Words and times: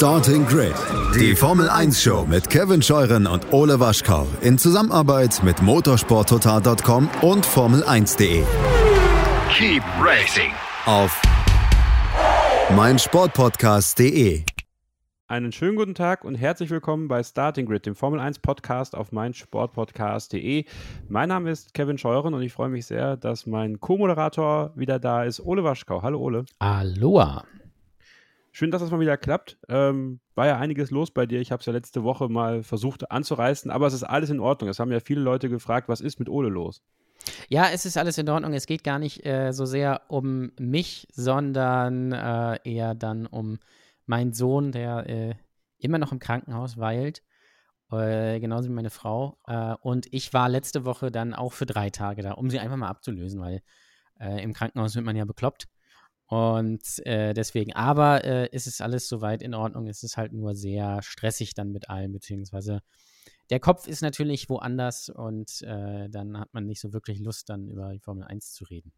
Starting 0.00 0.46
Grid, 0.46 0.72
die 1.14 1.36
Formel 1.36 1.68
1 1.68 2.02
Show 2.02 2.24
mit 2.26 2.48
Kevin 2.48 2.80
Scheuren 2.80 3.26
und 3.26 3.52
Ole 3.52 3.80
Waschkau 3.80 4.26
in 4.40 4.56
Zusammenarbeit 4.56 5.42
mit 5.44 5.60
motorsporttotal.com 5.60 7.10
und 7.20 7.46
Formel1.de. 7.46 8.42
Keep 9.50 9.82
racing 10.00 10.52
Auf 10.86 11.20
meinsportpodcast.de. 12.74 14.42
Einen 15.28 15.52
schönen 15.52 15.76
guten 15.76 15.94
Tag 15.94 16.24
und 16.24 16.34
herzlich 16.34 16.70
willkommen 16.70 17.06
bei 17.06 17.22
Starting 17.22 17.66
Grid, 17.66 17.84
dem 17.84 17.94
Formel 17.94 18.20
1 18.20 18.38
Podcast 18.38 18.96
auf 18.96 19.12
meinsportpodcast.de. 19.12 20.64
Mein 21.10 21.28
Name 21.28 21.50
ist 21.50 21.74
Kevin 21.74 21.98
Scheuren 21.98 22.32
und 22.32 22.40
ich 22.40 22.54
freue 22.54 22.70
mich 22.70 22.86
sehr, 22.86 23.18
dass 23.18 23.46
mein 23.46 23.80
Co-Moderator 23.80 24.72
wieder 24.76 24.98
da 24.98 25.24
ist, 25.24 25.40
Ole 25.40 25.62
Waschkau. 25.62 26.00
Hallo 26.00 26.20
Ole. 26.20 26.46
Aloha. 26.58 27.44
Schön, 28.52 28.70
dass 28.70 28.82
das 28.82 28.90
mal 28.90 29.00
wieder 29.00 29.16
klappt. 29.16 29.58
Ähm, 29.68 30.20
war 30.34 30.46
ja 30.46 30.58
einiges 30.58 30.90
los 30.90 31.12
bei 31.12 31.26
dir. 31.26 31.40
Ich 31.40 31.52
habe 31.52 31.60
es 31.60 31.66
ja 31.66 31.72
letzte 31.72 32.02
Woche 32.02 32.28
mal 32.28 32.62
versucht 32.62 33.10
anzureißen, 33.10 33.70
aber 33.70 33.86
es 33.86 33.94
ist 33.94 34.02
alles 34.02 34.30
in 34.30 34.40
Ordnung. 34.40 34.68
Es 34.68 34.80
haben 34.80 34.90
ja 34.90 35.00
viele 35.00 35.20
Leute 35.20 35.48
gefragt, 35.48 35.88
was 35.88 36.00
ist 36.00 36.18
mit 36.18 36.28
Ole 36.28 36.48
los? 36.48 36.82
Ja, 37.48 37.68
es 37.72 37.86
ist 37.86 37.96
alles 37.96 38.18
in 38.18 38.28
Ordnung. 38.28 38.52
Es 38.52 38.66
geht 38.66 38.82
gar 38.82 38.98
nicht 38.98 39.24
äh, 39.24 39.52
so 39.52 39.66
sehr 39.66 40.02
um 40.08 40.52
mich, 40.58 41.06
sondern 41.12 42.12
äh, 42.12 42.58
eher 42.64 42.94
dann 42.94 43.26
um 43.26 43.58
meinen 44.06 44.32
Sohn, 44.32 44.72
der 44.72 45.08
äh, 45.08 45.34
immer 45.78 45.98
noch 45.98 46.12
im 46.12 46.18
Krankenhaus 46.18 46.78
weilt. 46.78 47.22
Äh, 47.92 48.40
genauso 48.40 48.68
wie 48.68 48.72
meine 48.72 48.90
Frau. 48.90 49.38
Äh, 49.46 49.74
und 49.80 50.06
ich 50.12 50.32
war 50.32 50.48
letzte 50.48 50.84
Woche 50.84 51.10
dann 51.10 51.34
auch 51.34 51.52
für 51.52 51.66
drei 51.66 51.90
Tage 51.90 52.22
da, 52.22 52.32
um 52.32 52.50
sie 52.50 52.58
einfach 52.58 52.76
mal 52.76 52.88
abzulösen, 52.88 53.40
weil 53.40 53.62
äh, 54.20 54.42
im 54.42 54.52
Krankenhaus 54.52 54.94
wird 54.94 55.04
man 55.04 55.16
ja 55.16 55.24
bekloppt. 55.24 55.68
Und 56.30 57.04
äh, 57.06 57.34
deswegen, 57.34 57.72
aber 57.72 58.24
äh, 58.24 58.48
ist 58.52 58.68
es 58.68 58.80
alles 58.80 59.08
soweit 59.08 59.42
in 59.42 59.52
Ordnung. 59.52 59.88
Es 59.88 60.04
ist 60.04 60.16
halt 60.16 60.32
nur 60.32 60.54
sehr 60.54 61.02
stressig 61.02 61.54
dann 61.54 61.72
mit 61.72 61.90
allem, 61.90 62.12
beziehungsweise 62.12 62.82
der 63.50 63.58
Kopf 63.58 63.88
ist 63.88 64.00
natürlich 64.00 64.48
woanders 64.48 65.08
und 65.08 65.60
äh, 65.62 66.08
dann 66.08 66.38
hat 66.38 66.54
man 66.54 66.66
nicht 66.66 66.80
so 66.80 66.92
wirklich 66.92 67.18
Lust, 67.18 67.50
dann 67.50 67.66
über 67.68 67.90
die 67.92 67.98
Formel 67.98 68.22
1 68.22 68.52
zu 68.52 68.64
reden. 68.64 68.92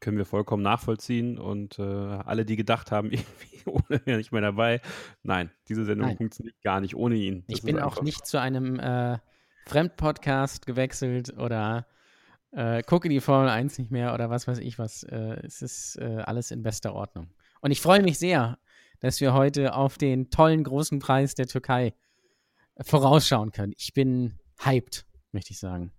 Können 0.00 0.16
wir 0.16 0.24
vollkommen 0.24 0.62
nachvollziehen 0.62 1.38
und 1.38 1.78
äh, 1.78 1.82
alle, 1.82 2.46
die 2.46 2.56
gedacht 2.56 2.90
haben, 2.90 3.10
irgendwie 3.12 3.62
ohne 3.66 4.00
wäre 4.06 4.16
nicht 4.16 4.32
mehr 4.32 4.40
dabei. 4.40 4.80
Nein, 5.22 5.50
diese 5.68 5.84
Sendung 5.84 6.08
Nein. 6.08 6.16
funktioniert 6.16 6.56
gar 6.62 6.80
nicht 6.80 6.96
ohne 6.96 7.16
ihn. 7.16 7.44
Das 7.46 7.58
Ich 7.58 7.62
bin 7.62 7.78
auch 7.78 8.00
nicht 8.00 8.26
zu 8.26 8.40
einem 8.40 8.80
äh, 8.80 9.18
Fremdpodcast 9.66 10.64
gewechselt 10.64 11.36
oder 11.36 11.86
äh, 12.52 12.82
gucke 12.82 13.08
die 13.08 13.20
Formel 13.20 13.48
1 13.48 13.78
nicht 13.78 13.90
mehr 13.90 14.14
oder 14.14 14.30
was 14.30 14.46
weiß 14.48 14.58
ich 14.58 14.78
was. 14.78 15.02
Äh, 15.04 15.40
es 15.44 15.62
ist 15.62 15.96
äh, 15.96 16.22
alles 16.24 16.50
in 16.50 16.62
bester 16.62 16.94
Ordnung. 16.94 17.28
Und 17.60 17.70
ich 17.70 17.80
freue 17.80 18.02
mich 18.02 18.18
sehr, 18.18 18.58
dass 19.00 19.20
wir 19.20 19.34
heute 19.34 19.74
auf 19.74 19.98
den 19.98 20.30
tollen 20.30 20.64
großen 20.64 20.98
Preis 20.98 21.34
der 21.34 21.46
Türkei 21.46 21.94
vorausschauen 22.80 23.52
können. 23.52 23.72
Ich 23.76 23.92
bin 23.92 24.38
hyped, 24.60 25.06
möchte 25.32 25.52
ich 25.52 25.58
sagen. 25.58 25.92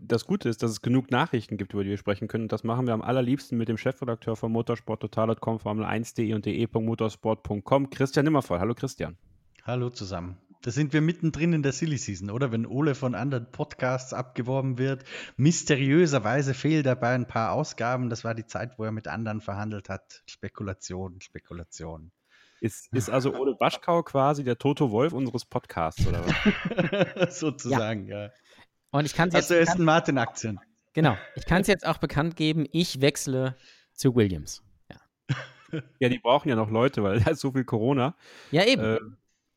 das 0.00 0.26
Gute 0.26 0.48
ist, 0.48 0.62
dass 0.62 0.70
es 0.70 0.82
genug 0.82 1.10
Nachrichten 1.10 1.56
gibt, 1.56 1.72
über 1.72 1.84
die 1.84 1.90
wir 1.90 1.98
sprechen 1.98 2.28
können. 2.28 2.44
Und 2.44 2.52
das 2.52 2.64
machen 2.64 2.86
wir 2.86 2.94
am 2.94 3.02
allerliebsten 3.02 3.58
mit 3.58 3.68
dem 3.68 3.76
Chefredakteur 3.76 4.36
von 4.36 4.52
motorsporttotal.com, 4.52 5.58
Formel1.de 5.58 6.34
und 6.34 6.46
de.motorsport.com, 6.46 7.90
Christian 7.90 8.24
Nimmervoll. 8.24 8.60
Hallo 8.60 8.74
Christian. 8.74 9.16
Hallo 9.64 9.90
zusammen. 9.90 10.38
Da 10.62 10.72
sind 10.72 10.92
wir 10.92 11.00
mittendrin 11.00 11.52
in 11.52 11.62
der 11.62 11.72
Silly 11.72 11.98
Season, 11.98 12.30
oder? 12.30 12.50
Wenn 12.50 12.66
Ole 12.66 12.94
von 12.94 13.14
anderen 13.14 13.50
Podcasts 13.50 14.12
abgeworben 14.12 14.76
wird. 14.76 15.04
Mysteriöserweise 15.36 16.52
fehlen 16.52 16.82
dabei 16.82 17.14
ein 17.14 17.26
paar 17.26 17.52
Ausgaben. 17.52 18.10
Das 18.10 18.24
war 18.24 18.34
die 18.34 18.46
Zeit, 18.46 18.78
wo 18.78 18.84
er 18.84 18.90
mit 18.90 19.06
anderen 19.06 19.40
verhandelt 19.40 19.88
hat. 19.88 20.22
Spekulation, 20.26 21.20
Spekulation. 21.20 22.10
Ist, 22.60 22.92
ist 22.92 23.08
also 23.08 23.34
Ole 23.34 23.54
Waschkau 23.60 24.02
quasi 24.02 24.42
der 24.42 24.58
Toto 24.58 24.90
Wolf 24.90 25.12
unseres 25.12 25.44
Podcasts, 25.44 26.04
oder 26.06 26.24
was? 26.26 27.38
Sozusagen, 27.38 28.08
ja. 28.08 28.30
Und 28.90 29.04
ich 29.04 29.14
kann 29.14 29.28
es 29.28 29.34
Hast 29.36 29.50
jetzt, 29.50 29.68
du 29.68 29.70
Aston 29.70 29.84
Martin 29.84 30.18
Aktien? 30.18 30.58
genau, 30.92 31.16
ich 31.36 31.44
kann 31.44 31.60
es 31.60 31.68
jetzt 31.68 31.86
auch 31.86 31.98
bekannt 31.98 32.34
geben, 32.34 32.66
ich 32.72 33.00
wechsle 33.00 33.56
zu 33.92 34.16
Williams. 34.16 34.64
ja, 36.00 36.08
die 36.08 36.18
brauchen 36.18 36.48
ja 36.48 36.56
noch 36.56 36.70
Leute, 36.70 37.02
weil 37.02 37.20
da 37.20 37.30
ist 37.30 37.40
so 37.40 37.52
viel 37.52 37.64
Corona. 37.64 38.16
Ja, 38.50 38.64
eben. 38.64 38.82
Äh, 38.82 38.98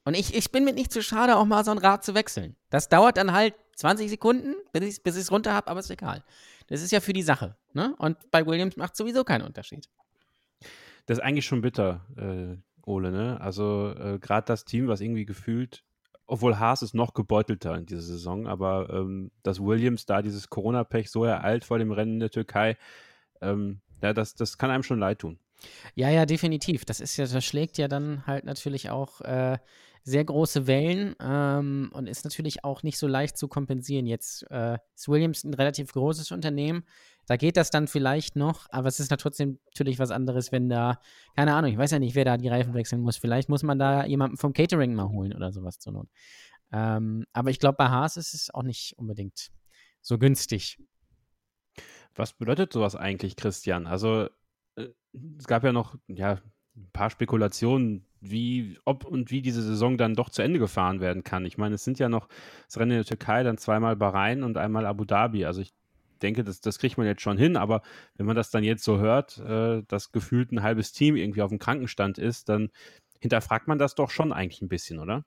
Und 0.04 0.16
ich, 0.16 0.34
ich 0.36 0.52
bin 0.52 0.66
mir 0.66 0.74
nicht 0.74 0.92
zu 0.92 1.04
schade, 1.04 1.38
auch 1.38 1.46
mal 1.46 1.64
so 1.64 1.72
ein 1.72 1.78
Rad 1.78 2.04
zu 2.04 2.16
wechseln. 2.16 2.56
Das 2.70 2.90
dauert 2.90 3.18
dann 3.18 3.34
halt 3.34 3.54
20 3.76 4.10
Sekunden, 4.10 4.56
bis 4.74 4.84
ich 4.84 4.90
es 4.90 5.00
bis 5.00 5.18
ich's 5.18 5.32
runter 5.32 5.54
habe, 5.54 5.68
aber 5.68 5.80
ist 5.80 5.92
egal. 5.92 6.24
Das 6.68 6.82
ist 6.82 6.92
ja 6.92 7.00
für 7.02 7.14
die 7.14 7.22
Sache. 7.22 7.56
Ne? 7.74 7.96
Und 7.98 8.18
bei 8.32 8.46
Williams 8.46 8.78
macht 8.78 8.96
sowieso 8.96 9.24
keinen 9.24 9.44
Unterschied. 9.44 9.90
das 11.06 11.18
ist 11.18 11.24
eigentlich 11.24 11.46
schon 11.46 11.62
bitter, 11.62 12.06
äh, 12.18 12.58
Ole, 12.84 13.12
ne? 13.12 13.40
Also 13.40 13.94
äh, 13.98 14.18
gerade 14.20 14.46
das 14.46 14.66
Team, 14.66 14.88
was 14.88 15.02
irgendwie 15.02 15.26
gefühlt, 15.26 15.84
obwohl 16.26 16.58
Haas 16.60 16.82
ist 16.82 16.96
noch 16.96 17.14
gebeutelter 17.14 17.76
in 17.76 17.86
dieser 17.86 18.02
Saison, 18.02 18.48
aber 18.48 18.90
ähm, 18.92 19.32
dass 19.44 19.60
Williams 19.60 20.06
da 20.06 20.22
dieses 20.22 20.50
Corona-Pech 20.50 21.12
so 21.12 21.24
ereilt 21.24 21.66
vor 21.66 21.78
dem 21.78 21.92
Rennen 21.92 22.14
in 22.14 22.20
der 22.22 22.32
Türkei, 22.32 22.78
ähm, 23.42 23.82
ja, 24.02 24.14
das, 24.14 24.34
das 24.34 24.58
kann 24.58 24.72
einem 24.72 24.84
schon 24.84 25.00
leid 25.00 25.20
tun. 25.20 25.38
Ja, 25.94 26.10
ja, 26.10 26.26
definitiv. 26.26 26.86
Das 26.86 27.00
ist 27.02 27.18
ja, 27.18 27.28
das 27.28 27.46
schlägt 27.46 27.78
ja 27.78 27.88
dann 27.88 28.26
halt 28.26 28.46
natürlich 28.46 28.90
auch 28.90 29.22
äh, 29.22 29.58
sehr 30.04 30.26
große 30.26 30.68
Wellen 30.68 31.16
ähm, 31.22 31.92
und 31.94 32.08
ist 32.08 32.24
natürlich 32.24 32.64
auch 32.64 32.84
nicht 32.84 32.98
so 32.98 33.08
leicht 33.08 33.38
zu 33.38 33.48
kompensieren. 33.48 34.08
Jetzt 34.08 34.50
äh, 34.50 34.78
ist 34.96 35.08
Williams 35.08 35.44
ein 35.44 35.54
relativ 35.54 35.92
großes 35.94 36.32
Unternehmen. 36.32 36.84
Da 37.28 37.38
geht 37.38 37.56
das 37.56 37.70
dann 37.70 37.88
vielleicht 37.88 38.36
noch, 38.36 38.68
aber 38.72 38.88
es 38.88 39.00
ist 39.00 39.10
trotzdem 39.10 39.60
natürlich 39.66 40.00
was 40.00 40.12
anderes, 40.12 40.52
wenn 40.52 40.70
da, 40.70 41.00
keine 41.36 41.54
Ahnung, 41.54 41.72
ich 41.72 41.78
weiß 41.78 41.92
ja 41.92 42.00
nicht, 42.00 42.16
wer 42.16 42.26
da 42.26 42.38
die 42.38 42.48
Reifen 42.48 42.74
wechseln 42.74 43.02
muss. 43.02 43.18
Vielleicht 43.18 43.48
muss 43.48 43.64
man 43.64 43.78
da 43.78 44.06
jemanden 44.06 44.38
vom 44.38 44.54
Catering 44.54 44.96
mal 44.96 45.10
holen 45.10 45.34
oder 45.34 45.52
sowas 45.52 45.78
zur 45.78 45.94
Not. 45.94 46.08
Ähm, 46.72 47.26
aber 47.34 47.52
ich 47.52 47.60
glaube, 47.60 47.76
bei 47.78 47.90
Haas 47.90 48.18
ist 48.18 48.34
es 48.34 48.54
auch 48.54 48.64
nicht 48.64 48.98
unbedingt 48.98 49.52
so 50.02 50.18
günstig. 50.18 50.80
Was 52.16 52.34
bedeutet 52.34 52.74
sowas 52.74 52.96
eigentlich, 52.96 53.36
Christian? 53.36 53.88
Also 53.88 54.28
äh, 54.76 54.88
es 55.38 55.48
gab 55.48 55.64
ja 55.64 55.72
noch 55.72 55.96
ja, 56.08 56.40
ein 56.76 56.90
paar 56.92 57.10
Spekulationen, 57.10 58.08
wie, 58.22 58.78
ob 58.86 59.04
und 59.04 59.32
wie 59.32 59.42
diese 59.42 59.62
Saison 59.62 59.98
dann 59.98 60.14
doch 60.14 60.30
zu 60.30 60.42
Ende 60.42 60.60
gefahren 60.60 61.02
werden 61.02 61.24
kann. 61.24 61.46
Ich 61.46 61.58
meine, 61.58 61.76
es 61.76 61.84
sind 61.84 62.00
ja 62.00 62.08
noch 62.08 62.28
das 62.68 62.78
Rennen 62.78 62.92
in 62.92 62.98
der 62.98 63.06
Türkei, 63.06 63.44
dann 63.44 63.58
zweimal 63.58 63.96
Bahrain 63.96 64.44
und 64.44 64.58
einmal 64.58 64.86
Abu 64.86 65.06
Dhabi. 65.06 65.46
Also 65.46 65.62
ich 65.62 65.74
denke, 66.22 66.44
das, 66.44 66.62
das 66.62 66.78
kriegt 66.78 66.98
man 66.98 67.08
jetzt 67.08 67.22
schon 67.22 67.38
hin, 67.38 67.58
aber 67.58 67.82
wenn 68.16 68.28
man 68.28 68.36
das 68.36 68.52
dann 68.52 68.64
jetzt 68.64 68.84
so 68.84 69.00
hört, 69.00 69.40
äh, 69.40 69.82
dass 69.88 70.12
gefühlt 70.12 70.52
ein 70.52 70.62
halbes 70.62 70.94
Team 70.94 71.16
irgendwie 71.16 71.42
auf 71.42 71.50
dem 71.50 71.60
Krankenstand 71.60 72.20
ist, 72.20 72.48
dann 72.48 72.70
hinterfragt 73.20 73.68
man 73.68 73.80
das 73.80 73.96
doch 73.96 74.12
schon 74.12 74.32
eigentlich 74.32 74.62
ein 74.62 74.70
bisschen, 74.70 75.00
oder? 75.00 75.26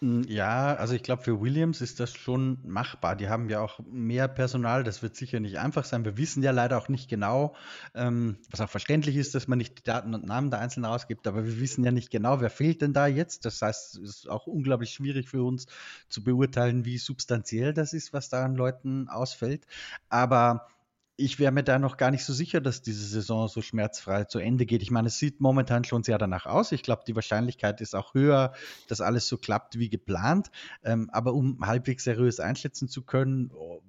Mm, 0.00 0.22
Ja, 0.28 0.74
also 0.74 0.94
ich 0.94 1.02
glaube, 1.02 1.22
für 1.22 1.40
Williams 1.40 1.80
ist 1.80 2.00
das 2.00 2.12
schon 2.12 2.58
machbar. 2.66 3.16
Die 3.16 3.28
haben 3.28 3.48
ja 3.48 3.60
auch 3.60 3.80
mehr 3.90 4.28
Personal, 4.28 4.84
das 4.84 5.02
wird 5.02 5.16
sicher 5.16 5.40
nicht 5.40 5.58
einfach 5.58 5.84
sein. 5.84 6.04
Wir 6.04 6.18
wissen 6.18 6.42
ja 6.42 6.50
leider 6.50 6.76
auch 6.78 6.88
nicht 6.88 7.08
genau, 7.08 7.54
ähm, 7.94 8.36
was 8.50 8.60
auch 8.60 8.68
verständlich 8.68 9.16
ist, 9.16 9.34
dass 9.34 9.48
man 9.48 9.58
nicht 9.58 9.78
die 9.78 9.82
Daten 9.82 10.14
und 10.14 10.26
Namen 10.26 10.50
der 10.50 10.60
Einzelnen 10.60 10.84
rausgibt, 10.86 11.26
aber 11.26 11.44
wir 11.46 11.60
wissen 11.60 11.82
ja 11.84 11.92
nicht 11.92 12.10
genau, 12.10 12.40
wer 12.40 12.50
fehlt 12.50 12.82
denn 12.82 12.92
da 12.92 13.06
jetzt. 13.06 13.44
Das 13.46 13.62
heißt, 13.62 13.96
es 13.96 14.02
ist 14.18 14.28
auch 14.28 14.46
unglaublich 14.46 14.90
schwierig 14.92 15.28
für 15.30 15.42
uns 15.42 15.66
zu 16.08 16.22
beurteilen, 16.22 16.84
wie 16.84 16.98
substanziell 16.98 17.72
das 17.72 17.92
ist, 17.94 18.12
was 18.12 18.28
da 18.28 18.44
an 18.44 18.54
Leuten 18.54 19.08
ausfällt. 19.08 19.66
Aber 20.10 20.66
ich 21.16 21.38
wäre 21.38 21.52
mir 21.52 21.62
da 21.62 21.78
noch 21.78 21.96
gar 21.96 22.10
nicht 22.10 22.24
so 22.24 22.32
sicher, 22.32 22.60
dass 22.60 22.82
diese 22.82 23.06
Saison 23.06 23.48
so 23.48 23.62
schmerzfrei 23.62 24.24
zu 24.24 24.38
Ende 24.38 24.66
geht. 24.66 24.82
Ich 24.82 24.90
meine, 24.90 25.08
es 25.08 25.18
sieht 25.18 25.40
momentan 25.40 25.84
schon 25.84 26.02
sehr 26.02 26.18
danach 26.18 26.44
aus. 26.44 26.72
Ich 26.72 26.82
glaube, 26.82 27.04
die 27.06 27.14
Wahrscheinlichkeit 27.14 27.80
ist 27.80 27.94
auch 27.94 28.12
höher, 28.12 28.52
dass 28.88 29.00
alles 29.00 29.26
so 29.26 29.38
klappt 29.38 29.78
wie 29.78 29.88
geplant. 29.88 30.50
Ähm, 30.84 31.08
aber 31.10 31.32
um 31.32 31.66
halbwegs 31.66 32.04
seriös 32.04 32.38
einschätzen 32.38 32.88
zu 32.88 33.02
können, 33.02 33.50
oh, 33.54 33.82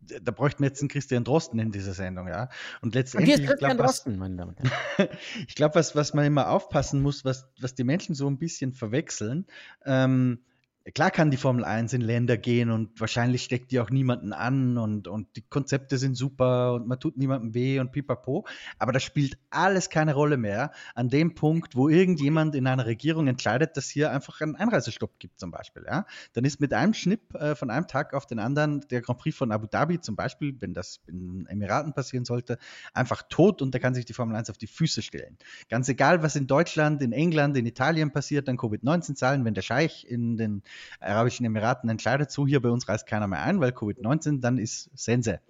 da 0.00 0.30
bräuchten 0.30 0.62
wir 0.62 0.68
jetzt 0.68 0.80
einen 0.80 0.88
Christian 0.88 1.24
Drosten 1.24 1.58
in 1.58 1.72
dieser 1.72 1.94
Sendung, 1.94 2.28
ja. 2.28 2.44
Und 2.80 2.82
Und 2.82 2.94
letztendlich, 2.94 3.34
ist 3.34 3.40
ich 3.40 3.46
Christian 3.48 3.70
glaub, 3.76 3.88
was, 3.88 4.00
und 4.06 4.16
ich 5.48 5.54
glaube, 5.56 5.74
was, 5.74 5.96
was 5.96 6.14
man 6.14 6.26
immer 6.26 6.48
aufpassen 6.50 7.02
muss, 7.02 7.24
was, 7.24 7.48
was 7.60 7.74
die 7.74 7.82
Menschen 7.82 8.14
so 8.14 8.28
ein 8.28 8.38
bisschen 8.38 8.72
verwechseln, 8.72 9.46
ähm, 9.84 10.44
klar 10.94 11.10
kann 11.10 11.30
die 11.30 11.36
Formel 11.36 11.64
1 11.64 11.92
in 11.94 12.00
Länder 12.00 12.36
gehen 12.36 12.70
und 12.70 13.00
wahrscheinlich 13.00 13.42
steckt 13.42 13.72
die 13.72 13.80
auch 13.80 13.90
niemanden 13.90 14.32
an 14.32 14.78
und, 14.78 15.08
und 15.08 15.34
die 15.36 15.42
Konzepte 15.42 15.98
sind 15.98 16.16
super 16.16 16.74
und 16.74 16.86
man 16.86 17.00
tut 17.00 17.16
niemandem 17.16 17.54
weh 17.54 17.80
und 17.80 17.92
pipapo. 17.92 18.46
Aber 18.78 18.92
das 18.92 19.02
spielt 19.02 19.36
alles 19.50 19.90
keine 19.90 20.14
Rolle 20.14 20.36
mehr 20.36 20.70
an 20.94 21.08
dem 21.08 21.34
Punkt, 21.34 21.74
wo 21.74 21.88
irgendjemand 21.88 22.54
in 22.54 22.66
einer 22.66 22.86
Regierung 22.86 23.26
entscheidet, 23.26 23.76
dass 23.76 23.88
hier 23.88 24.12
einfach 24.12 24.40
einen 24.40 24.54
Einreisestopp 24.54 25.18
gibt 25.18 25.40
zum 25.40 25.50
Beispiel. 25.50 25.84
Ja? 25.86 26.06
Dann 26.34 26.44
ist 26.44 26.60
mit 26.60 26.72
einem 26.72 26.94
Schnipp 26.94 27.34
äh, 27.34 27.56
von 27.56 27.70
einem 27.70 27.88
Tag 27.88 28.14
auf 28.14 28.26
den 28.26 28.38
anderen 28.38 28.80
der 28.88 29.00
Grand 29.00 29.18
Prix 29.18 29.36
von 29.36 29.50
Abu 29.50 29.66
Dhabi 29.66 30.00
zum 30.00 30.14
Beispiel, 30.14 30.54
wenn 30.60 30.72
das 30.72 31.00
in 31.08 31.46
Emiraten 31.46 31.94
passieren 31.94 32.24
sollte, 32.24 32.58
einfach 32.94 33.22
tot 33.28 33.60
und 33.60 33.74
da 33.74 33.80
kann 33.80 33.94
sich 33.94 34.04
die 34.04 34.12
Formel 34.12 34.36
1 34.36 34.50
auf 34.50 34.58
die 34.58 34.68
Füße 34.68 35.02
stellen. 35.02 35.36
Ganz 35.68 35.88
egal, 35.88 36.22
was 36.22 36.36
in 36.36 36.46
Deutschland, 36.46 37.02
in 37.02 37.12
England, 37.12 37.56
in 37.56 37.66
Italien 37.66 38.12
passiert, 38.12 38.46
dann 38.46 38.56
Covid-19-Zahlen, 38.56 39.44
wenn 39.44 39.54
der 39.54 39.62
Scheich 39.62 40.06
in 40.08 40.36
den 40.36 40.62
Arabischen 41.00 41.46
Emiraten 41.46 41.88
entscheidet, 41.88 42.30
so 42.30 42.46
hier 42.46 42.60
bei 42.60 42.70
uns 42.70 42.88
reist 42.88 43.06
keiner 43.06 43.26
mehr 43.26 43.42
ein, 43.42 43.60
weil 43.60 43.70
Covid-19, 43.70 44.40
dann 44.40 44.58
ist 44.58 44.90
Sense. 44.94 45.40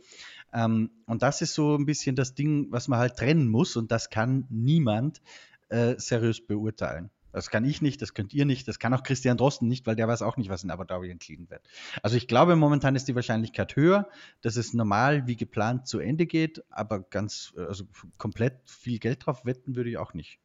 Ähm, 0.52 0.90
und 1.06 1.23
das 1.23 1.43
ist 1.43 1.55
so 1.55 1.76
ein 1.76 1.87
bisschen 1.87 2.17
das 2.17 2.34
Ding, 2.34 2.69
was 2.70 2.88
man 2.88 2.99
halt 2.99 3.17
trennen 3.17 3.49
muss 3.49 3.76
und 3.76 3.90
das 3.90 4.11
kann 4.11 4.46
niemand 4.49 5.20
äh, 5.69 5.94
seriös 5.99 6.46
beurteilen. 6.46 7.11
Das 7.37 7.50
kann 7.50 7.67
ich 7.67 7.82
nicht, 7.82 8.00
das 8.00 8.14
könnt 8.14 8.32
ihr 8.32 8.46
nicht, 8.46 8.67
das 8.67 8.78
kann 8.78 8.94
auch 8.94 9.02
Christian 9.02 9.37
Drosten 9.37 9.69
nicht, 9.69 9.87
weil 9.87 9.94
der 9.94 10.08
weiß 10.08 10.23
auch 10.23 10.38
nicht, 10.38 10.49
was 10.49 10.64
in 10.64 10.70
Abu 10.70 10.84
Dhabi 10.84 11.11
entschieden 11.11 11.50
wird. 11.50 11.61
Also 12.02 12.17
ich 12.17 12.28
glaube, 12.28 12.56
momentan 12.56 12.96
ist 12.96 13.08
die 13.08 13.14
Wahrscheinlichkeit 13.14 13.76
höher, 13.76 14.08
dass 14.40 14.56
es 14.56 14.73
normal 14.73 15.26
wie 15.26 15.37
geplant 15.37 15.87
zu 15.87 15.99
Ende 15.99 16.25
geht, 16.25 16.64
aber 16.70 17.00
ganz, 17.00 17.52
also 17.58 17.84
komplett 18.17 18.55
viel 18.64 18.99
Geld 18.99 19.26
drauf 19.26 19.44
wetten 19.44 19.76
würde 19.76 19.90
ich 19.90 19.99
auch 19.99 20.14
nicht. 20.14 20.40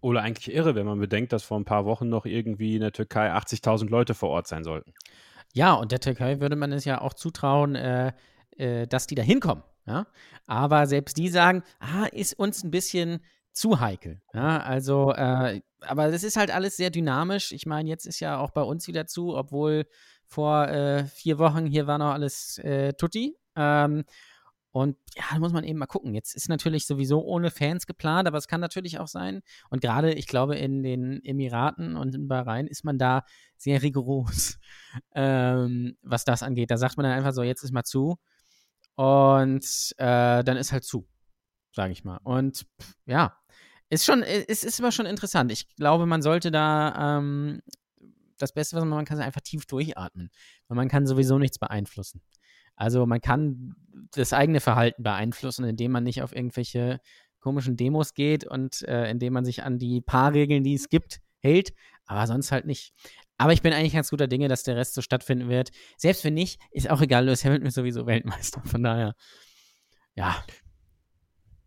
Oder 0.00 0.22
eigentlich 0.22 0.54
irre, 0.54 0.74
wenn 0.74 0.86
man 0.86 0.98
bedenkt, 0.98 1.32
dass 1.32 1.42
vor 1.42 1.58
ein 1.58 1.64
paar 1.64 1.84
Wochen 1.84 2.08
noch 2.08 2.24
irgendwie 2.24 2.74
in 2.74 2.80
der 2.80 2.92
Türkei 2.92 3.32
80.000 3.32 3.90
Leute 3.90 4.14
vor 4.14 4.30
Ort 4.30 4.46
sein 4.46 4.64
sollten. 4.64 4.94
Ja, 5.52 5.74
und 5.74 5.92
der 5.92 6.00
Türkei 6.00 6.40
würde 6.40 6.56
man 6.56 6.72
es 6.72 6.84
ja 6.84 7.00
auch 7.00 7.12
zutrauen, 7.12 7.74
äh, 7.74 8.12
äh, 8.56 8.86
dass 8.86 9.06
die 9.06 9.14
da 9.14 9.22
hinkommen. 9.22 9.64
Ja? 9.86 10.06
Aber 10.46 10.86
selbst 10.86 11.16
die 11.16 11.28
sagen, 11.28 11.62
ah, 11.80 12.06
ist 12.12 12.38
uns 12.38 12.64
ein 12.64 12.70
bisschen 12.70 13.20
zu 13.52 13.80
heikel. 13.80 14.22
Ja, 14.32 14.60
also, 14.60 15.12
äh, 15.12 15.60
aber 15.80 16.10
das 16.10 16.22
ist 16.22 16.36
halt 16.36 16.50
alles 16.50 16.76
sehr 16.76 16.90
dynamisch. 16.90 17.52
Ich 17.52 17.66
meine, 17.66 17.88
jetzt 17.88 18.06
ist 18.06 18.20
ja 18.20 18.38
auch 18.38 18.50
bei 18.50 18.62
uns 18.62 18.86
wieder 18.86 19.06
zu, 19.06 19.36
obwohl 19.36 19.86
vor 20.24 20.68
äh, 20.68 21.04
vier 21.06 21.38
Wochen 21.38 21.66
hier 21.66 21.86
war 21.86 21.98
noch 21.98 22.12
alles 22.12 22.58
äh, 22.58 22.92
tutti. 22.92 23.36
Ähm, 23.56 24.04
und 24.72 24.96
ja, 25.16 25.24
da 25.32 25.38
muss 25.40 25.52
man 25.52 25.64
eben 25.64 25.78
mal 25.78 25.86
gucken. 25.86 26.14
Jetzt 26.14 26.34
ist 26.34 26.48
natürlich 26.48 26.86
sowieso 26.86 27.24
ohne 27.24 27.50
Fans 27.50 27.86
geplant, 27.86 28.28
aber 28.28 28.38
es 28.38 28.46
kann 28.46 28.60
natürlich 28.60 29.00
auch 29.00 29.08
sein. 29.08 29.42
Und 29.68 29.80
gerade, 29.80 30.12
ich 30.12 30.28
glaube, 30.28 30.56
in 30.56 30.82
den 30.82 31.24
Emiraten 31.24 31.96
und 31.96 32.14
in 32.14 32.28
Bahrain 32.28 32.68
ist 32.68 32.84
man 32.84 32.96
da 32.96 33.24
sehr 33.56 33.82
rigoros, 33.82 34.58
ähm, 35.14 35.96
was 36.02 36.24
das 36.24 36.42
angeht. 36.42 36.70
Da 36.70 36.76
sagt 36.76 36.96
man 36.96 37.04
dann 37.04 37.14
einfach 37.14 37.32
so, 37.32 37.42
jetzt 37.42 37.64
ist 37.64 37.72
mal 37.72 37.84
zu. 37.84 38.16
Und 38.94 39.94
äh, 39.98 40.44
dann 40.44 40.56
ist 40.56 40.72
halt 40.72 40.84
zu, 40.84 41.08
sage 41.72 41.92
ich 41.92 42.04
mal. 42.04 42.20
Und 42.22 42.66
ja, 43.06 43.36
ist 43.88 44.04
schon, 44.04 44.22
es 44.22 44.62
ist 44.62 44.78
aber 44.78 44.92
schon 44.92 45.06
interessant. 45.06 45.50
Ich 45.50 45.74
glaube, 45.74 46.06
man 46.06 46.22
sollte 46.22 46.52
da 46.52 47.18
ähm, 47.18 47.60
das 48.38 48.52
Beste, 48.52 48.76
was 48.76 48.84
man 48.84 49.04
kann, 49.04 49.18
ist 49.18 49.24
einfach 49.24 49.40
tief 49.40 49.66
durchatmen. 49.66 50.30
Weil 50.68 50.76
man 50.76 50.88
kann 50.88 51.06
sowieso 51.06 51.38
nichts 51.38 51.58
beeinflussen. 51.58 52.22
Also 52.80 53.04
man 53.04 53.20
kann 53.20 53.74
das 54.12 54.32
eigene 54.32 54.58
Verhalten 54.58 55.02
beeinflussen, 55.02 55.66
indem 55.66 55.92
man 55.92 56.02
nicht 56.02 56.22
auf 56.22 56.34
irgendwelche 56.34 57.00
komischen 57.38 57.76
Demos 57.76 58.14
geht 58.14 58.46
und 58.46 58.80
äh, 58.88 59.10
indem 59.10 59.34
man 59.34 59.44
sich 59.44 59.62
an 59.62 59.78
die 59.78 60.00
paar 60.00 60.32
Regeln, 60.32 60.64
die 60.64 60.74
es 60.74 60.88
gibt, 60.88 61.20
hält, 61.40 61.74
aber 62.06 62.26
sonst 62.26 62.52
halt 62.52 62.64
nicht. 62.64 62.94
Aber 63.36 63.52
ich 63.52 63.60
bin 63.60 63.74
eigentlich 63.74 63.92
ganz 63.92 64.08
guter 64.08 64.28
Dinge, 64.28 64.48
dass 64.48 64.62
der 64.62 64.76
Rest 64.76 64.94
so 64.94 65.02
stattfinden 65.02 65.50
wird. 65.50 65.72
Selbst 65.98 66.24
wenn 66.24 66.32
nicht, 66.32 66.58
ist 66.70 66.88
auch 66.88 67.02
egal, 67.02 67.26
Lewis 67.26 67.44
Hamilton 67.44 67.66
ist 67.66 67.74
sowieso 67.74 68.06
Weltmeister. 68.06 68.62
Von 68.64 68.82
daher, 68.82 69.14
ja. 70.14 70.42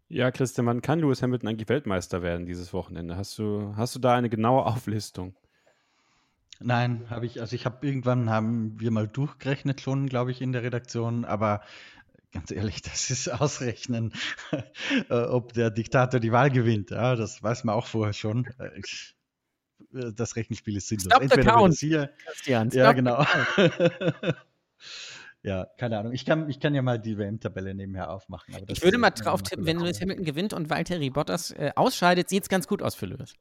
Ja, 0.08 0.32
Christian, 0.32 0.66
wann 0.66 0.82
kann 0.82 1.00
Lewis 1.00 1.22
Hamilton 1.22 1.50
eigentlich 1.50 1.70
Weltmeister 1.70 2.24
werden 2.24 2.48
dieses 2.48 2.74
Wochenende? 2.74 3.18
Hast 3.18 3.38
du, 3.38 3.76
hast 3.76 3.94
du 3.94 4.00
da 4.00 4.16
eine 4.16 4.30
genaue 4.30 4.66
Auflistung? 4.66 5.36
Nein, 6.66 7.06
habe 7.10 7.26
ich, 7.26 7.42
also 7.42 7.56
ich 7.56 7.66
habe 7.66 7.86
irgendwann 7.86 8.30
haben 8.30 8.80
wir 8.80 8.90
mal 8.90 9.08
durchgerechnet 9.08 9.82
schon, 9.82 10.08
glaube 10.08 10.32
ich, 10.32 10.42
in 10.42 10.54
der 10.54 10.64
Redaktion, 10.64 11.26
aber 11.26 11.62
ganz 12.32 12.52
ehrlich, 12.52 12.82
das 12.82 13.10
ist 13.10 13.28
Ausrechnen, 13.28 14.14
äh, 15.10 15.14
ob 15.14 15.54
der 15.54 15.72
Diktator 15.72 16.20
die 16.20 16.32
Wahl 16.32 16.50
gewinnt. 16.50 16.92
Ja, 16.92 17.16
das 17.16 17.44
weiß 17.44 17.66
man 17.66 17.76
auch 17.76 17.88
vorher 17.88 18.14
schon. 18.14 18.48
Äh, 18.58 18.82
das 20.16 20.36
Rechenspiel 20.36 20.78
ist 20.78 20.88
sinnlos. 20.88 21.06
Stop 21.06 21.22
Entweder 21.22 21.60
wird 21.60 21.74
es 21.74 21.80
hier, 21.80 22.10
Christian, 22.26 22.70
ja, 22.72 22.94
genau. 22.94 23.26
ja, 25.44 25.68
keine 25.78 26.00
Ahnung. 26.00 26.14
Ich 26.14 26.26
kann, 26.26 26.50
ich 26.50 26.60
kann 26.60 26.74
ja 26.74 26.82
mal 26.82 26.98
die 26.98 27.18
WM-Tabelle 27.18 27.76
nebenher 27.76 28.10
aufmachen. 28.10 28.56
ich 28.68 28.82
würde 28.82 28.98
mal 28.98 29.12
drauf 29.12 29.44
tippen, 29.44 29.66
wenn 29.66 29.80
Lewis 29.80 30.02
Hamilton 30.02 30.26
gewinnt 30.26 30.54
und 30.54 30.70
Valtteri 30.70 31.10
Bottas 31.10 31.52
äh, 31.52 31.74
ausscheidet, 31.76 32.30
sieht 32.30 32.44
es 32.44 32.50
ganz 32.50 32.68
gut 32.68 32.82
aus 32.82 32.96
für 32.96 33.06
Lewis. 33.06 33.36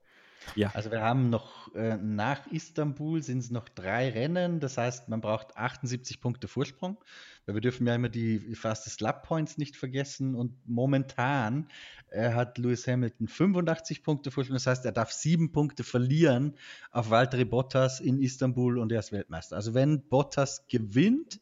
Ja. 0.54 0.70
Also 0.74 0.90
wir 0.90 1.00
haben 1.00 1.30
noch 1.30 1.74
äh, 1.74 1.96
nach 1.96 2.46
Istanbul 2.48 3.22
sind 3.22 3.38
es 3.38 3.50
noch 3.50 3.68
drei 3.68 4.10
Rennen. 4.10 4.60
Das 4.60 4.76
heißt, 4.76 5.08
man 5.08 5.20
braucht 5.20 5.56
78 5.56 6.20
Punkte 6.20 6.48
Vorsprung. 6.48 6.98
Weil 7.46 7.56
wir 7.56 7.60
dürfen 7.60 7.86
ja 7.86 7.94
immer 7.94 8.08
die 8.08 8.54
Fastest 8.54 9.00
Lap 9.00 9.24
Points 9.24 9.58
nicht 9.58 9.76
vergessen. 9.76 10.34
Und 10.34 10.54
momentan 10.68 11.68
äh, 12.10 12.32
hat 12.32 12.58
Lewis 12.58 12.86
Hamilton 12.86 13.28
85 13.28 14.02
Punkte 14.02 14.30
Vorsprung. 14.30 14.54
Das 14.56 14.66
heißt, 14.66 14.84
er 14.84 14.92
darf 14.92 15.12
sieben 15.12 15.52
Punkte 15.52 15.84
verlieren 15.84 16.54
auf 16.90 17.10
Valtteri 17.10 17.44
Bottas 17.44 18.00
in 18.00 18.20
Istanbul 18.20 18.78
und 18.78 18.92
er 18.92 19.00
ist 19.00 19.12
Weltmeister. 19.12 19.56
Also 19.56 19.74
wenn 19.74 20.02
Bottas 20.08 20.66
gewinnt, 20.68 21.40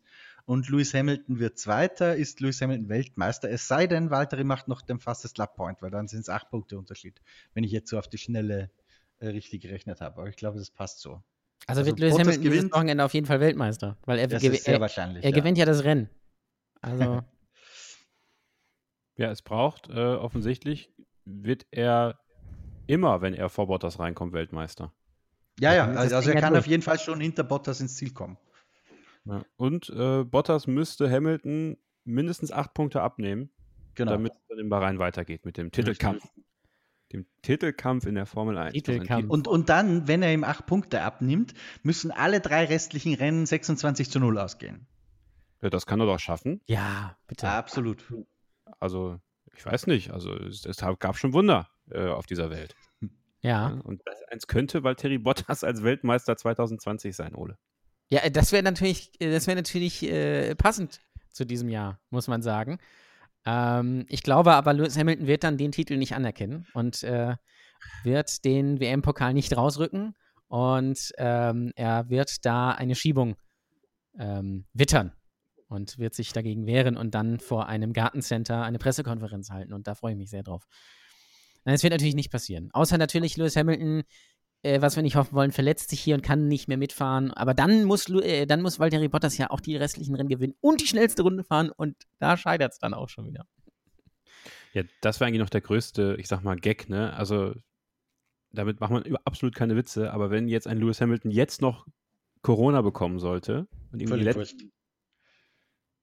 und 0.51 0.69
Lewis 0.69 0.95
Hamilton 0.95 1.39
wird 1.39 1.61
Zweiter, 1.61 2.17
ist 2.17 2.41
Lewis 2.41 2.61
Hamilton 2.61 2.89
Weltmeister. 2.89 3.49
Es 3.49 3.69
sei 3.69 3.87
denn, 3.87 4.11
Valtteri 4.11 4.43
macht 4.43 4.67
noch 4.67 4.83
den 4.83 4.99
Fastest 4.99 5.39
Lap 5.39 5.55
Point, 5.55 5.81
weil 5.81 5.93
dann 5.93 6.09
sind 6.09 6.23
es 6.23 6.29
acht 6.29 6.51
Punkte 6.51 6.77
Unterschied, 6.77 7.21
wenn 7.55 7.63
ich 7.63 7.71
jetzt 7.71 7.89
so 7.89 7.97
auf 7.97 8.09
die 8.09 8.19
Schnelle 8.19 8.69
richtig 9.29 9.63
gerechnet 9.63 10.01
habe. 10.01 10.21
Aber 10.21 10.29
ich 10.29 10.37
glaube, 10.37 10.59
das 10.59 10.71
passt 10.71 11.01
so. 11.01 11.23
Also, 11.67 11.81
also 11.81 11.87
wird 11.87 12.01
Lewis 12.01 12.15
Hamilton 12.15 12.43
gewinnt, 12.43 12.55
dieses 12.55 12.73
Wochenende 12.73 13.05
auf 13.05 13.15
jeden 13.15 13.27
Fall 13.27 13.41
Weltmeister, 13.41 13.99
weil 14.07 14.19
er, 14.19 14.29
das 14.29 14.43
ist 14.43 14.65
sehr 14.65 14.81
wahrscheinlich, 14.81 15.23
er, 15.23 15.31
er 15.31 15.31
ja. 15.31 15.37
gewinnt 15.37 15.59
ja 15.59 15.67
das 15.67 15.85
Rennen. 15.85 16.09
Also. 16.81 17.23
ja, 19.17 19.31
es 19.31 19.43
braucht 19.43 19.91
äh, 19.91 20.15
offensichtlich, 20.15 20.91
wird 21.25 21.67
er 21.71 22.19
immer, 22.87 23.21
wenn 23.21 23.35
er 23.35 23.51
vor 23.51 23.67
Bottas 23.67 23.99
reinkommt, 23.99 24.33
Weltmeister. 24.33 24.93
Ja, 25.61 25.75
ja, 25.75 25.87
also, 25.87 26.17
also 26.17 26.31
er 26.31 26.41
kann 26.41 26.57
auf 26.57 26.67
jeden 26.67 26.83
Fall 26.83 26.99
schon 26.99 27.21
hinter 27.21 27.45
Bottas 27.45 27.81
ins 27.81 27.97
Ziel 27.97 28.13
kommen. 28.13 28.39
Ja. 29.27 29.43
Und 29.57 29.91
äh, 29.91 30.25
Bottas 30.25 30.67
müsste 30.67 31.11
Hamilton 31.11 31.77
mindestens 32.05 32.51
acht 32.51 32.73
Punkte 32.73 33.03
abnehmen, 33.03 33.51
genau. 33.95 34.13
damit 34.13 34.33
es 34.33 34.39
dann 34.49 34.59
in 34.59 34.71
Bahrain 34.71 34.99
weitergeht 34.99 35.45
mit 35.45 35.59
dem 35.59 35.71
Titelkampf 35.71 36.25
dem 37.13 37.27
Titelkampf 37.43 38.07
in 38.07 38.15
der 38.15 38.27
Formel 38.27 38.57
1. 38.57 38.73
Titelkampf. 38.73 39.29
Und, 39.29 39.49
und 39.49 39.69
dann, 39.69 40.07
wenn 40.09 40.23
er 40.23 40.33
ihm 40.33 40.45
acht 40.45 40.67
Punkte 40.67 41.03
abnimmt, 41.03 41.55
müssen 41.83 42.11
alle 42.11 42.41
drei 42.41 42.65
restlichen 42.65 43.15
Rennen 43.15 43.47
26 43.47 44.11
zu 44.11 44.21
0 44.21 44.39
ausgehen. 44.39 44.87
Ja, 45.63 45.71
das 45.71 45.87
kann 45.87 46.01
er 46.01 46.07
doch 46.07 46.19
schaffen. 46.19 46.61
Ja, 46.67 47.17
bitte. 47.27 47.49
absolut. 47.49 48.05
Also, 48.79 49.19
ich 49.55 49.65
weiß 49.67 49.87
nicht. 49.87 50.11
Also, 50.11 50.35
es, 50.35 50.65
es 50.65 50.79
gab 50.99 51.17
schon 51.17 51.33
Wunder 51.33 51.69
äh, 51.91 52.09
auf 52.09 52.27
dieser 52.27 52.51
Welt. 52.51 52.75
Ja. 53.43 53.81
Und 53.85 54.03
das 54.05 54.23
eins 54.25 54.47
könnte 54.49 54.85
Valtteri 54.85 55.17
Bottas 55.17 55.65
als 55.65 55.83
Weltmeister 55.83 56.37
2020 56.37 57.17
sein, 57.17 57.35
Ole. 57.35 57.57
Ja, 58.11 58.29
das 58.29 58.53
wäre 58.53 58.63
natürlich, 58.63 59.13
das 59.19 59.47
wäre 59.47 59.57
natürlich 59.57 60.03
äh, 60.03 60.55
passend 60.57 61.01
zu 61.31 61.47
diesem 61.47 61.71
Jahr, 61.71 61.99
muss 62.11 62.29
man 62.29 62.43
sagen. 62.43 62.79
Ähm, 63.47 64.07
ich 64.09 64.23
glaube 64.23 64.53
aber, 64.53 64.73
Lewis 64.73 64.97
Hamilton 64.97 65.27
wird 65.27 65.45
dann 65.45 65.57
den 65.57 65.73
Titel 65.73 65.97
nicht 65.97 66.15
anerkennen 66.15 66.67
und 66.75 67.03
äh, 67.03 67.37
wird 68.05 68.45
den 68.45 68.81
WM-Pokal 68.81 69.33
nicht 69.33 69.57
rausrücken 69.57 70.15
und 70.49 71.13
ähm, 71.19 71.73
er 71.77 72.11
wird 72.11 72.45
da 72.45 72.71
eine 72.73 72.95
Schiebung 72.95 73.37
ähm, 74.19 74.67
wittern 74.73 75.13
und 75.69 75.99
wird 75.99 76.15
sich 76.15 76.33
dagegen 76.33 76.67
wehren 76.67 76.97
und 76.97 77.15
dann 77.15 77.39
vor 77.41 77.67
einem 77.67 77.93
Gartencenter 77.93 78.63
eine 78.63 78.79
Pressekonferenz 78.79 79.51
halten 79.51 79.73
und 79.73 79.87
da 79.87 79.95
freue 79.95 80.13
ich 80.13 80.19
mich 80.19 80.31
sehr 80.31 80.43
drauf. 80.43 80.67
Es 81.65 81.83
wird 81.83 81.93
natürlich 81.93 82.15
nicht 82.15 82.33
passieren. 82.33 82.71
Außer 82.73 82.99
natürlich 82.99 83.37
Lewis 83.37 83.55
Hamilton 83.55 84.03
äh, 84.63 84.81
was 84.83 84.97
wir 84.97 85.03
nicht 85.03 85.17
hoffen 85.17 85.35
wollen, 85.35 85.53
verletzt 85.53 85.91
sich 85.91 86.01
hier 86.01 86.15
und 86.15 86.23
kann 86.23 86.49
nicht 86.49 86.69
mehr 86.69 86.77
mitfahren. 86.77 87.33
Aber 87.33 87.55
dann 87.55 87.85
muss, 87.85 88.09
äh, 88.09 88.47
dann 88.47 88.63
muss 88.63 88.79
Valtteri 88.79 89.09
Bottas 89.09 89.39
ja 89.39 89.51
auch 89.51 89.61
die 89.61 89.77
restlichen 89.77 90.15
Rennen 90.15 90.29
gewinnen 90.29 90.55
und 90.61 90.81
die 90.81 90.87
schnellste 90.87 91.23
Runde 91.23 91.45
fahren 91.45 91.71
und 91.71 91.97
da 92.19 92.37
scheitert 92.37 92.73
es 92.73 92.79
dann 92.79 92.95
auch 92.95 93.09
schon 93.09 93.27
wieder. 93.27 93.47
Ja, 94.73 94.83
das 95.01 95.19
wäre 95.19 95.29
eigentlich 95.29 95.41
noch 95.41 95.51
der 95.51 95.63
größte, 95.63 96.17
ich 96.19 96.29
sag 96.29 96.43
mal, 96.43 96.57
Gag, 96.57 96.89
ne? 96.89 97.13
Also, 97.15 97.55
damit 98.53 98.81
macht 98.81 98.93
man 98.93 99.17
absolut 99.25 99.55
keine 99.55 99.77
Witze, 99.77 100.13
aber 100.13 100.31
wenn 100.31 100.49
jetzt 100.49 100.67
ein 100.67 100.79
Lewis 100.79 101.01
Hamilton 101.01 101.31
jetzt 101.31 101.61
noch 101.61 101.87
Corona 102.43 102.83
bekommen 102.83 103.19
sollte 103.19 103.67
und 103.93 104.01
irgendwie 104.01 104.23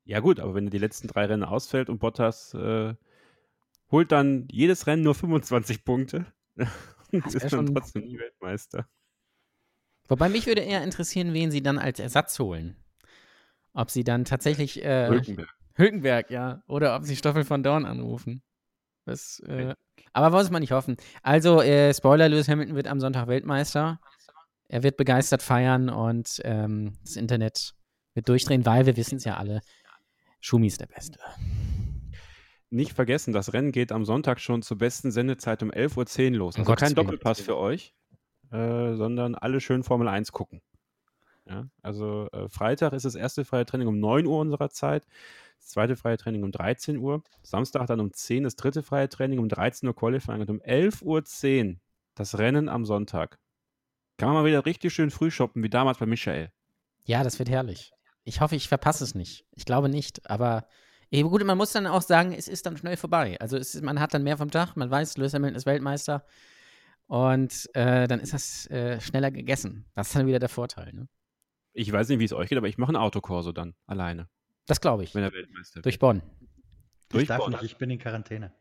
Ja, 0.04 0.20
gut, 0.20 0.40
aber 0.40 0.56
wenn 0.56 0.68
er 0.68 0.72
die 0.72 0.78
letzten 0.78 1.08
drei 1.08 1.26
Rennen 1.26 1.44
ausfällt 1.44 1.90
und 1.90 2.00
Bottas 2.00 2.54
äh, 2.54 2.94
holt 3.92 4.12
dann 4.12 4.48
jedes 4.50 4.88
Rennen 4.88 5.04
nur 5.04 5.16
25 5.16 5.84
Punkte. 5.84 6.26
Das 7.24 7.36
ist 7.36 7.50
schon 7.50 7.74
trotzdem 7.74 8.04
nie 8.04 8.18
Weltmeister. 8.18 8.88
Wobei 10.08 10.30
mich 10.30 10.48
würde 10.48 10.62
eher 10.62 10.84
interessieren, 10.84 11.34
wen 11.34 11.52
sie 11.52 11.62
dann 11.62 11.78
als 11.78 12.00
Ersatz 12.00 12.38
holen. 12.40 12.76
Ob 13.74 13.92
sie 13.92 14.04
dann 14.04 14.26
tatsächlich 14.26 14.84
äh, 14.84 15.08
Hülkenberg. 15.10 15.50
Hülkenberg, 15.76 16.32
ja. 16.32 16.64
Oder 16.68 16.96
ob 16.96 17.04
sie 17.04 17.16
Stoffel 17.16 17.44
von 17.44 17.64
Dorn 17.64 17.86
anrufen. 17.86 18.42
Das, 19.06 19.40
äh, 19.48 19.74
aber 20.14 20.32
muss 20.32 20.50
man 20.50 20.62
nicht 20.62 20.72
hoffen. 20.72 20.98
Also, 21.22 21.62
äh, 21.62 21.94
Spoiler, 21.94 22.28
Lewis 22.28 22.50
Hamilton 22.50 22.76
wird 22.76 22.88
am 22.88 23.00
Sonntag 23.00 23.28
Weltmeister. 23.28 24.00
Er 24.68 24.84
wird 24.84 24.98
begeistert 24.98 25.42
feiern 25.42 25.90
und 25.90 26.42
ähm, 26.44 26.98
das 27.04 27.16
Internet 27.16 27.74
wird 28.14 28.28
durchdrehen, 28.28 28.66
weil 28.66 28.86
wir 28.86 28.98
wissen 28.98 29.18
es 29.18 29.24
ja 29.24 29.38
alle, 29.38 29.62
Schumi 30.42 30.68
ist 30.68 30.82
der 30.82 30.88
Beste 30.88 31.20
nicht 32.70 32.94
vergessen, 32.94 33.34
das 33.34 33.54
Rennen 33.54 33.72
geht 33.72 33.92
am 33.92 34.06
Sonntag 34.06 34.40
schon 34.40 34.62
zur 34.62 34.78
besten 34.78 35.12
Sendezeit 35.12 35.64
um 35.64 35.72
11.10 35.72 36.32
Uhr 36.32 36.38
los. 36.38 36.58
Also 36.58 36.76
kein 36.76 36.96
Doppelpass 36.96 37.40
für 37.40 37.58
euch, 37.58 37.94
äh, 38.52 38.96
sondern 38.96 39.36
alle 39.36 39.62
schön 39.62 39.84
Formel 39.84 40.08
1 40.08 40.32
gucken. 40.32 40.62
Ja, 41.46 41.68
also 41.82 42.28
äh, 42.34 42.50
Freitag 42.50 42.94
ist 42.94 43.06
das 43.06 43.16
erste 43.16 43.46
freie 43.46 43.66
Training 43.66 43.88
um 43.88 44.00
9 44.00 44.26
Uhr 44.26 44.40
unserer 44.40 44.70
Zeit. 44.70 45.06
das 45.60 45.70
zweite 45.70 45.96
freie 45.96 46.18
Training 46.18 46.44
um 46.44 46.52
13 46.52 46.98
Uhr. 46.98 47.24
Samstag 47.42 47.88
dann 47.88 48.02
um 48.02 48.12
10 48.12 48.44
das 48.44 48.58
dritte 48.58 48.84
freie 48.84 49.08
Training, 49.08 49.40
um 49.40 49.48
13 49.48 49.88
Uhr 49.88 49.96
Qualifying 49.96 50.42
und 50.42 50.50
um 50.50 50.60
11.10 50.60 51.04
Uhr 51.70 51.76
das 52.16 52.38
Rennen 52.38 52.68
am 52.68 52.86
Sonntag. 52.86 53.40
Kann 54.18 54.30
man 54.30 54.42
mal 54.42 54.46
wieder 54.48 54.66
richtig 54.66 54.94
schön 54.94 55.12
früh 55.12 55.32
shoppen, 55.32 55.64
wie 55.64 55.70
damals 55.70 56.00
bei 56.00 56.06
Michael. 56.06 56.52
Ja, 57.06 57.24
das 57.24 57.40
wird 57.40 57.50
herrlich. 57.50 57.94
Ich 58.24 58.42
hoffe, 58.42 58.56
ich 58.56 58.68
verpasse 58.68 59.04
es 59.04 59.16
nicht. 59.16 59.46
Ich 59.52 59.64
glaube 59.64 59.88
nicht, 59.88 60.30
aber 60.30 60.68
eben 61.12 61.30
gut, 61.30 61.44
man 61.44 61.58
muss 61.58 61.72
dann 61.72 61.88
auch 61.88 62.02
sagen, 62.02 62.34
es 62.34 62.48
ist 62.48 62.66
dann 62.66 62.78
schnell 62.78 62.98
vorbei. 62.98 63.38
Also 63.40 63.58
ist, 63.58 63.82
man 63.82 64.00
hat 64.00 64.14
dann 64.14 64.24
mehr 64.24 64.38
vom 64.38 64.52
Tag, 64.52 64.76
man 64.76 64.90
weiß, 64.90 65.18
Lewis 65.18 65.34
Hamilton 65.34 65.56
ist 65.56 65.66
Weltmeister 65.66 66.26
und 67.08 67.70
äh, 67.74 68.08
dann 68.08 68.20
ist 68.20 68.34
das 68.34 68.70
äh, 68.70 69.00
schneller 69.00 69.32
gegessen. 69.32 69.86
Das 69.96 70.08
ist 70.08 70.16
dann 70.16 70.28
wieder 70.28 70.40
der 70.40 70.50
Vorteil. 70.50 70.94
Ne? 70.94 71.08
Ich 71.74 71.92
weiß 71.92 72.10
nicht, 72.10 72.20
wie 72.20 72.26
es 72.26 72.34
euch 72.34 72.50
geht, 72.50 72.58
aber 72.58 72.68
ich 72.68 72.78
mache 72.78 72.90
einen 72.90 72.98
Autokorso 72.98 73.52
dann 73.52 73.76
alleine. 73.86 74.30
Das 74.66 74.82
glaube 74.82 75.04
ich. 75.04 75.16
Wenn 75.16 75.24
er 75.24 75.34
Weltmeister 75.34 75.76
wird. 75.76 75.86
Durch 75.86 76.00
Bonn. 76.00 76.22
Durch 77.10 77.24
ich 77.24 77.28
darf 77.30 77.40
Bonn. 77.40 77.52
nicht, 77.52 77.64
ich 77.64 77.78
bin 77.78 77.90
in 77.90 78.00
Quarantäne. 78.00 78.54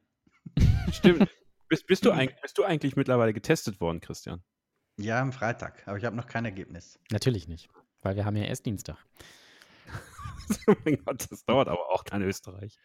Stimmt. 0.92 1.28
Bist, 1.68 1.86
bist, 1.86 2.04
du 2.04 2.10
eigentlich, 2.12 2.40
bist 2.40 2.56
du 2.58 2.64
eigentlich 2.64 2.94
mittlerweile 2.94 3.32
getestet 3.32 3.80
worden, 3.80 4.00
Christian? 4.00 4.42
Ja, 4.98 5.20
am 5.20 5.32
Freitag, 5.32 5.82
aber 5.86 5.98
ich 5.98 6.04
habe 6.04 6.16
noch 6.16 6.26
kein 6.26 6.44
Ergebnis. 6.44 6.98
Natürlich 7.10 7.48
nicht, 7.48 7.68
weil 8.02 8.16
wir 8.16 8.24
haben 8.24 8.36
ja 8.36 8.44
erst 8.44 8.64
Dienstag. 8.64 8.96
oh 10.66 10.74
mein 10.84 10.98
Gott, 11.04 11.26
das 11.30 11.44
dauert 11.44 11.68
aber 11.68 11.90
auch 11.90 12.04
kein 12.04 12.22
Österreich. 12.22 12.78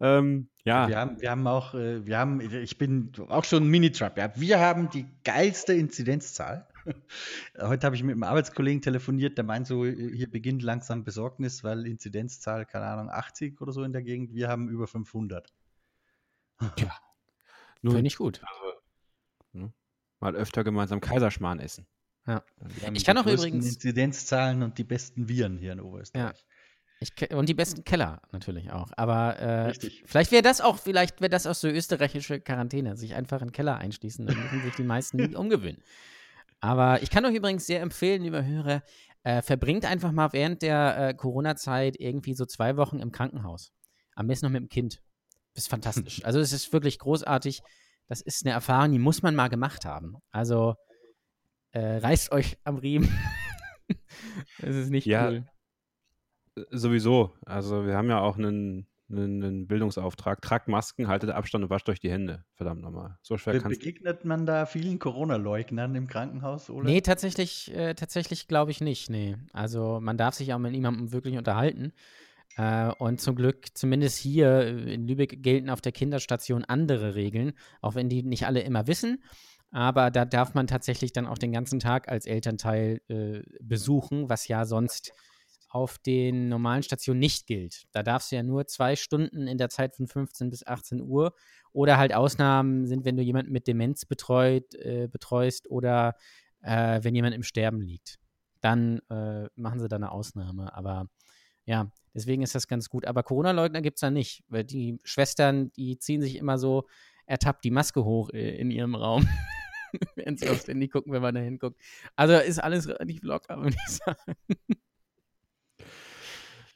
Ähm, 0.00 0.48
ja, 0.64 0.88
Wir 0.88 0.98
haben, 0.98 1.20
wir 1.20 1.30
haben 1.30 1.46
auch, 1.46 1.74
äh, 1.74 2.06
wir 2.06 2.18
haben, 2.18 2.40
ich 2.40 2.78
bin 2.78 3.12
auch 3.28 3.44
schon 3.44 3.64
ein 3.64 3.68
Mini-Trump. 3.68 4.16
Ja. 4.16 4.32
Wir 4.36 4.60
haben 4.60 4.90
die 4.90 5.06
geilste 5.24 5.72
Inzidenzzahl. 5.72 6.68
Heute 7.60 7.86
habe 7.86 7.96
ich 7.96 8.02
mit 8.02 8.12
einem 8.12 8.22
Arbeitskollegen 8.22 8.80
telefoniert, 8.80 9.36
der 9.36 9.44
meint 9.44 9.66
so, 9.66 9.84
hier 9.84 10.30
beginnt 10.30 10.62
langsam 10.62 11.04
Besorgnis, 11.04 11.64
weil 11.64 11.86
Inzidenzzahl, 11.86 12.64
keine 12.64 12.86
Ahnung, 12.86 13.10
80 13.10 13.60
oder 13.60 13.72
so 13.72 13.82
in 13.82 13.92
der 13.92 14.02
Gegend. 14.02 14.32
Wir 14.34 14.48
haben 14.48 14.68
über 14.68 14.86
500. 14.86 15.52
nur 17.82 17.94
Finde 17.94 18.06
ich 18.06 18.16
gut. 18.16 18.40
mal 20.20 20.36
öfter 20.36 20.64
gemeinsam 20.64 21.00
Kaiserschmarrn 21.00 21.58
essen. 21.58 21.86
Ja. 22.28 22.42
Ich 22.92 23.04
kann 23.04 23.16
auch 23.18 23.26
übrigens- 23.26 23.66
Inzidenzzahlen 23.66 24.62
und 24.62 24.78
die 24.78 24.84
besten 24.84 25.28
Viren 25.28 25.56
hier 25.58 25.72
in 25.72 25.80
Oberösterreich. 25.80 26.44
Ich, 27.00 27.14
ke- 27.14 27.36
und 27.36 27.48
die 27.48 27.54
besten 27.54 27.84
Keller 27.84 28.20
natürlich 28.32 28.70
auch. 28.72 28.90
Aber 28.96 29.38
äh, 29.40 29.72
vielleicht 30.04 30.32
wäre 30.32 30.42
das 30.42 30.60
auch, 30.60 30.78
vielleicht 30.78 31.20
wäre 31.20 31.30
das 31.30 31.46
auch 31.46 31.54
so 31.54 31.68
österreichische 31.68 32.40
Quarantäne, 32.40 32.96
sich 32.96 33.14
einfach 33.14 33.40
in 33.40 33.48
den 33.48 33.52
Keller 33.52 33.76
einschließen, 33.78 34.26
dann 34.26 34.36
müssen 34.36 34.62
sich 34.62 34.74
die 34.74 34.82
meisten 34.82 35.16
nie 35.28 35.36
umgewöhnen. 35.36 35.82
Aber 36.60 37.00
ich 37.02 37.10
kann 37.10 37.24
euch 37.24 37.34
übrigens 37.36 37.66
sehr 37.66 37.82
empfehlen, 37.82 38.22
lieber 38.22 38.44
Hörer, 38.44 38.82
äh, 39.22 39.42
verbringt 39.42 39.84
einfach 39.84 40.10
mal 40.10 40.32
während 40.32 40.60
der 40.62 41.10
äh, 41.10 41.14
Corona-Zeit 41.14 41.94
irgendwie 42.00 42.34
so 42.34 42.44
zwei 42.46 42.76
Wochen 42.76 42.98
im 42.98 43.12
Krankenhaus. 43.12 43.70
Am 44.16 44.26
besten 44.26 44.46
noch 44.46 44.52
mit 44.52 44.62
dem 44.62 44.68
Kind. 44.68 45.00
Das 45.54 45.64
ist 45.64 45.68
fantastisch. 45.70 46.20
Also 46.24 46.40
es 46.40 46.52
ist 46.52 46.72
wirklich 46.72 46.98
großartig. 46.98 47.60
Das 48.08 48.20
ist 48.22 48.44
eine 48.44 48.54
Erfahrung, 48.54 48.90
die 48.90 48.98
muss 48.98 49.22
man 49.22 49.36
mal 49.36 49.48
gemacht 49.48 49.84
haben. 49.84 50.16
Also 50.32 50.74
äh, 51.78 51.98
reißt 51.98 52.32
euch 52.32 52.58
am 52.64 52.76
Riemen. 52.76 53.08
Es 54.60 54.76
ist 54.76 54.90
nicht 54.90 55.06
Ja, 55.06 55.30
cool. 55.30 55.44
Sowieso. 56.70 57.32
Also 57.46 57.86
wir 57.86 57.96
haben 57.96 58.10
ja 58.10 58.20
auch 58.20 58.36
einen, 58.36 58.86
einen, 59.08 59.42
einen 59.42 59.66
Bildungsauftrag. 59.66 60.42
Tragt 60.42 60.68
Masken, 60.68 61.08
haltet 61.08 61.30
Abstand 61.30 61.64
und 61.64 61.70
wascht 61.70 61.88
euch 61.88 62.00
die 62.00 62.10
Hände. 62.10 62.44
Verdammt 62.54 62.82
nochmal. 62.82 63.16
So 63.22 63.38
schwer 63.38 63.54
Be 63.54 63.60
kann 63.60 63.72
es 63.72 63.78
begegnet 63.78 64.24
man 64.26 64.44
da 64.44 64.66
vielen 64.66 64.98
Corona-Leugnern 64.98 65.94
im 65.94 66.06
Krankenhaus, 66.06 66.68
oder? 66.68 66.84
Nee, 66.84 67.00
tatsächlich, 67.00 67.74
äh, 67.74 67.94
tatsächlich 67.94 68.48
glaube 68.48 68.72
ich 68.72 68.82
nicht. 68.82 69.08
Nee. 69.08 69.36
Also 69.52 70.00
man 70.02 70.18
darf 70.18 70.34
sich 70.34 70.52
auch 70.52 70.58
mit 70.58 70.72
niemandem 70.72 71.12
wirklich 71.12 71.38
unterhalten. 71.38 71.92
Äh, 72.56 72.90
und 72.98 73.20
zum 73.20 73.36
Glück, 73.36 73.66
zumindest 73.74 74.18
hier 74.18 74.48
äh, 74.48 74.94
in 74.94 75.06
Lübeck 75.06 75.42
gelten 75.42 75.70
auf 75.70 75.80
der 75.80 75.92
Kinderstation 75.92 76.64
andere 76.64 77.14
Regeln, 77.14 77.52
auch 77.80 77.94
wenn 77.94 78.08
die 78.08 78.22
nicht 78.22 78.46
alle 78.46 78.60
immer 78.60 78.86
wissen. 78.86 79.22
Aber 79.70 80.10
da 80.10 80.24
darf 80.24 80.54
man 80.54 80.66
tatsächlich 80.66 81.12
dann 81.12 81.26
auch 81.26 81.38
den 81.38 81.52
ganzen 81.52 81.78
Tag 81.78 82.08
als 82.08 82.26
Elternteil 82.26 83.00
äh, 83.08 83.42
besuchen, 83.60 84.28
was 84.30 84.48
ja 84.48 84.64
sonst 84.64 85.12
auf 85.68 85.98
den 85.98 86.48
normalen 86.48 86.82
Stationen 86.82 87.20
nicht 87.20 87.46
gilt. 87.46 87.84
Da 87.92 88.02
darfst 88.02 88.32
du 88.32 88.36
ja 88.36 88.42
nur 88.42 88.66
zwei 88.66 88.96
Stunden 88.96 89.46
in 89.46 89.58
der 89.58 89.68
Zeit 89.68 89.96
von 89.96 90.06
15 90.06 90.48
bis 90.48 90.66
18 90.66 91.02
Uhr 91.02 91.34
oder 91.72 91.98
halt 91.98 92.14
Ausnahmen 92.14 92.86
sind, 92.86 93.04
wenn 93.04 93.16
du 93.16 93.22
jemanden 93.22 93.52
mit 93.52 93.66
Demenz 93.66 94.06
betreut, 94.06 94.74
äh, 94.74 95.08
betreust 95.08 95.70
oder 95.70 96.14
äh, 96.62 97.00
wenn 97.02 97.14
jemand 97.14 97.34
im 97.34 97.42
Sterben 97.42 97.82
liegt. 97.82 98.18
Dann 98.60 99.00
äh, 99.10 99.48
machen 99.56 99.78
sie 99.78 99.88
da 99.88 99.96
eine 99.96 100.10
Ausnahme. 100.10 100.74
Aber 100.74 101.08
ja, 101.66 101.92
deswegen 102.14 102.42
ist 102.42 102.54
das 102.54 102.66
ganz 102.66 102.88
gut. 102.88 103.04
Aber 103.04 103.22
Corona-Leugner 103.22 103.82
gibt 103.82 103.98
es 103.98 104.00
da 104.00 104.10
nicht, 104.10 104.42
weil 104.48 104.64
die 104.64 104.98
Schwestern, 105.04 105.70
die 105.72 105.98
ziehen 105.98 106.22
sich 106.22 106.36
immer 106.36 106.56
so 106.56 106.86
ertappt 107.28 107.64
die 107.64 107.70
Maske 107.70 108.04
hoch 108.04 108.30
äh, 108.30 108.56
in 108.56 108.70
ihrem 108.70 108.94
Raum. 108.94 109.28
Während 110.16 110.40
sie 110.40 110.48
aufs 110.50 110.66
Handy 110.68 110.88
gucken, 110.88 111.12
wenn 111.12 111.22
man 111.22 111.34
da 111.34 111.40
hinguckt. 111.40 111.80
Also 112.16 112.34
ist 112.34 112.58
alles 112.58 112.88
relativ 112.88 113.22
locker, 113.22 113.56
würde 113.62 113.76
ich 113.86 113.92
sagen. 113.96 114.34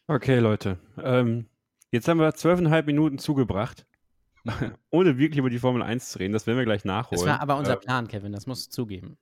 Okay, 0.06 0.38
Leute. 0.38 0.78
Ähm, 1.02 1.46
jetzt 1.90 2.08
haben 2.08 2.18
wir 2.20 2.34
zwölfeinhalb 2.34 2.86
Minuten 2.86 3.18
zugebracht, 3.18 3.86
ohne 4.90 5.18
wirklich 5.18 5.38
über 5.38 5.50
die 5.50 5.58
Formel 5.58 5.82
1 5.82 6.10
zu 6.10 6.18
reden. 6.18 6.32
Das 6.32 6.46
werden 6.46 6.58
wir 6.58 6.64
gleich 6.64 6.84
nachholen. 6.84 7.20
Das 7.20 7.28
war 7.28 7.40
aber 7.40 7.56
unser 7.56 7.74
Äh, 7.74 7.78
Plan, 7.78 8.08
Kevin, 8.08 8.32
das 8.32 8.46
musst 8.46 8.68
du 8.68 8.70
zugeben. 8.70 9.18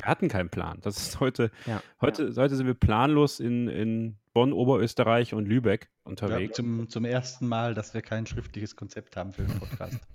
Wir 0.00 0.06
hatten 0.08 0.28
keinen 0.28 0.48
Plan. 0.50 0.78
Das 0.82 0.96
ist 0.96 1.20
heute, 1.20 1.50
Ja. 1.66 1.82
heute, 2.00 2.32
heute 2.36 2.56
sind 2.56 2.66
wir 2.66 2.74
planlos 2.74 3.40
in, 3.40 3.68
in 3.68 4.16
Bonn, 4.32 4.52
Oberösterreich 4.52 5.34
und 5.34 5.46
Lübeck 5.46 5.88
Ja, 5.90 6.10
unterwegs. 6.10 6.56
zum, 6.56 6.88
zum 6.88 7.04
ersten 7.04 7.46
Mal, 7.46 7.74
dass 7.74 7.92
wir 7.94 8.02
kein 8.02 8.26
schriftliches 8.26 8.76
Konzept 8.76 9.16
haben 9.16 9.32
für 9.32 9.42
den 9.42 9.58
Podcast. 9.58 9.98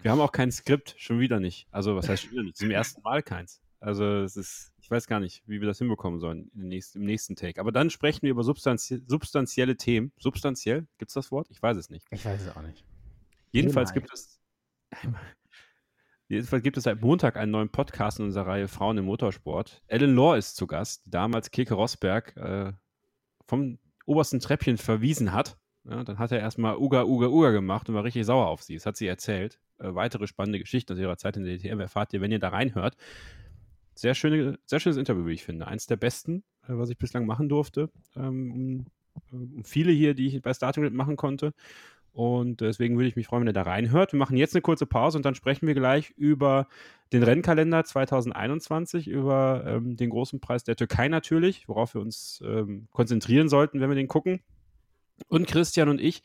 Wir 0.00 0.12
haben 0.12 0.20
auch 0.20 0.30
kein 0.30 0.52
Skript, 0.52 0.94
schon 0.98 1.18
wieder 1.18 1.40
nicht. 1.40 1.66
Also, 1.72 1.96
was 1.96 2.08
heißt 2.08 2.22
schon 2.24 2.32
wieder 2.32 2.42
nicht? 2.44 2.56
Zum 2.56 2.70
ersten 2.70 3.02
Mal 3.02 3.22
keins. 3.22 3.60
Also, 3.80 4.04
es 4.22 4.36
ist, 4.36 4.70
ich 4.80 4.88
weiß 4.90 5.06
gar 5.08 5.18
nicht, 5.20 5.42
wie 5.46 5.60
wir 5.60 5.66
das 5.66 5.78
hinbekommen 5.78 6.20
sollen 6.20 6.50
nächsten, 6.54 7.00
im 7.00 7.06
nächsten 7.06 7.34
Take. 7.34 7.60
Aber 7.60 7.72
dann 7.72 7.90
sprechen 7.90 8.22
wir 8.22 8.30
über 8.30 8.44
substanzie 8.44 9.02
substanzielle 9.06 9.76
Themen. 9.76 10.12
Substanziell? 10.18 10.86
Gibt 10.98 11.10
es 11.10 11.14
das 11.14 11.32
Wort? 11.32 11.48
Ich 11.50 11.60
weiß 11.62 11.76
es 11.76 11.90
nicht. 11.90 12.06
Ich 12.10 12.24
weiß 12.24 12.42
es 12.42 12.56
auch 12.56 12.62
nicht. 12.62 12.84
Jedenfalls 13.50 13.92
Thema 13.92 14.00
gibt 14.06 14.14
es. 14.14 14.38
Jedenfalls 16.28 16.62
gibt 16.62 16.76
es 16.76 16.84
seit 16.84 17.00
Montag 17.00 17.36
einen 17.36 17.52
neuen 17.52 17.70
Podcast 17.70 18.18
in 18.18 18.26
unserer 18.26 18.46
Reihe 18.46 18.68
Frauen 18.68 18.98
im 18.98 19.06
Motorsport. 19.06 19.82
Ellen 19.86 20.14
Lohr 20.14 20.36
ist 20.36 20.56
zu 20.56 20.66
Gast, 20.66 21.06
die 21.06 21.10
damals 21.10 21.50
Keke 21.50 21.72
Rosberg 21.72 22.36
äh, 22.36 22.72
vom 23.46 23.78
obersten 24.04 24.38
Treppchen 24.38 24.76
verwiesen 24.76 25.32
hat. 25.32 25.56
Ja, 25.84 26.04
dann 26.04 26.18
hat 26.18 26.30
er 26.30 26.40
erstmal 26.40 26.76
Uga, 26.76 27.04
Uga, 27.04 27.28
Uga 27.28 27.50
gemacht 27.50 27.88
und 27.88 27.94
war 27.94 28.04
richtig 28.04 28.26
sauer 28.26 28.48
auf 28.48 28.62
sie. 28.62 28.74
Das 28.74 28.84
hat 28.84 28.96
sie 28.98 29.06
erzählt. 29.06 29.58
Äh, 29.78 29.94
weitere 29.94 30.26
spannende 30.26 30.58
Geschichten 30.58 30.92
aus 30.92 30.98
ihrer 30.98 31.16
Zeit 31.16 31.38
in 31.38 31.44
der 31.44 31.56
DTM 31.56 31.80
erfahrt 31.80 32.12
ihr, 32.12 32.20
wenn 32.20 32.30
ihr 32.32 32.38
da 32.38 32.50
reinhört. 32.50 32.96
Sehr, 33.94 34.14
schöne, 34.14 34.58
sehr 34.66 34.80
schönes 34.80 34.98
Interview, 34.98 35.26
wie 35.26 35.32
ich 35.32 35.44
finde. 35.44 35.66
Eins 35.66 35.86
der 35.86 35.96
besten, 35.96 36.44
äh, 36.64 36.74
was 36.76 36.90
ich 36.90 36.98
bislang 36.98 37.24
machen 37.24 37.48
durfte. 37.48 37.90
Ähm, 38.16 38.84
um, 39.32 39.56
um 39.56 39.64
viele 39.64 39.92
hier, 39.92 40.12
die 40.12 40.26
ich 40.26 40.42
bei 40.42 40.52
Starting 40.52 40.82
Grid 40.82 40.92
machen 40.92 41.16
konnte. 41.16 41.54
Und 42.12 42.60
deswegen 42.60 42.96
würde 42.96 43.08
ich 43.08 43.16
mich 43.16 43.26
freuen, 43.26 43.42
wenn 43.42 43.48
ihr 43.48 43.52
da 43.52 43.62
reinhört. 43.62 44.12
Wir 44.12 44.18
machen 44.18 44.36
jetzt 44.36 44.54
eine 44.54 44.62
kurze 44.62 44.86
Pause 44.86 45.18
und 45.18 45.24
dann 45.24 45.34
sprechen 45.34 45.66
wir 45.66 45.74
gleich 45.74 46.10
über 46.16 46.66
den 47.12 47.22
Rennkalender 47.22 47.84
2021, 47.84 49.08
über 49.08 49.64
ähm, 49.66 49.96
den 49.96 50.10
großen 50.10 50.40
Preis 50.40 50.64
der 50.64 50.76
Türkei 50.76 51.08
natürlich, 51.08 51.68
worauf 51.68 51.94
wir 51.94 52.00
uns 52.00 52.42
ähm, 52.44 52.88
konzentrieren 52.92 53.48
sollten, 53.48 53.80
wenn 53.80 53.88
wir 53.88 53.96
den 53.96 54.08
gucken. 54.08 54.40
Und 55.28 55.46
Christian 55.46 55.88
und 55.88 56.00
ich, 56.00 56.22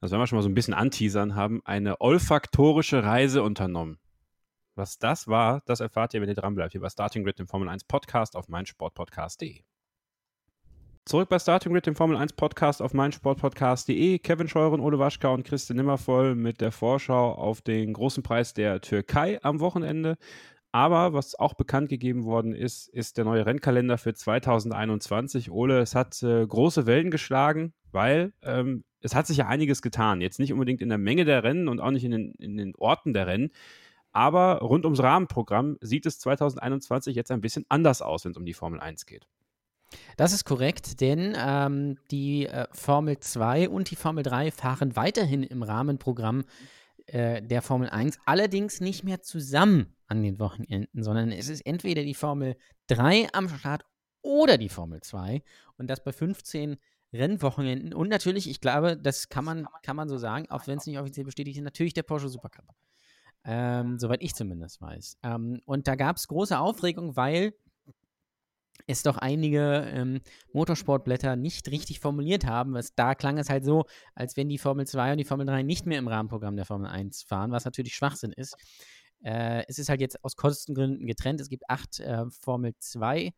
das 0.00 0.10
werden 0.10 0.20
wir 0.20 0.26
schon 0.26 0.36
mal 0.36 0.42
so 0.42 0.48
ein 0.48 0.54
bisschen 0.54 0.74
anteasern, 0.74 1.34
haben 1.34 1.60
eine 1.64 2.00
olfaktorische 2.00 3.04
Reise 3.04 3.42
unternommen. 3.42 3.98
Was 4.76 4.98
das 4.98 5.28
war, 5.28 5.62
das 5.66 5.80
erfahrt 5.80 6.14
ihr, 6.14 6.20
wenn 6.20 6.28
ihr 6.28 6.34
dranbleibt, 6.34 6.72
hier 6.72 6.80
bei 6.80 6.88
Starting 6.88 7.22
Grid, 7.22 7.38
dem 7.38 7.46
Formel 7.46 7.68
1 7.68 7.84
Podcast 7.84 8.34
auf 8.34 8.48
meinsportpodcast.de. 8.48 9.62
Zurück 11.06 11.28
bei 11.28 11.38
Starting 11.38 11.74
Grid, 11.74 11.84
dem 11.84 11.96
Formel 11.96 12.16
1 12.16 12.32
Podcast 12.32 12.80
auf 12.80 12.94
meinsportpodcast.de. 12.94 14.18
Kevin 14.20 14.48
Scheuren, 14.48 14.80
Ole 14.80 14.98
Waschka 14.98 15.28
und 15.28 15.44
Christian 15.44 15.76
Nimmervoll 15.76 16.34
mit 16.34 16.62
der 16.62 16.72
Vorschau 16.72 17.32
auf 17.32 17.60
den 17.60 17.92
großen 17.92 18.22
Preis 18.22 18.54
der 18.54 18.80
Türkei 18.80 19.38
am 19.42 19.60
Wochenende. 19.60 20.16
Aber 20.72 21.12
was 21.12 21.38
auch 21.38 21.52
bekannt 21.52 21.90
gegeben 21.90 22.24
worden 22.24 22.54
ist, 22.54 22.88
ist 22.88 23.18
der 23.18 23.26
neue 23.26 23.44
Rennkalender 23.44 23.98
für 23.98 24.14
2021. 24.14 25.50
Ole, 25.50 25.80
es 25.80 25.94
hat 25.94 26.22
äh, 26.22 26.46
große 26.46 26.86
Wellen 26.86 27.10
geschlagen, 27.10 27.74
weil 27.92 28.32
ähm, 28.40 28.82
es 29.02 29.14
hat 29.14 29.26
sich 29.26 29.36
ja 29.36 29.46
einiges 29.46 29.82
getan. 29.82 30.22
Jetzt 30.22 30.38
nicht 30.38 30.54
unbedingt 30.54 30.80
in 30.80 30.88
der 30.88 30.96
Menge 30.96 31.26
der 31.26 31.44
Rennen 31.44 31.68
und 31.68 31.80
auch 31.80 31.90
nicht 31.90 32.04
in 32.04 32.12
den, 32.12 32.32
in 32.38 32.56
den 32.56 32.74
Orten 32.76 33.12
der 33.12 33.26
Rennen. 33.26 33.50
Aber 34.12 34.60
rund 34.60 34.86
ums 34.86 35.02
Rahmenprogramm 35.02 35.76
sieht 35.82 36.06
es 36.06 36.18
2021 36.18 37.14
jetzt 37.14 37.30
ein 37.30 37.42
bisschen 37.42 37.66
anders 37.68 38.00
aus, 38.00 38.24
wenn 38.24 38.30
es 38.30 38.38
um 38.38 38.46
die 38.46 38.54
Formel 38.54 38.80
1 38.80 39.04
geht. 39.04 39.28
Das 40.16 40.32
ist 40.32 40.44
korrekt, 40.44 41.00
denn 41.00 41.34
ähm, 41.36 41.98
die 42.10 42.46
äh, 42.46 42.66
Formel 42.72 43.18
2 43.18 43.68
und 43.68 43.90
die 43.90 43.96
Formel 43.96 44.22
3 44.22 44.50
fahren 44.50 44.96
weiterhin 44.96 45.42
im 45.42 45.62
Rahmenprogramm 45.62 46.44
äh, 47.06 47.42
der 47.42 47.62
Formel 47.62 47.90
1, 47.90 48.18
allerdings 48.24 48.80
nicht 48.80 49.04
mehr 49.04 49.22
zusammen 49.22 49.94
an 50.06 50.22
den 50.22 50.38
Wochenenden, 50.38 51.02
sondern 51.02 51.32
es 51.32 51.48
ist 51.48 51.60
entweder 51.66 52.02
die 52.02 52.14
Formel 52.14 52.56
3 52.86 53.28
am 53.32 53.48
Start 53.48 53.84
oder 54.22 54.56
die 54.56 54.68
Formel 54.68 55.00
2 55.02 55.42
und 55.76 55.88
das 55.88 56.02
bei 56.02 56.12
15 56.12 56.76
Rennwochenenden 57.12 57.92
und 57.92 58.08
natürlich, 58.08 58.48
ich 58.48 58.60
glaube, 58.60 58.96
das 58.96 59.28
kann 59.28 59.44
man, 59.44 59.66
kann 59.82 59.96
man 59.96 60.08
so 60.08 60.18
sagen, 60.18 60.50
auch 60.50 60.66
wenn 60.66 60.78
es 60.78 60.86
nicht 60.86 60.98
offiziell 60.98 61.24
bestätigt 61.24 61.58
ist, 61.58 61.64
natürlich 61.64 61.94
der 61.94 62.02
Porsche 62.02 62.28
Supercup. 62.28 62.74
Ähm, 63.46 63.98
soweit 63.98 64.22
ich 64.22 64.34
zumindest 64.34 64.80
weiß. 64.80 65.18
Ähm, 65.22 65.60
und 65.66 65.86
da 65.86 65.96
gab 65.96 66.16
es 66.16 66.28
große 66.28 66.58
Aufregung, 66.58 67.14
weil 67.14 67.52
es 68.86 69.02
doch 69.02 69.16
einige 69.16 69.88
ähm, 69.92 70.20
Motorsportblätter 70.52 71.36
nicht 71.36 71.70
richtig 71.70 72.00
formuliert 72.00 72.46
haben. 72.46 72.74
Was, 72.74 72.94
da 72.94 73.14
klang 73.14 73.38
es 73.38 73.48
halt 73.48 73.64
so, 73.64 73.84
als 74.14 74.36
wenn 74.36 74.48
die 74.48 74.58
Formel 74.58 74.86
2 74.86 75.12
und 75.12 75.18
die 75.18 75.24
Formel 75.24 75.46
3 75.46 75.62
nicht 75.62 75.86
mehr 75.86 75.98
im 75.98 76.08
Rahmenprogramm 76.08 76.56
der 76.56 76.66
Formel 76.66 76.88
1 76.88 77.22
fahren, 77.22 77.50
was 77.50 77.64
natürlich 77.64 77.94
Schwachsinn 77.94 78.32
ist. 78.32 78.56
Äh, 79.22 79.64
es 79.68 79.78
ist 79.78 79.88
halt 79.88 80.00
jetzt 80.00 80.22
aus 80.22 80.36
Kostengründen 80.36 81.06
getrennt. 81.06 81.40
Es 81.40 81.48
gibt 81.48 81.68
acht 81.68 82.00
äh, 82.00 82.24
Formel 82.30 82.74
2 82.78 83.32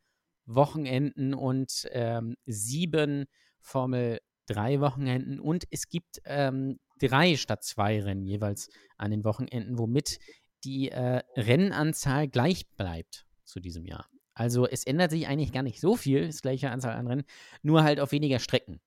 Wochenenden 0.46 1.34
und 1.34 1.88
ähm, 1.90 2.36
sieben 2.46 3.26
Formel 3.60 4.20
3 4.46 4.80
Wochenenden 4.80 5.40
und 5.40 5.64
es 5.70 5.88
gibt 5.88 6.20
ähm, 6.24 6.78
drei 7.00 7.36
statt 7.36 7.64
zwei 7.64 8.00
Rennen 8.00 8.24
jeweils 8.24 8.68
an 8.96 9.10
den 9.10 9.24
Wochenenden, 9.24 9.78
womit 9.78 10.18
die 10.64 10.90
äh, 10.90 11.22
Rennanzahl 11.36 12.28
gleich 12.28 12.68
bleibt 12.76 13.26
zu 13.44 13.60
diesem 13.60 13.84
Jahr. 13.84 14.08
Also 14.36 14.68
es 14.68 14.84
ändert 14.84 15.10
sich 15.10 15.26
eigentlich 15.26 15.50
gar 15.50 15.62
nicht 15.62 15.80
so 15.80 15.96
viel, 15.96 16.26
das 16.26 16.42
gleiche 16.42 16.70
Anzahl 16.70 16.94
an 16.94 17.06
Rennen, 17.06 17.24
nur 17.62 17.82
halt 17.82 18.00
auf 18.00 18.12
weniger 18.12 18.38
Strecken. 18.38 18.80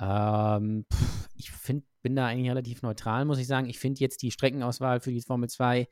Ähm, 0.00 0.86
pff, 0.90 1.28
ich 1.36 1.50
find, 1.50 1.84
bin 2.00 2.16
da 2.16 2.26
eigentlich 2.26 2.48
relativ 2.48 2.80
neutral, 2.80 3.26
muss 3.26 3.38
ich 3.38 3.46
sagen. 3.46 3.68
Ich 3.68 3.78
finde 3.78 4.00
jetzt 4.00 4.22
die 4.22 4.30
Streckenauswahl 4.30 5.00
für 5.00 5.12
die 5.12 5.20
Formel 5.20 5.50
2 5.50 5.88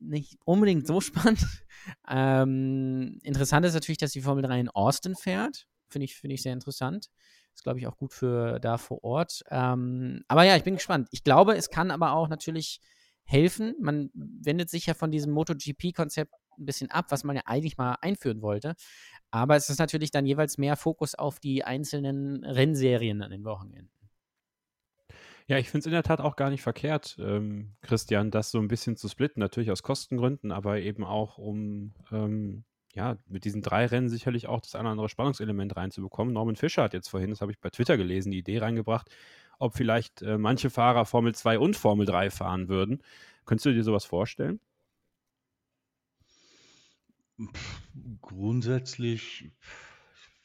nicht 0.00 0.38
unbedingt 0.44 0.88
so 0.88 1.00
spannend. 1.00 1.46
Ähm, 2.08 3.20
interessant 3.22 3.64
ist 3.64 3.74
natürlich, 3.74 3.98
dass 3.98 4.10
die 4.10 4.22
Formel 4.22 4.42
3 4.42 4.58
in 4.58 4.70
Austin 4.70 5.14
fährt. 5.14 5.68
Finde 5.88 6.06
ich, 6.06 6.16
find 6.16 6.32
ich 6.32 6.42
sehr 6.42 6.52
interessant. 6.52 7.06
Ist, 7.54 7.62
glaube 7.62 7.78
ich, 7.78 7.86
auch 7.86 7.96
gut 7.96 8.12
für 8.12 8.58
da 8.58 8.76
vor 8.76 9.04
Ort. 9.04 9.44
Ähm, 9.50 10.24
aber 10.26 10.42
ja, 10.42 10.56
ich 10.56 10.64
bin 10.64 10.74
gespannt. 10.74 11.06
Ich 11.12 11.22
glaube, 11.22 11.56
es 11.56 11.70
kann 11.70 11.92
aber 11.92 12.12
auch 12.12 12.26
natürlich 12.28 12.80
helfen. 13.22 13.76
Man 13.80 14.10
wendet 14.14 14.68
sich 14.68 14.86
ja 14.86 14.94
von 14.94 15.12
diesem 15.12 15.32
MotoGP-Konzept 15.32 16.32
ein 16.58 16.66
bisschen 16.66 16.90
ab, 16.90 17.06
was 17.10 17.24
man 17.24 17.36
ja 17.36 17.42
eigentlich 17.46 17.78
mal 17.78 17.96
einführen 18.00 18.42
wollte. 18.42 18.74
Aber 19.30 19.56
es 19.56 19.68
ist 19.68 19.78
natürlich 19.78 20.10
dann 20.10 20.26
jeweils 20.26 20.58
mehr 20.58 20.76
Fokus 20.76 21.14
auf 21.14 21.40
die 21.40 21.64
einzelnen 21.64 22.44
Rennserien 22.44 23.22
an 23.22 23.30
den 23.30 23.44
Wochenenden. 23.44 23.90
Ja, 25.48 25.58
ich 25.58 25.70
finde 25.70 25.80
es 25.80 25.86
in 25.86 25.92
der 25.92 26.02
Tat 26.02 26.20
auch 26.20 26.34
gar 26.34 26.50
nicht 26.50 26.62
verkehrt, 26.62 27.16
ähm, 27.20 27.76
Christian, 27.80 28.32
das 28.32 28.50
so 28.50 28.58
ein 28.58 28.66
bisschen 28.66 28.96
zu 28.96 29.08
splitten. 29.08 29.38
Natürlich 29.40 29.70
aus 29.70 29.84
Kostengründen, 29.84 30.50
aber 30.50 30.80
eben 30.80 31.04
auch, 31.04 31.38
um 31.38 31.94
ähm, 32.10 32.64
ja, 32.96 33.16
mit 33.28 33.44
diesen 33.44 33.62
drei 33.62 33.86
Rennen 33.86 34.08
sicherlich 34.08 34.48
auch 34.48 34.60
das 34.60 34.74
eine 34.74 34.84
oder 34.84 34.92
andere 34.92 35.08
Spannungselement 35.08 35.76
reinzubekommen. 35.76 36.34
Norman 36.34 36.56
Fischer 36.56 36.82
hat 36.82 36.94
jetzt 36.94 37.08
vorhin, 37.08 37.30
das 37.30 37.42
habe 37.42 37.52
ich 37.52 37.60
bei 37.60 37.70
Twitter 37.70 37.96
gelesen, 37.96 38.32
die 38.32 38.38
Idee 38.38 38.58
reingebracht, 38.58 39.08
ob 39.58 39.76
vielleicht 39.76 40.22
äh, 40.22 40.36
manche 40.36 40.70
Fahrer 40.70 41.04
Formel 41.04 41.34
2 41.34 41.58
und 41.58 41.76
Formel 41.76 42.06
3 42.06 42.30
fahren 42.30 42.68
würden. 42.68 43.02
Könntest 43.44 43.66
du 43.66 43.72
dir 43.72 43.84
sowas 43.84 44.04
vorstellen? 44.04 44.60
Grundsätzlich 48.20 49.50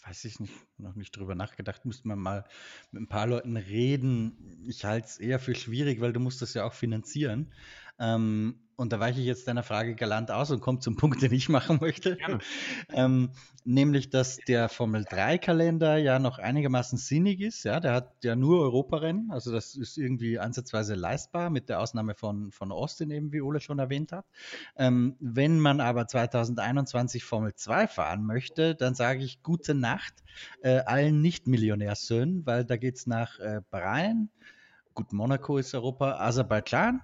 weiß 0.06 0.26
ich 0.26 0.40
nicht, 0.40 0.54
noch 0.78 0.96
nicht 0.96 1.16
drüber 1.16 1.36
nachgedacht, 1.36 1.86
müsste 1.86 2.08
man 2.08 2.20
mal 2.20 2.46
mit 2.92 3.04
ein 3.04 3.08
paar 3.08 3.28
Leuten 3.28 3.56
reden. 3.56 4.60
Ich 4.68 4.84
halte 4.84 5.08
es 5.08 5.20
eher 5.20 5.40
für 5.40 5.56
schwierig, 5.56 6.02
weil 6.02 6.14
du 6.14 6.20
musst 6.20 6.42
das 6.42 6.54
ja 6.54 6.66
auch 6.66 6.74
finanzieren. 6.74 7.54
Ähm, 8.02 8.56
und 8.82 8.92
da 8.92 9.00
weiche 9.00 9.20
ich 9.20 9.28
jetzt 9.28 9.48
deiner 9.48 9.62
Frage 9.62 9.94
galant 9.94 10.32
aus 10.32 10.50
und 10.50 10.60
komme 10.60 10.80
zum 10.80 10.96
Punkt, 10.98 11.22
den 11.22 11.32
ich 11.32 11.50
machen 11.50 11.78
möchte. 11.80 12.18
ähm, 12.90 13.30
nämlich, 13.64 14.10
dass 14.10 14.38
der 14.38 14.70
Formel 14.70 15.04
3-Kalender 15.04 15.98
ja 15.98 16.18
noch 16.18 16.40
einigermaßen 16.40 16.98
sinnig 16.98 17.42
ist. 17.42 17.64
Ja, 17.64 17.80
der 17.80 17.94
hat 17.94 18.24
ja 18.24 18.36
nur 18.36 18.60
Europarennen, 18.62 19.30
also 19.30 19.52
das 19.52 19.76
ist 19.76 19.98
irgendwie 19.98 20.40
ansatzweise 20.40 20.96
leistbar, 20.96 21.52
mit 21.52 21.70
der 21.70 21.80
Ausnahme 21.80 22.16
von, 22.16 22.52
von 22.52 22.72
Austin, 22.72 23.12
eben 23.12 23.32
wie 23.32 23.42
Ole 23.42 23.60
schon 23.60 23.78
erwähnt 23.78 24.12
hat. 24.12 24.26
Ähm, 24.76 25.16
wenn 25.20 25.60
man 25.60 25.80
aber 25.80 26.08
2021 26.08 27.24
Formel 27.24 27.54
2 27.54 27.88
fahren 27.88 28.26
möchte, 28.26 28.74
dann 28.74 28.96
sage 28.96 29.24
ich 29.24 29.44
gute 29.44 29.76
Nacht 29.76 30.24
äh, 30.64 30.80
allen 30.80 31.22
Nicht-Millionärsöhnen, 31.22 32.48
weil 32.48 32.66
da 32.66 32.78
geht 32.78 32.96
es 32.96 33.06
nach 33.06 33.38
äh, 33.38 33.62
Bahrain, 33.70 34.32
gut, 34.96 35.14
Monaco 35.14 35.60
ist 35.60 35.76
Europa, 35.76 36.14
Aserbaidschan, 36.14 37.02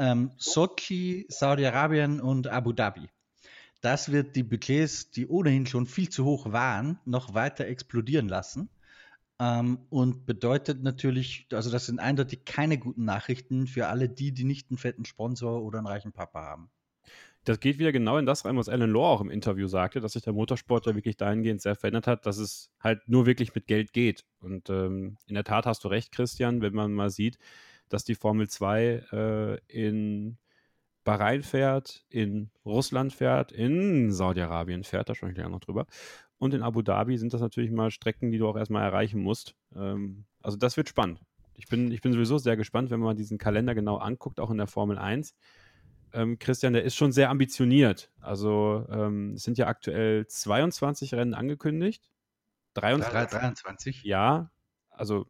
ähm, 0.00 0.30
Sochi, 0.38 1.26
Saudi-Arabien 1.28 2.20
und 2.20 2.48
Abu 2.48 2.72
Dhabi. 2.72 3.10
Das 3.82 4.10
wird 4.10 4.34
die 4.34 4.42
Budgets, 4.42 5.10
die 5.10 5.26
ohnehin 5.26 5.66
schon 5.66 5.86
viel 5.86 6.08
zu 6.08 6.24
hoch 6.24 6.52
waren, 6.52 6.98
noch 7.04 7.34
weiter 7.34 7.66
explodieren 7.66 8.28
lassen. 8.28 8.70
Ähm, 9.38 9.78
und 9.90 10.26
bedeutet 10.26 10.82
natürlich, 10.82 11.46
also 11.52 11.70
das 11.70 11.86
sind 11.86 11.98
eindeutig 11.98 12.44
keine 12.46 12.78
guten 12.78 13.04
Nachrichten 13.04 13.66
für 13.66 13.88
alle 13.88 14.08
die, 14.08 14.32
die 14.32 14.44
nicht 14.44 14.70
einen 14.70 14.78
fetten 14.78 15.04
Sponsor 15.04 15.62
oder 15.62 15.78
einen 15.78 15.86
reichen 15.86 16.12
Papa 16.12 16.42
haben. 16.42 16.70
Das 17.44 17.60
geht 17.60 17.78
wieder 17.78 17.92
genau 17.92 18.18
in 18.18 18.26
das 18.26 18.44
rein, 18.44 18.56
was 18.56 18.68
Alan 18.68 18.90
Law 18.90 19.14
auch 19.14 19.20
im 19.22 19.30
Interview 19.30 19.66
sagte, 19.66 20.00
dass 20.00 20.12
sich 20.12 20.22
der 20.22 20.34
Motorsport 20.34 20.86
ja 20.86 20.94
wirklich 20.94 21.16
dahingehend 21.16 21.62
sehr 21.62 21.74
verändert 21.74 22.06
hat, 22.06 22.26
dass 22.26 22.36
es 22.36 22.70
halt 22.80 23.06
nur 23.06 23.24
wirklich 23.24 23.54
mit 23.54 23.66
Geld 23.66 23.94
geht. 23.94 24.24
Und 24.40 24.68
ähm, 24.68 25.16
in 25.26 25.34
der 25.34 25.44
Tat 25.44 25.64
hast 25.64 25.84
du 25.84 25.88
recht, 25.88 26.12
Christian, 26.12 26.60
wenn 26.60 26.74
man 26.74 26.92
mal 26.92 27.08
sieht, 27.08 27.38
dass 27.90 28.04
die 28.04 28.14
Formel 28.14 28.48
2 28.48 29.04
äh, 29.12 29.58
in 29.68 30.38
Bahrain 31.04 31.42
fährt, 31.42 32.04
in 32.08 32.50
Russland 32.64 33.12
fährt, 33.12 33.52
in 33.52 34.12
Saudi-Arabien 34.12 34.84
fährt, 34.84 35.08
da 35.08 35.14
spreche 35.14 35.32
ich 35.32 35.36
gleich 35.36 35.48
noch 35.48 35.60
drüber. 35.60 35.86
Und 36.38 36.54
in 36.54 36.62
Abu 36.62 36.82
Dhabi 36.82 37.18
sind 37.18 37.34
das 37.34 37.40
natürlich 37.40 37.70
mal 37.70 37.90
Strecken, 37.90 38.30
die 38.30 38.38
du 38.38 38.48
auch 38.48 38.56
erstmal 38.56 38.84
erreichen 38.84 39.20
musst. 39.20 39.54
Ähm, 39.74 40.24
also 40.40 40.56
das 40.56 40.76
wird 40.76 40.88
spannend. 40.88 41.20
Ich 41.54 41.66
bin, 41.66 41.90
ich 41.92 42.00
bin 42.00 42.12
sowieso 42.12 42.38
sehr 42.38 42.56
gespannt, 42.56 42.90
wenn 42.90 43.00
man 43.00 43.16
diesen 43.16 43.36
Kalender 43.36 43.74
genau 43.74 43.98
anguckt, 43.98 44.40
auch 44.40 44.50
in 44.50 44.56
der 44.56 44.66
Formel 44.66 44.96
1. 44.96 45.34
Ähm, 46.12 46.38
Christian, 46.38 46.72
der 46.72 46.84
ist 46.84 46.96
schon 46.96 47.12
sehr 47.12 47.28
ambitioniert. 47.28 48.10
Also 48.20 48.86
ähm, 48.90 49.34
es 49.34 49.42
sind 49.42 49.58
ja 49.58 49.66
aktuell 49.66 50.26
22 50.26 51.14
Rennen 51.14 51.34
angekündigt. 51.34 52.10
23. 52.74 53.38
23? 53.38 54.04
Ja, 54.04 54.50
also 54.90 55.26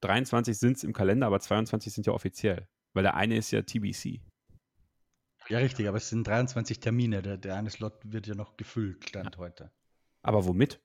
23 0.00 0.56
sind 0.58 0.76
es 0.76 0.84
im 0.84 0.92
Kalender, 0.92 1.26
aber 1.26 1.40
22 1.40 1.92
sind 1.92 2.06
ja 2.06 2.12
offiziell, 2.12 2.68
weil 2.92 3.02
der 3.02 3.14
eine 3.14 3.36
ist 3.36 3.50
ja 3.50 3.62
TBC. 3.62 4.20
Ja, 5.48 5.58
richtig, 5.58 5.88
aber 5.88 5.98
es 5.98 6.08
sind 6.08 6.26
23 6.26 6.80
Termine. 6.80 7.22
Der, 7.22 7.36
der 7.36 7.54
eine 7.54 7.70
Slot 7.70 8.00
wird 8.04 8.26
ja 8.26 8.34
noch 8.34 8.56
gefüllt, 8.56 9.08
Stand 9.08 9.34
ja. 9.34 9.38
heute. 9.38 9.70
Aber 10.22 10.44
womit? 10.44 10.80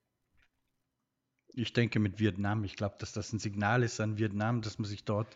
Ich 1.53 1.73
denke 1.73 1.99
mit 1.99 2.19
Vietnam. 2.19 2.63
Ich 2.63 2.75
glaube, 2.75 2.95
dass 2.99 3.13
das 3.13 3.33
ein 3.33 3.39
Signal 3.39 3.83
ist 3.83 3.99
an 3.99 4.17
Vietnam, 4.17 4.61
dass 4.61 4.79
man 4.79 4.87
sich 4.87 5.03
dort 5.03 5.35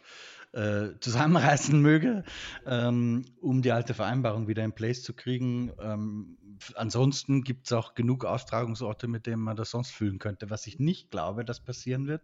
äh, 0.53 0.97
zusammenreißen 0.99 1.79
möge, 1.81 2.23
ähm, 2.65 3.25
um 3.41 3.61
die 3.61 3.71
alte 3.71 3.93
Vereinbarung 3.93 4.47
wieder 4.47 4.63
in 4.63 4.71
place 4.71 5.03
zu 5.03 5.13
kriegen. 5.13 5.71
Ähm, 5.81 6.37
ansonsten 6.75 7.43
gibt 7.43 7.65
es 7.65 7.73
auch 7.73 7.93
genug 7.93 8.23
Austragungsorte, 8.23 9.07
mit 9.07 9.25
denen 9.25 9.41
man 9.41 9.57
das 9.57 9.71
sonst 9.71 9.91
füllen 9.91 10.17
könnte. 10.19 10.49
Was 10.49 10.65
ich 10.67 10.79
nicht 10.79 11.11
glaube, 11.11 11.43
dass 11.43 11.59
passieren 11.59 12.07
wird, 12.07 12.21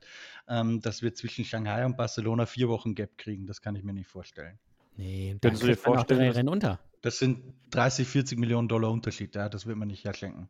ähm, 0.47 0.81
dass 0.81 1.01
wir 1.01 1.13
zwischen 1.13 1.43
Shanghai 1.43 1.85
und 1.85 1.97
Barcelona 1.97 2.45
vier 2.45 2.69
Wochen 2.69 2.95
Gap 2.95 3.17
kriegen. 3.17 3.47
Das 3.47 3.61
kann 3.61 3.75
ich 3.75 3.83
mir 3.83 3.93
nicht 3.93 4.07
vorstellen. 4.07 4.57
Nee, 4.95 5.35
dann 5.41 5.57
du 5.57 5.67
dir 5.67 5.77
vorstellen, 5.77 6.31
Rennen 6.31 6.49
unter. 6.49 6.79
Das 7.01 7.17
sind 7.17 7.41
30, 7.71 8.07
40 8.07 8.39
Millionen 8.39 8.67
Dollar 8.67 8.91
Unterschied. 8.91 9.35
Ja, 9.35 9.49
das 9.49 9.65
wird 9.65 9.77
man 9.77 9.87
nicht 9.87 10.05
herschenken. 10.05 10.49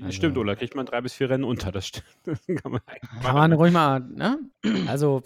Also, 0.00 0.12
stimmt, 0.12 0.36
Ola, 0.38 0.56
kriegt 0.56 0.74
man 0.74 0.86
drei 0.86 1.00
bis 1.00 1.14
vier 1.14 1.30
Rennen 1.30 1.44
unter, 1.44 1.70
das 1.70 1.86
stimmt. 1.86 2.06
Das 2.24 2.44
kann 2.46 2.72
man, 2.72 2.80
kann 3.22 3.34
man 3.34 3.52
ruhig 3.52 3.72
mal, 3.72 4.00
ne? 4.00 4.38
Also, 4.86 5.22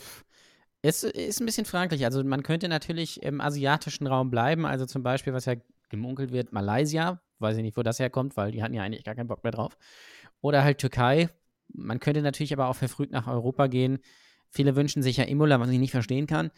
es 0.83 1.05
ist 1.05 1.41
ein 1.41 1.47
bisschen 1.47 1.65
fraglich. 1.65 2.05
Also, 2.05 2.23
man 2.23 2.43
könnte 2.43 2.69
natürlich 2.69 3.23
im 3.23 3.41
asiatischen 3.41 4.07
Raum 4.07 4.31
bleiben, 4.31 4.67
also 4.67 4.85
zum 4.87 5.03
Beispiel, 5.03 5.33
was 5.33 5.47
ja 5.47 5.55
gemunkelt 5.88 6.33
wird, 6.33 6.53
Malaysia, 6.53 7.21
weiß 7.38 7.57
ich 7.57 7.62
nicht, 7.62 7.77
wo 7.77 7.83
das 7.83 7.99
herkommt, 7.99 8.37
weil 8.37 8.51
die 8.51 8.62
hatten 8.62 8.75
ja 8.75 8.83
eigentlich 8.83 9.05
gar 9.05 9.15
keinen 9.15 9.29
Bock 9.29 9.45
mehr 9.45 9.53
drauf. 9.53 9.77
Oder 10.41 10.65
halt 10.65 10.79
Türkei. 10.79 11.29
Man 11.69 12.01
könnte 12.01 12.23
natürlich 12.23 12.53
aber 12.53 12.69
auch 12.69 12.77
verfrüht 12.77 13.11
nach 13.11 13.27
Europa 13.29 13.67
gehen. 13.67 13.99
Viele 14.51 14.77
wünschen 14.77 15.03
sich 15.03 15.17
ja 15.17 15.25
Imola, 15.25 15.61
was 15.61 15.71
ich 15.71 15.79
nicht 15.79 15.93
verstehen 15.93 16.27
kann. 16.27 16.51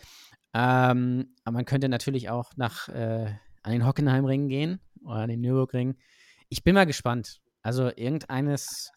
Ähm, 0.53 1.35
aber 1.45 1.55
man 1.55 1.65
könnte 1.65 1.89
natürlich 1.89 2.31
auch 2.31 2.53
nach 2.57 2.89
äh, 2.89 3.27
an 3.63 3.73
den 3.73 3.87
Hockenheimring 3.87 4.49
gehen 4.49 4.81
oder 5.05 5.21
an 5.21 5.29
den 5.29 5.41
Nürburgring. 5.41 5.97
Ich 6.49 6.63
bin 6.63 6.75
mal 6.75 6.87
gespannt. 6.87 7.41
Also 7.64 7.90
irgendeines, 7.96 8.92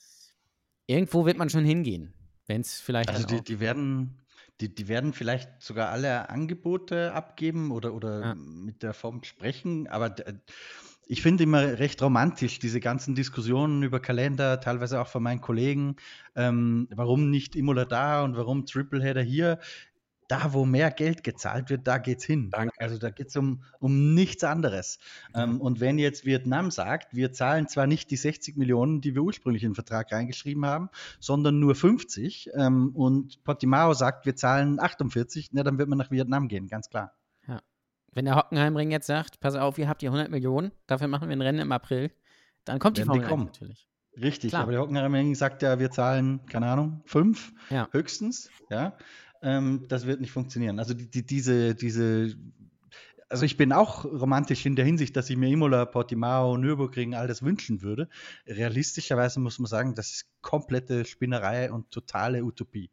irgendwo 0.88 1.26
wird 1.26 1.38
man 1.38 1.50
schon 1.50 1.64
hingehen, 1.64 2.14
wenn 2.48 2.62
es 2.62 2.82
vielleicht. 2.82 3.10
Also 3.10 3.26
die, 3.26 3.42
die, 3.42 3.62
werden, 3.62 4.20
die, 4.60 4.76
die 4.76 4.90
werden 4.90 5.14
vielleicht 5.14 5.64
sogar 5.64 5.90
alle 5.90 6.30
Angebote 6.30 7.14
abgeben 7.14 7.72
oder, 7.72 7.94
oder 7.94 8.22
ja. 8.22 8.36
mit 8.36 8.84
der 8.84 8.94
Form 8.94 9.24
sprechen, 9.24 9.88
aber 9.88 10.14
ich 11.06 11.22
finde 11.22 11.44
immer 11.44 11.80
recht 11.80 12.02
romantisch, 12.02 12.60
diese 12.60 12.82
ganzen 12.82 13.16
Diskussionen 13.16 13.84
über 13.84 14.02
Kalender, 14.02 14.60
teilweise 14.60 15.00
auch 15.00 15.08
von 15.08 15.24
meinen 15.24 15.40
Kollegen, 15.40 15.96
ähm, 16.36 16.90
warum 16.94 17.30
nicht 17.30 17.56
Imola 17.56 17.86
da 17.86 18.26
und 18.26 18.36
warum 18.36 18.66
Tripleheader 18.66 19.22
hier 19.22 19.60
da, 20.28 20.54
wo 20.54 20.66
mehr 20.66 20.92
Geld 20.92 21.24
gezahlt 21.24 21.70
wird, 21.70 21.88
da 21.88 21.98
geht's 21.98 22.26
hin. 22.26 22.50
Danke. 22.52 22.74
Also 22.80 22.98
da 22.98 23.10
geht's 23.10 23.36
um, 23.38 23.64
um 23.80 24.14
nichts 24.14 24.44
anderes. 24.44 25.00
Ähm, 25.34 25.62
und 25.62 25.80
wenn 25.80 25.98
jetzt 26.00 26.26
Vietnam 26.26 26.70
sagt, 26.72 27.16
wir 27.16 27.32
zahlen 27.32 27.68
zwar 27.68 27.88
nicht 27.88 28.12
die 28.12 28.18
60 28.18 28.58
Millionen, 28.58 29.02
die 29.02 29.16
wir 29.16 29.24
ursprünglich 29.24 29.64
in 29.64 29.70
den 29.70 29.76
Vertrag 29.76 30.12
reingeschrieben 30.12 30.66
haben, 30.66 30.90
sondern 31.20 31.60
nur 31.60 31.76
50, 31.76 32.50
ähm, 32.56 32.90
und 32.96 33.44
Portimao 33.44 33.94
sagt, 33.94 34.26
wir 34.26 34.36
zahlen 34.36 34.80
48, 34.80 35.50
na, 35.54 35.64
dann 35.64 35.78
wird 35.78 35.90
man 35.90 35.98
nach 35.98 36.12
Vietnam 36.12 36.48
gehen, 36.48 36.68
ganz 36.68 36.90
klar. 36.90 37.14
Wenn 38.14 38.26
der 38.26 38.36
Hockenheimring 38.36 38.90
jetzt 38.90 39.06
sagt, 39.06 39.40
pass 39.42 39.54
auf, 39.54 39.78
ihr 39.78 39.88
habt 39.88 40.02
hier 40.02 40.10
100 40.10 40.32
Millionen, 40.32 40.72
dafür 40.88 41.08
machen 41.08 41.30
wir 41.30 41.36
ein 41.36 41.42
Rennen 41.42 41.60
im 41.60 41.72
April, 41.72 42.10
dann 42.66 42.80
kommt 42.80 42.98
die 42.98 43.02
die 43.02 43.06
Formel 43.06 43.22
1 43.22 43.30
kommen. 43.30 43.46
natürlich. 43.46 43.88
Richtig, 44.20 44.50
Klar. 44.50 44.64
aber 44.64 44.72
der 44.72 44.82
Hockenheimring 44.82 45.36
sagt 45.36 45.62
ja, 45.62 45.78
wir 45.78 45.92
zahlen, 45.92 46.44
keine 46.48 46.66
Ahnung, 46.66 47.02
fünf 47.06 47.54
Ja. 47.70 47.88
höchstens, 47.92 48.50
ja. 48.72 48.98
Ähm, 49.42 49.86
das 49.88 50.06
wird 50.06 50.22
nicht 50.22 50.32
funktionieren. 50.32 50.80
Also 50.80 50.94
die, 50.94 51.10
die, 51.10 51.26
diese, 51.26 51.76
diese, 51.76 52.36
also 53.30 53.46
ich 53.46 53.58
bin 53.58 53.74
auch 53.74 54.06
romantisch 54.06 54.66
in 54.66 54.76
der 54.76 54.86
Hinsicht, 54.86 55.16
dass 55.16 55.30
ich 55.30 55.38
mir 55.38 55.50
Imola, 55.50 55.86
Portimao, 55.86 56.58
Nürburgring 56.58 57.14
all 57.14 57.28
das 57.28 57.44
wünschen 57.44 57.82
würde. 57.82 58.10
Realistischerweise 58.46 59.40
muss 59.40 59.60
man 59.60 59.68
sagen, 59.68 59.96
das 59.96 60.12
ist 60.12 60.30
komplette 60.42 61.06
Spinnerei 61.06 61.72
und 61.72 61.92
totale 61.92 62.44
Utopie. 62.44 62.90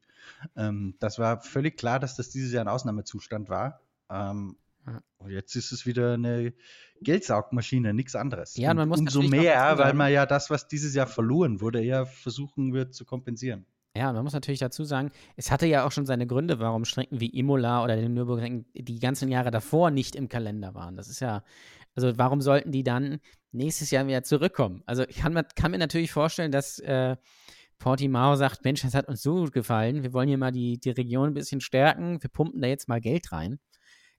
Ähm, 0.56 0.94
das 0.98 1.18
war 1.18 1.40
völlig 1.40 1.76
klar, 1.76 2.00
dass 2.00 2.16
das 2.16 2.30
dieses 2.30 2.52
Jahr 2.52 2.64
ein 2.64 2.68
Ausnahmezustand 2.68 3.48
war. 3.48 3.80
Ähm, 4.10 4.56
und 5.18 5.30
jetzt 5.30 5.56
ist 5.56 5.72
es 5.72 5.86
wieder 5.86 6.14
eine 6.14 6.52
Geldsaugmaschine, 7.00 7.94
nichts 7.94 8.14
anderes. 8.14 8.56
Ja, 8.56 8.74
man 8.74 8.88
muss 8.88 9.00
umso 9.00 9.22
mehr, 9.22 9.78
weil 9.78 9.94
man 9.94 10.12
ja 10.12 10.26
das, 10.26 10.50
was 10.50 10.68
dieses 10.68 10.94
Jahr 10.94 11.06
verloren 11.06 11.60
wurde, 11.60 11.82
eher 11.82 12.06
versuchen 12.06 12.74
wird 12.74 12.94
zu 12.94 13.04
kompensieren. 13.04 13.64
Ja, 13.96 14.12
man 14.12 14.24
muss 14.24 14.32
natürlich 14.32 14.58
dazu 14.58 14.82
sagen, 14.82 15.12
es 15.36 15.52
hatte 15.52 15.66
ja 15.66 15.86
auch 15.86 15.92
schon 15.92 16.04
seine 16.04 16.26
Gründe, 16.26 16.58
warum 16.58 16.84
Strecken 16.84 17.20
wie 17.20 17.28
Imola 17.28 17.84
oder 17.84 17.94
den 17.94 18.12
Nürburgring 18.14 18.64
die 18.74 18.98
ganzen 18.98 19.28
Jahre 19.30 19.52
davor 19.52 19.90
nicht 19.92 20.16
im 20.16 20.28
Kalender 20.28 20.74
waren. 20.74 20.96
Das 20.96 21.08
ist 21.08 21.20
ja, 21.20 21.44
also 21.94 22.12
warum 22.18 22.40
sollten 22.40 22.72
die 22.72 22.82
dann 22.82 23.20
nächstes 23.52 23.92
Jahr 23.92 24.06
wieder 24.08 24.24
zurückkommen? 24.24 24.82
Also 24.86 25.04
ich 25.08 25.16
kann, 25.18 25.32
mir- 25.32 25.44
kann 25.54 25.70
mir 25.70 25.78
natürlich 25.78 26.10
vorstellen, 26.10 26.50
dass 26.50 26.80
äh, 26.80 27.16
Portimao 27.78 28.34
sagt, 28.34 28.64
Mensch, 28.64 28.82
das 28.82 28.94
hat 28.94 29.06
uns 29.08 29.22
so 29.22 29.34
gut 29.36 29.52
gefallen, 29.52 30.02
wir 30.02 30.12
wollen 30.12 30.28
hier 30.28 30.38
mal 30.38 30.50
die, 30.52 30.78
die 30.78 30.90
Region 30.90 31.28
ein 31.28 31.34
bisschen 31.34 31.60
stärken, 31.60 32.20
wir 32.20 32.30
pumpen 32.30 32.60
da 32.62 32.66
jetzt 32.68 32.88
mal 32.88 33.00
Geld 33.00 33.30
rein. 33.30 33.60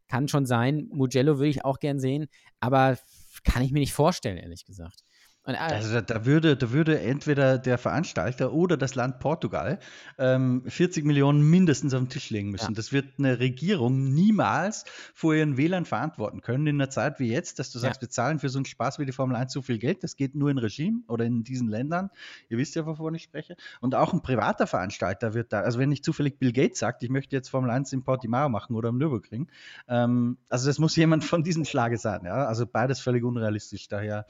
Kann 0.08 0.28
schon 0.30 0.46
sein, 0.46 0.88
Mugello 0.92 1.38
würde 1.40 1.50
ich 1.50 1.66
auch 1.66 1.80
gern 1.80 2.00
sehen, 2.00 2.28
aber 2.62 2.98
kann 3.44 3.64
ich 3.64 3.72
mir 3.72 3.80
nicht 3.80 3.94
vorstellen, 3.94 4.38
ehrlich 4.38 4.66
gesagt. 4.66 5.02
Äh, 5.46 5.56
Also 5.56 5.94
da, 5.94 6.02
da, 6.02 6.26
würde, 6.26 6.58
da 6.58 6.72
würde 6.72 7.00
entweder 7.00 7.58
der 7.58 7.78
Veranstalter 7.78 8.54
oder 8.54 8.78
das 8.78 8.96
Land 8.96 9.20
Portugal 9.20 9.80
ähm, 10.18 10.64
40 10.66 11.06
Millionen 11.06 11.48
mindestens 11.50 11.94
auf 11.94 12.02
den 12.02 12.10
Tisch 12.10 12.30
legen 12.30 12.52
müssen. 12.52 12.72
Ja. 12.72 12.76
Das 12.76 12.92
wird 12.92 13.20
eine 13.20 13.40
Regierung 13.40 14.14
niemals 14.14 14.86
vor 15.14 15.36
ihren 15.36 15.58
Wählern 15.58 15.86
verantworten 15.86 16.42
können 16.42 16.68
in 16.68 16.76
einer 16.82 16.90
Zeit 16.90 17.20
wie 17.20 17.32
jetzt, 17.32 17.60
dass 17.60 17.72
du 17.72 17.80
sagst, 17.80 18.02
wir 18.02 18.10
zahlen 18.10 18.40
für 18.40 18.50
so 18.50 18.58
einen 18.58 18.66
Spaß 18.66 19.00
wie 19.00 19.06
die 19.06 19.12
Formel 19.12 19.36
1 19.36 19.54
so 19.54 19.62
viel 19.62 19.78
Geld. 19.78 20.04
Das 20.04 20.16
geht 20.16 20.36
nur 20.36 20.50
in 20.50 20.58
Regime 20.58 21.02
oder 21.08 21.26
in 21.26 21.44
diesen 21.44 21.70
Ländern. 21.70 22.10
Ihr 22.50 22.58
wisst 22.58 22.76
ja, 22.76 22.86
wovon 22.86 23.14
ich 23.16 23.24
spreche. 23.24 23.56
Und 23.82 23.96
auch 23.96 24.14
ein 24.14 24.22
privater 24.22 24.68
Veranstalter 24.68 25.34
wird 25.34 25.54
da, 25.54 25.62
also 25.62 25.80
wenn 25.80 25.90
nicht 25.90 26.04
zufällig 26.04 26.40
Bill 26.40 26.54
Gates 26.54 26.80
sagt, 26.80 27.04
ich 27.04 27.10
möchte 27.10 27.36
jetzt 27.36 27.50
Formel 27.50 27.70
1 27.70 27.94
in 27.94 28.04
Portimao 28.04 28.50
machen 28.50 28.76
oder 28.76 28.90
im 28.90 28.98
Nürburgring, 28.98 29.50
ähm, 29.88 30.38
also 30.50 30.68
das 30.68 30.80
muss 30.80 30.96
jemand 30.96 31.24
von 31.24 31.44
diesem 31.44 31.66
Schlage 31.66 31.98
sein. 31.98 32.22
Ja? 32.26 32.46
Also 32.46 32.66
beides 32.66 33.00
völlig 33.00 33.24
unrealistisch. 33.24 33.88
Daher 33.88 34.26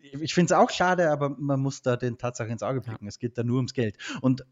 ich 0.00 0.34
finde 0.34 0.52
es 0.54 0.58
auch 0.58 0.70
schade, 0.70 1.10
aber 1.10 1.30
man 1.30 1.60
muss 1.60 1.82
da 1.82 1.96
den 1.96 2.18
Tatsachen 2.18 2.52
ins 2.52 2.62
Auge 2.62 2.80
blicken. 2.80 3.06
Es 3.06 3.18
geht 3.18 3.38
da 3.38 3.42
nur 3.42 3.56
ums 3.56 3.74
Geld. 3.74 3.96
Und 4.20 4.44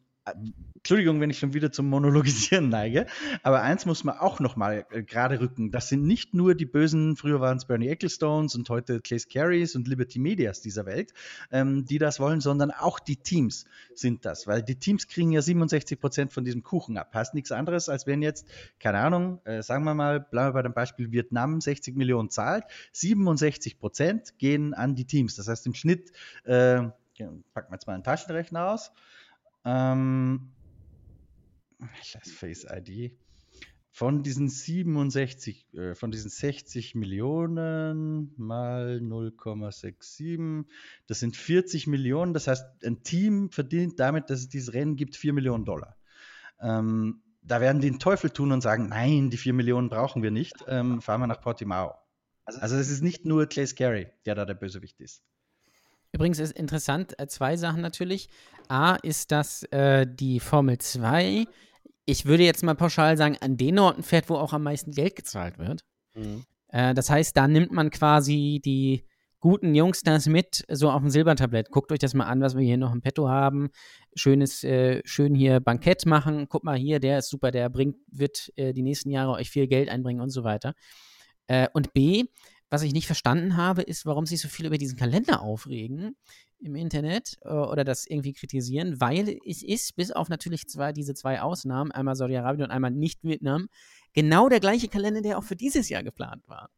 Entschuldigung, 0.76 1.20
wenn 1.20 1.28
ich 1.28 1.38
schon 1.38 1.52
wieder 1.52 1.70
zum 1.70 1.88
Monologisieren 1.90 2.68
neige, 2.70 3.06
aber 3.42 3.60
eins 3.60 3.84
muss 3.84 4.04
man 4.04 4.18
auch 4.18 4.40
nochmal 4.40 4.86
äh, 4.90 5.02
gerade 5.02 5.40
rücken. 5.40 5.70
Das 5.70 5.88
sind 5.88 6.06
nicht 6.06 6.32
nur 6.32 6.54
die 6.54 6.64
bösen, 6.64 7.16
früher 7.16 7.40
waren 7.40 7.58
es 7.58 7.66
Bernie 7.66 7.88
Ecclestones 7.88 8.54
und 8.54 8.68
heute 8.70 9.00
Claes 9.00 9.28
Carries 9.28 9.76
und 9.76 9.86
Liberty 9.86 10.18
Medias 10.18 10.62
dieser 10.62 10.86
Welt, 10.86 11.12
ähm, 11.52 11.84
die 11.84 11.98
das 11.98 12.20
wollen, 12.20 12.40
sondern 12.40 12.70
auch 12.70 13.00
die 13.00 13.16
Teams 13.16 13.66
sind 13.94 14.24
das, 14.24 14.46
weil 14.46 14.62
die 14.62 14.76
Teams 14.76 15.08
kriegen 15.08 15.30
ja 15.30 15.42
67 15.42 16.00
Prozent 16.00 16.32
von 16.32 16.44
diesem 16.44 16.62
Kuchen 16.62 16.96
ab. 16.96 17.14
Heißt 17.14 17.34
nichts 17.34 17.52
anderes, 17.52 17.90
als 17.90 18.06
wenn 18.06 18.22
jetzt, 18.22 18.46
keine 18.80 18.98
Ahnung, 18.98 19.40
äh, 19.44 19.62
sagen 19.62 19.84
wir 19.84 19.94
mal, 19.94 20.20
bleiben 20.20 20.48
wir 20.48 20.52
bei 20.54 20.62
dem 20.62 20.74
Beispiel 20.74 21.12
Vietnam 21.12 21.60
60 21.60 21.96
Millionen 21.96 22.30
zahlt, 22.30 22.64
67 22.92 23.78
Prozent 23.78 24.38
gehen 24.38 24.72
an 24.72 24.94
die 24.94 25.04
Teams. 25.04 25.36
Das 25.36 25.48
heißt 25.48 25.66
im 25.66 25.74
Schnitt, 25.74 26.12
äh, 26.44 26.82
packen 27.18 27.70
wir 27.70 27.74
jetzt 27.74 27.86
mal 27.86 27.94
einen 27.94 28.04
Taschenrechner 28.04 28.70
aus. 28.70 28.90
Ähm, 29.64 30.52
Face 32.22 32.66
ID. 32.70 33.16
Von 33.90 34.24
diesen 34.24 34.48
67, 34.48 35.72
äh, 35.74 35.94
von 35.94 36.10
diesen 36.10 36.28
60 36.28 36.96
Millionen 36.96 38.34
mal 38.36 38.98
0,67, 39.00 40.64
das 41.06 41.20
sind 41.20 41.36
40 41.36 41.86
Millionen. 41.86 42.34
Das 42.34 42.48
heißt, 42.48 42.84
ein 42.84 43.04
Team 43.04 43.50
verdient 43.50 44.00
damit, 44.00 44.30
dass 44.30 44.40
es 44.40 44.48
dieses 44.48 44.74
Rennen 44.74 44.96
gibt, 44.96 45.16
4 45.16 45.32
Millionen 45.32 45.64
Dollar. 45.64 45.96
Ähm, 46.60 47.22
da 47.42 47.60
werden 47.60 47.80
die 47.80 47.90
den 47.90 48.00
Teufel 48.00 48.30
tun 48.30 48.50
und 48.50 48.62
sagen, 48.62 48.88
nein, 48.88 49.30
die 49.30 49.36
4 49.36 49.52
Millionen 49.52 49.90
brauchen 49.90 50.24
wir 50.24 50.32
nicht, 50.32 50.56
ähm, 50.66 51.00
fahren 51.00 51.20
wir 51.20 51.28
nach 51.28 51.40
Portimao. 51.40 51.94
Also 52.46 52.76
es 52.76 52.90
ist 52.90 53.02
nicht 53.02 53.24
nur 53.24 53.46
Clay 53.46 53.66
Carey, 53.66 54.08
der 54.26 54.34
da 54.34 54.44
der 54.44 54.54
Bösewicht 54.54 55.00
ist. 55.00 55.22
Übrigens 56.14 56.38
ist 56.38 56.56
interessant, 56.56 57.18
äh, 57.18 57.26
zwei 57.26 57.56
Sachen 57.56 57.82
natürlich. 57.82 58.28
A 58.68 58.94
ist, 58.94 59.32
dass 59.32 59.64
äh, 59.64 60.06
die 60.08 60.38
Formel 60.38 60.78
2, 60.78 61.44
ich 62.06 62.24
würde 62.24 62.44
jetzt 62.44 62.62
mal 62.62 62.76
pauschal 62.76 63.16
sagen, 63.16 63.36
an 63.40 63.56
den 63.56 63.80
Orten 63.80 64.04
fährt, 64.04 64.30
wo 64.30 64.36
auch 64.36 64.52
am 64.52 64.62
meisten 64.62 64.92
Geld 64.92 65.16
gezahlt 65.16 65.58
wird. 65.58 65.84
Äh, 66.68 66.94
das 66.94 67.10
heißt, 67.10 67.36
da 67.36 67.48
nimmt 67.48 67.72
man 67.72 67.90
quasi 67.90 68.60
die 68.64 69.04
guten 69.40 69.72
Youngsters 69.74 70.26
mit, 70.26 70.64
so 70.70 70.88
auf 70.88 71.02
dem 71.02 71.10
Silbertablett. 71.10 71.70
Guckt 71.72 71.90
euch 71.90 71.98
das 71.98 72.14
mal 72.14 72.26
an, 72.26 72.40
was 72.40 72.56
wir 72.56 72.64
hier 72.64 72.78
noch 72.78 72.92
im 72.92 73.02
Petto 73.02 73.28
haben. 73.28 73.70
Schönes, 74.14 74.62
äh, 74.62 75.02
schön 75.04 75.34
hier 75.34 75.58
Bankett 75.58 76.06
machen. 76.06 76.46
Guck 76.48 76.62
mal 76.62 76.76
hier, 76.76 77.00
der 77.00 77.18
ist 77.18 77.28
super, 77.28 77.50
der 77.50 77.68
bringt, 77.70 77.96
wird 78.06 78.52
äh, 78.54 78.72
die 78.72 78.82
nächsten 78.82 79.10
Jahre 79.10 79.32
euch 79.32 79.50
viel 79.50 79.66
Geld 79.66 79.88
einbringen 79.88 80.20
und 80.20 80.30
so 80.30 80.44
weiter. 80.44 80.74
Äh, 81.48 81.68
und 81.74 81.92
B, 81.92 82.24
was 82.74 82.82
ich 82.82 82.92
nicht 82.92 83.06
verstanden 83.06 83.56
habe, 83.56 83.82
ist, 83.82 84.04
warum 84.04 84.26
sich 84.26 84.40
so 84.40 84.48
viele 84.48 84.66
über 84.66 84.78
diesen 84.78 84.98
Kalender 84.98 85.42
aufregen 85.42 86.16
im 86.58 86.74
Internet 86.74 87.36
äh, 87.42 87.52
oder 87.52 87.84
das 87.84 88.04
irgendwie 88.04 88.32
kritisieren, 88.32 89.00
weil 89.00 89.38
es 89.46 89.62
ist, 89.62 89.94
bis 89.94 90.10
auf 90.10 90.28
natürlich 90.28 90.66
zwei, 90.66 90.92
diese 90.92 91.14
zwei 91.14 91.40
Ausnahmen, 91.40 91.92
einmal 91.92 92.16
Saudi-Arabien 92.16 92.64
und 92.64 92.72
einmal 92.72 92.90
nicht 92.90 93.22
Vietnam, 93.22 93.68
genau 94.12 94.48
der 94.48 94.58
gleiche 94.58 94.88
Kalender, 94.88 95.22
der 95.22 95.38
auch 95.38 95.44
für 95.44 95.54
dieses 95.54 95.88
Jahr 95.88 96.02
geplant 96.02 96.48
war. 96.48 96.68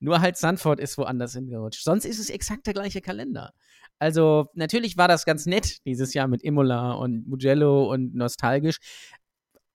Nur 0.00 0.20
halt 0.20 0.36
Sanford 0.36 0.80
ist 0.80 0.98
woanders 0.98 1.34
hingerutscht. 1.34 1.84
Sonst 1.84 2.04
ist 2.04 2.18
es 2.18 2.30
exakt 2.30 2.66
der 2.66 2.74
gleiche 2.74 3.00
Kalender. 3.00 3.52
Also, 4.00 4.46
natürlich 4.54 4.96
war 4.96 5.06
das 5.06 5.24
ganz 5.24 5.46
nett 5.46 5.84
dieses 5.84 6.14
Jahr 6.14 6.26
mit 6.26 6.42
Imola 6.42 6.94
und 6.94 7.28
Mugello 7.28 7.92
und 7.92 8.12
nostalgisch 8.12 8.78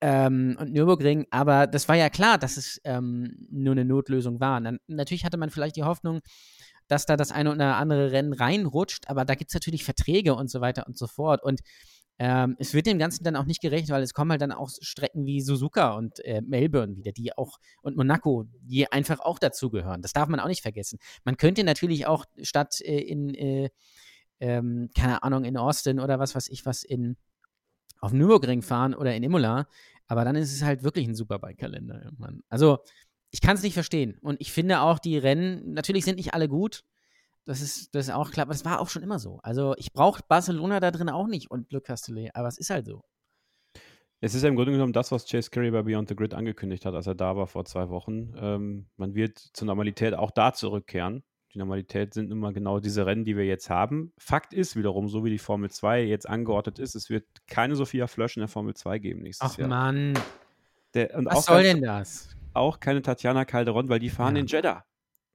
ähm, 0.06 0.54
und 0.60 0.70
Nürburgring, 0.70 1.26
aber 1.30 1.66
das 1.66 1.88
war 1.88 1.96
ja 1.96 2.10
klar, 2.10 2.36
dass 2.36 2.58
es 2.58 2.78
ähm, 2.84 3.38
nur 3.50 3.72
eine 3.72 3.86
Notlösung 3.86 4.38
war. 4.38 4.60
Dann, 4.60 4.78
natürlich 4.86 5.24
hatte 5.24 5.38
man 5.38 5.48
vielleicht 5.48 5.76
die 5.76 5.82
Hoffnung, 5.82 6.20
dass 6.88 7.06
da 7.06 7.16
das 7.16 7.32
eine 7.32 7.50
oder 7.50 7.76
andere 7.76 8.12
Rennen 8.12 8.34
reinrutscht, 8.34 9.08
aber 9.08 9.24
da 9.24 9.34
gibt 9.34 9.48
es 9.48 9.54
natürlich 9.54 9.82
Verträge 9.82 10.34
und 10.34 10.50
so 10.50 10.60
weiter 10.60 10.86
und 10.86 10.98
so 10.98 11.06
fort. 11.06 11.42
Und 11.42 11.60
ähm, 12.18 12.54
es 12.58 12.74
wird 12.74 12.84
dem 12.84 12.98
Ganzen 12.98 13.24
dann 13.24 13.34
auch 13.34 13.46
nicht 13.46 13.62
gerecht, 13.62 13.88
weil 13.88 14.02
es 14.02 14.12
kommen 14.12 14.30
halt 14.30 14.42
dann 14.42 14.52
auch 14.52 14.68
Strecken 14.78 15.24
wie 15.24 15.40
Suzuka 15.40 15.94
und 15.94 16.22
äh, 16.26 16.42
Melbourne 16.42 16.96
wieder, 16.96 17.12
die 17.12 17.34
auch, 17.38 17.56
und 17.80 17.96
Monaco, 17.96 18.44
die 18.60 18.92
einfach 18.92 19.20
auch 19.20 19.38
dazugehören. 19.38 20.02
Das 20.02 20.12
darf 20.12 20.28
man 20.28 20.38
auch 20.38 20.48
nicht 20.48 20.60
vergessen. 20.60 20.98
Man 21.24 21.38
könnte 21.38 21.64
natürlich 21.64 22.06
auch 22.06 22.26
statt 22.42 22.78
äh, 22.82 22.98
in, 22.98 23.32
äh, 23.32 23.70
ähm, 24.38 24.90
keine 24.94 25.22
Ahnung, 25.22 25.44
in 25.44 25.56
Austin 25.56 25.98
oder 25.98 26.18
was 26.18 26.34
weiß 26.34 26.48
ich 26.48 26.66
was 26.66 26.82
in 26.82 27.16
auf 28.04 28.12
Nürburgring 28.12 28.60
fahren 28.60 28.94
oder 28.94 29.14
in 29.14 29.22
Imola, 29.22 29.66
aber 30.06 30.24
dann 30.24 30.36
ist 30.36 30.52
es 30.52 30.62
halt 30.62 30.82
wirklich 30.82 31.08
ein 31.08 31.14
Superbike-Kalender 31.14 32.02
irgendwann. 32.04 32.42
Also, 32.48 32.78
ich 33.30 33.40
kann 33.40 33.56
es 33.56 33.62
nicht 33.62 33.74
verstehen. 33.74 34.18
Und 34.20 34.40
ich 34.40 34.52
finde 34.52 34.80
auch, 34.80 34.98
die 34.98 35.18
Rennen, 35.18 35.72
natürlich 35.72 36.04
sind 36.04 36.16
nicht 36.16 36.34
alle 36.34 36.48
gut. 36.48 36.84
Das 37.46 37.60
ist, 37.60 37.94
das 37.94 38.08
ist 38.08 38.14
auch 38.14 38.30
klar, 38.30 38.44
aber 38.44 38.52
das 38.54 38.64
war 38.64 38.80
auch 38.80 38.88
schon 38.88 39.02
immer 39.02 39.18
so. 39.18 39.38
Also, 39.42 39.74
ich 39.76 39.92
brauche 39.92 40.22
Barcelona 40.28 40.80
da 40.80 40.90
drin 40.90 41.08
auch 41.08 41.26
nicht 41.26 41.50
und 41.50 41.72
Le 41.72 41.80
Castellet, 41.80 42.34
aber 42.34 42.48
es 42.48 42.58
ist 42.58 42.70
halt 42.70 42.86
so. 42.86 43.02
Es 44.20 44.34
ist 44.34 44.42
ja 44.42 44.48
im 44.48 44.56
Grunde 44.56 44.72
genommen 44.72 44.94
das, 44.94 45.12
was 45.12 45.26
Chase 45.26 45.50
Carey 45.50 45.70
bei 45.70 45.82
Beyond 45.82 46.08
the 46.08 46.16
Grid 46.16 46.32
angekündigt 46.32 46.86
hat, 46.86 46.94
als 46.94 47.06
er 47.06 47.14
da 47.14 47.36
war 47.36 47.46
vor 47.46 47.66
zwei 47.66 47.90
Wochen. 47.90 48.32
Ähm, 48.38 48.86
man 48.96 49.14
wird 49.14 49.38
zur 49.38 49.66
Normalität 49.66 50.14
auch 50.14 50.30
da 50.30 50.54
zurückkehren. 50.54 51.22
Die 51.54 51.58
Normalität 51.58 52.14
sind 52.14 52.30
nun 52.30 52.40
mal 52.40 52.52
genau 52.52 52.80
diese 52.80 53.06
Rennen, 53.06 53.24
die 53.24 53.36
wir 53.36 53.44
jetzt 53.46 53.70
haben. 53.70 54.12
Fakt 54.18 54.52
ist 54.52 54.74
wiederum, 54.74 55.08
so 55.08 55.24
wie 55.24 55.30
die 55.30 55.38
Formel 55.38 55.70
2 55.70 56.02
jetzt 56.02 56.28
angeordnet 56.28 56.80
ist, 56.80 56.94
es 56.96 57.10
wird 57.10 57.24
keine 57.46 57.76
Sophia 57.76 58.08
Flösch 58.08 58.36
in 58.36 58.40
der 58.40 58.48
Formel 58.48 58.74
2 58.74 58.98
geben 58.98 59.22
nächstes 59.22 59.52
Ach 59.52 59.58
Jahr. 59.58 59.68
Mann, 59.68 60.18
Der, 60.94 61.10
was 61.24 61.36
auch 61.36 61.42
soll 61.54 61.62
denn 61.62 61.80
das? 61.82 62.28
auch 62.54 62.80
keine 62.80 63.02
Tatjana 63.02 63.44
Calderon, 63.44 63.88
weil 63.88 64.00
die 64.00 64.10
fahren 64.10 64.34
Ja. 64.36 64.40
in 64.42 64.46
Jeddah. 64.48 64.84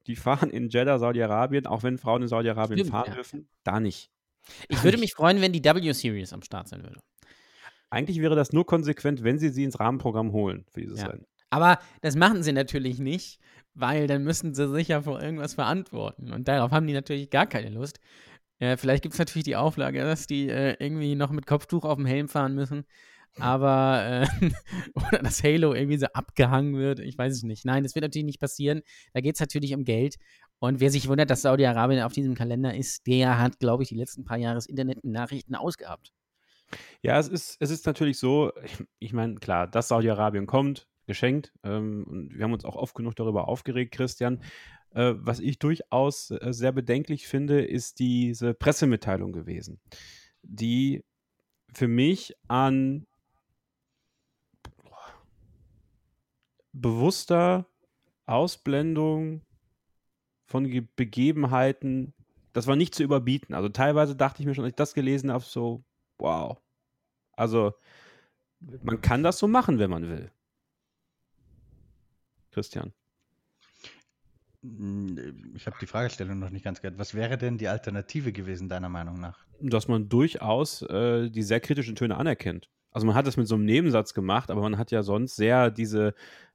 Die 0.06 0.16
fahren 0.16 0.50
in 0.50 0.68
Jeddah, 0.68 0.98
Saudi-Arabien, 0.98 1.66
auch 1.66 1.82
wenn 1.82 1.96
Frauen 1.98 2.22
in 2.22 2.28
Saudi-Arabien 2.28 2.84
fahren 2.86 3.04
ja. 3.08 3.14
dürfen, 3.14 3.48
da 3.64 3.80
nicht. 3.80 4.10
Ich 4.68 4.82
würde 4.84 4.98
mich 4.98 5.12
freuen, 5.14 5.40
wenn 5.40 5.52
die 5.52 5.62
W-Series 5.64 6.32
am 6.32 6.42
Start 6.42 6.68
sein 6.68 6.82
würde. 6.82 7.00
eigentlich 7.90 8.20
wäre 8.20 8.34
das 8.36 8.52
nur 8.52 8.66
konsequent, 8.66 9.22
wenn 9.24 9.38
sie 9.38 9.48
sie 9.50 9.64
ins 9.64 9.80
Rahmenprogramm 9.80 10.32
holen 10.32 10.64
für 10.70 10.80
dieses 10.80 11.00
Ja. 11.00 11.08
Rennen. 11.08 11.26
Aber 11.50 11.78
das 12.02 12.14
machen 12.14 12.42
sie 12.42 12.52
natürlich 12.52 12.98
nicht, 13.00 13.40
weil 13.74 14.06
dann 14.06 14.24
müssen 14.24 14.54
sie 14.54 14.68
sich 14.68 14.88
ja 14.88 15.02
vor 15.02 15.22
irgendwas 15.22 15.54
verantworten. 15.54 16.32
Und 16.32 16.48
darauf 16.48 16.70
haben 16.70 16.86
die 16.86 16.92
natürlich 16.92 17.30
gar 17.30 17.46
keine 17.46 17.70
Lust. 17.70 18.00
Äh, 18.58 18.76
vielleicht 18.76 19.02
gibt 19.02 19.14
es 19.14 19.18
natürlich 19.18 19.44
die 19.44 19.56
Auflage, 19.56 20.00
dass 20.00 20.26
die 20.26 20.48
äh, 20.48 20.76
irgendwie 20.78 21.14
noch 21.14 21.30
mit 21.30 21.46
Kopftuch 21.46 21.84
auf 21.84 21.96
dem 21.96 22.06
Helm 22.06 22.28
fahren 22.28 22.54
müssen. 22.54 22.84
Aber, 23.38 24.26
äh, 24.40 24.50
oder 24.94 25.22
dass 25.22 25.42
Halo 25.42 25.72
irgendwie 25.72 25.98
so 25.98 26.06
abgehangen 26.06 26.76
wird. 26.76 26.98
Ich 26.98 27.16
weiß 27.16 27.32
es 27.32 27.42
nicht. 27.42 27.64
Nein, 27.64 27.82
das 27.82 27.94
wird 27.94 28.02
natürlich 28.02 28.26
nicht 28.26 28.40
passieren. 28.40 28.82
Da 29.14 29.20
geht 29.20 29.34
es 29.36 29.40
natürlich 29.40 29.74
um 29.74 29.84
Geld. 29.84 30.16
Und 30.58 30.80
wer 30.80 30.90
sich 30.90 31.08
wundert, 31.08 31.30
dass 31.30 31.42
Saudi-Arabien 31.42 32.02
auf 32.02 32.12
diesem 32.12 32.34
Kalender 32.34 32.74
ist, 32.74 33.06
der 33.06 33.38
hat, 33.38 33.58
glaube 33.60 33.82
ich, 33.82 33.88
die 33.88 33.94
letzten 33.94 34.24
paar 34.24 34.36
Jahre 34.36 34.56
das 34.56 34.66
Internet 34.66 35.02
mit 35.02 35.12
Nachrichten 35.12 35.54
ausgehabt. 35.54 36.12
Ja, 37.02 37.18
es 37.18 37.28
ist, 37.28 37.56
es 37.60 37.70
ist 37.70 37.86
natürlich 37.86 38.18
so, 38.18 38.52
ich, 38.62 38.84
ich 38.98 39.12
meine, 39.12 39.36
klar, 39.36 39.66
dass 39.66 39.88
Saudi-Arabien 39.88 40.46
kommt, 40.46 40.86
geschenkt. 41.10 41.52
Ähm, 41.64 42.04
und 42.06 42.34
wir 42.36 42.44
haben 42.44 42.52
uns 42.52 42.64
auch 42.64 42.76
oft 42.76 42.94
genug 42.94 43.16
darüber 43.16 43.48
aufgeregt, 43.48 43.92
Christian. 43.92 44.40
Äh, 44.94 45.14
was 45.16 45.40
ich 45.40 45.58
durchaus 45.58 46.30
äh, 46.30 46.52
sehr 46.52 46.70
bedenklich 46.70 47.26
finde, 47.26 47.64
ist 47.64 47.98
diese 47.98 48.54
Pressemitteilung 48.54 49.32
gewesen, 49.32 49.80
die 50.42 51.04
für 51.72 51.88
mich 51.88 52.36
an 52.46 53.06
bewusster 56.72 57.66
Ausblendung 58.26 59.42
von 60.44 60.68
Ge 60.68 60.84
Begebenheiten, 60.94 62.14
das 62.52 62.68
war 62.68 62.76
nicht 62.76 62.94
zu 62.94 63.02
überbieten. 63.02 63.54
Also 63.54 63.68
teilweise 63.68 64.14
dachte 64.14 64.42
ich 64.42 64.46
mir 64.46 64.54
schon, 64.54 64.64
als 64.64 64.72
ich 64.72 64.76
das 64.76 64.94
gelesen 64.94 65.32
habe, 65.32 65.42
so, 65.44 65.82
wow. 66.18 66.60
Also 67.32 67.74
man 68.82 69.00
kann 69.00 69.24
das 69.24 69.38
so 69.38 69.48
machen, 69.48 69.80
wenn 69.80 69.90
man 69.90 70.08
will. 70.08 70.30
Christian. 72.50 72.92
Hm, 74.62 75.52
Ich 75.54 75.66
habe 75.66 75.76
die 75.80 75.86
Fragestellung 75.86 76.38
noch 76.38 76.50
nicht 76.50 76.64
ganz 76.64 76.80
gehört. 76.80 76.98
Was 76.98 77.14
wäre 77.14 77.38
denn 77.38 77.58
die 77.58 77.68
Alternative 77.68 78.32
gewesen, 78.32 78.68
deiner 78.68 78.88
Meinung 78.88 79.20
nach? 79.20 79.38
Dass 79.60 79.88
man 79.88 80.08
durchaus 80.08 80.82
äh, 80.82 81.30
die 81.30 81.42
sehr 81.42 81.60
kritischen 81.60 81.96
Töne 81.96 82.16
anerkennt. 82.16 82.68
Also 82.92 83.06
man 83.06 83.14
hat 83.14 83.26
es 83.26 83.36
mit 83.36 83.46
so 83.46 83.54
einem 83.54 83.64
Nebensatz 83.64 84.14
gemacht, 84.14 84.50
aber 84.50 84.62
man 84.62 84.76
hat 84.76 84.90
ja 84.90 85.02
sonst 85.02 85.36
sehr 85.36 85.70
diese, 85.70 86.14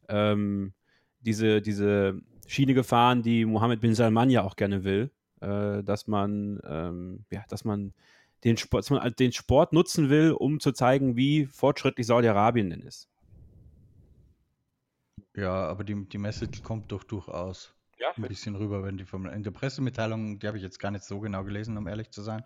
ähm, 0.09 0.73
diese, 1.21 1.61
diese 1.61 2.21
Schiene 2.47 2.73
gefahren, 2.73 3.23
die 3.23 3.45
Mohammed 3.45 3.79
bin 3.79 3.95
Salman 3.95 4.29
ja 4.29 4.43
auch 4.43 4.55
gerne 4.55 4.83
will, 4.83 5.11
äh, 5.41 5.81
dass 5.83 6.07
man, 6.07 6.59
ähm, 6.67 7.25
ja, 7.31 7.43
dass 7.49 7.63
man 7.63 7.93
den 8.43 8.57
Sport, 8.57 8.83
dass 8.83 8.89
man 8.91 9.13
den 9.17 9.31
Sport 9.31 9.73
nutzen 9.73 10.09
will, 10.09 10.31
um 10.31 10.59
zu 10.59 10.71
zeigen, 10.71 11.15
wie 11.15 11.45
fortschrittlich 11.47 12.05
Saudi-Arabien 12.05 12.69
denn 12.69 12.81
ist. 12.81 13.09
Ja, 15.35 15.65
aber 15.67 15.83
die, 15.83 16.05
die 16.07 16.17
Message 16.17 16.63
kommt 16.63 16.91
doch 16.91 17.03
durchaus 17.03 17.73
Ja, 17.99 18.07
ein 18.17 18.27
bisschen 18.27 18.55
rüber, 18.55 18.83
wenn 18.83 18.97
die 18.97 19.05
Formel 19.05 19.33
in 19.33 19.43
der 19.43 19.51
Pressemitteilung, 19.51 20.39
die 20.39 20.47
habe 20.47 20.57
ich 20.57 20.63
jetzt 20.63 20.79
gar 20.79 20.91
nicht 20.91 21.03
so 21.03 21.19
genau 21.19 21.43
gelesen, 21.43 21.77
um 21.77 21.87
ehrlich 21.87 22.09
zu 22.11 22.21
sein. 22.21 22.43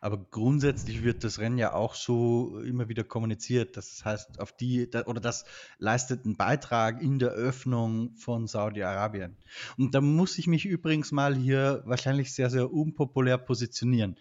Aber 0.00 0.18
grundsätzlich 0.30 1.02
wird 1.02 1.24
das 1.24 1.38
Rennen 1.38 1.58
ja 1.58 1.72
auch 1.74 1.94
so 1.94 2.60
immer 2.60 2.88
wieder 2.88 3.04
kommuniziert. 3.04 3.76
Das 3.76 4.04
heißt, 4.04 4.40
auf 4.40 4.52
die 4.52 4.88
oder 5.06 5.20
das 5.20 5.44
leistet 5.78 6.24
einen 6.24 6.36
Beitrag 6.36 7.02
in 7.02 7.18
der 7.18 7.30
Öffnung 7.30 8.14
von 8.16 8.46
Saudi-Arabien. 8.46 9.36
Und 9.76 9.94
da 9.94 10.00
muss 10.00 10.38
ich 10.38 10.46
mich 10.46 10.64
übrigens 10.66 11.12
mal 11.12 11.34
hier 11.36 11.82
wahrscheinlich 11.84 12.32
sehr, 12.32 12.50
sehr 12.50 12.72
unpopulär 12.72 13.38
positionieren. 13.38 14.16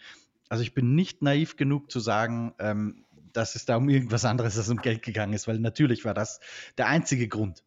Also 0.50 0.64
ich 0.64 0.74
bin 0.74 0.96
nicht 0.96 1.22
naiv 1.22 1.56
genug 1.58 1.92
zu 1.92 2.00
sagen, 2.00 2.54
ähm, 2.60 3.06
dass 3.34 3.56
es 3.56 3.66
da 3.66 3.78
um 3.78 3.88
irgendwas 3.90 4.26
anderes 4.26 4.58
als 4.58 4.70
um 4.70 4.78
Geld 4.78 5.04
gegangen 5.04 5.34
ist, 5.34 5.48
weil 5.48 5.60
natürlich 5.60 6.04
war 6.06 6.14
das 6.14 6.40
der 6.78 6.88
einzige 6.88 7.28
Grund. 7.28 7.64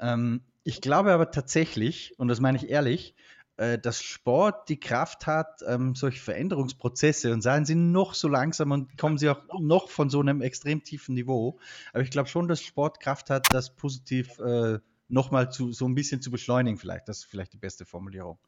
Ähm, 0.00 0.42
ich 0.64 0.80
glaube 0.80 1.12
aber 1.12 1.30
tatsächlich, 1.30 2.18
und 2.18 2.28
das 2.28 2.40
meine 2.40 2.58
ich 2.58 2.68
ehrlich, 2.68 3.14
äh, 3.56 3.78
dass 3.78 4.02
Sport 4.02 4.68
die 4.68 4.78
Kraft 4.78 5.26
hat, 5.26 5.62
ähm, 5.66 5.94
solche 5.94 6.20
Veränderungsprozesse, 6.20 7.32
und 7.32 7.40
seien 7.40 7.64
sie 7.64 7.74
noch 7.74 8.14
so 8.14 8.28
langsam 8.28 8.70
und 8.70 8.98
kommen 8.98 9.16
sie 9.16 9.30
auch 9.30 9.42
noch 9.60 9.88
von 9.88 10.10
so 10.10 10.20
einem 10.20 10.42
extrem 10.42 10.82
tiefen 10.82 11.14
Niveau, 11.14 11.58
aber 11.92 12.02
ich 12.02 12.10
glaube 12.10 12.28
schon, 12.28 12.48
dass 12.48 12.60
Sport 12.60 13.00
Kraft 13.00 13.30
hat, 13.30 13.46
das 13.52 13.74
positiv 13.74 14.38
äh, 14.40 14.78
nochmal 15.08 15.50
so 15.52 15.86
ein 15.86 15.94
bisschen 15.94 16.20
zu 16.20 16.30
beschleunigen, 16.30 16.78
vielleicht. 16.78 17.08
Das 17.08 17.18
ist 17.18 17.24
vielleicht 17.24 17.52
die 17.52 17.58
beste 17.58 17.84
Formulierung. 17.84 18.38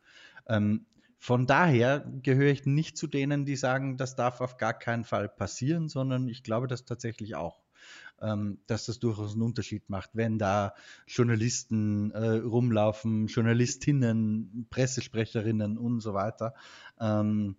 Ähm, 0.48 0.86
von 1.18 1.46
daher 1.46 2.04
gehöre 2.22 2.52
ich 2.52 2.64
nicht 2.66 2.96
zu 2.96 3.06
denen, 3.06 3.44
die 3.44 3.56
sagen, 3.56 3.96
das 3.96 4.14
darf 4.14 4.40
auf 4.40 4.56
gar 4.56 4.74
keinen 4.74 5.04
Fall 5.04 5.28
passieren, 5.28 5.88
sondern 5.88 6.28
ich 6.28 6.42
glaube 6.42 6.68
das 6.68 6.84
tatsächlich 6.84 7.34
auch 7.34 7.60
dass 8.20 8.86
das 8.86 8.98
durchaus 8.98 9.32
einen 9.32 9.42
Unterschied 9.42 9.88
macht, 9.88 10.10
wenn 10.14 10.38
da 10.38 10.74
Journalisten 11.06 12.10
äh, 12.10 12.38
rumlaufen, 12.38 13.26
Journalistinnen, 13.28 14.66
Pressesprecherinnen 14.70 15.78
und 15.78 16.00
so 16.00 16.14
weiter. 16.14 16.54
Ähm, 17.00 17.56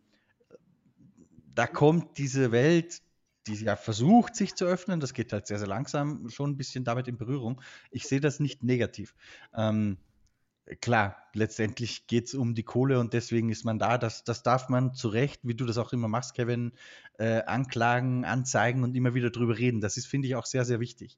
da 1.56 1.67
kommt 1.67 2.17
diese 2.17 2.52
Welt, 2.52 3.02
die 3.48 3.56
ja 3.56 3.76
versucht, 3.76 4.36
sich 4.36 4.56
zu 4.56 4.65
öffnen, 4.65 5.00
das 5.00 5.13
geht 5.13 5.34
halt 5.34 5.48
sehr, 5.48 5.60
sehr 5.60 5.67
langsam, 5.67 6.30
schon 6.30 6.52
ein 6.52 6.58
bisschen 6.58 6.84
damit 6.84 7.08
in 7.08 7.17
Berührung. 7.17 7.62
Ich 7.91 8.08
sehe 8.08 8.19
das 8.19 8.39
nicht 8.39 8.63
negativ. 8.63 9.15
Ähm, 9.56 9.98
klar, 10.82 11.15
letztendlich 11.34 12.08
geht 12.08 12.27
es 12.27 12.34
um 12.34 12.55
die 12.55 12.63
Kohle 12.63 12.99
und 12.99 13.13
deswegen 13.13 13.49
ist 13.49 13.65
man 13.65 13.79
da. 13.79 13.97
Das, 13.97 14.23
das 14.23 14.43
darf 14.43 14.69
man 14.69 14.93
zu 14.93 15.08
Recht, 15.10 15.41
wie 15.43 15.55
du 15.55 15.65
das 15.65 15.77
auch 15.77 15.93
immer 15.93 16.08
machst, 16.08 16.34
Kevin, 16.34 16.73
äh, 17.17 17.41
anklagen, 17.43 18.25
anzeigen 18.25 18.84
und 18.84 18.95
immer 18.95 19.13
wieder 19.13 19.29
drüber 19.29 19.58
reden. 19.58 19.82
Das 19.82 19.97
ist, 19.97 20.08
finde 20.08 20.27
ich, 20.27 20.36
auch 20.36 20.45
sehr, 20.45 20.65
sehr 20.65 20.79
wichtig. 20.79 21.17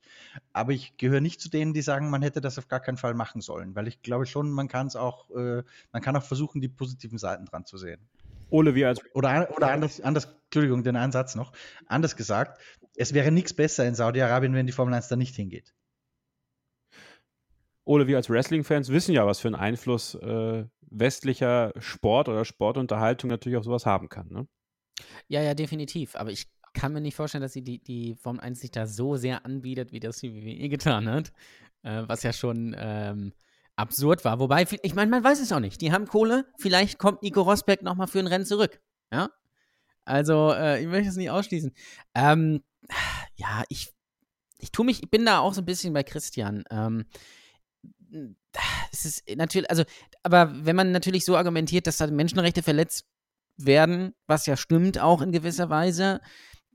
Aber 0.54 0.72
ich 0.72 0.98
gehöre 0.98 1.22
nicht 1.22 1.42
zu 1.42 1.50
denen, 1.50 1.74
die 1.74 1.82
sagen, 1.82 2.10
man 2.10 2.22
hätte 2.22 2.42
das 2.42 2.58
auf 2.58 2.68
gar 2.68 2.80
keinen 2.80 2.98
Fall 2.98 3.14
machen 3.14 3.42
sollen, 3.42 3.76
weil 3.76 3.88
ich 3.88 4.02
glaube 4.02 4.26
schon, 4.26 4.52
man 4.52 4.68
kann 4.68 4.88
es 4.88 4.96
auch, 4.96 5.30
äh, 5.32 5.64
man 5.92 6.02
kann 6.02 6.16
auch 6.16 6.24
versuchen, 6.24 6.62
die 6.62 6.70
positiven 6.70 7.18
Seiten 7.18 7.46
dran 7.46 7.66
zu 7.66 7.78
sehen. 7.78 8.02
Ole, 8.50 8.76
wir 8.76 8.90
als 8.90 9.00
Oder, 9.14 9.50
oder 9.56 9.72
anders, 9.72 10.02
anders, 10.02 10.28
Entschuldigung, 10.46 10.84
den 10.84 10.98
einen 10.98 11.12
Satz 11.12 11.36
noch. 11.36 11.54
Anders 11.88 12.18
gesagt, 12.18 12.62
es 12.96 13.14
wäre 13.14 13.32
nichts 13.32 13.54
besser 13.54 13.88
in 13.88 13.96
Saudi-Arabien, 13.96 14.54
wenn 14.54 14.66
die 14.66 14.74
Formel 14.74 14.94
1 14.94 15.08
da 15.08 15.16
nicht 15.16 15.36
hingeht. 15.36 15.74
Ole, 17.92 18.08
wir 18.08 18.16
als 18.16 18.30
Wrestling-Fans 18.30 18.90
wissen 18.90 19.14
ja, 19.14 19.28
was 19.28 19.40
für 19.40 19.50
einen 19.50 19.56
Einfluss 19.56 20.16
äh, 20.16 20.64
westlicher 20.82 21.74
Sport 21.78 22.30
oder 22.30 22.46
Sportunterhaltung 22.46 23.30
natürlich 23.30 23.58
auf 23.58 23.66
sowas 23.66 23.86
haben 23.86 24.08
kann. 24.08 24.30
Ne? 24.30 24.48
Ja, 25.28 25.42
ja, 25.42 25.54
definitiv. 25.54 26.16
Aber 26.16 26.32
ich 26.32 26.48
kann 26.74 26.94
mir 26.94 27.02
nicht 27.02 27.16
vorstellen, 27.16 27.42
dass 27.42 27.52
sie 27.52 27.64
die, 27.64 27.84
die 27.84 28.16
Formel 28.16 28.40
1 28.40 28.62
sich 28.62 28.72
da 28.72 28.88
so 28.88 29.18
sehr 29.18 29.46
anbietet, 29.46 29.92
wie 29.92 30.00
das 30.00 30.20
die 30.20 30.34
WWE 30.34 30.70
getan 30.70 31.10
hat. 31.10 31.34
Äh, 31.84 32.04
was 32.08 32.24
ja 32.24 32.32
schon 32.32 32.74
ähm, 32.80 33.34
absurd 33.76 34.24
war. 34.24 34.40
Wobei, 34.40 34.66
ich 34.84 34.96
meine, 34.96 35.12
man 35.12 35.24
weiß 35.24 35.42
es 35.42 35.52
auch 35.52 35.60
nicht. 35.60 35.82
Die 35.82 35.92
haben 35.92 36.08
Kohle. 36.08 36.46
Vielleicht 36.58 36.98
kommt 36.98 37.24
Nico 37.24 37.42
Rosberg 37.42 37.82
nochmal 37.82 38.08
für 38.08 38.20
ein 38.20 38.28
Rennen 38.28 38.46
zurück. 38.46 38.80
Ja. 39.12 39.32
Also, 40.06 40.54
äh, 40.54 40.82
ich 40.82 40.88
möchte 40.88 41.10
es 41.10 41.18
nicht 41.18 41.30
ausschließen. 41.30 41.74
Ähm, 42.16 42.64
ja, 43.36 43.64
ich, 43.68 43.92
ich 44.60 44.72
tue 44.72 44.86
mich, 44.86 45.04
ich 45.04 45.12
bin 45.12 45.26
da 45.26 45.40
auch 45.40 45.54
so 45.54 45.62
ein 45.62 45.66
bisschen 45.66 45.94
bei 45.94 46.04
Christian. 46.04 46.64
Ähm, 46.72 47.06
es 48.92 49.06
ist 49.06 49.24
natürlich, 49.36 49.70
also, 49.70 49.84
aber 50.24 50.52
wenn 50.66 50.76
man 50.76 50.92
natürlich 50.92 51.26
so 51.26 51.38
argumentiert, 51.38 51.88
dass 51.88 51.98
da 51.98 52.08
Menschenrechte 52.08 52.64
verletzt 52.64 53.06
werden, 53.58 54.14
was 54.28 54.46
ja 54.46 54.58
stimmt 54.58 55.00
auch 55.00 55.22
in 55.22 55.32
gewisser 55.32 55.70
Weise, 55.70 56.22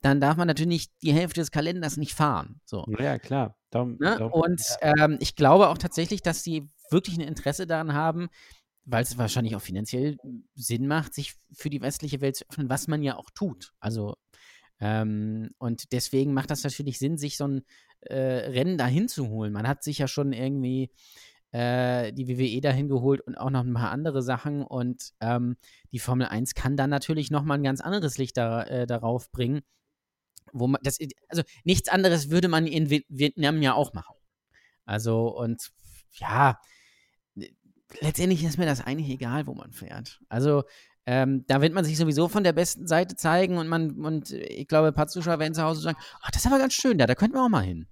dann 0.03 0.20
darf 0.20 0.37
man 0.37 0.46
natürlich 0.46 0.68
nicht 0.68 0.92
die 1.03 1.12
Hälfte 1.12 1.40
des 1.40 1.51
Kalenders 1.51 1.96
nicht 1.96 2.14
fahren. 2.14 2.61
So. 2.64 2.85
Ja, 2.99 3.18
klar. 3.18 3.57
Darum, 3.70 3.96
Ne? 3.99 4.16
darum, 4.18 4.33
Und 4.33 4.62
ähm, 4.81 5.18
ich 5.20 5.35
glaube 5.35 5.68
auch 5.68 5.79
tatsächlich, 5.79 6.22
dass 6.22 6.42
sie 6.42 6.70
wirklich 6.90 7.16
ein 7.16 7.27
Interesse 7.27 7.66
daran 7.66 7.92
haben, 7.92 8.29
weil 8.85 9.03
es 9.03 9.18
wahrscheinlich 9.18 9.57
auch 9.57 9.62
finanziell 9.62 10.16
Sinn 10.55 10.87
macht, 10.87 11.12
sich 11.12 11.35
für 11.53 11.70
die 11.70 11.81
westliche 11.81 12.20
Welt 12.20 12.37
zu 12.37 12.44
öffnen, 12.49 12.68
was 12.68 12.87
man 12.87 13.03
ja 13.03 13.16
auch 13.16 13.31
tut. 13.35 13.72
Also, 13.81 14.14
ähm, 14.81 15.51
und 15.59 15.93
deswegen 15.93 16.35
macht 16.35 16.51
das 16.51 16.65
natürlich 16.65 16.99
Sinn, 16.99 17.19
sich 17.19 17.37
so 17.37 17.47
ein 17.47 17.62
äh, 18.01 18.17
Rennen 18.17 18.79
dahin 18.79 19.09
zu 19.09 19.29
holen. 19.29 19.53
Man 19.53 19.67
hat 19.67 19.83
sich 19.83 19.99
ja 19.99 20.09
schon 20.09 20.33
irgendwie 20.33 20.91
äh, 21.53 22.12
die 22.12 22.29
WWE 22.29 22.61
dahin 22.61 22.89
geholt 22.89 23.21
und 23.23 23.37
auch 23.37 23.51
noch 23.51 23.65
ein 23.65 23.75
paar 23.75 23.91
andere 23.91 24.23
Sachen. 24.23 24.62
Und 24.62 25.12
ähm, 25.21 25.57
die 25.93 25.99
Formel 25.99 26.27
1 26.27 26.55
kann 26.55 26.77
dann 26.77 26.91
natürlich 26.91 27.31
nochmal 27.31 27.59
ein 27.59 27.65
ganz 27.65 27.81
anderes 27.81 28.19
Licht 28.19 28.37
da, 28.37 28.62
äh, 28.65 28.87
darauf 28.87 29.31
bringen. 29.31 29.62
Wo 30.53 30.67
man 30.69 30.81
das, 30.83 30.99
also 31.29 31.43
nichts 31.65 31.89
anderes 31.89 32.31
würde 32.31 32.49
man 32.49 32.67
in 32.67 32.89
Vi- 32.89 33.07
Vietnam 33.09 33.62
ja 33.62 33.75
auch 33.75 33.93
machen. 33.95 34.17
Also, 34.85 35.37
und 35.37 35.73
ja, 36.12 36.61
letztendlich 38.01 38.45
ist 38.45 38.59
mir 38.59 38.67
das 38.67 38.81
eigentlich 38.81 39.11
egal, 39.11 39.47
wo 39.47 39.55
man 39.55 39.73
fährt. 39.73 40.21
Also, 40.29 40.65
ähm, 41.07 41.45
da 41.47 41.61
wird 41.61 41.73
man 41.73 41.85
sich 41.85 41.97
sowieso 41.97 42.29
von 42.29 42.45
der 42.45 42.53
besten 42.53 42.87
Seite 42.87 43.16
zeigen 43.16 43.59
und 43.59 43.69
man, 43.69 43.92
und 44.05 44.33
ich 44.33 44.66
glaube, 44.69 44.88
ein 44.88 44.95
paar 44.95 45.07
Zuschauer 45.09 45.38
werden 45.38 45.55
zu 45.55 45.62
Hause 45.62 45.81
sagen, 45.81 45.99
ach, 46.21 46.31
das 46.33 46.45
ist 46.45 46.47
aber 46.51 46.59
ganz 46.59 46.75
schön 46.75 46.99
da, 46.99 47.07
da 47.07 47.14
könnten 47.14 47.37
wir 47.37 47.45
auch 47.45 47.49
mal 47.49 47.62
hin. 47.64 47.87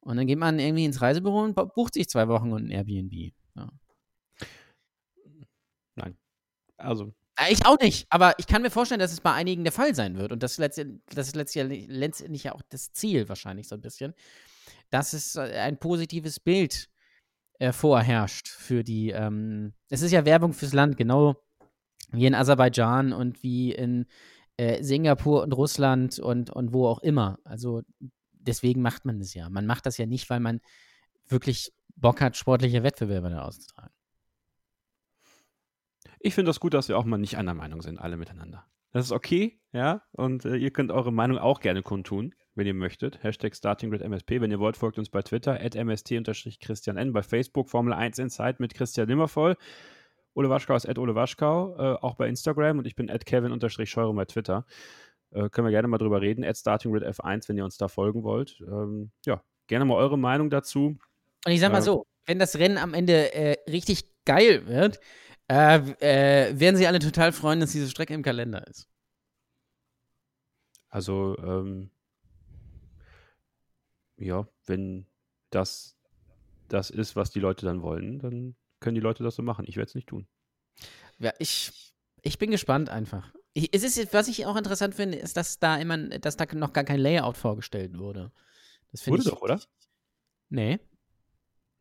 Und 0.00 0.16
dann 0.16 0.26
geht 0.26 0.38
man 0.38 0.58
irgendwie 0.58 0.84
ins 0.84 1.00
Reisebüro 1.00 1.42
und 1.42 1.54
bu- 1.54 1.66
bucht 1.66 1.94
sich 1.94 2.08
zwei 2.08 2.28
Wochen 2.28 2.52
und 2.52 2.66
ein 2.66 2.70
Airbnb. 2.70 3.32
Ja. 3.56 3.70
Nein. 5.96 6.16
Also, 6.76 7.14
Äh, 7.38 7.52
Ich 7.52 7.64
auch 7.64 7.78
nicht, 7.78 8.06
aber 8.10 8.34
ich 8.38 8.46
kann 8.46 8.62
mir 8.62 8.70
vorstellen, 8.70 9.00
dass 9.00 9.12
es 9.12 9.20
bei 9.20 9.32
einigen 9.32 9.64
der 9.64 9.72
Fall 9.72 9.94
sein 9.94 10.16
wird. 10.18 10.32
Und 10.32 10.42
das, 10.42 10.58
letztendlich, 10.58 11.02
das 11.14 11.28
ist 11.28 11.36
letztendlich, 11.36 11.86
letztendlich 11.88 12.44
ja 12.44 12.52
auch 12.52 12.62
das 12.68 12.92
Ziel 12.92 13.28
wahrscheinlich 13.28 13.68
so 13.68 13.74
ein 13.74 13.80
bisschen, 13.80 14.12
dass 14.90 15.12
es 15.12 15.36
äh, 15.36 15.40
ein 15.60 15.78
positives 15.78 16.40
Bild 16.40 16.90
äh, 17.58 17.72
vorherrscht 17.72 18.48
für 18.48 18.82
die. 18.84 19.10
Ähm, 19.10 19.72
es 19.88 20.02
ist 20.02 20.12
ja 20.12 20.24
Werbung 20.24 20.52
fürs 20.52 20.72
Land, 20.72 20.96
genau 20.96 21.36
wie 22.12 22.26
in 22.26 22.34
Aserbaidschan 22.34 23.12
und 23.12 23.42
wie 23.42 23.72
in 23.72 24.06
äh, 24.56 24.82
Singapur 24.82 25.42
und 25.42 25.52
Russland 25.52 26.18
und, 26.18 26.50
und 26.50 26.72
wo 26.72 26.86
auch 26.86 27.00
immer. 27.00 27.38
Also 27.44 27.82
deswegen 28.32 28.82
macht 28.82 29.04
man 29.04 29.18
das 29.18 29.34
ja. 29.34 29.48
Man 29.48 29.66
macht 29.66 29.86
das 29.86 29.98
ja 29.98 30.06
nicht, 30.06 30.28
weil 30.30 30.40
man 30.40 30.60
wirklich 31.28 31.72
Bock 31.96 32.20
hat, 32.20 32.36
sportliche 32.36 32.82
Wettbewerbe 32.82 33.30
da 33.30 33.42
auszutragen. 33.42 33.92
Ich 36.20 36.34
finde 36.34 36.50
das 36.50 36.60
gut, 36.60 36.74
dass 36.74 36.88
wir 36.88 36.96
auch 36.98 37.04
mal 37.04 37.18
nicht 37.18 37.36
einer 37.36 37.54
Meinung 37.54 37.82
sind, 37.82 37.98
alle 37.98 38.16
miteinander. 38.16 38.64
Das 38.92 39.06
ist 39.06 39.12
okay, 39.12 39.58
ja. 39.72 40.02
Und 40.12 40.44
äh, 40.44 40.56
ihr 40.56 40.70
könnt 40.70 40.92
eure 40.92 41.12
Meinung 41.12 41.38
auch 41.38 41.60
gerne 41.60 41.82
kundtun, 41.82 42.34
wenn 42.54 42.66
ihr 42.66 42.74
möchtet. 42.74 43.22
Hashtag 43.22 43.56
StartingGridMSP. 43.56 44.40
Wenn 44.40 44.50
ihr 44.50 44.60
wollt, 44.60 44.76
folgt 44.76 44.98
uns 44.98 45.08
bei 45.08 45.22
Twitter, 45.22 45.58
at 45.60 45.74
mst-christian 45.74 47.12
bei 47.12 47.22
Facebook 47.22 47.70
Formel 47.70 47.94
1 47.94 48.18
Insight 48.18 48.60
mit 48.60 48.74
Christian 48.74 49.08
Nimmervoll. 49.08 49.56
Ole 50.34 50.48
Waschkau 50.50 50.74
ist 50.76 50.88
at 50.88 50.98
Ole 50.98 51.14
Waschkau, 51.14 51.76
äh, 51.76 51.98
auch 52.00 52.14
bei 52.14 52.28
Instagram 52.28 52.78
und 52.78 52.86
ich 52.86 52.94
bin 52.94 53.10
at 53.10 53.26
Kevin-Scheure 53.26 54.14
bei 54.14 54.24
Twitter. 54.24 54.66
Äh, 55.30 55.48
können 55.48 55.66
wir 55.66 55.70
gerne 55.72 55.88
mal 55.88 55.98
drüber 55.98 56.20
reden. 56.20 56.44
At 56.44 56.56
StartingGridF1, 56.56 57.48
wenn 57.48 57.56
ihr 57.58 57.64
uns 57.64 57.76
da 57.76 57.88
folgen 57.88 58.22
wollt. 58.22 58.60
Ähm, 58.60 59.10
ja, 59.26 59.42
gerne 59.66 59.84
mal 59.84 59.96
eure 59.96 60.18
Meinung 60.18 60.50
dazu. 60.50 60.98
Und 61.44 61.52
ich 61.52 61.60
sag 61.60 61.70
mal 61.72 61.78
Ja. 61.78 61.82
so, 61.82 62.06
wenn 62.26 62.38
das 62.38 62.56
Rennen 62.58 62.78
am 62.78 62.94
Ende 62.94 63.34
äh, 63.34 63.56
richtig 63.70 64.04
geil 64.24 64.66
wird, 64.66 65.00
äh, 65.50 65.78
äh, 66.00 66.58
werden 66.60 66.76
sie 66.76 66.86
alle 66.86 66.98
total 66.98 67.32
freuen, 67.32 67.60
dass 67.60 67.72
diese 67.72 67.88
Strecke 67.90 68.14
im 68.14 68.22
Kalender 68.22 68.66
ist. 68.68 68.88
Also, 70.88 71.36
ähm, 71.38 71.90
ja, 74.16 74.46
wenn 74.66 75.06
das 75.50 75.96
das 76.68 76.90
ist, 76.90 77.16
was 77.16 77.30
die 77.30 77.40
Leute 77.40 77.66
dann 77.66 77.82
wollen, 77.82 78.18
dann 78.18 78.56
können 78.82 78.94
die 78.94 79.00
Leute 79.00 79.22
das 79.22 79.34
so 79.36 79.42
machen. 79.42 79.64
Ich 79.66 79.76
werde 79.76 79.88
es 79.88 79.94
nicht 79.94 80.08
tun. 80.08 80.26
Ja, 81.18 81.32
ich, 81.38 81.72
ich 82.22 82.38
bin 82.38 82.50
gespannt 82.50 82.90
einfach. 82.90 83.32
Ich, 83.54 83.74
es 83.74 83.82
ist, 83.82 84.12
was 84.12 84.28
ich 84.28 84.46
auch 84.46 84.56
interessant 84.56 84.94
finde, 84.94 85.18
ist, 85.18 85.36
dass 85.36 85.58
da 85.58 85.76
immer, 85.76 85.96
dass 85.96 86.36
da 86.36 86.46
noch 86.54 86.72
gar 86.72 86.84
kein 86.84 87.00
Layout 87.00 87.36
vorgestellt 87.36 87.98
wurde. 87.98 88.32
Das 88.90 89.06
Wurde 89.06 89.22
ich, 89.22 89.28
doch, 89.28 89.40
oder? 89.40 89.60
Nee. 90.48 90.80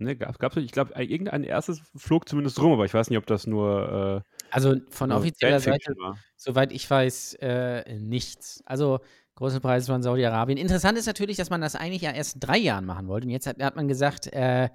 Ne, 0.01 0.15
gab, 0.15 0.39
gab's, 0.39 0.57
ich 0.57 0.71
glaube, 0.71 0.93
irgendein 1.03 1.43
erstes 1.43 1.81
flog 1.95 2.27
zumindest 2.27 2.59
rum, 2.59 2.73
aber 2.73 2.85
ich 2.85 2.93
weiß 2.93 3.09
nicht, 3.09 3.19
ob 3.19 3.27
das 3.27 3.45
nur 3.45 4.23
äh, 4.25 4.45
Also 4.49 4.75
von 4.89 5.09
nur 5.09 5.19
offizieller 5.19 5.59
Seite, 5.59 5.93
war. 5.97 6.17
soweit 6.37 6.71
ich 6.71 6.89
weiß, 6.89 7.35
äh, 7.35 7.99
nichts. 7.99 8.63
Also 8.65 8.99
große 9.35 9.59
Preis 9.59 9.87
von 9.87 10.03
Saudi-Arabien. 10.03 10.57
Interessant 10.57 10.97
ist 10.97 11.05
natürlich, 11.07 11.37
dass 11.37 11.49
man 11.49 11.61
das 11.61 11.75
eigentlich 11.75 12.01
ja 12.01 12.11
erst 12.11 12.35
in 12.35 12.39
drei 12.41 12.57
Jahren 12.57 12.85
machen 12.85 13.07
wollte. 13.07 13.25
Und 13.25 13.31
jetzt 13.31 13.47
hat, 13.47 13.61
hat 13.61 13.75
man 13.75 13.87
gesagt, 13.87 14.27
äh, 14.27 14.69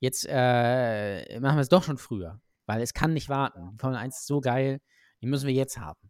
jetzt 0.00 0.26
äh, 0.28 1.40
machen 1.40 1.56
wir 1.56 1.62
es 1.62 1.68
doch 1.68 1.82
schon 1.82 1.98
früher. 1.98 2.40
Weil 2.66 2.80
es 2.80 2.94
kann 2.94 3.12
nicht 3.12 3.28
warten. 3.28 3.70
Die 3.72 3.78
Formel 3.78 3.98
1 3.98 4.20
ist 4.20 4.26
so 4.26 4.40
geil, 4.40 4.80
die 5.20 5.26
müssen 5.26 5.46
wir 5.46 5.54
jetzt 5.54 5.78
haben. 5.78 6.00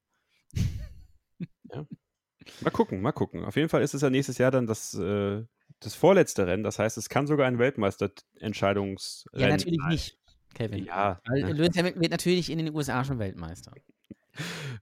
Mal 2.61 2.71
gucken, 2.71 3.01
mal 3.01 3.13
gucken. 3.13 3.45
Auf 3.45 3.57
jeden 3.57 3.69
Fall 3.69 3.83
ist 3.83 3.95
es 3.95 4.03
ja 4.03 4.11
nächstes 4.11 4.39
Jahr 4.39 4.51
dann 4.51 4.67
das, 4.67 4.95
äh, 4.95 5.43
das 5.81 5.95
vorletzte 5.95 6.47
Rennen. 6.47 6.63
Das 6.63 6.79
heißt, 6.79 6.99
es 6.99 7.09
kann 7.09 7.27
sogar 7.27 7.47
ein 7.47 7.59
Weltmeisterentscheidungsrennen 7.59 9.41
Ja, 9.41 9.49
natürlich 9.49 9.81
sein. 9.81 9.91
nicht, 9.91 10.19
Kevin. 10.55 10.85
Ja, 10.85 11.21
Weil 11.27 11.43
ne? 11.43 11.53
Lewis 11.53 11.77
Hamilton 11.77 12.03
wird 12.03 12.13
natürlich 12.13 12.51
in 12.51 12.59
den 12.59 12.75
USA 12.75 13.05
schon 13.05 13.19
Weltmeister. 13.19 13.73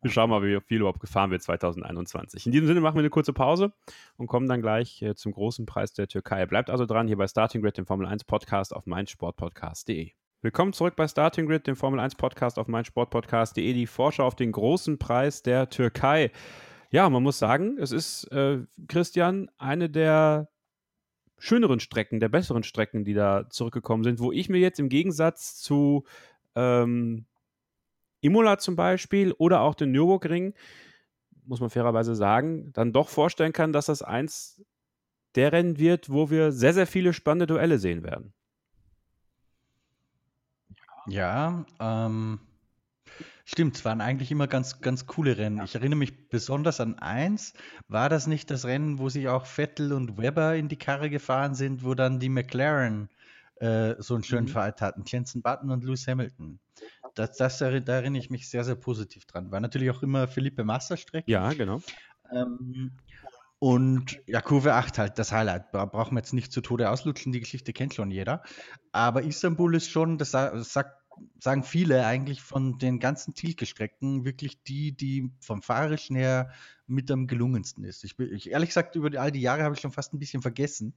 Wir 0.00 0.10
schauen 0.10 0.30
mal, 0.30 0.42
wie 0.42 0.58
viel 0.66 0.78
überhaupt 0.78 1.00
gefahren 1.00 1.30
wird 1.30 1.42
2021. 1.42 2.46
In 2.46 2.52
diesem 2.52 2.66
Sinne 2.66 2.80
machen 2.80 2.96
wir 2.96 3.00
eine 3.00 3.10
kurze 3.10 3.32
Pause 3.32 3.72
und 4.16 4.26
kommen 4.26 4.48
dann 4.48 4.62
gleich 4.62 5.02
äh, 5.02 5.14
zum 5.14 5.32
großen 5.32 5.66
Preis 5.66 5.92
der 5.92 6.08
Türkei. 6.08 6.46
Bleibt 6.46 6.70
also 6.70 6.86
dran 6.86 7.06
hier 7.06 7.16
bei 7.16 7.26
Starting 7.26 7.62
Grid, 7.62 7.78
dem 7.78 7.86
Formel 7.86 8.06
1 8.06 8.24
Podcast 8.24 8.74
auf 8.74 8.86
meinsportpodcast.de. 8.86 10.12
Willkommen 10.42 10.72
zurück 10.72 10.96
bei 10.96 11.06
Starting 11.06 11.46
Grid, 11.46 11.66
dem 11.66 11.76
Formel 11.76 12.00
1 12.00 12.16
Podcast 12.16 12.58
auf 12.58 12.66
meinsportpodcast.de. 12.66 13.72
Die 13.72 13.86
Vorschau 13.86 14.26
auf 14.26 14.34
den 14.34 14.50
großen 14.50 14.98
Preis 14.98 15.42
der 15.42 15.70
Türkei. 15.70 16.32
Ja, 16.90 17.08
man 17.08 17.22
muss 17.22 17.38
sagen, 17.38 17.78
es 17.78 17.92
ist, 17.92 18.24
äh, 18.32 18.58
Christian, 18.88 19.50
eine 19.56 19.88
der 19.88 20.48
schöneren 21.38 21.80
Strecken, 21.80 22.20
der 22.20 22.28
besseren 22.28 22.62
Strecken, 22.64 23.04
die 23.04 23.14
da 23.14 23.48
zurückgekommen 23.50 24.04
sind, 24.04 24.20
wo 24.20 24.32
ich 24.32 24.48
mir 24.48 24.58
jetzt 24.58 24.78
im 24.78 24.88
Gegensatz 24.88 25.56
zu 25.56 26.04
ähm, 26.54 27.26
Imola 28.22 28.58
zum 28.58 28.76
Beispiel 28.76 29.32
oder 29.34 29.62
auch 29.62 29.74
den 29.76 29.92
Nürburgring, 29.92 30.54
muss 31.44 31.60
man 31.60 31.70
fairerweise 31.70 32.14
sagen, 32.16 32.72
dann 32.72 32.92
doch 32.92 33.08
vorstellen 33.10 33.52
kann, 33.52 33.72
dass 33.72 33.86
das 33.86 34.02
eins 34.02 34.62
der 35.36 35.52
Rennen 35.52 35.78
wird, 35.78 36.10
wo 36.10 36.30
wir 36.30 36.52
sehr, 36.52 36.74
sehr 36.74 36.86
viele 36.86 37.12
spannende 37.14 37.46
Duelle 37.48 37.78
sehen 37.78 38.04
werden. 38.04 38.34
Ja, 41.06 41.64
ähm, 41.80 42.40
stimmt, 43.44 43.76
es 43.76 43.84
waren 43.84 44.00
eigentlich 44.00 44.30
immer 44.30 44.46
ganz, 44.46 44.80
ganz 44.80 45.06
coole 45.06 45.36
Rennen. 45.38 45.62
Ich 45.62 45.74
erinnere 45.74 45.98
mich 45.98 46.28
besonders 46.28 46.80
an 46.80 46.98
eins. 46.98 47.54
War 47.88 48.08
das 48.08 48.26
nicht 48.26 48.50
das 48.50 48.64
Rennen, 48.64 48.98
wo 48.98 49.08
sich 49.08 49.28
auch 49.28 49.46
Vettel 49.46 49.92
und 49.92 50.18
Webber 50.18 50.56
in 50.56 50.68
die 50.68 50.78
Karre 50.78 51.10
gefahren 51.10 51.54
sind, 51.54 51.84
wo 51.84 51.94
dann 51.94 52.20
die 52.20 52.28
McLaren 52.28 53.08
äh, 53.56 53.94
so 53.98 54.14
einen 54.14 54.24
schönen 54.24 54.46
Mhm. 54.46 54.48
Fight 54.48 54.80
hatten? 54.80 55.04
Jensen 55.06 55.42
Button 55.42 55.70
und 55.70 55.84
Lewis 55.84 56.06
Hamilton. 56.06 56.60
Das, 57.14 57.36
das, 57.36 57.58
da 57.58 57.66
erinnere 57.68 58.18
ich 58.18 58.30
mich 58.30 58.48
sehr, 58.48 58.64
sehr 58.64 58.74
positiv 58.74 59.26
dran. 59.26 59.50
War 59.50 59.60
natürlich 59.60 59.90
auch 59.90 60.02
immer 60.02 60.28
Felipe 60.28 60.64
Massa-Strecke. 60.64 61.30
Ja, 61.30 61.52
genau. 61.52 61.80
Ähm, 62.32 62.92
und 63.58 64.20
ja, 64.26 64.40
Kurve 64.40 64.74
8 64.74 64.98
halt, 64.98 65.18
das 65.18 65.30
Highlight. 65.30 65.70
Brauchen 65.70 66.14
wir 66.14 66.20
jetzt 66.20 66.32
nicht 66.32 66.52
zu 66.52 66.62
Tode 66.62 66.90
auslutschen, 66.90 67.32
die 67.32 67.40
Geschichte 67.40 67.72
kennt 67.72 67.94
schon 67.94 68.10
jeder. 68.10 68.42
Aber 68.90 69.22
Istanbul 69.22 69.76
ist 69.76 69.88
schon, 69.88 70.18
das 70.18 70.32
sagt, 70.32 71.01
sagen 71.40 71.64
viele 71.64 72.06
eigentlich 72.06 72.42
von 72.42 72.78
den 72.78 73.00
ganzen 73.00 73.34
Tilke-Strecken, 73.34 74.24
wirklich 74.24 74.62
die, 74.62 74.92
die 74.92 75.30
vom 75.40 75.62
Fahrerischen 75.62 76.16
her 76.16 76.50
mit 76.86 77.10
am 77.10 77.26
gelungensten 77.26 77.84
ist. 77.84 78.04
Ich, 78.04 78.18
ich 78.18 78.50
ehrlich 78.50 78.70
gesagt, 78.70 78.96
über 78.96 79.10
die, 79.10 79.18
all 79.18 79.32
die 79.32 79.40
Jahre 79.40 79.62
habe 79.62 79.74
ich 79.74 79.80
schon 79.80 79.92
fast 79.92 80.12
ein 80.12 80.18
bisschen 80.18 80.42
vergessen. 80.42 80.94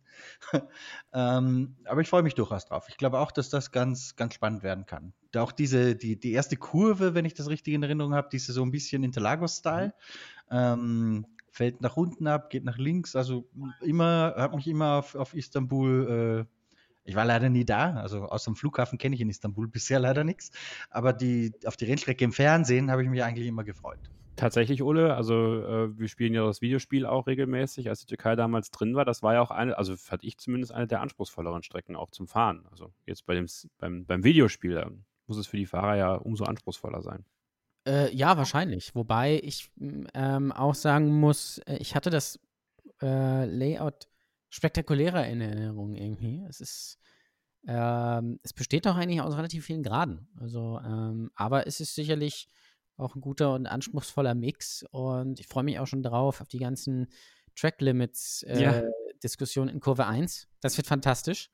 ähm, 1.14 1.76
aber 1.86 2.02
ich 2.02 2.10
freue 2.10 2.24
mich 2.24 2.36
durchaus 2.36 2.66
drauf. 2.66 2.88
Ich 2.90 2.98
glaube 2.98 3.20
auch, 3.20 3.32
dass 3.32 3.50
das 3.50 3.72
ganz, 3.72 4.16
ganz 4.16 4.34
spannend 4.34 4.64
werden 4.64 4.86
kann. 4.86 5.14
Da 5.32 5.42
auch 5.42 5.52
diese, 5.52 5.96
die, 5.96 6.20
die 6.20 6.34
erste 6.34 6.58
Kurve, 6.58 7.14
wenn 7.14 7.26
ich 7.26 7.34
das 7.34 7.50
richtig 7.50 7.74
in 7.74 7.84
Erinnerung 7.84 8.14
habe, 8.14 8.30
diese 8.32 8.54
so 8.54 8.64
ein 8.64 8.72
bisschen 8.72 9.04
Interlagos-Style. 9.04 9.94
Ähm, 10.52 11.26
fällt 11.50 11.82
nach 11.82 11.96
unten 11.96 12.28
ab, 12.28 12.50
geht 12.50 12.66
nach 12.66 12.78
links. 12.78 13.16
Also 13.16 13.48
immer, 13.82 14.36
habe 14.38 14.58
mich 14.58 14.68
immer 14.68 14.98
auf, 14.98 15.16
auf 15.16 15.34
Istanbul. 15.34 16.46
Äh, 16.48 16.56
ich 17.06 17.16
war 17.16 17.24
leider 17.24 17.50
nie 17.50 17.66
da, 17.66 17.94
also 17.94 18.24
aus 18.24 18.44
dem 18.44 18.56
Flughafen 18.56 18.98
kenne 18.98 19.16
ich 19.16 19.22
in 19.22 19.30
Istanbul 19.30 19.68
bisher 19.68 20.00
leider 20.00 20.24
nichts. 20.24 20.52
Aber 20.90 21.14
die, 21.14 21.54
auf 21.66 21.78
die 21.78 21.86
Rennstrecke 21.86 22.26
im 22.26 22.34
Fernsehen 22.34 22.92
habe 22.92 23.04
ich 23.04 23.10
mich 23.10 23.24
eigentlich 23.24 23.48
immer 23.48 23.64
gefreut. 23.64 24.00
Tatsächlich, 24.36 24.84
Ole, 24.84 25.16
also 25.16 25.64
äh, 25.64 25.98
wir 25.98 26.10
spielen 26.10 26.34
ja 26.34 26.46
das 26.46 26.62
Videospiel 26.62 27.06
auch 27.06 27.28
regelmäßig, 27.28 27.88
als 27.88 28.02
die 28.02 28.08
Türkei 28.08 28.36
damals 28.36 28.70
drin 28.70 28.96
war. 28.96 29.06
Das 29.06 29.24
war 29.24 29.36
ja 29.36 29.42
auch 29.42 29.52
eine, 29.52 29.78
also 29.78 29.96
fand 29.96 30.26
ich 30.26 30.38
zumindest 30.38 30.74
eine 30.74 30.88
der 30.88 31.00
anspruchsvolleren 31.02 31.64
Strecken 31.64 31.96
auch 31.96 32.12
zum 32.12 32.28
Fahren. 32.28 32.66
Also 32.70 32.92
jetzt 33.06 33.26
bei 33.26 33.36
dem, 33.36 33.46
beim, 33.78 34.06
beim 34.06 34.24
Videospiel 34.26 34.86
muss 35.28 35.38
es 35.38 35.48
für 35.48 35.58
die 35.58 35.66
Fahrer 35.66 35.96
ja 35.96 36.16
umso 36.16 36.44
anspruchsvoller 36.44 37.02
sein. 37.02 37.24
Äh, 37.88 38.14
ja, 38.14 38.36
wahrscheinlich. 38.36 38.94
Wobei 38.96 39.40
ich 39.42 39.70
m, 39.80 40.08
ähm, 40.14 40.52
auch 40.52 40.76
sagen 40.76 41.18
muss, 41.20 41.60
äh, 41.60 41.78
ich 41.78 41.96
hatte 41.96 42.10
das 42.10 42.40
äh, 43.02 43.46
Layout 43.46 44.08
spektakulärer 44.56 45.28
in 45.28 45.42
Erinnerung 45.42 45.96
irgendwie. 45.96 46.46
Es 46.48 46.62
ist, 46.62 46.98
ähm, 47.68 48.40
es 48.42 48.54
besteht 48.54 48.86
doch 48.86 48.96
eigentlich 48.96 49.20
aus 49.22 49.36
relativ 49.36 49.66
vielen 49.66 49.84
Graden. 49.84 50.30
Also, 50.40 50.80
ähm, 50.80 51.30
aber 51.36 51.68
es 51.68 51.82
ist 51.82 51.94
sicherlich 51.94 52.48
auch 52.96 53.16
ein 53.16 53.22
guter 53.22 53.54
und 53.54 53.68
anspruchsvoller 53.68 54.34
Mix 54.34 54.86
und 54.92 55.42
ich 55.42 55.48
freue 55.48 55.66
mich 55.66 55.78
auch 55.80 55.88
schon 55.88 56.04
drauf 56.04 56.40
auf 56.40 56.48
die 56.48 56.60
ganzen 56.60 57.08
Track 57.56 57.82
Limits 57.82 58.44
äh, 58.44 58.62
Ja. 58.62 58.84
Diskussionen 59.22 59.70
in 59.70 59.80
Kurve 59.82 60.06
1. 60.06 60.48
Das 60.62 60.78
wird 60.78 60.88
fantastisch. 60.88 61.50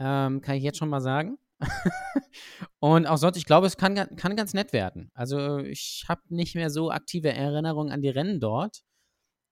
Ähm, 0.00 0.40
kann 0.40 0.56
ich 0.56 0.64
jetzt 0.64 0.78
schon 0.78 0.88
mal 0.88 1.00
sagen. 1.00 1.38
Und 2.80 3.06
auch 3.06 3.16
sonst, 3.16 3.36
ich 3.36 3.44
glaube, 3.46 3.68
es 3.68 3.76
kann, 3.76 3.94
kann 4.16 4.34
ganz 4.34 4.54
nett 4.54 4.72
werden. 4.72 5.12
Also 5.14 5.58
ich 5.58 6.04
habe 6.08 6.22
nicht 6.28 6.56
mehr 6.56 6.70
so 6.70 6.90
aktive 6.90 7.32
Erinnerungen 7.32 7.92
an 7.92 8.02
die 8.02 8.08
Rennen 8.08 8.40
dort. 8.40 8.82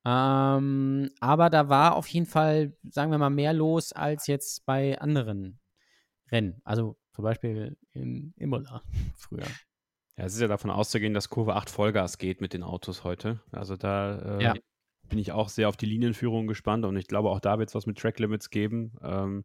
Ähm, 0.05 1.11
aber 1.21 1.51
da 1.51 1.69
war 1.69 1.95
auf 1.97 2.09
jeden 2.09 2.27
Fall, 2.27 2.77
sagen 2.91 3.11
wir 3.11 3.19
mal, 3.19 3.31
mehr 3.31 3.53
los 3.53 3.93
als 3.93 4.27
jetzt 4.27 4.67
bei 4.67 5.01
anderen 5.01 5.61
Rennen. 6.31 6.61
Also 6.65 6.97
zum 7.13 7.25
Beispiel 7.25 7.77
in 7.93 8.33
Imola 8.37 8.83
früher. 9.17 9.47
Ja, 10.17 10.25
es 10.25 10.35
ist 10.35 10.41
ja 10.41 10.49
davon 10.49 10.71
auszugehen, 10.71 11.15
dass 11.15 11.31
Kurve 11.31 11.55
8 11.55 11.71
Vollgas 11.71 12.19
geht 12.19 12.41
mit 12.41 12.53
den 12.53 12.63
Autos 12.63 13.05
heute. 13.05 13.41
Also 13.51 13.77
da 13.77 14.39
äh, 14.39 14.45
Ja. 14.45 14.55
bin 15.09 15.19
ich 15.19 15.33
auch 15.33 15.49
sehr 15.49 15.69
auf 15.69 15.77
die 15.77 15.87
Linienführung 15.87 16.47
gespannt 16.47 16.85
und 16.85 16.97
ich 16.97 17.07
glaube, 17.07 17.31
auch 17.31 17.41
da 17.41 17.59
wird 17.59 17.69
es 17.69 17.75
was 17.75 17.87
mit 17.87 17.99
Track 17.99 18.19
Limits 18.19 18.51
geben. 18.51 18.93
Ähm, 19.03 19.45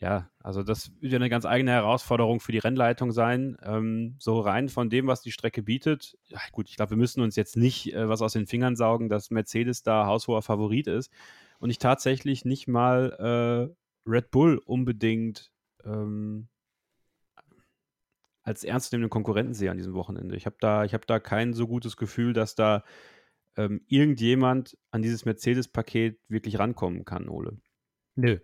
Ja, 0.00 0.30
also 0.38 0.62
das 0.62 0.92
wird 1.00 1.12
ja 1.12 1.16
eine 1.16 1.28
ganz 1.28 1.44
eigene 1.44 1.72
Herausforderung 1.72 2.38
für 2.38 2.52
die 2.52 2.58
Rennleitung 2.58 3.10
sein. 3.10 3.56
Ähm, 3.64 4.14
so 4.20 4.38
rein 4.40 4.68
von 4.68 4.90
dem, 4.90 5.08
was 5.08 5.22
die 5.22 5.32
Strecke 5.32 5.62
bietet. 5.62 6.16
Ja, 6.28 6.38
gut, 6.52 6.68
ich 6.68 6.76
glaube, 6.76 6.90
wir 6.90 6.96
müssen 6.96 7.20
uns 7.20 7.34
jetzt 7.34 7.56
nicht 7.56 7.92
äh, 7.94 8.08
was 8.08 8.22
aus 8.22 8.34
den 8.34 8.46
Fingern 8.46 8.76
saugen, 8.76 9.08
dass 9.08 9.30
Mercedes 9.30 9.82
da 9.82 10.06
haushoher 10.06 10.42
Favorit 10.42 10.86
ist. 10.86 11.10
Und 11.58 11.70
ich 11.70 11.78
tatsächlich 11.78 12.44
nicht 12.44 12.68
mal 12.68 13.74
äh, 14.06 14.08
Red 14.08 14.30
Bull 14.30 14.58
unbedingt 14.64 15.50
ähm, 15.84 16.48
als 18.44 18.62
ernstzunehmenden 18.62 19.10
Konkurrenten 19.10 19.54
sehe 19.54 19.70
an 19.70 19.76
diesem 19.78 19.94
Wochenende. 19.94 20.36
Ich 20.36 20.46
habe 20.46 20.56
da, 20.60 20.84
hab 20.84 21.06
da 21.08 21.18
kein 21.18 21.54
so 21.54 21.66
gutes 21.66 21.96
Gefühl, 21.96 22.34
dass 22.34 22.54
da 22.54 22.84
ähm, 23.56 23.82
irgendjemand 23.88 24.78
an 24.92 25.02
dieses 25.02 25.24
Mercedes-Paket 25.24 26.20
wirklich 26.28 26.60
rankommen 26.60 27.04
kann, 27.04 27.28
Ole. 27.28 27.58
Nö, 28.14 28.38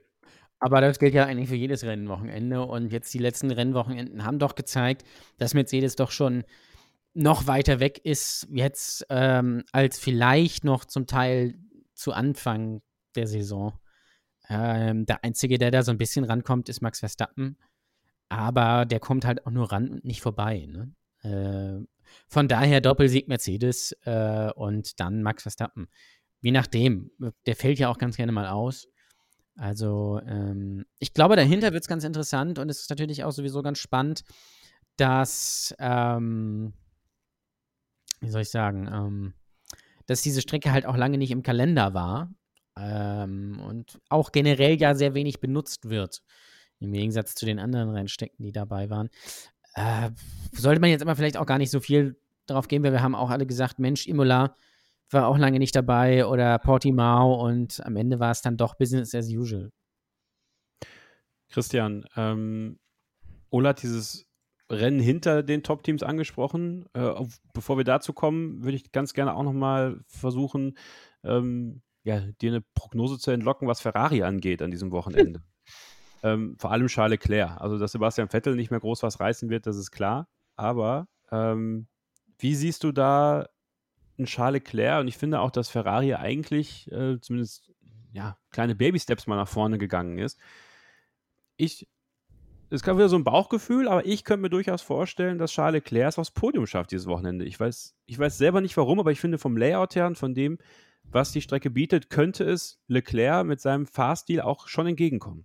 aber 0.64 0.80
das 0.80 0.98
gilt 0.98 1.12
ja 1.12 1.26
eigentlich 1.26 1.50
für 1.50 1.56
jedes 1.56 1.84
Rennwochenende. 1.84 2.62
Und 2.62 2.90
jetzt 2.90 3.12
die 3.12 3.18
letzten 3.18 3.50
Rennwochenenden 3.50 4.24
haben 4.24 4.38
doch 4.38 4.54
gezeigt, 4.54 5.04
dass 5.36 5.52
Mercedes 5.52 5.94
doch 5.94 6.10
schon 6.10 6.42
noch 7.12 7.46
weiter 7.46 7.80
weg 7.80 8.00
ist 8.02 8.48
jetzt 8.50 9.04
ähm, 9.10 9.62
als 9.72 9.98
vielleicht 9.98 10.64
noch 10.64 10.86
zum 10.86 11.06
Teil 11.06 11.54
zu 11.92 12.14
Anfang 12.14 12.80
der 13.14 13.26
Saison. 13.26 13.78
Ähm, 14.48 15.04
der 15.04 15.22
Einzige, 15.22 15.58
der 15.58 15.70
da 15.70 15.82
so 15.82 15.90
ein 15.90 15.98
bisschen 15.98 16.24
rankommt, 16.24 16.70
ist 16.70 16.80
Max 16.80 17.00
Verstappen. 17.00 17.58
Aber 18.30 18.86
der 18.86 19.00
kommt 19.00 19.26
halt 19.26 19.44
auch 19.44 19.50
nur 19.50 19.70
ran 19.70 19.90
und 19.90 20.04
nicht 20.06 20.22
vorbei. 20.22 20.66
Ne? 20.66 20.94
Äh, 21.20 21.86
von 22.26 22.48
daher 22.48 22.80
Doppelsieg 22.80 23.28
Mercedes 23.28 23.92
äh, 24.06 24.50
und 24.56 24.98
dann 24.98 25.22
Max 25.22 25.42
Verstappen. 25.42 25.88
Je 26.40 26.52
nachdem. 26.52 27.10
Der 27.44 27.54
fällt 27.54 27.78
ja 27.78 27.90
auch 27.90 27.98
ganz 27.98 28.16
gerne 28.16 28.32
mal 28.32 28.46
aus. 28.46 28.88
Also 29.56 30.20
ähm, 30.26 30.84
ich 30.98 31.14
glaube, 31.14 31.36
dahinter 31.36 31.72
wird 31.72 31.84
es 31.84 31.88
ganz 31.88 32.04
interessant 32.04 32.58
und 32.58 32.68
es 32.68 32.80
ist 32.80 32.90
natürlich 32.90 33.24
auch 33.24 33.30
sowieso 33.30 33.62
ganz 33.62 33.78
spannend, 33.78 34.24
dass, 34.96 35.74
ähm, 35.78 36.72
wie 38.20 38.30
soll 38.30 38.42
ich 38.42 38.50
sagen, 38.50 38.88
ähm, 38.92 39.34
dass 40.06 40.22
diese 40.22 40.42
Strecke 40.42 40.72
halt 40.72 40.86
auch 40.86 40.96
lange 40.96 41.18
nicht 41.18 41.30
im 41.30 41.42
Kalender 41.42 41.94
war 41.94 42.30
ähm, 42.76 43.60
und 43.60 44.00
auch 44.08 44.32
generell 44.32 44.80
ja 44.80 44.94
sehr 44.94 45.14
wenig 45.14 45.40
benutzt 45.40 45.88
wird. 45.88 46.22
Im 46.80 46.92
Gegensatz 46.92 47.34
zu 47.34 47.46
den 47.46 47.58
anderen 47.58 47.90
Rennstecken, 47.90 48.44
die 48.44 48.52
dabei 48.52 48.90
waren. 48.90 49.08
Äh, 49.74 50.10
sollte 50.52 50.80
man 50.80 50.90
jetzt 50.90 51.02
aber 51.02 51.16
vielleicht 51.16 51.36
auch 51.36 51.46
gar 51.46 51.58
nicht 51.58 51.70
so 51.70 51.80
viel 51.80 52.16
darauf 52.46 52.68
gehen, 52.68 52.82
weil 52.82 52.92
wir 52.92 53.02
haben 53.02 53.14
auch 53.14 53.30
alle 53.30 53.46
gesagt, 53.46 53.78
Mensch, 53.78 54.06
Imola, 54.06 54.56
war 55.10 55.28
auch 55.28 55.38
lange 55.38 55.58
nicht 55.58 55.76
dabei 55.76 56.26
oder 56.26 56.58
Portimao 56.58 57.46
und 57.46 57.84
am 57.84 57.96
Ende 57.96 58.20
war 58.20 58.30
es 58.30 58.42
dann 58.42 58.56
doch 58.56 58.74
Business 58.76 59.14
as 59.14 59.28
usual. 59.28 59.70
Christian, 61.50 62.04
ähm, 62.16 62.78
Ola 63.50 63.70
hat 63.70 63.82
dieses 63.82 64.26
Rennen 64.70 64.98
hinter 64.98 65.42
den 65.42 65.62
Top-Teams 65.62 66.02
angesprochen. 66.02 66.86
Äh, 66.94 67.00
auf, 67.00 67.38
bevor 67.52 67.76
wir 67.76 67.84
dazu 67.84 68.12
kommen, 68.12 68.64
würde 68.64 68.76
ich 68.76 68.92
ganz 68.92 69.14
gerne 69.14 69.34
auch 69.34 69.42
nochmal 69.42 70.00
versuchen, 70.08 70.76
ähm, 71.22 71.82
ja, 72.02 72.20
dir 72.40 72.50
eine 72.50 72.62
Prognose 72.74 73.18
zu 73.18 73.30
entlocken, 73.30 73.68
was 73.68 73.80
Ferrari 73.80 74.22
angeht 74.22 74.62
an 74.62 74.70
diesem 74.70 74.90
Wochenende. 74.90 75.42
ähm, 76.22 76.56
vor 76.58 76.70
allem 76.70 76.88
Charles 76.88 77.12
Leclerc. 77.12 77.60
Also, 77.60 77.78
dass 77.78 77.92
Sebastian 77.92 78.28
Vettel 78.28 78.56
nicht 78.56 78.70
mehr 78.70 78.80
groß 78.80 79.02
was 79.02 79.20
reißen 79.20 79.48
wird, 79.48 79.66
das 79.66 79.76
ist 79.76 79.90
klar. 79.90 80.28
Aber 80.56 81.06
ähm, 81.30 81.86
wie 82.38 82.54
siehst 82.54 82.84
du 82.84 82.92
da 82.92 83.46
ein 84.18 84.26
Charles 84.26 84.62
Leclerc 84.64 85.00
und 85.00 85.08
ich 85.08 85.16
finde 85.16 85.40
auch, 85.40 85.50
dass 85.50 85.68
Ferrari 85.68 86.14
eigentlich 86.14 86.90
äh, 86.92 87.20
zumindest 87.20 87.72
ja, 88.12 88.38
kleine 88.50 88.74
Baby-Steps 88.74 89.26
mal 89.26 89.36
nach 89.36 89.48
vorne 89.48 89.76
gegangen 89.76 90.18
ist. 90.18 90.38
Ich, 91.56 91.88
es 92.70 92.82
gab 92.82 92.96
wieder 92.96 93.08
so 93.08 93.16
ein 93.16 93.24
Bauchgefühl, 93.24 93.88
aber 93.88 94.06
ich 94.06 94.24
könnte 94.24 94.42
mir 94.42 94.50
durchaus 94.50 94.82
vorstellen, 94.82 95.38
dass 95.38 95.52
Charles 95.52 95.74
Leclerc 95.74 96.10
es 96.10 96.18
aufs 96.18 96.30
Podium 96.30 96.66
schafft 96.66 96.92
dieses 96.92 97.06
Wochenende. 97.06 97.44
Ich 97.44 97.58
weiß, 97.58 97.96
ich 98.06 98.18
weiß 98.18 98.38
selber 98.38 98.60
nicht 98.60 98.76
warum, 98.76 99.00
aber 99.00 99.10
ich 99.10 99.20
finde 99.20 99.38
vom 99.38 99.56
Layout 99.56 99.96
her 99.96 100.06
und 100.06 100.16
von 100.16 100.34
dem, 100.34 100.58
was 101.02 101.32
die 101.32 101.42
Strecke 101.42 101.70
bietet, 101.70 102.08
könnte 102.08 102.44
es 102.44 102.80
Leclerc 102.86 103.46
mit 103.46 103.60
seinem 103.60 103.86
Fahrstil 103.86 104.40
auch 104.40 104.68
schon 104.68 104.86
entgegenkommen. 104.86 105.44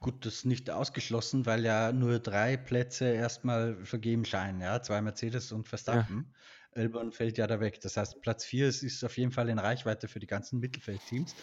Gut, 0.00 0.24
das 0.24 0.36
ist 0.36 0.44
nicht 0.46 0.70
ausgeschlossen, 0.70 1.44
weil 1.44 1.62
ja 1.62 1.92
nur 1.92 2.20
drei 2.20 2.56
Plätze 2.56 3.04
erstmal 3.04 3.76
vergeben 3.84 4.24
scheinen, 4.24 4.62
ja, 4.62 4.80
zwei 4.80 5.02
Mercedes 5.02 5.52
und 5.52 5.68
Verstappen. 5.68 6.24
Ja. 6.26 6.38
Elbern 6.72 7.12
fällt 7.12 7.38
ja 7.38 7.46
da 7.46 7.60
weg. 7.60 7.80
Das 7.80 7.96
heißt, 7.96 8.20
Platz 8.20 8.44
4 8.44 8.68
ist, 8.68 8.82
ist 8.82 9.04
auf 9.04 9.16
jeden 9.16 9.32
Fall 9.32 9.48
in 9.48 9.58
Reichweite 9.58 10.08
für 10.08 10.20
die 10.20 10.26
ganzen 10.26 10.60
Mittelfeldteams. 10.60 11.34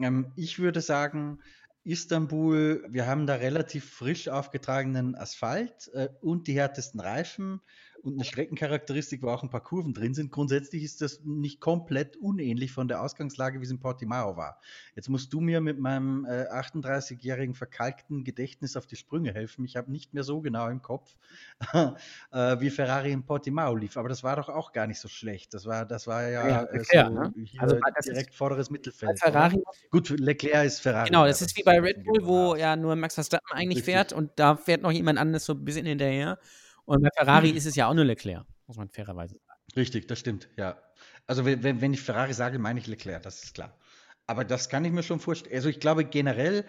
Ähm, 0.00 0.32
ich 0.36 0.58
würde 0.58 0.80
sagen, 0.80 1.40
Istanbul, 1.84 2.84
wir 2.88 3.06
haben 3.06 3.26
da 3.26 3.34
relativ 3.34 3.90
frisch 3.90 4.28
aufgetragenen 4.28 5.14
Asphalt 5.14 5.90
äh, 5.92 6.08
und 6.20 6.46
die 6.46 6.54
härtesten 6.54 7.00
Reifen 7.00 7.60
und 8.04 8.14
eine 8.14 8.24
Streckencharakteristik, 8.24 9.22
wo 9.22 9.28
auch 9.28 9.42
ein 9.42 9.50
paar 9.50 9.62
Kurven 9.62 9.94
drin 9.94 10.14
sind. 10.14 10.30
Grundsätzlich 10.30 10.82
ist 10.82 11.00
das 11.00 11.22
nicht 11.24 11.60
komplett 11.60 12.16
unähnlich 12.16 12.72
von 12.72 12.88
der 12.88 13.02
Ausgangslage, 13.02 13.60
wie 13.60 13.64
es 13.64 13.70
in 13.70 13.80
Portimao 13.80 14.36
war. 14.36 14.60
Jetzt 14.94 15.08
musst 15.08 15.32
du 15.32 15.40
mir 15.40 15.60
mit 15.60 15.78
meinem 15.78 16.24
äh, 16.24 16.46
38-jährigen 16.50 17.54
verkalkten 17.54 18.24
Gedächtnis 18.24 18.76
auf 18.76 18.86
die 18.86 18.96
Sprünge 18.96 19.32
helfen. 19.32 19.64
Ich 19.64 19.76
habe 19.76 19.90
nicht 19.90 20.14
mehr 20.14 20.22
so 20.22 20.40
genau 20.40 20.68
im 20.68 20.82
Kopf, 20.82 21.16
äh, 21.72 22.60
wie 22.60 22.70
Ferrari 22.70 23.12
in 23.12 23.24
Portimao 23.24 23.74
lief. 23.74 23.96
Aber 23.96 24.08
das 24.08 24.22
war 24.22 24.36
doch 24.36 24.48
auch 24.48 24.72
gar 24.72 24.86
nicht 24.86 25.00
so 25.00 25.08
schlecht. 25.08 25.54
Das 25.54 25.66
war, 25.66 25.86
das 25.86 26.06
war 26.06 26.28
ja, 26.28 26.48
ja 26.48 26.64
äh, 26.64 26.84
so 26.84 27.10
ne? 27.10 27.32
also, 27.58 27.78
direkt 28.04 28.30
ist, 28.30 28.36
vorderes 28.36 28.70
Mittelfeld. 28.70 29.18
Ferrari, 29.18 29.62
Gut, 29.90 30.10
Leclerc 30.10 30.66
ist 30.66 30.80
Ferrari. 30.80 31.06
Genau, 31.06 31.26
das 31.26 31.40
ist 31.40 31.56
wie 31.56 31.62
bei 31.62 31.80
Red 31.80 32.04
Bull, 32.04 32.20
wo 32.24 32.54
ja 32.54 32.76
nur 32.76 32.96
Max 32.96 33.14
Verstappen 33.14 33.52
eigentlich 33.52 33.78
Richtig. 33.78 33.94
fährt 33.94 34.12
und 34.12 34.30
da 34.36 34.56
fährt 34.56 34.82
noch 34.82 34.92
jemand 34.92 35.18
anderes 35.18 35.44
so 35.44 35.54
ein 35.54 35.64
bisschen 35.64 35.86
hinterher. 35.86 36.38
Und 36.86 37.02
bei 37.02 37.08
Ferrari 37.16 37.50
ist 37.50 37.66
es 37.66 37.76
ja 37.76 37.88
auch 37.88 37.94
nur 37.94 38.04
Leclerc, 38.04 38.44
muss 38.66 38.76
man 38.76 38.88
fairerweise 38.88 39.36
sagen. 39.38 39.60
Richtig, 39.76 40.08
das 40.08 40.18
stimmt, 40.18 40.48
ja. 40.56 40.80
Also 41.26 41.44
wenn, 41.44 41.80
wenn 41.80 41.94
ich 41.94 42.02
Ferrari 42.02 42.34
sage, 42.34 42.58
meine 42.58 42.78
ich 42.78 42.86
Leclerc, 42.86 43.22
das 43.22 43.42
ist 43.42 43.54
klar. 43.54 43.78
Aber 44.26 44.44
das 44.44 44.68
kann 44.68 44.84
ich 44.84 44.92
mir 44.92 45.02
schon 45.02 45.20
vorstellen. 45.20 45.54
Also 45.54 45.68
ich 45.68 45.80
glaube 45.80 46.04
generell, 46.04 46.64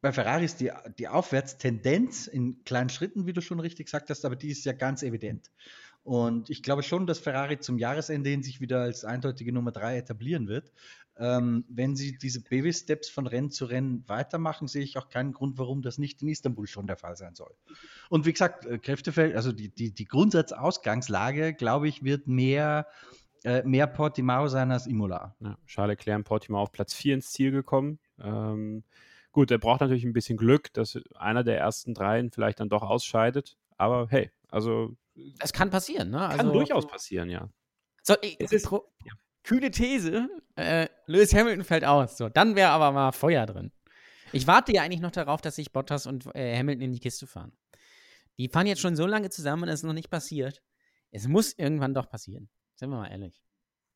bei 0.00 0.12
Ferrari 0.12 0.44
ist 0.44 0.60
die, 0.60 0.70
die 0.98 1.08
Aufwärtstendenz 1.08 2.26
in 2.26 2.62
kleinen 2.64 2.90
Schritten, 2.90 3.26
wie 3.26 3.32
du 3.32 3.40
schon 3.40 3.58
richtig 3.58 3.86
gesagt 3.86 4.10
hast, 4.10 4.24
aber 4.24 4.36
die 4.36 4.50
ist 4.50 4.64
ja 4.64 4.72
ganz 4.72 5.02
evident. 5.02 5.50
Und 6.04 6.50
ich 6.50 6.62
glaube 6.62 6.82
schon, 6.82 7.06
dass 7.06 7.20
Ferrari 7.20 7.60
zum 7.60 7.78
Jahresende 7.78 8.30
hin 8.30 8.42
sich 8.42 8.60
wieder 8.60 8.80
als 8.80 9.04
eindeutige 9.04 9.52
Nummer 9.52 9.70
drei 9.70 9.96
etablieren 9.96 10.48
wird. 10.48 10.72
Ähm, 11.16 11.64
wenn 11.68 11.94
sie 11.94 12.16
diese 12.16 12.42
Baby-Steps 12.42 13.10
von 13.10 13.26
Rennen 13.26 13.50
zu 13.50 13.66
Rennen 13.66 14.02
weitermachen, 14.08 14.66
sehe 14.66 14.82
ich 14.82 14.96
auch 14.96 15.08
keinen 15.08 15.32
Grund, 15.32 15.58
warum 15.58 15.82
das 15.82 15.98
nicht 15.98 16.22
in 16.22 16.28
Istanbul 16.28 16.66
schon 16.66 16.86
der 16.86 16.96
Fall 16.96 17.16
sein 17.16 17.34
soll. 17.34 17.54
Und 18.08 18.24
wie 18.24 18.32
gesagt, 18.32 18.64
äh, 18.64 18.78
Kräftefeld, 18.78 19.36
also 19.36 19.52
die, 19.52 19.68
die, 19.68 19.92
die 19.92 20.06
Grundsatzausgangslage, 20.06 21.52
glaube 21.52 21.86
ich, 21.86 22.02
wird 22.02 22.26
mehr, 22.28 22.86
äh, 23.44 23.62
mehr 23.62 23.86
Portimao 23.86 24.48
sein 24.48 24.72
als 24.72 24.86
Imola. 24.86 25.36
Ja, 25.40 25.58
Charles 25.66 25.98
Leclerc 25.98 26.18
in 26.18 26.24
Portimao 26.24 26.62
auf 26.62 26.72
Platz 26.72 26.94
4 26.94 27.14
ins 27.14 27.30
Ziel 27.30 27.50
gekommen. 27.50 27.98
Ähm, 28.18 28.82
gut, 29.32 29.50
er 29.50 29.58
braucht 29.58 29.82
natürlich 29.82 30.04
ein 30.04 30.14
bisschen 30.14 30.38
Glück, 30.38 30.72
dass 30.72 30.98
einer 31.14 31.44
der 31.44 31.58
ersten 31.58 31.92
dreien 31.92 32.30
vielleicht 32.30 32.58
dann 32.58 32.70
doch 32.70 32.82
ausscheidet. 32.82 33.58
Aber 33.76 34.08
hey, 34.10 34.30
also. 34.48 34.96
Es 35.38 35.52
kann 35.52 35.70
passieren, 35.70 36.10
ne? 36.10 36.20
Also, 36.20 36.36
kann 36.38 36.52
durchaus 36.52 36.86
passieren, 36.86 37.28
ja. 37.28 37.48
So, 38.02 38.14
ich, 38.22 38.40
ist, 38.40 38.66
pro, 38.66 38.92
ja 39.04 39.12
kühne 39.42 39.70
These, 39.70 40.28
äh, 40.56 40.88
Lewis 41.06 41.34
Hamilton 41.34 41.64
fällt 41.64 41.84
aus. 41.84 42.16
So, 42.16 42.28
dann 42.28 42.56
wäre 42.56 42.70
aber 42.70 42.92
mal 42.92 43.12
Feuer 43.12 43.46
drin. 43.46 43.72
Ich 44.32 44.46
warte 44.46 44.72
ja 44.72 44.82
eigentlich 44.82 45.00
noch 45.00 45.10
darauf, 45.10 45.40
dass 45.40 45.56
sich 45.56 45.72
Bottas 45.72 46.06
und 46.06 46.34
äh, 46.34 46.56
Hamilton 46.56 46.82
in 46.82 46.92
die 46.92 47.00
Kiste 47.00 47.26
fahren. 47.26 47.52
Die 48.38 48.48
fahren 48.48 48.66
jetzt 48.66 48.80
schon 48.80 48.96
so 48.96 49.06
lange 49.06 49.28
zusammen 49.30 49.64
und 49.64 49.68
es 49.68 49.80
ist 49.80 49.84
noch 49.84 49.92
nicht 49.92 50.10
passiert. 50.10 50.62
Es 51.10 51.28
muss 51.28 51.52
irgendwann 51.52 51.92
doch 51.92 52.08
passieren. 52.08 52.48
Sind 52.74 52.90
wir 52.90 52.96
mal 52.96 53.10
ehrlich. 53.10 53.42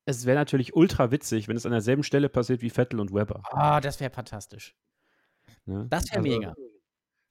Es 0.04 0.26
wäre 0.26 0.36
natürlich 0.36 0.76
ultra 0.76 1.10
witzig, 1.10 1.48
wenn 1.48 1.56
es 1.56 1.64
an 1.64 1.72
derselben 1.72 2.02
Stelle 2.02 2.28
passiert 2.28 2.60
wie 2.60 2.70
Vettel 2.70 3.00
und 3.00 3.12
Webber. 3.12 3.42
Ah, 3.50 3.78
oh, 3.78 3.80
das 3.80 3.98
wäre 3.98 4.10
fantastisch. 4.10 4.76
Ne? 5.64 5.86
Das 5.88 6.04
wäre 6.10 6.18
also, 6.18 6.28
mega 6.28 6.54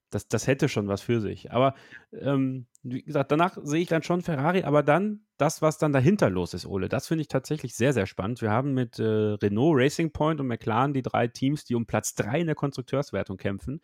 das, 0.10 0.28
das 0.28 0.48
hätte 0.48 0.70
schon 0.70 0.88
was 0.88 1.02
für 1.02 1.20
sich. 1.20 1.52
Aber 1.52 1.74
ähm, 2.14 2.68
wie 2.84 3.04
gesagt, 3.04 3.32
danach 3.32 3.58
sehe 3.62 3.82
ich 3.82 3.88
dann 3.88 4.04
schon 4.04 4.22
Ferrari, 4.22 4.64
aber 4.64 4.84
dann 4.84 5.26
das, 5.38 5.62
was 5.62 5.78
dann 5.78 5.92
dahinter 5.92 6.30
los 6.30 6.54
ist, 6.54 6.66
Ole, 6.66 6.90
das 6.90 7.08
finde 7.08 7.22
ich 7.24 7.28
tatsächlich 7.28 7.76
sehr, 7.76 7.94
sehr 7.94 8.06
spannend. 8.06 8.42
Wir 8.42 8.52
haben 8.52 8.74
mit 8.74 9.00
äh, 9.00 9.04
Renault, 9.04 9.78
Racing 9.78 10.12
Point 10.12 10.40
und 10.40 10.48
McLaren 10.48 10.94
die 10.94 11.02
drei 11.02 11.28
Teams, 11.28 11.66
die 11.66 11.76
um 11.76 11.86
Platz 11.86 12.16
drei 12.16 12.40
in 12.40 12.48
der 12.48 12.56
Konstrukteurswertung 12.56 13.38
kämpfen. 13.38 13.82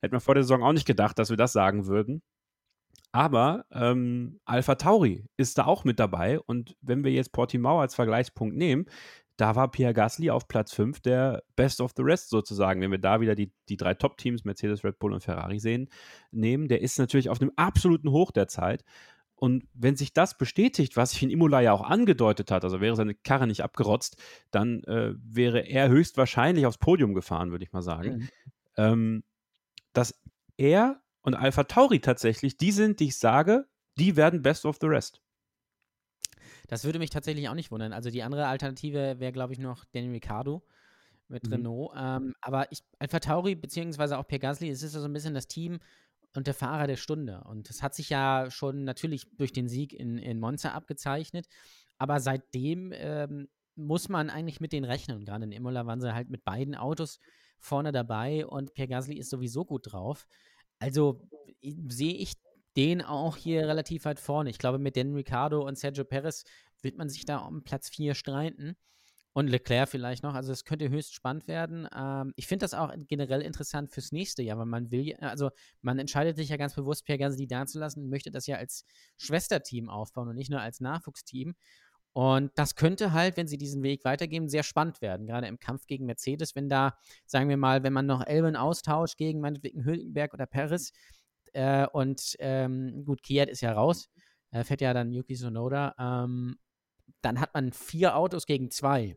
Hätten 0.00 0.14
wir 0.14 0.20
vor 0.20 0.34
der 0.34 0.44
Saison 0.44 0.62
auch 0.62 0.72
nicht 0.72 0.86
gedacht, 0.86 1.18
dass 1.18 1.30
wir 1.30 1.36
das 1.36 1.52
sagen 1.52 1.86
würden. 1.86 2.22
Aber 3.12 3.64
ähm, 3.72 4.38
Alpha 4.44 4.74
Tauri 4.74 5.24
ist 5.36 5.58
da 5.58 5.64
auch 5.64 5.84
mit 5.84 5.98
dabei. 5.98 6.40
Und 6.40 6.76
wenn 6.80 7.04
wir 7.04 7.12
jetzt 7.12 7.32
Portimao 7.32 7.80
als 7.80 7.94
Vergleichspunkt 7.94 8.56
nehmen, 8.56 8.86
da 9.38 9.54
war 9.54 9.70
Pierre 9.70 9.94
Gasly 9.94 10.30
auf 10.30 10.48
Platz 10.48 10.74
5 10.74 11.00
der 11.00 11.44
Best 11.54 11.80
of 11.80 11.92
the 11.96 12.02
Rest 12.02 12.28
sozusagen. 12.28 12.80
Wenn 12.80 12.90
wir 12.90 12.98
da 12.98 13.20
wieder 13.20 13.36
die, 13.36 13.52
die 13.68 13.76
drei 13.76 13.94
Top-Teams, 13.94 14.44
Mercedes, 14.44 14.84
Red 14.84 14.98
Bull 14.98 15.12
und 15.12 15.22
Ferrari 15.22 15.60
sehen, 15.60 15.88
nehmen, 16.32 16.66
der 16.66 16.82
ist 16.82 16.98
natürlich 16.98 17.30
auf 17.30 17.40
einem 17.40 17.52
absoluten 17.54 18.10
Hoch 18.10 18.32
der 18.32 18.48
Zeit. 18.48 18.84
Und 19.36 19.68
wenn 19.72 19.94
sich 19.94 20.12
das 20.12 20.36
bestätigt, 20.36 20.96
was 20.96 21.12
sich 21.12 21.22
in 21.22 21.30
Imola 21.30 21.60
ja 21.60 21.72
auch 21.72 21.82
angedeutet 21.82 22.50
hat, 22.50 22.64
also 22.64 22.80
wäre 22.80 22.96
seine 22.96 23.14
Karre 23.14 23.46
nicht 23.46 23.62
abgerotzt, 23.62 24.20
dann 24.50 24.82
äh, 24.84 25.14
wäre 25.22 25.60
er 25.60 25.88
höchstwahrscheinlich 25.88 26.66
aufs 26.66 26.78
Podium 26.78 27.14
gefahren, 27.14 27.52
würde 27.52 27.64
ich 27.64 27.72
mal 27.72 27.82
sagen. 27.82 28.16
Mhm. 28.16 28.28
ähm, 28.76 29.24
dass 29.92 30.20
er 30.56 31.00
und 31.22 31.34
Alpha 31.34 31.64
Tauri 31.64 32.00
tatsächlich 32.00 32.56
die 32.56 32.72
sind, 32.72 32.98
die 32.98 33.06
ich 33.06 33.18
sage, 33.18 33.68
die 33.98 34.16
werden 34.16 34.42
Best 34.42 34.64
of 34.64 34.78
the 34.80 34.88
Rest. 34.88 35.22
Das 36.68 36.84
würde 36.84 36.98
mich 36.98 37.10
tatsächlich 37.10 37.48
auch 37.48 37.54
nicht 37.54 37.70
wundern. 37.70 37.92
Also 37.92 38.10
die 38.10 38.22
andere 38.22 38.46
Alternative 38.46 39.18
wäre, 39.18 39.32
glaube 39.32 39.52
ich, 39.52 39.58
noch 39.58 39.84
Danny 39.86 40.10
Ricciardo 40.10 40.62
mit 41.26 41.46
mhm. 41.46 41.52
Renault. 41.52 41.92
Ähm, 41.96 42.34
aber 42.40 42.70
ich, 42.70 42.80
Alpha 42.98 43.18
Tauri 43.18 43.54
beziehungsweise 43.54 44.18
auch 44.18 44.26
Pierre 44.28 44.40
Gasly, 44.40 44.68
es 44.70 44.82
ist 44.82 44.94
ja 44.94 45.00
so 45.00 45.06
ein 45.06 45.12
bisschen 45.12 45.34
das 45.34 45.48
Team 45.48 45.80
und 46.34 46.46
der 46.46 46.54
Fahrer 46.54 46.86
der 46.86 46.96
Stunde. 46.96 47.42
Und 47.44 47.68
das 47.68 47.82
hat 47.82 47.94
sich 47.94 48.10
ja 48.10 48.50
schon 48.50 48.84
natürlich 48.84 49.34
durch 49.36 49.52
den 49.52 49.68
Sieg 49.68 49.92
in, 49.92 50.18
in 50.18 50.38
Monza 50.38 50.72
abgezeichnet. 50.72 51.48
Aber 51.96 52.20
seitdem 52.20 52.92
ähm, 52.94 53.48
muss 53.74 54.08
man 54.08 54.30
eigentlich 54.30 54.60
mit 54.60 54.72
denen 54.72 54.84
rechnen. 54.84 55.24
Gerade 55.24 55.44
in 55.44 55.52
Imola 55.52 55.86
waren 55.86 56.00
sie 56.00 56.14
halt 56.14 56.28
mit 56.28 56.44
beiden 56.44 56.74
Autos 56.74 57.18
vorne 57.58 57.92
dabei 57.92 58.46
und 58.46 58.74
Pierre 58.74 58.88
Gasly 58.88 59.16
ist 59.16 59.30
sowieso 59.30 59.64
gut 59.64 59.92
drauf. 59.92 60.28
Also 60.78 61.28
sehe 61.88 62.14
ich 62.14 62.34
den 62.78 63.02
auch 63.02 63.36
hier 63.36 63.66
relativ 63.66 64.04
weit 64.04 64.20
vorne. 64.20 64.50
Ich 64.50 64.58
glaube, 64.58 64.78
mit 64.78 64.96
Dan 64.96 65.12
Ricciardo 65.12 65.66
und 65.66 65.76
Sergio 65.76 66.04
Perez 66.04 66.44
wird 66.80 66.96
man 66.96 67.08
sich 67.08 67.24
da 67.24 67.38
um 67.38 67.64
Platz 67.64 67.88
4 67.90 68.14
streiten. 68.14 68.76
Und 69.34 69.48
Leclerc 69.48 69.88
vielleicht 69.88 70.22
noch. 70.22 70.34
Also 70.34 70.52
es 70.52 70.64
könnte 70.64 70.88
höchst 70.88 71.14
spannend 71.14 71.46
werden. 71.46 71.86
Ähm, 71.94 72.32
ich 72.34 72.46
finde 72.46 72.64
das 72.64 72.74
auch 72.74 72.92
generell 73.08 73.42
interessant 73.42 73.92
fürs 73.92 74.10
nächste 74.10 74.42
Jahr, 74.42 74.58
weil 74.58 74.66
man 74.66 74.90
will, 74.90 75.14
also 75.20 75.50
man 75.80 75.98
entscheidet 75.98 76.36
sich 76.36 76.48
ja 76.48 76.56
ganz 76.56 76.74
bewusst, 76.74 77.04
Pierre 77.04 77.18
Gasly 77.18 77.46
da 77.46 77.66
zu 77.66 77.78
lassen, 77.78 78.08
möchte 78.08 78.30
das 78.30 78.46
ja 78.46 78.56
als 78.56 78.84
Schwesterteam 79.16 79.90
aufbauen 79.90 80.28
und 80.28 80.36
nicht 80.36 80.50
nur 80.50 80.60
als 80.60 80.80
Nachwuchsteam. 80.80 81.54
Und 82.14 82.50
das 82.56 82.74
könnte 82.74 83.12
halt, 83.12 83.36
wenn 83.36 83.46
sie 83.46 83.58
diesen 83.58 83.82
Weg 83.82 84.04
weitergeben, 84.04 84.48
sehr 84.48 84.64
spannend 84.64 85.00
werden, 85.02 85.26
gerade 85.26 85.46
im 85.46 85.60
Kampf 85.60 85.86
gegen 85.86 86.06
Mercedes, 86.06 86.56
wenn 86.56 86.68
da, 86.68 86.98
sagen 87.26 87.48
wir 87.48 87.56
mal, 87.56 87.84
wenn 87.84 87.92
man 87.92 88.06
noch 88.06 88.26
Elben 88.26 88.56
austauscht 88.56 89.18
gegen 89.18 89.40
meinetwegen 89.40 89.84
Hülkenberg 89.84 90.34
oder 90.34 90.46
Paris 90.46 90.92
äh, 91.54 91.86
und 91.92 92.36
ähm, 92.38 93.04
gut, 93.04 93.22
Kiat 93.22 93.48
ist 93.48 93.60
ja 93.60 93.72
raus, 93.72 94.08
äh, 94.50 94.64
fährt 94.64 94.80
ja 94.80 94.92
dann 94.94 95.12
Yuki 95.12 95.34
Sonoda, 95.34 95.94
ähm, 95.98 96.58
dann 97.22 97.40
hat 97.40 97.54
man 97.54 97.72
vier 97.72 98.16
Autos 98.16 98.46
gegen 98.46 98.70
zwei. 98.70 99.16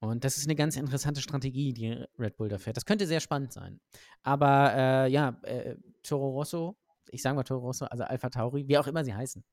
Und 0.00 0.24
das 0.24 0.36
ist 0.36 0.46
eine 0.46 0.56
ganz 0.56 0.76
interessante 0.76 1.20
Strategie, 1.22 1.72
die 1.72 2.04
Red 2.18 2.36
Bull 2.36 2.48
da 2.48 2.58
fährt. 2.58 2.76
Das 2.76 2.84
könnte 2.84 3.06
sehr 3.06 3.20
spannend 3.20 3.52
sein. 3.52 3.80
Aber 4.24 4.72
äh, 4.74 5.08
ja, 5.08 5.38
äh, 5.42 5.76
Toro 6.02 6.30
Rosso, 6.30 6.76
ich 7.10 7.22
sage 7.22 7.36
mal 7.36 7.44
Toro 7.44 7.66
Rosso, 7.66 7.84
also 7.84 8.02
Alpha 8.02 8.28
Tauri, 8.28 8.66
wie 8.66 8.78
auch 8.78 8.88
immer 8.88 9.04
sie 9.04 9.14
heißen. 9.14 9.44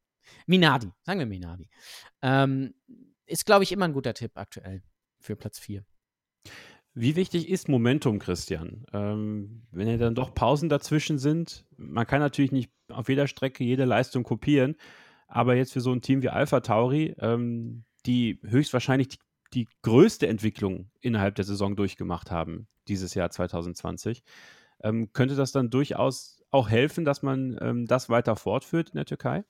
Minardi, 0.47 0.91
sagen 1.04 1.20
wir 1.20 1.28
Minardi. 1.28 1.70
Ähm, 2.24 2.74
ist, 3.28 3.45
glaube 3.45 3.64
ich, 3.64 3.72
immer 3.72 3.86
ein 3.86 3.93
guter 3.93 4.16
Tipp 4.16 4.32
aktuell 4.36 4.82
für 5.20 5.36
Platz 5.36 5.60
4. 5.60 5.86
Wie 6.94 7.16
wichtig 7.16 7.50
ist 7.50 7.70
Momentum, 7.70 8.20
Christian? 8.20 8.86
Ähm, 8.94 9.64
wenn 9.72 9.88
ja 9.88 9.98
dann 9.98 10.16
doch 10.16 10.34
Pausen 10.34 10.70
dazwischen 10.70 11.18
sind, 11.18 11.66
man 11.78 12.08
kann 12.08 12.20
natürlich 12.20 12.52
nicht 12.52 12.72
auf 12.90 13.10
jeder 13.10 13.28
Strecke 13.28 13.64
jede 13.64 13.86
Leistung 13.86 14.24
kopieren, 14.24 14.76
aber 15.28 15.56
jetzt 15.56 15.74
für 15.74 15.82
so 15.82 15.94
ein 15.94 16.02
Team 16.02 16.22
wie 16.24 16.30
Alpha 16.30 16.60
Tauri, 16.62 17.16
ähm, 17.20 17.86
die 18.06 18.40
höchstwahrscheinlich 18.44 19.10
die 19.10 19.18
die 19.54 19.68
größte 19.82 20.28
Entwicklung 20.28 20.92
innerhalb 21.02 21.36
der 21.36 21.46
Saison 21.46 21.76
durchgemacht 21.76 22.32
haben, 22.32 22.68
dieses 22.88 23.14
Jahr 23.14 23.32
2020. 23.32 24.24
Ähm, 24.84 25.12
könnte 25.14 25.36
das 25.36 25.52
dann 25.52 25.70
durchaus 25.70 26.44
auch 26.52 26.70
helfen, 26.70 27.06
dass 27.06 27.22
man 27.22 27.58
ähm, 27.62 27.86
das 27.86 28.10
weiter 28.10 28.36
fortführt 28.36 28.90
in 28.90 28.96
der 28.96 29.06
Türkei? 29.06 29.44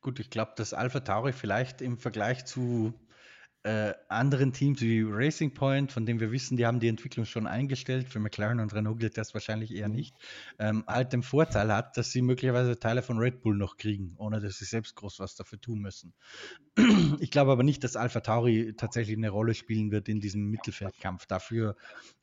Gut, 0.00 0.20
ich 0.20 0.30
glaube, 0.30 0.52
dass 0.56 0.74
Alpha 0.74 1.00
Tauri 1.00 1.32
vielleicht 1.32 1.82
im 1.82 1.98
Vergleich 1.98 2.44
zu 2.44 2.94
äh, 3.66 3.94
anderen 4.08 4.52
Teams 4.52 4.80
wie 4.80 5.02
Racing 5.02 5.52
Point, 5.52 5.90
von 5.90 6.06
dem 6.06 6.20
wir 6.20 6.30
wissen, 6.30 6.56
die 6.56 6.64
haben 6.64 6.78
die 6.78 6.86
Entwicklung 6.86 7.26
schon 7.26 7.48
eingestellt, 7.48 8.08
für 8.08 8.20
McLaren 8.20 8.60
und 8.60 8.72
Renault 8.72 9.00
gilt 9.00 9.18
das 9.18 9.34
wahrscheinlich 9.34 9.74
eher 9.74 9.88
nicht, 9.88 10.14
ähm, 10.60 10.84
halt 10.86 11.12
den 11.12 11.24
Vorteil 11.24 11.74
hat, 11.74 11.96
dass 11.96 12.12
sie 12.12 12.22
möglicherweise 12.22 12.78
Teile 12.78 13.02
von 13.02 13.18
Red 13.18 13.42
Bull 13.42 13.56
noch 13.56 13.76
kriegen, 13.76 14.14
ohne 14.18 14.38
dass 14.38 14.58
sie 14.58 14.66
selbst 14.66 14.94
groß 14.94 15.18
was 15.18 15.34
dafür 15.34 15.60
tun 15.60 15.80
müssen. 15.80 16.14
Ich 17.18 17.30
glaube 17.30 17.50
aber 17.50 17.62
nicht, 17.62 17.82
dass 17.82 17.96
Alpha 17.96 18.20
Tauri 18.20 18.74
tatsächlich 18.76 19.16
eine 19.16 19.30
Rolle 19.30 19.54
spielen 19.54 19.90
wird 19.90 20.08
in 20.08 20.20
diesem 20.20 20.50
Mittelfeldkampf. 20.50 21.26
Dafür 21.26 21.76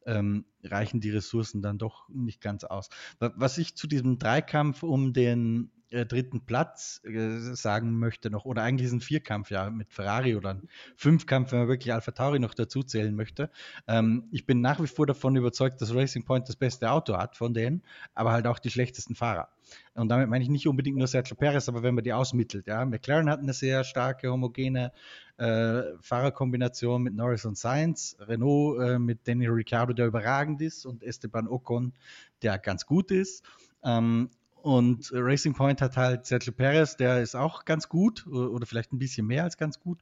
ähm, 0.06 0.46
reichen 0.64 1.02
die 1.02 1.10
Ressourcen 1.10 1.62
dann 1.62 1.78
doch 1.78 2.08
nicht 2.10 2.40
ganz 2.40 2.64
aus. 2.64 2.90
Was 3.20 3.58
ich 3.58 3.76
zu 3.76 3.88
diesem 3.88 4.20
Dreikampf 4.20 4.84
um 4.84 5.12
den 5.12 5.72
äh, 5.94 6.06
dritten 6.06 6.42
Platz 6.42 7.02
äh, 7.06 7.38
sagen 7.56 8.00
möchte 8.00 8.30
noch, 8.30 8.46
oder 8.46 8.64
eigentlich 8.64 8.88
ist 8.88 8.94
ein 8.94 9.02
Vierkampf 9.02 9.52
ja 9.52 9.70
mit 9.70 9.94
Ferrari 9.94 10.36
oder 10.36 10.52
ein 10.52 10.68
Fünfkampf, 10.96 11.52
wenn 11.52 11.60
man 11.60 11.68
wirklich 11.68 11.94
Alpha 11.94 12.12
Tauri 12.12 12.40
noch 12.40 12.54
dazu 12.54 12.84
zählen 12.84 13.16
möchte. 13.16 13.50
Ähm, 13.88 14.28
ich 14.32 14.46
bin 14.46 14.62
nach 14.62 14.82
wie 14.82 14.88
vor 14.88 15.06
davon 15.06 15.36
überzeugt, 15.36 15.82
dass 15.82 15.94
Racing 15.94 16.26
Point 16.26 16.50
das 16.50 16.56
beste 16.56 16.92
Auto 16.92 17.18
hat 17.18 17.36
von 17.36 17.54
denen, 17.54 17.84
aber 18.16 18.32
halt 18.32 18.48
auch 18.48 18.60
die 18.60 18.72
schlechtesten 18.72 19.16
Fahrer. 19.16 19.50
Und 19.94 20.10
damit 20.10 20.30
meine 20.30 20.44
ich 20.44 20.50
nicht 20.50 20.68
unbedingt 20.68 20.98
nur 20.98 21.08
Sergio 21.08 21.36
Perez, 21.36 21.70
aber 21.70 21.84
wenn 21.84 21.96
man 21.96 22.04
die 22.04 22.14
ausmittelt. 22.14 22.68
Ja. 22.68 22.84
McLaren 22.86 23.30
hat 23.30 23.40
eine 23.40 23.54
sehr 23.54 23.84
starke, 23.84 24.30
homogene 24.32 24.92
äh, 25.38 25.84
Fahrerkombination 26.02 27.04
mit 27.04 27.16
Norris 27.16 27.46
und 27.46 27.58
Sainz, 27.58 28.18
Renault 28.20 28.82
äh, 28.82 29.00
mit 29.00 29.28
Danny 29.28 29.48
Ricciardo, 29.48 29.94
der 29.94 30.08
überragend 30.08 30.62
ist, 30.62 30.86
und 30.86 31.04
Esteban 31.04 31.48
Ocon, 31.48 31.94
der 32.42 32.58
ganz 32.58 32.86
gut 32.86 33.12
ist. 33.12 33.44
Ähm, 33.84 34.30
und 34.64 35.12
Racing 35.14 35.54
Point 35.54 35.82
hat 35.82 35.98
halt 35.98 36.26
Sergio 36.26 36.54
Perez, 36.54 36.96
der 36.96 37.22
ist 37.22 37.36
auch 37.36 37.66
ganz 37.66 37.90
gut 37.90 38.26
oder 38.26 38.66
vielleicht 38.66 38.94
ein 38.94 38.98
bisschen 38.98 39.28
mehr 39.28 39.44
als 39.44 39.58
ganz 39.58 39.78
gut. 39.78 40.02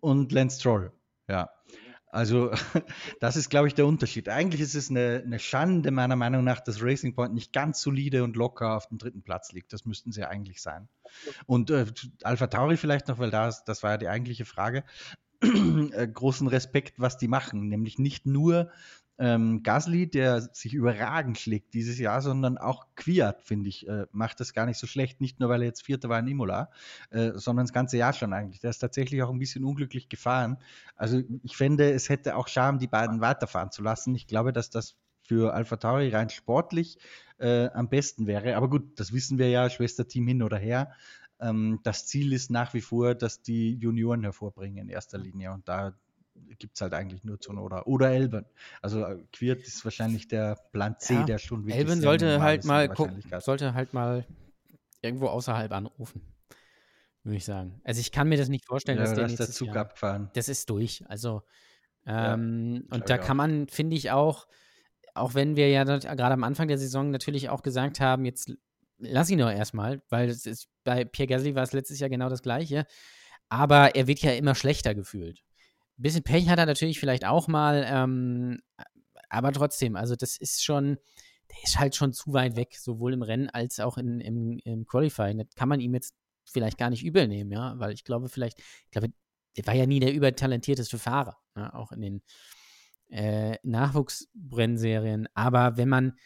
Und 0.00 0.32
Lance 0.32 0.58
Stroll, 0.58 0.90
ja. 1.28 1.50
Also, 2.08 2.50
das 3.20 3.36
ist, 3.36 3.50
glaube 3.50 3.68
ich, 3.68 3.74
der 3.74 3.86
Unterschied. 3.86 4.30
Eigentlich 4.30 4.62
ist 4.62 4.74
es 4.74 4.88
eine, 4.88 5.22
eine, 5.22 5.38
Schande, 5.38 5.90
meiner 5.90 6.16
Meinung 6.16 6.44
nach, 6.44 6.60
dass 6.60 6.82
Racing 6.82 7.14
Point 7.14 7.34
nicht 7.34 7.52
ganz 7.52 7.82
solide 7.82 8.24
und 8.24 8.36
locker 8.36 8.74
auf 8.74 8.86
dem 8.86 8.96
dritten 8.96 9.22
Platz 9.22 9.52
liegt. 9.52 9.74
Das 9.74 9.84
müssten 9.84 10.12
sie 10.12 10.26
eigentlich 10.26 10.62
sein. 10.62 10.88
Und 11.44 11.70
äh, 11.70 11.84
Alpha 12.22 12.46
Tauri 12.46 12.78
vielleicht 12.78 13.08
noch, 13.08 13.18
weil 13.18 13.30
das, 13.30 13.64
das 13.64 13.82
war 13.82 13.90
ja 13.90 13.98
die 13.98 14.08
eigentliche 14.08 14.46
Frage. 14.46 14.84
äh, 15.42 16.08
großen 16.08 16.48
Respekt, 16.48 16.94
was 17.00 17.18
die 17.18 17.28
machen. 17.28 17.68
Nämlich 17.68 17.98
nicht 17.98 18.24
nur 18.24 18.70
ähm, 19.18 19.62
Gasly, 19.62 20.10
der 20.10 20.40
sich 20.40 20.74
überragend 20.74 21.38
schlägt 21.38 21.72
dieses 21.74 21.98
Jahr, 21.98 22.20
sondern 22.20 22.58
auch 22.58 22.86
Quiat, 22.96 23.42
finde 23.42 23.68
ich, 23.68 23.86
äh, 23.88 24.06
macht 24.12 24.40
das 24.40 24.52
gar 24.52 24.66
nicht 24.66 24.78
so 24.78 24.86
schlecht. 24.86 25.20
Nicht 25.20 25.38
nur, 25.38 25.48
weil 25.48 25.62
er 25.62 25.68
jetzt 25.68 25.82
Vierter 25.82 26.08
war 26.08 26.18
in 26.18 26.26
Imola, 26.26 26.70
äh, 27.10 27.32
sondern 27.34 27.66
das 27.66 27.72
ganze 27.72 27.96
Jahr 27.96 28.12
schon 28.12 28.32
eigentlich. 28.32 28.60
Der 28.60 28.70
ist 28.70 28.78
tatsächlich 28.78 29.22
auch 29.22 29.30
ein 29.30 29.38
bisschen 29.38 29.64
unglücklich 29.64 30.08
gefahren. 30.08 30.58
Also 30.96 31.22
ich 31.42 31.56
finde, 31.56 31.92
es 31.92 32.08
hätte 32.08 32.36
auch 32.36 32.48
Charme, 32.48 32.78
die 32.78 32.88
beiden 32.88 33.20
weiterfahren 33.20 33.70
zu 33.70 33.82
lassen. 33.82 34.14
Ich 34.14 34.26
glaube, 34.26 34.52
dass 34.52 34.70
das 34.70 34.96
für 35.22 35.54
Alpha 35.54 35.76
Tauri 35.76 36.10
rein 36.10 36.28
sportlich 36.28 36.98
äh, 37.38 37.68
am 37.68 37.88
besten 37.88 38.26
wäre. 38.26 38.56
Aber 38.56 38.68
gut, 38.68 38.98
das 38.98 39.12
wissen 39.12 39.38
wir 39.38 39.48
ja, 39.48 39.70
Schwesterteam 39.70 40.26
hin 40.26 40.42
oder 40.42 40.58
her. 40.58 40.92
Ähm, 41.40 41.80
das 41.82 42.06
Ziel 42.06 42.32
ist 42.32 42.50
nach 42.50 42.74
wie 42.74 42.80
vor, 42.80 43.14
dass 43.14 43.42
die 43.42 43.74
Junioren 43.74 44.22
hervorbringen 44.22 44.78
in 44.78 44.88
erster 44.88 45.18
Linie. 45.18 45.52
Und 45.52 45.68
da 45.68 45.94
gibt 46.58 46.76
es 46.76 46.80
halt 46.80 46.94
eigentlich 46.94 47.24
nur 47.24 47.40
Zunoda 47.40 47.82
oder 47.84 48.10
Elben. 48.10 48.44
Also 48.82 49.04
äh, 49.04 49.24
Quirt 49.32 49.62
ist 49.62 49.84
wahrscheinlich 49.84 50.28
der 50.28 50.56
Plan 50.72 50.96
C, 50.98 51.14
ja, 51.14 51.22
der 51.24 51.38
schon 51.38 51.64
wirklich 51.64 51.76
Elben 51.76 52.00
sollte 52.00 52.40
halt 52.40 52.64
mal 52.64 52.92
sollte 53.40 53.74
halt 53.74 53.94
mal 53.94 54.26
irgendwo 55.02 55.26
außerhalb 55.26 55.70
anrufen, 55.72 56.22
würde 57.22 57.36
ich 57.36 57.44
sagen. 57.44 57.80
Also 57.84 58.00
ich 58.00 58.12
kann 58.12 58.28
mir 58.28 58.38
das 58.38 58.48
nicht 58.48 58.66
vorstellen, 58.66 58.98
ja, 58.98 59.04
dass 59.04 59.14
der, 59.14 59.28
der 59.28 59.48
Zug 59.48 59.68
Jahr, 59.68 59.78
abgefahren. 59.78 60.30
Das 60.34 60.48
ist 60.48 60.70
durch. 60.70 61.04
Also 61.08 61.42
ähm, 62.06 62.84
ja, 62.90 62.96
und 62.96 63.10
da 63.10 63.18
kann 63.18 63.36
man, 63.36 63.68
finde 63.68 63.96
ich 63.96 64.10
auch, 64.10 64.46
auch 65.14 65.34
wenn 65.34 65.56
wir 65.56 65.68
ja 65.70 65.84
gerade 65.84 66.34
am 66.34 66.44
Anfang 66.44 66.68
der 66.68 66.78
Saison 66.78 67.10
natürlich 67.10 67.48
auch 67.48 67.62
gesagt 67.62 68.00
haben, 68.00 68.24
jetzt 68.24 68.52
lass 68.98 69.30
ihn 69.30 69.38
doch 69.38 69.50
erstmal, 69.50 70.02
weil 70.08 70.28
es 70.28 70.46
ist, 70.46 70.68
bei 70.82 71.04
Pierre 71.04 71.28
Gasly 71.28 71.54
war 71.54 71.62
es 71.62 71.72
letztes 71.72 72.00
Jahr 72.00 72.10
genau 72.10 72.28
das 72.28 72.42
Gleiche. 72.42 72.86
Aber 73.48 73.94
er 73.94 74.06
wird 74.06 74.20
ja 74.20 74.32
immer 74.32 74.54
schlechter 74.54 74.94
gefühlt. 74.94 75.42
Ein 75.98 76.02
bisschen 76.02 76.22
Pech 76.22 76.48
hat 76.48 76.58
er 76.58 76.66
natürlich 76.66 76.98
vielleicht 76.98 77.24
auch 77.24 77.48
mal, 77.48 77.84
ähm, 77.88 78.60
aber 79.28 79.52
trotzdem, 79.52 79.96
also 79.96 80.16
das 80.16 80.36
ist 80.36 80.64
schon, 80.64 80.98
der 81.50 81.62
ist 81.62 81.78
halt 81.78 81.94
schon 81.94 82.12
zu 82.12 82.32
weit 82.32 82.56
weg, 82.56 82.76
sowohl 82.76 83.12
im 83.12 83.22
Rennen 83.22 83.50
als 83.50 83.80
auch 83.80 83.98
in, 83.98 84.20
im, 84.20 84.58
im 84.64 84.86
Qualifying. 84.86 85.38
Das 85.38 85.54
kann 85.54 85.68
man 85.68 85.80
ihm 85.80 85.94
jetzt 85.94 86.14
vielleicht 86.44 86.78
gar 86.78 86.90
nicht 86.90 87.04
übel 87.04 87.28
nehmen, 87.28 87.52
ja, 87.52 87.78
weil 87.78 87.92
ich 87.92 88.04
glaube, 88.04 88.28
vielleicht, 88.28 88.58
ich 88.58 88.90
glaube, 88.90 89.12
der 89.56 89.66
war 89.66 89.74
ja 89.74 89.86
nie 89.86 90.00
der 90.00 90.12
übertalentierteste 90.12 90.98
Fahrer, 90.98 91.36
ja? 91.56 91.72
auch 91.74 91.92
in 91.92 92.00
den 92.00 92.22
äh, 93.10 93.56
Nachwuchsbrennserien. 93.62 95.28
Aber 95.34 95.76
wenn 95.76 95.88
man, 95.88 96.18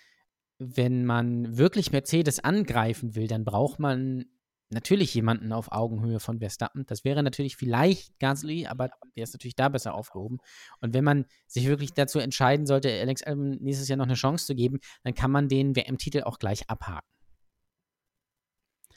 wenn 0.58 1.04
man 1.04 1.56
wirklich 1.56 1.92
Mercedes 1.92 2.40
angreifen 2.40 3.14
will, 3.14 3.26
dann 3.26 3.44
braucht 3.44 3.78
man 3.78 4.26
natürlich 4.70 5.14
jemanden 5.14 5.52
auf 5.52 5.72
Augenhöhe 5.72 6.20
von 6.20 6.38
Verstappen. 6.38 6.84
Das 6.86 7.04
wäre 7.04 7.22
natürlich 7.22 7.56
vielleicht 7.56 8.18
Gasly, 8.18 8.66
aber 8.66 8.90
der 9.16 9.24
ist 9.24 9.32
natürlich 9.32 9.56
da 9.56 9.68
besser 9.68 9.94
aufgehoben. 9.94 10.38
Und 10.80 10.94
wenn 10.94 11.04
man 11.04 11.26
sich 11.46 11.66
wirklich 11.66 11.94
dazu 11.94 12.18
entscheiden 12.18 12.66
sollte, 12.66 12.90
Alex 12.90 13.22
Albon 13.22 13.58
nächstes 13.60 13.88
Jahr 13.88 13.96
noch 13.96 14.06
eine 14.06 14.14
Chance 14.14 14.46
zu 14.46 14.54
geben, 14.54 14.80
dann 15.04 15.14
kann 15.14 15.30
man 15.30 15.48
den 15.48 15.74
WM-Titel 15.74 16.22
auch 16.22 16.38
gleich 16.38 16.68
abhaken. 16.68 17.08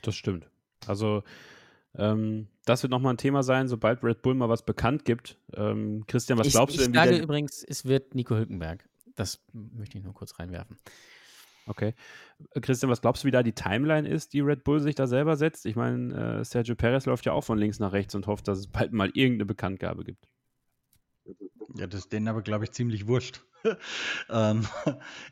Das 0.02 0.16
stimmt. 0.16 0.50
Also 0.88 1.24
ähm, 1.96 2.48
das 2.66 2.84
wird 2.84 2.92
nochmal 2.92 3.14
ein 3.14 3.18
Thema 3.18 3.44
sein, 3.44 3.68
sobald 3.68 4.04
Red 4.04 4.22
Bull 4.22 4.34
mal 4.34 4.50
was 4.50 4.66
bekannt 4.66 5.06
gibt. 5.06 5.38
Ähm, 5.54 6.06
Christian, 6.08 6.40
was 6.40 6.48
ich, 6.48 6.54
glaubst 6.54 6.78
du 6.78 6.82
denn? 6.82 6.92
Ich 6.92 7.00
sage 7.00 7.18
übrigens, 7.18 7.64
es 7.64 7.86
wird 7.86 8.16
Nico 8.16 8.36
Hülkenberg. 8.36 8.88
Das 9.16 9.44
möchte 9.54 9.98
ich 9.98 10.04
nur 10.04 10.14
kurz 10.14 10.40
reinwerfen. 10.40 10.78
Okay. 11.68 11.94
Äh, 12.54 12.62
Christian, 12.62 12.90
was 12.90 13.02
glaubst 13.02 13.24
du, 13.24 13.28
wie 13.28 13.32
da 13.32 13.44
die 13.44 13.54
Timeline 13.54 14.08
ist, 14.08 14.34
die 14.34 14.42
Red 14.42 14.64
Bull 14.64 14.80
sich 14.80 14.96
da 14.96 15.08
selber 15.08 15.36
setzt? 15.38 15.66
Ich 15.66 15.76
meine, 15.76 16.40
äh, 16.40 16.44
Sergio 16.46 16.76
Perez 16.76 17.06
läuft 17.06 17.26
ja 17.26 17.34
auch 17.34 17.44
von 17.44 17.58
links 17.58 17.80
nach 17.80 17.94
rechts 17.94 18.16
und 18.16 18.28
hofft, 18.28 18.48
dass 18.48 18.60
es 18.60 18.68
bald 18.68 18.94
mal 18.94 19.10
irgendeine 19.14 19.46
Bekanntgabe 19.46 20.04
gibt. 20.04 20.28
Ja, 21.76 21.88
das 21.88 22.02
ist 22.02 22.14
denen 22.14 22.28
aber, 22.28 22.42
glaube 22.42 22.66
ich, 22.66 22.72
ziemlich 22.72 23.08
wurscht. 23.08 23.42
ähm, 24.30 24.68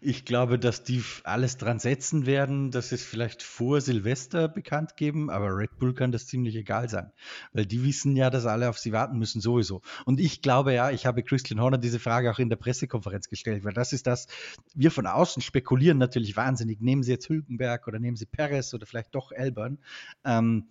ich 0.01 0.25
glaube, 0.25 0.59
dass 0.59 0.83
die 0.83 1.03
alles 1.23 1.57
dran 1.57 1.79
setzen 1.79 2.25
werden, 2.25 2.71
dass 2.71 2.91
es 2.91 3.03
vielleicht 3.03 3.43
vor 3.43 3.81
Silvester 3.81 4.47
bekannt 4.47 4.97
geben, 4.97 5.29
aber 5.29 5.55
Red 5.57 5.77
Bull 5.79 5.93
kann 5.93 6.11
das 6.11 6.27
ziemlich 6.27 6.55
egal 6.55 6.89
sein, 6.89 7.11
weil 7.53 7.65
die 7.65 7.83
wissen 7.83 8.15
ja, 8.15 8.29
dass 8.29 8.45
alle 8.45 8.69
auf 8.69 8.77
sie 8.77 8.91
warten 8.91 9.17
müssen 9.17 9.41
sowieso. 9.41 9.81
Und 10.05 10.19
ich 10.19 10.41
glaube 10.41 10.73
ja, 10.73 10.91
ich 10.91 11.05
habe 11.05 11.23
Christian 11.23 11.59
Horner 11.59 11.77
diese 11.77 11.99
Frage 11.99 12.31
auch 12.31 12.39
in 12.39 12.49
der 12.49 12.57
Pressekonferenz 12.57 13.29
gestellt, 13.29 13.63
weil 13.63 13.73
das 13.73 13.93
ist 13.93 14.07
das, 14.07 14.27
wir 14.75 14.91
von 14.91 15.07
außen 15.07 15.41
spekulieren 15.41 15.97
natürlich 15.97 16.35
wahnsinnig, 16.37 16.81
nehmen 16.81 17.03
sie 17.03 17.11
jetzt 17.11 17.29
Hülkenberg 17.29 17.87
oder 17.87 17.99
nehmen 17.99 18.17
sie 18.17 18.25
Perez 18.25 18.73
oder 18.73 18.85
vielleicht 18.85 19.15
doch 19.15 19.31
Elbern. 19.31 19.79
Ähm, 20.23 20.67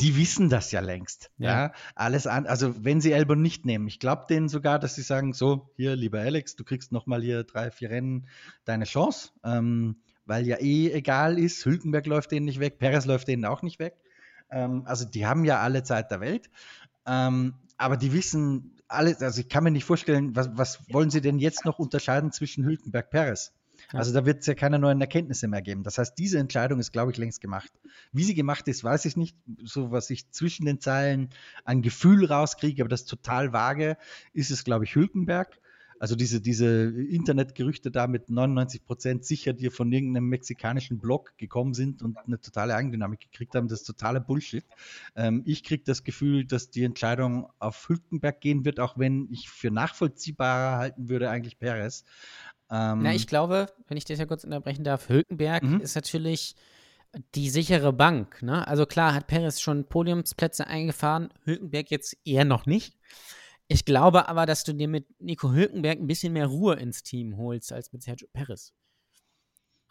die 0.00 0.16
wissen 0.16 0.48
das 0.48 0.72
ja 0.72 0.80
längst. 0.80 1.30
Ja. 1.38 1.50
ja. 1.50 1.72
Alles 1.94 2.26
an, 2.26 2.46
also 2.46 2.84
wenn 2.84 3.00
sie 3.00 3.12
Elbon 3.12 3.42
nicht 3.42 3.64
nehmen, 3.64 3.86
ich 3.86 3.98
glaube 3.98 4.26
denen 4.28 4.48
sogar, 4.48 4.78
dass 4.78 4.94
sie 4.94 5.02
sagen: 5.02 5.32
So, 5.32 5.70
hier, 5.76 5.96
lieber 5.96 6.20
Alex, 6.20 6.56
du 6.56 6.64
kriegst 6.64 6.92
nochmal 6.92 7.22
hier 7.22 7.44
drei, 7.44 7.70
vier 7.70 7.90
Rennen 7.90 8.28
deine 8.64 8.84
Chance, 8.84 9.30
ähm, 9.44 9.96
weil 10.24 10.46
ja 10.46 10.56
eh 10.60 10.90
egal 10.92 11.38
ist. 11.38 11.64
Hülkenberg 11.64 12.06
läuft 12.06 12.32
denen 12.32 12.46
nicht 12.46 12.60
weg, 12.60 12.78
Perez 12.78 13.06
läuft 13.06 13.28
denen 13.28 13.44
auch 13.44 13.62
nicht 13.62 13.78
weg. 13.78 13.96
Ähm, 14.50 14.82
also 14.86 15.04
die 15.04 15.26
haben 15.26 15.44
ja 15.44 15.60
alle 15.60 15.82
Zeit 15.82 16.10
der 16.10 16.20
Welt. 16.20 16.50
Ähm, 17.06 17.54
aber 17.78 17.96
die 17.96 18.12
wissen 18.12 18.76
alles, 18.88 19.20
also 19.22 19.40
ich 19.40 19.48
kann 19.48 19.64
mir 19.64 19.70
nicht 19.70 19.84
vorstellen, 19.84 20.36
was, 20.36 20.50
was 20.52 20.92
wollen 20.92 21.10
sie 21.10 21.20
denn 21.20 21.38
jetzt 21.38 21.64
noch 21.64 21.78
unterscheiden 21.78 22.32
zwischen 22.32 22.64
Hülkenberg 22.64 23.10
Perez? 23.10 23.52
Also 23.92 24.12
da 24.12 24.26
wird 24.26 24.40
es 24.40 24.46
ja 24.46 24.54
keine 24.54 24.78
neuen 24.78 25.00
Erkenntnisse 25.00 25.48
mehr 25.48 25.62
geben. 25.62 25.82
Das 25.82 25.98
heißt, 25.98 26.18
diese 26.18 26.38
Entscheidung 26.38 26.80
ist, 26.80 26.92
glaube 26.92 27.12
ich, 27.12 27.18
längst 27.18 27.40
gemacht. 27.40 27.70
Wie 28.12 28.24
sie 28.24 28.34
gemacht 28.34 28.66
ist, 28.68 28.84
weiß 28.84 29.04
ich 29.04 29.16
nicht. 29.16 29.36
So 29.62 29.90
was 29.90 30.10
ich 30.10 30.30
zwischen 30.30 30.66
den 30.66 30.80
Zeilen 30.80 31.30
an 31.64 31.82
Gefühl 31.82 32.26
rauskriege, 32.26 32.82
aber 32.82 32.88
das 32.88 33.04
total 33.04 33.52
vage, 33.52 33.96
ist 34.32 34.50
es, 34.50 34.64
glaube 34.64 34.84
ich, 34.84 34.94
Hülkenberg. 34.94 35.60
Also 35.98 36.14
diese, 36.14 36.40
diese 36.40 36.90
Internetgerüchte 36.90 37.90
da 37.90 38.06
mit 38.06 38.28
99 38.28 38.84
Prozent 38.84 39.24
sicher, 39.24 39.54
die 39.54 39.70
von 39.70 39.90
irgendeinem 39.90 40.28
mexikanischen 40.28 40.98
Blog 40.98 41.32
gekommen 41.38 41.72
sind 41.72 42.02
und 42.02 42.18
eine 42.18 42.40
totale 42.40 42.74
Eigendynamik 42.74 43.20
gekriegt 43.20 43.54
haben, 43.54 43.68
das 43.68 43.80
ist 43.80 43.86
totaler 43.86 44.20
Bullshit. 44.20 44.64
Ähm, 45.14 45.42
ich 45.46 45.64
kriege 45.64 45.84
das 45.84 46.04
Gefühl, 46.04 46.44
dass 46.44 46.70
die 46.70 46.84
Entscheidung 46.84 47.48
auf 47.58 47.88
Hülkenberg 47.88 48.40
gehen 48.40 48.64
wird, 48.64 48.78
auch 48.78 48.98
wenn 48.98 49.28
ich 49.30 49.48
für 49.48 49.70
nachvollziehbarer 49.70 50.76
halten 50.76 51.08
würde 51.08 51.30
eigentlich 51.30 51.58
Perez. 51.58 52.04
Ähm, 52.70 53.02
Na, 53.02 53.14
ich 53.14 53.26
glaube, 53.26 53.66
wenn 53.88 53.96
ich 53.96 54.04
das 54.04 54.18
ja 54.18 54.26
kurz 54.26 54.44
unterbrechen 54.44 54.84
darf, 54.84 55.08
Hülkenberg 55.08 55.62
mhm. 55.62 55.80
ist 55.80 55.94
natürlich 55.94 56.56
die 57.34 57.50
sichere 57.50 57.92
Bank. 57.92 58.42
Ne? 58.42 58.66
Also 58.66 58.86
klar 58.86 59.14
hat 59.14 59.26
Perez 59.26 59.60
schon 59.60 59.86
Podiumsplätze 59.86 60.66
eingefahren, 60.66 61.28
Hülkenberg 61.44 61.90
jetzt 61.90 62.16
eher 62.24 62.44
noch 62.44 62.66
nicht. 62.66 62.96
Ich 63.68 63.84
glaube 63.84 64.28
aber, 64.28 64.46
dass 64.46 64.64
du 64.64 64.72
dir 64.72 64.88
mit 64.88 65.06
Nico 65.20 65.50
Hülkenberg 65.50 65.98
ein 65.98 66.06
bisschen 66.06 66.32
mehr 66.32 66.46
Ruhe 66.46 66.74
ins 66.74 67.02
Team 67.02 67.36
holst 67.36 67.72
als 67.72 67.92
mit 67.92 68.02
Sergio 68.02 68.28
Perez. 68.32 68.72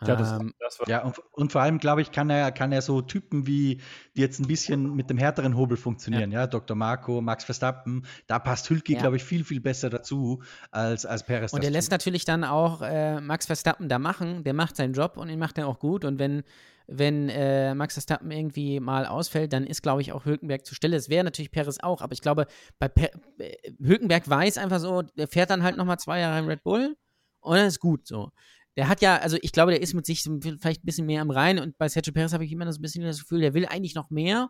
Ja, 0.01 0.15
das, 0.15 0.31
ähm, 0.33 0.53
das 0.59 0.79
ja 0.87 1.03
und, 1.03 1.19
und, 1.31 1.51
vor 1.53 1.61
allem, 1.61 1.77
glaube 1.77 2.01
ich, 2.01 2.11
kann 2.11 2.29
er, 2.29 2.51
kann 2.51 2.73
er 2.73 2.81
so 2.81 3.01
Typen 3.01 3.47
wie, 3.47 3.81
die 4.15 4.21
jetzt 4.21 4.39
ein 4.39 4.47
bisschen 4.47 4.93
mit 4.93 5.09
dem 5.09 5.17
härteren 5.17 5.55
Hobel 5.55 5.77
funktionieren, 5.77 6.31
ja, 6.31 6.41
ja 6.41 6.47
Dr. 6.47 6.75
Marco, 6.75 7.21
Max 7.21 7.45
Verstappen, 7.45 8.05
da 8.27 8.39
passt 8.39 8.69
Hülke, 8.69 8.93
ja. 8.93 8.99
glaube 8.99 9.15
ich, 9.15 9.23
viel, 9.23 9.45
viel 9.45 9.61
besser 9.61 9.89
dazu 9.89 10.43
als, 10.69 11.05
als 11.05 11.25
Perez. 11.25 11.53
Und 11.53 11.63
er 11.63 11.69
lässt 11.69 11.91
natürlich 11.91 12.25
dann 12.25 12.43
auch 12.43 12.81
äh, 12.81 13.21
Max 13.21 13.45
Verstappen 13.45 13.87
da 13.87 13.97
machen, 13.97 14.43
der 14.43 14.53
macht 14.53 14.75
seinen 14.75 14.93
Job 14.93 15.15
und 15.15 15.29
ihn 15.29 15.39
macht 15.39 15.57
er 15.57 15.67
auch 15.67 15.79
gut 15.79 16.03
und 16.03 16.19
wenn 16.19 16.43
wenn 16.87 17.29
äh, 17.29 17.73
Max 17.73 17.95
Verstappen 17.95 18.29
irgendwie 18.29 18.79
mal 18.79 19.07
ausfällt, 19.07 19.53
dann 19.53 19.65
ist, 19.65 19.81
glaube 19.81 20.01
ich, 20.01 20.11
auch 20.11 20.25
Hülkenberg 20.25 20.67
zur 20.67 20.75
Stelle. 20.75 20.95
Es 20.95 21.09
wäre 21.09 21.23
natürlich 21.23 21.49
Perez 21.49 21.79
auch, 21.81 22.01
aber 22.01 22.13
ich 22.13 22.21
glaube, 22.21 22.45
bei 22.77 22.87
per 22.87 23.09
äh, 23.39 23.55
Hülkenberg 23.79 24.29
weiß 24.29 24.59
einfach 24.59 24.79
so, 24.79 25.01
der 25.01 25.27
fährt 25.27 25.49
dann 25.49 25.63
halt 25.63 25.77
nochmal 25.77 25.97
zwei 25.97 26.19
Jahre 26.19 26.37
im 26.37 26.45
Red 26.45 26.61
Bull 26.61 26.95
und 27.39 27.55
dann 27.55 27.65
ist 27.65 27.79
gut 27.79 28.05
so 28.05 28.31
der 28.75 28.87
hat 28.87 29.01
ja, 29.01 29.17
also 29.17 29.37
ich 29.41 29.51
glaube, 29.51 29.71
der 29.71 29.81
ist 29.81 29.93
mit 29.93 30.05
sich 30.05 30.23
vielleicht 30.23 30.83
ein 30.83 30.85
bisschen 30.85 31.05
mehr 31.05 31.21
am 31.21 31.31
Rhein 31.31 31.59
und 31.59 31.77
bei 31.77 31.87
Sergio 31.87 32.13
Perez 32.13 32.33
habe 32.33 32.45
ich 32.45 32.51
immer 32.51 32.71
so 32.71 32.79
ein 32.79 32.81
bisschen 32.81 33.03
das 33.03 33.19
Gefühl, 33.19 33.41
der 33.41 33.53
will 33.53 33.65
eigentlich 33.65 33.95
noch 33.95 34.09
mehr. 34.09 34.49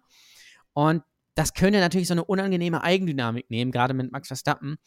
Und 0.73 1.03
das 1.35 1.53
könnte 1.53 1.79
natürlich 1.79 2.07
so 2.07 2.13
eine 2.13 2.25
unangenehme 2.25 2.81
Eigendynamik 2.81 3.49
nehmen, 3.49 3.71
gerade 3.71 3.93
mit 3.93 4.11
Max 4.11 4.27
Verstappen, 4.27 4.77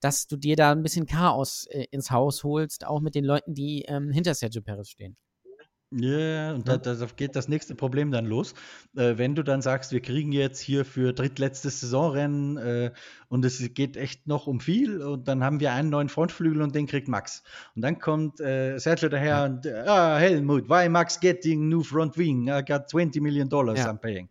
dass 0.00 0.26
du 0.26 0.36
dir 0.36 0.56
da 0.56 0.72
ein 0.72 0.82
bisschen 0.82 1.06
Chaos 1.06 1.66
äh, 1.70 1.86
ins 1.90 2.10
Haus 2.10 2.42
holst, 2.44 2.86
auch 2.86 3.00
mit 3.00 3.14
den 3.14 3.24
Leuten, 3.24 3.54
die 3.54 3.82
ähm, 3.82 4.10
hinter 4.10 4.34
Sergio 4.34 4.62
Perez 4.62 4.88
stehen. 4.88 5.16
Ja, 5.90 6.08
yeah, 6.08 6.54
und 6.54 6.68
da, 6.68 6.76
da, 6.76 6.94
geht 7.16 7.34
das 7.34 7.48
nächste 7.48 7.74
Problem 7.74 8.10
dann 8.10 8.26
los. 8.26 8.52
Äh, 8.94 9.16
wenn 9.16 9.34
du 9.34 9.42
dann 9.42 9.62
sagst, 9.62 9.90
wir 9.90 10.00
kriegen 10.00 10.32
jetzt 10.32 10.60
hier 10.60 10.84
für 10.84 11.14
drittletztes 11.14 11.80
Saisonrennen 11.80 12.58
äh, 12.58 12.90
und 13.30 13.42
es 13.46 13.72
geht 13.72 13.96
echt 13.96 14.26
noch 14.26 14.46
um 14.46 14.60
viel 14.60 15.00
und 15.00 15.26
dann 15.28 15.42
haben 15.42 15.60
wir 15.60 15.72
einen 15.72 15.88
neuen 15.88 16.10
Frontflügel 16.10 16.60
und 16.60 16.74
den 16.74 16.86
kriegt 16.86 17.08
Max. 17.08 17.42
Und 17.74 17.80
dann 17.80 17.98
kommt 17.98 18.38
äh, 18.38 18.76
Sergio 18.78 19.08
daher 19.08 19.28
ja. 19.28 19.44
und, 19.46 19.66
ah, 19.66 20.18
Helmut, 20.18 20.68
why 20.68 20.90
Max 20.90 21.18
getting 21.18 21.70
new 21.70 21.82
front 21.82 22.18
wing? 22.18 22.48
I 22.48 22.62
got 22.62 22.90
20 22.90 23.22
million 23.22 23.48
dollars 23.48 23.78
ja. 23.78 23.90
I'm 23.90 23.96
paying. 23.96 24.28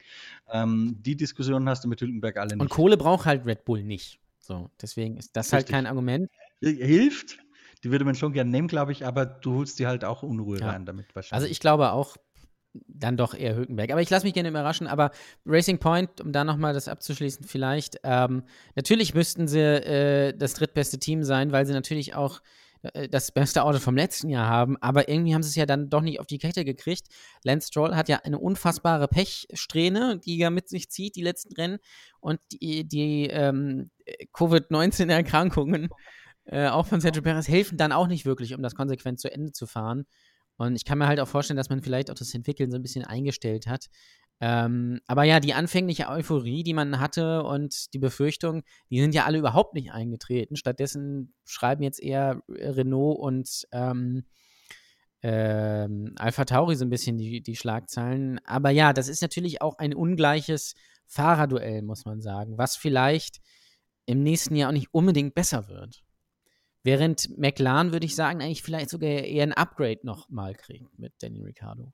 Ähm, 0.51 0.95
die 1.01 1.15
Diskussion 1.15 1.67
hast 1.67 1.83
du 1.83 1.87
mit 1.87 1.99
Hülkenberg 1.99 2.37
alle 2.37 2.55
nicht. 2.55 2.61
Und 2.61 2.69
Kohle 2.69 2.97
braucht 2.97 3.25
halt 3.25 3.47
Red 3.47 3.65
Bull 3.65 3.81
nicht. 3.81 4.19
So, 4.39 4.69
deswegen 4.79 5.17
ist 5.17 5.35
das 5.35 5.51
halt 5.51 5.63
Richtig. 5.63 5.73
halt 5.73 5.85
kein 5.85 5.89
Argument. 5.89 6.29
Hilft, 6.61 7.39
die 7.83 7.91
würde 7.91 8.05
man 8.05 8.15
schon 8.15 8.33
gerne 8.33 8.49
nehmen, 8.49 8.67
glaube 8.67 8.91
ich, 8.91 9.05
aber 9.05 9.25
du 9.25 9.55
holst 9.55 9.79
dir 9.79 9.87
halt 9.87 10.03
auch 10.05 10.23
Unruhe 10.23 10.59
ja. 10.59 10.69
rein 10.69 10.85
damit 10.85 11.15
wahrscheinlich. 11.15 11.33
Also 11.33 11.47
ich 11.47 11.59
glaube 11.59 11.91
auch 11.91 12.17
dann 12.87 13.17
doch 13.17 13.33
eher 13.33 13.55
Hülkenberg. 13.55 13.91
Aber 13.91 14.01
ich 14.01 14.09
lasse 14.09 14.25
mich 14.25 14.33
gerne 14.33 14.49
überraschen. 14.49 14.87
Aber 14.87 15.11
Racing 15.45 15.79
Point, 15.79 16.21
um 16.21 16.31
da 16.31 16.43
nochmal 16.43 16.73
das 16.73 16.87
abzuschließen, 16.87 17.45
vielleicht, 17.45 17.99
ähm, 18.03 18.43
natürlich 18.75 19.13
müssten 19.13 19.47
sie 19.47 19.59
äh, 19.59 20.37
das 20.37 20.53
drittbeste 20.53 20.99
Team 20.99 21.23
sein, 21.23 21.51
weil 21.51 21.65
sie 21.65 21.73
natürlich 21.73 22.15
auch 22.15 22.41
äh, 22.93 23.09
das 23.09 23.31
beste 23.31 23.63
Auto 23.63 23.79
vom 23.79 23.95
letzten 23.95 24.29
Jahr 24.29 24.47
haben, 24.47 24.77
aber 24.77 25.09
irgendwie 25.09 25.33
haben 25.33 25.43
sie 25.43 25.49
es 25.49 25.55
ja 25.55 25.65
dann 25.65 25.89
doch 25.89 26.01
nicht 26.01 26.19
auf 26.19 26.27
die 26.27 26.37
Kette 26.37 26.65
gekriegt. 26.65 27.07
Lance 27.43 27.67
Stroll 27.67 27.95
hat 27.95 28.09
ja 28.09 28.19
eine 28.23 28.39
unfassbare 28.39 29.07
Pechsträhne, 29.07 30.19
die 30.19 30.39
er 30.39 30.51
mit 30.51 30.69
sich 30.69 30.89
zieht, 30.89 31.15
die 31.15 31.23
letzten 31.23 31.53
Rennen. 31.53 31.79
Und 32.19 32.39
die, 32.51 32.87
die 32.87 33.27
ähm, 33.27 33.89
Covid-19-Erkrankungen 34.33 35.89
äh, 36.47 36.67
auch 36.67 36.85
von 36.85 37.01
Sergio 37.01 37.21
Perez, 37.21 37.47
helfen 37.47 37.77
dann 37.77 37.91
auch 37.91 38.07
nicht 38.07 38.25
wirklich, 38.25 38.53
um 38.53 38.61
das 38.61 38.75
konsequent 38.75 39.19
zu 39.19 39.31
Ende 39.31 39.51
zu 39.51 39.67
fahren. 39.67 40.05
Und 40.57 40.75
ich 40.75 40.85
kann 40.85 40.97
mir 40.97 41.07
halt 41.07 41.19
auch 41.19 41.27
vorstellen, 41.27 41.57
dass 41.57 41.69
man 41.69 41.81
vielleicht 41.81 42.09
auch 42.09 42.15
das 42.15 42.33
Entwickeln 42.33 42.71
so 42.71 42.77
ein 42.77 42.81
bisschen 42.81 43.05
eingestellt 43.05 43.67
hat. 43.67 43.87
Ähm, 44.39 44.99
aber 45.07 45.23
ja, 45.23 45.39
die 45.39 45.53
anfängliche 45.53 46.09
Euphorie, 46.09 46.63
die 46.63 46.73
man 46.73 46.99
hatte 46.99 47.43
und 47.43 47.93
die 47.93 47.99
Befürchtung, 47.99 48.63
die 48.89 49.01
sind 49.01 49.15
ja 49.15 49.25
alle 49.25 49.39
überhaupt 49.39 49.73
nicht 49.73 49.91
eingetreten. 49.91 50.55
Stattdessen 50.55 51.33
schreiben 51.45 51.83
jetzt 51.83 52.01
eher 52.01 52.41
Renault 52.47 53.19
und 53.19 53.67
ähm, 53.71 54.25
ähm, 55.23 56.13
Alpha 56.17 56.45
Tauri 56.45 56.75
so 56.75 56.85
ein 56.85 56.89
bisschen 56.89 57.17
die, 57.17 57.41
die 57.41 57.55
Schlagzeilen. 57.55 58.39
Aber 58.45 58.69
ja, 58.69 58.93
das 58.93 59.07
ist 59.07 59.21
natürlich 59.21 59.61
auch 59.61 59.77
ein 59.79 59.95
ungleiches 59.95 60.75
Fahrerduell, 61.07 61.81
muss 61.81 62.05
man 62.05 62.21
sagen, 62.21 62.57
was 62.57 62.75
vielleicht 62.75 63.39
im 64.05 64.21
nächsten 64.21 64.55
Jahr 64.55 64.69
auch 64.69 64.73
nicht 64.73 64.93
unbedingt 64.93 65.33
besser 65.33 65.67
wird. 65.67 66.03
Während 66.87 67.37
McLaren, 67.37 67.91
würde 67.91 68.05
ich 68.05 68.15
sagen, 68.15 68.41
eigentlich 68.41 68.63
vielleicht 68.63 68.89
sogar 68.89 69.09
eher 69.09 69.43
ein 69.43 69.51
Upgrade 69.51 69.99
nochmal 70.03 70.55
kriegt 70.55 70.97
mit 70.97 71.11
Danny 71.19 71.41
Ricciardo. 71.41 71.91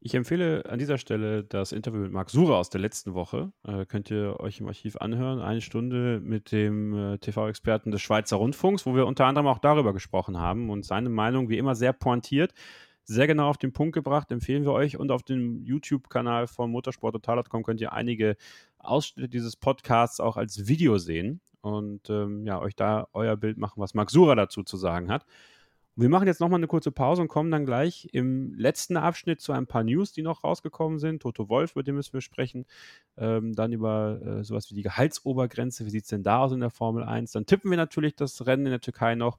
Ich 0.00 0.14
empfehle 0.14 0.66
an 0.68 0.78
dieser 0.78 0.98
Stelle 0.98 1.42
das 1.42 1.72
Interview 1.72 2.00
mit 2.00 2.12
Marc 2.12 2.28
Sura 2.28 2.58
aus 2.58 2.68
der 2.68 2.82
letzten 2.82 3.14
Woche. 3.14 3.54
Äh, 3.66 3.86
könnt 3.86 4.10
ihr 4.10 4.38
euch 4.40 4.60
im 4.60 4.66
Archiv 4.66 4.98
anhören. 4.98 5.40
Eine 5.40 5.62
Stunde 5.62 6.20
mit 6.20 6.52
dem 6.52 7.14
äh, 7.14 7.16
TV-Experten 7.16 7.90
des 7.90 8.02
Schweizer 8.02 8.36
Rundfunks, 8.36 8.84
wo 8.84 8.94
wir 8.94 9.06
unter 9.06 9.24
anderem 9.24 9.46
auch 9.46 9.60
darüber 9.60 9.94
gesprochen 9.94 10.36
haben 10.36 10.68
und 10.68 10.84
seine 10.84 11.08
Meinung 11.08 11.48
wie 11.48 11.56
immer 11.56 11.74
sehr 11.74 11.94
pointiert, 11.94 12.52
sehr 13.04 13.26
genau 13.26 13.48
auf 13.48 13.56
den 13.56 13.72
Punkt 13.72 13.94
gebracht, 13.94 14.30
empfehlen 14.30 14.64
wir 14.64 14.72
euch. 14.72 14.98
Und 14.98 15.10
auf 15.10 15.22
dem 15.22 15.62
YouTube-Kanal 15.62 16.48
von 16.48 16.70
motorsporttotal.com 16.70 17.62
könnt 17.62 17.80
ihr 17.80 17.94
einige 17.94 18.36
Ausschnitte 18.76 19.30
dieses 19.30 19.56
Podcasts 19.56 20.20
auch 20.20 20.36
als 20.36 20.68
Video 20.68 20.98
sehen 20.98 21.40
und 21.66 22.08
ähm, 22.10 22.46
ja, 22.46 22.60
euch 22.60 22.76
da 22.76 23.08
euer 23.12 23.36
Bild 23.36 23.58
machen, 23.58 23.80
was 23.80 23.94
Marc 23.94 24.10
Sura 24.10 24.34
dazu 24.34 24.62
zu 24.62 24.76
sagen 24.76 25.10
hat. 25.10 25.26
Und 25.96 26.02
wir 26.02 26.10
machen 26.10 26.26
jetzt 26.26 26.40
nochmal 26.40 26.60
eine 26.60 26.66
kurze 26.66 26.92
Pause 26.92 27.22
und 27.22 27.28
kommen 27.28 27.50
dann 27.50 27.64
gleich 27.64 28.08
im 28.12 28.54
letzten 28.54 28.96
Abschnitt 28.98 29.40
zu 29.40 29.52
ein 29.52 29.66
paar 29.66 29.82
News, 29.82 30.12
die 30.12 30.22
noch 30.22 30.44
rausgekommen 30.44 30.98
sind. 30.98 31.22
Toto 31.22 31.48
Wolf, 31.48 31.72
über 31.72 31.82
den 31.82 31.94
müssen 31.94 32.12
wir 32.12 32.20
sprechen. 32.20 32.66
Ähm, 33.16 33.54
dann 33.54 33.72
über 33.72 34.20
äh, 34.22 34.44
sowas 34.44 34.70
wie 34.70 34.74
die 34.74 34.82
Gehaltsobergrenze. 34.82 35.86
Wie 35.86 35.90
sieht 35.90 36.04
es 36.04 36.10
denn 36.10 36.22
da 36.22 36.40
aus 36.40 36.52
in 36.52 36.60
der 36.60 36.70
Formel 36.70 37.02
1? 37.02 37.32
Dann 37.32 37.46
tippen 37.46 37.70
wir 37.70 37.78
natürlich 37.78 38.14
das 38.14 38.46
Rennen 38.46 38.66
in 38.66 38.72
der 38.72 38.80
Türkei 38.80 39.14
noch. 39.14 39.38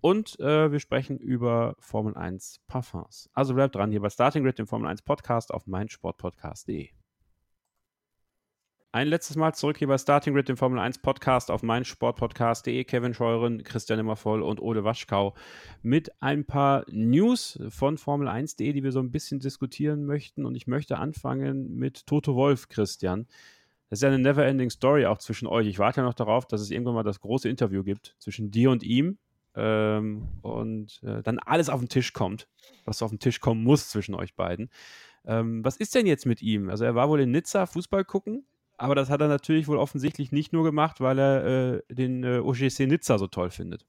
Und 0.00 0.40
äh, 0.40 0.72
wir 0.72 0.80
sprechen 0.80 1.18
über 1.18 1.76
Formel 1.78 2.16
1 2.16 2.60
Parfums. 2.66 3.28
Also 3.34 3.54
bleibt 3.54 3.74
dran 3.74 3.90
hier 3.90 4.00
bei 4.00 4.10
Starting 4.10 4.44
Grid, 4.44 4.58
dem 4.58 4.66
Formel 4.66 4.88
1 4.88 5.02
Podcast 5.02 5.52
auf 5.52 5.66
meinsportpodcast.de. 5.66 6.97
Ein 8.98 9.06
letztes 9.06 9.36
Mal 9.36 9.52
zurück 9.54 9.78
hier 9.78 9.86
bei 9.86 9.96
Starting 9.96 10.34
Grid, 10.34 10.48
dem 10.48 10.56
Formel 10.56 10.80
1 10.80 10.98
Podcast 10.98 11.52
auf 11.52 11.62
meinsportpodcast.de. 11.62 12.82
Kevin 12.82 13.14
Scheuren, 13.14 13.62
Christian 13.62 14.00
Immervoll 14.00 14.42
und 14.42 14.60
Ole 14.60 14.82
Waschkau 14.82 15.36
mit 15.82 16.10
ein 16.20 16.44
paar 16.44 16.84
News 16.90 17.60
von 17.68 17.96
Formel 17.96 18.26
1.de, 18.26 18.72
die 18.72 18.82
wir 18.82 18.90
so 18.90 18.98
ein 18.98 19.12
bisschen 19.12 19.38
diskutieren 19.38 20.04
möchten. 20.04 20.44
Und 20.44 20.56
ich 20.56 20.66
möchte 20.66 20.98
anfangen 20.98 21.76
mit 21.76 22.08
Toto 22.08 22.34
Wolf, 22.34 22.68
Christian. 22.68 23.28
Das 23.88 24.00
ist 24.00 24.02
ja 24.02 24.08
eine 24.08 24.18
never-ending 24.18 24.70
Story 24.70 25.06
auch 25.06 25.18
zwischen 25.18 25.46
euch. 25.46 25.68
Ich 25.68 25.78
warte 25.78 26.00
ja 26.00 26.04
noch 26.04 26.14
darauf, 26.14 26.48
dass 26.48 26.60
es 26.60 26.72
irgendwann 26.72 26.94
mal 26.94 27.04
das 27.04 27.20
große 27.20 27.48
Interview 27.48 27.84
gibt 27.84 28.16
zwischen 28.18 28.50
dir 28.50 28.72
und 28.72 28.82
ihm 28.82 29.18
ähm, 29.54 30.26
und 30.42 31.00
äh, 31.04 31.22
dann 31.22 31.38
alles 31.38 31.68
auf 31.68 31.78
den 31.78 31.88
Tisch 31.88 32.12
kommt, 32.12 32.48
was 32.84 33.00
auf 33.00 33.10
den 33.10 33.20
Tisch 33.20 33.38
kommen 33.38 33.62
muss 33.62 33.90
zwischen 33.90 34.16
euch 34.16 34.34
beiden. 34.34 34.70
Ähm, 35.24 35.64
was 35.64 35.76
ist 35.76 35.94
denn 35.94 36.06
jetzt 36.06 36.26
mit 36.26 36.42
ihm? 36.42 36.68
Also 36.68 36.84
er 36.84 36.96
war 36.96 37.08
wohl 37.08 37.20
in 37.20 37.30
Nizza 37.30 37.66
Fußball 37.66 38.04
gucken, 38.04 38.44
aber 38.78 38.94
das 38.94 39.10
hat 39.10 39.20
er 39.20 39.28
natürlich 39.28 39.68
wohl 39.68 39.76
offensichtlich 39.76 40.32
nicht 40.32 40.52
nur 40.52 40.64
gemacht, 40.64 41.00
weil 41.00 41.18
er 41.18 41.44
äh, 41.44 41.94
den 41.94 42.24
äh, 42.24 42.38
OGC 42.38 42.86
Nizza 42.86 43.18
so 43.18 43.26
toll 43.26 43.50
findet. 43.50 43.84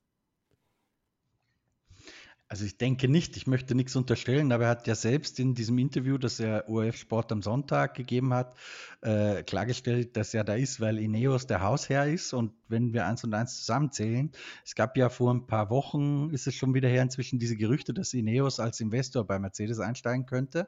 Also 2.52 2.66
ich 2.66 2.80
denke 2.80 3.08
nicht, 3.08 3.38
ich 3.38 3.46
möchte 3.46 3.76
nichts 3.76 3.96
unterstellen, 3.96 4.52
aber 4.52 4.64
er 4.64 4.70
hat 4.72 4.88
ja 4.88 4.96
selbst 4.96 5.40
in 5.40 5.54
diesem 5.54 5.78
Interview, 5.78 6.18
das 6.18 6.40
er 6.40 6.68
ORF 6.68 6.98
Sport 6.98 7.32
am 7.32 7.44
Sonntag 7.44 7.94
gegeben 7.94 8.34
hat, 8.34 8.56
äh, 9.02 9.44
klargestellt, 9.44 10.18
dass 10.18 10.34
er 10.34 10.44
da 10.44 10.56
ist, 10.56 10.82
weil 10.82 10.98
Ineos 10.98 11.46
der 11.46 11.62
Hausherr 11.62 12.08
ist 12.08 12.34
und 12.34 12.52
wenn 12.68 12.92
wir 12.92 13.06
eins 13.06 13.24
und 13.24 13.36
eins 13.36 13.58
zusammenzählen, 13.58 14.32
es 14.66 14.74
gab 14.74 14.98
ja 14.98 15.10
vor 15.10 15.32
ein 15.32 15.46
paar 15.46 15.70
Wochen, 15.70 16.32
ist 16.32 16.48
es 16.48 16.56
schon 16.56 16.74
wieder 16.74 16.90
her 16.90 17.04
inzwischen 17.04 17.38
diese 17.38 17.56
Gerüchte, 17.56 17.94
dass 17.94 18.16
Ineos 18.16 18.60
als 18.60 18.80
Investor 18.80 19.28
bei 19.28 19.38
Mercedes 19.38 19.80
einsteigen 19.80 20.26
könnte. 20.26 20.68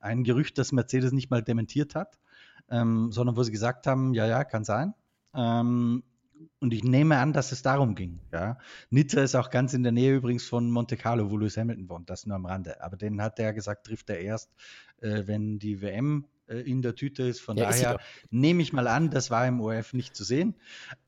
Ein 0.00 0.24
Gerücht, 0.24 0.58
das 0.58 0.72
Mercedes 0.72 1.12
nicht 1.12 1.30
mal 1.30 1.44
dementiert 1.44 1.94
hat, 1.94 2.18
ähm, 2.70 3.12
sondern 3.12 3.36
wo 3.36 3.42
sie 3.42 3.52
gesagt 3.52 3.86
haben, 3.86 4.14
ja, 4.14 4.26
ja, 4.26 4.44
kann 4.44 4.64
sein. 4.64 4.94
Ähm, 5.34 6.02
und 6.60 6.72
ich 6.72 6.84
nehme 6.84 7.18
an, 7.18 7.32
dass 7.32 7.52
es 7.52 7.62
darum 7.62 7.94
ging. 7.94 8.20
Ja. 8.32 8.58
Nizza 8.90 9.22
ist 9.22 9.34
auch 9.34 9.50
ganz 9.50 9.74
in 9.74 9.82
der 9.82 9.92
Nähe 9.92 10.16
übrigens 10.16 10.46
von 10.46 10.70
Monte 10.70 10.96
Carlo, 10.96 11.30
wo 11.30 11.36
Lewis 11.36 11.56
Hamilton 11.56 11.88
wohnt, 11.88 12.10
das 12.10 12.26
nur 12.26 12.36
am 12.36 12.46
Rande. 12.46 12.82
Aber 12.82 12.96
den 12.96 13.20
hat 13.20 13.38
er 13.38 13.52
gesagt, 13.52 13.86
trifft 13.86 14.10
er 14.10 14.20
erst, 14.20 14.50
äh, 15.00 15.22
wenn 15.26 15.58
die 15.58 15.82
WM 15.82 16.26
äh, 16.50 16.60
in 16.60 16.82
der 16.82 16.94
Tüte 16.94 17.22
ist. 17.24 17.40
Von 17.40 17.56
ja, 17.56 17.64
daher 17.68 17.98
nehme 18.30 18.62
ich 18.62 18.72
mal 18.72 18.88
an, 18.88 19.10
das 19.10 19.30
war 19.30 19.46
im 19.46 19.60
ORF 19.60 19.92
nicht 19.92 20.16
zu 20.16 20.24
sehen, 20.24 20.54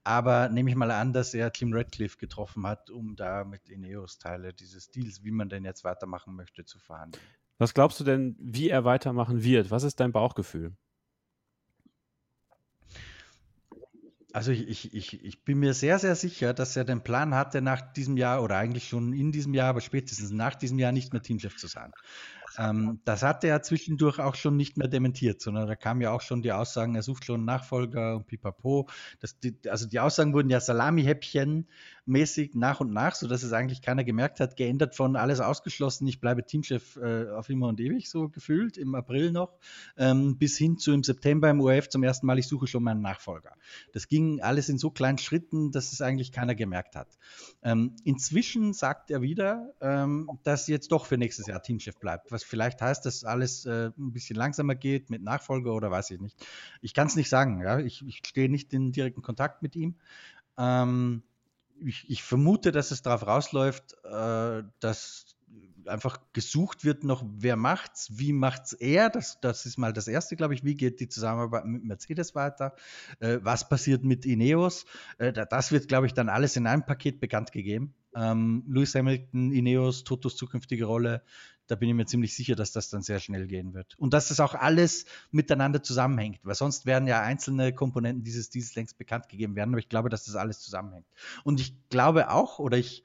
aber 0.04 0.48
nehme 0.48 0.70
ich 0.70 0.76
mal 0.76 0.90
an, 0.90 1.12
dass 1.12 1.34
er 1.34 1.52
Tim 1.52 1.72
Radcliffe 1.72 2.18
getroffen 2.18 2.66
hat, 2.66 2.90
um 2.90 3.16
da 3.16 3.44
mit 3.44 3.68
Ineos 3.68 4.18
Teile 4.18 4.52
dieses 4.52 4.90
Deals, 4.90 5.24
wie 5.24 5.32
man 5.32 5.48
denn 5.48 5.64
jetzt 5.64 5.84
weitermachen 5.84 6.34
möchte, 6.34 6.64
zu 6.64 6.78
verhandeln. 6.78 7.22
Was 7.58 7.74
glaubst 7.74 8.00
du 8.00 8.04
denn, 8.04 8.36
wie 8.40 8.70
er 8.70 8.84
weitermachen 8.84 9.44
wird? 9.44 9.70
Was 9.70 9.82
ist 9.82 10.00
dein 10.00 10.12
Bauchgefühl? 10.12 10.72
Also 14.32 14.50
ich, 14.50 14.68
ich, 14.68 14.94
ich, 14.94 15.24
ich 15.24 15.44
bin 15.44 15.58
mir 15.58 15.74
sehr, 15.74 15.98
sehr 15.98 16.14
sicher, 16.14 16.54
dass 16.54 16.76
er 16.76 16.84
den 16.84 17.02
Plan 17.02 17.34
hatte, 17.34 17.60
nach 17.60 17.80
diesem 17.92 18.16
Jahr 18.16 18.42
oder 18.42 18.56
eigentlich 18.56 18.88
schon 18.88 19.12
in 19.12 19.30
diesem 19.30 19.52
Jahr, 19.52 19.68
aber 19.68 19.80
spätestens 19.80 20.30
nach 20.30 20.54
diesem 20.54 20.78
Jahr 20.78 20.92
nicht 20.92 21.12
mehr 21.12 21.22
Teamchef 21.22 21.56
zu 21.56 21.66
sein. 21.66 21.92
Ähm, 22.58 23.00
das 23.04 23.22
hatte 23.22 23.46
er 23.48 23.62
zwischendurch 23.62 24.18
auch 24.18 24.34
schon 24.34 24.56
nicht 24.56 24.76
mehr 24.76 24.88
dementiert, 24.88 25.40
sondern 25.40 25.66
da 25.66 25.76
kamen 25.76 26.00
ja 26.00 26.12
auch 26.12 26.20
schon 26.20 26.42
die 26.42 26.52
Aussagen, 26.52 26.94
er 26.94 27.02
sucht 27.02 27.24
schon 27.24 27.36
einen 27.36 27.44
Nachfolger 27.44 28.16
und 28.16 28.26
pipapo. 28.26 28.88
Das, 29.20 29.38
die, 29.38 29.56
also 29.68 29.86
die 29.86 30.00
Aussagen 30.00 30.34
wurden 30.34 30.50
ja 30.50 30.60
Salami-Häppchen 30.60 31.68
mäßig 32.04 32.54
nach 32.54 32.80
und 32.80 32.92
nach, 32.92 33.14
sodass 33.14 33.42
es 33.42 33.52
eigentlich 33.52 33.82
keiner 33.82 34.04
gemerkt 34.04 34.40
hat, 34.40 34.56
geändert 34.56 34.94
von 34.94 35.16
alles 35.16 35.40
ausgeschlossen, 35.40 36.06
ich 36.06 36.20
bleibe 36.20 36.44
Teamchef 36.44 36.96
äh, 36.96 37.30
auf 37.30 37.48
immer 37.48 37.68
und 37.68 37.80
ewig, 37.80 38.10
so 38.10 38.28
gefühlt, 38.28 38.76
im 38.76 38.94
April 38.94 39.30
noch, 39.30 39.56
ähm, 39.96 40.36
bis 40.36 40.58
hin 40.58 40.78
zu 40.78 40.92
im 40.92 41.04
September 41.04 41.48
im 41.50 41.60
ORF 41.60 41.88
zum 41.88 42.02
ersten 42.02 42.26
Mal, 42.26 42.38
ich 42.38 42.48
suche 42.48 42.66
schon 42.66 42.82
meinen 42.82 43.02
Nachfolger. 43.02 43.52
Das 43.92 44.08
ging 44.08 44.40
alles 44.40 44.68
in 44.68 44.78
so 44.78 44.90
kleinen 44.90 45.18
Schritten, 45.18 45.70
dass 45.70 45.92
es 45.92 46.00
eigentlich 46.00 46.32
keiner 46.32 46.54
gemerkt 46.54 46.96
hat. 46.96 47.08
Ähm, 47.62 47.94
inzwischen 48.04 48.72
sagt 48.72 49.10
er 49.10 49.22
wieder, 49.22 49.72
ähm, 49.80 50.28
dass 50.42 50.66
jetzt 50.66 50.90
doch 50.90 51.06
für 51.06 51.18
nächstes 51.18 51.46
Jahr 51.46 51.62
Teamchef 51.62 51.98
bleibt, 51.98 52.32
was 52.32 52.42
vielleicht 52.42 52.80
heißt, 52.80 53.06
dass 53.06 53.24
alles 53.24 53.64
äh, 53.64 53.90
ein 53.96 54.12
bisschen 54.12 54.36
langsamer 54.36 54.74
geht 54.74 55.10
mit 55.10 55.22
Nachfolger 55.22 55.72
oder 55.72 55.90
weiß 55.90 56.10
ich 56.10 56.20
nicht. 56.20 56.36
Ich 56.80 56.94
kann 56.94 57.06
es 57.06 57.14
nicht 57.14 57.28
sagen, 57.28 57.60
ja? 57.62 57.78
ich, 57.78 58.04
ich 58.06 58.22
stehe 58.26 58.48
nicht 58.48 58.72
in 58.72 58.90
direkten 58.92 59.22
Kontakt 59.22 59.62
mit 59.62 59.76
ihm. 59.76 59.94
Ähm, 60.58 61.22
ich, 61.84 62.08
ich, 62.08 62.22
vermute, 62.22 62.72
dass 62.72 62.90
es 62.90 63.02
darauf 63.02 63.26
rausläuft, 63.26 63.94
äh, 64.04 64.62
dass 64.80 65.36
einfach 65.86 66.20
gesucht 66.32 66.84
wird 66.84 67.04
noch, 67.04 67.24
wer 67.26 67.56
macht's, 67.56 68.10
wie 68.12 68.32
macht's 68.32 68.72
er. 68.72 69.10
Das, 69.10 69.40
das 69.40 69.66
ist 69.66 69.78
mal 69.78 69.92
das 69.92 70.08
Erste, 70.08 70.36
glaube 70.36 70.54
ich. 70.54 70.64
Wie 70.64 70.74
geht 70.74 71.00
die 71.00 71.08
Zusammenarbeit 71.08 71.64
mit 71.66 71.84
Mercedes 71.84 72.34
weiter? 72.34 72.74
Äh, 73.20 73.38
was 73.42 73.68
passiert 73.68 74.04
mit 74.04 74.24
Ineos? 74.26 74.86
Äh, 75.18 75.32
das 75.32 75.72
wird, 75.72 75.88
glaube 75.88 76.06
ich, 76.06 76.14
dann 76.14 76.28
alles 76.28 76.56
in 76.56 76.66
einem 76.66 76.84
Paket 76.84 77.20
bekannt 77.20 77.52
gegeben. 77.52 77.94
Ähm, 78.14 78.64
Lewis 78.68 78.94
Hamilton, 78.94 79.52
Ineos, 79.52 80.04
Totos 80.04 80.36
zukünftige 80.36 80.84
Rolle, 80.84 81.22
da 81.72 81.76
bin 81.76 81.88
ich 81.88 81.94
mir 81.94 82.06
ziemlich 82.06 82.34
sicher, 82.34 82.54
dass 82.54 82.72
das 82.72 82.90
dann 82.90 83.02
sehr 83.02 83.18
schnell 83.20 83.46
gehen 83.46 83.72
wird. 83.72 83.98
Und 83.98 84.12
dass 84.12 84.28
das 84.28 84.40
auch 84.40 84.54
alles 84.54 85.06
miteinander 85.30 85.82
zusammenhängt, 85.82 86.40
weil 86.42 86.54
sonst 86.54 86.86
werden 86.86 87.08
ja 87.08 87.22
einzelne 87.22 87.72
Komponenten 87.72 88.24
dieses 88.24 88.50
dieses 88.50 88.74
längst 88.74 88.98
bekannt 88.98 89.28
gegeben 89.28 89.56
werden, 89.56 89.70
aber 89.70 89.78
ich 89.78 89.88
glaube, 89.88 90.10
dass 90.10 90.24
das 90.24 90.36
alles 90.36 90.60
zusammenhängt. 90.60 91.06
Und 91.44 91.60
ich 91.60 91.74
glaube 91.88 92.30
auch, 92.30 92.58
oder 92.58 92.76
ich, 92.76 93.04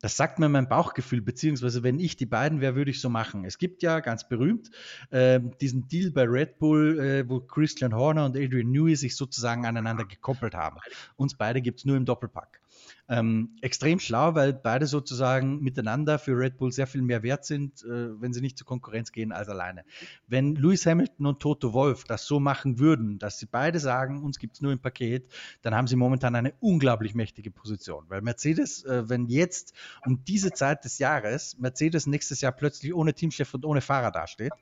das 0.00 0.16
sagt 0.16 0.38
mir 0.38 0.48
mein 0.48 0.68
Bauchgefühl, 0.68 1.20
beziehungsweise 1.20 1.82
wenn 1.82 1.98
ich 1.98 2.16
die 2.16 2.24
beiden 2.24 2.60
wäre, 2.60 2.76
würde 2.76 2.90
ich 2.90 3.00
so 3.00 3.10
machen. 3.10 3.44
Es 3.44 3.58
gibt 3.58 3.82
ja 3.82 4.00
ganz 4.00 4.28
berühmt 4.28 4.70
äh, 5.10 5.40
diesen 5.60 5.88
Deal 5.88 6.10
bei 6.10 6.22
Red 6.22 6.58
Bull, 6.58 7.00
äh, 7.00 7.28
wo 7.28 7.40
Christian 7.40 7.94
Horner 7.94 8.24
und 8.24 8.36
Adrian 8.36 8.70
Newey 8.70 8.96
sich 8.96 9.16
sozusagen 9.16 9.66
aneinander 9.66 10.04
gekoppelt 10.04 10.54
haben. 10.54 10.78
Uns 11.16 11.36
beide 11.36 11.60
gibt 11.60 11.80
es 11.80 11.84
nur 11.84 11.96
im 11.96 12.04
Doppelpack. 12.04 12.60
Ähm, 13.08 13.56
extrem 13.62 14.00
schlau, 14.00 14.34
weil 14.34 14.52
beide 14.52 14.86
sozusagen 14.86 15.60
miteinander 15.60 16.18
für 16.18 16.38
Red 16.38 16.58
Bull 16.58 16.72
sehr 16.72 16.86
viel 16.86 17.00
mehr 17.00 17.22
wert 17.22 17.44
sind, 17.46 17.82
äh, 17.84 18.20
wenn 18.20 18.34
sie 18.34 18.42
nicht 18.42 18.58
zur 18.58 18.66
Konkurrenz 18.66 19.12
gehen 19.12 19.32
als 19.32 19.48
alleine. 19.48 19.84
Wenn 20.26 20.54
Lewis 20.54 20.84
Hamilton 20.84 21.26
und 21.26 21.40
Toto 21.40 21.72
Wolf 21.72 22.04
das 22.04 22.26
so 22.26 22.38
machen 22.38 22.78
würden, 22.78 23.18
dass 23.18 23.38
sie 23.38 23.46
beide 23.46 23.80
sagen, 23.80 24.22
uns 24.22 24.38
gibt 24.38 24.56
es 24.56 24.60
nur 24.60 24.72
im 24.72 24.78
Paket, 24.78 25.32
dann 25.62 25.74
haben 25.74 25.86
sie 25.86 25.96
momentan 25.96 26.34
eine 26.34 26.52
unglaublich 26.60 27.14
mächtige 27.14 27.50
Position. 27.50 28.04
Weil 28.08 28.20
Mercedes, 28.20 28.84
äh, 28.84 29.08
wenn 29.08 29.26
jetzt 29.28 29.72
um 30.04 30.22
diese 30.24 30.52
Zeit 30.52 30.84
des 30.84 30.98
Jahres 30.98 31.58
Mercedes 31.58 32.06
nächstes 32.06 32.42
Jahr 32.42 32.52
plötzlich 32.52 32.92
ohne 32.94 33.14
Teamchef 33.14 33.54
und 33.54 33.64
ohne 33.64 33.80
Fahrer 33.80 34.10
dasteht, 34.10 34.52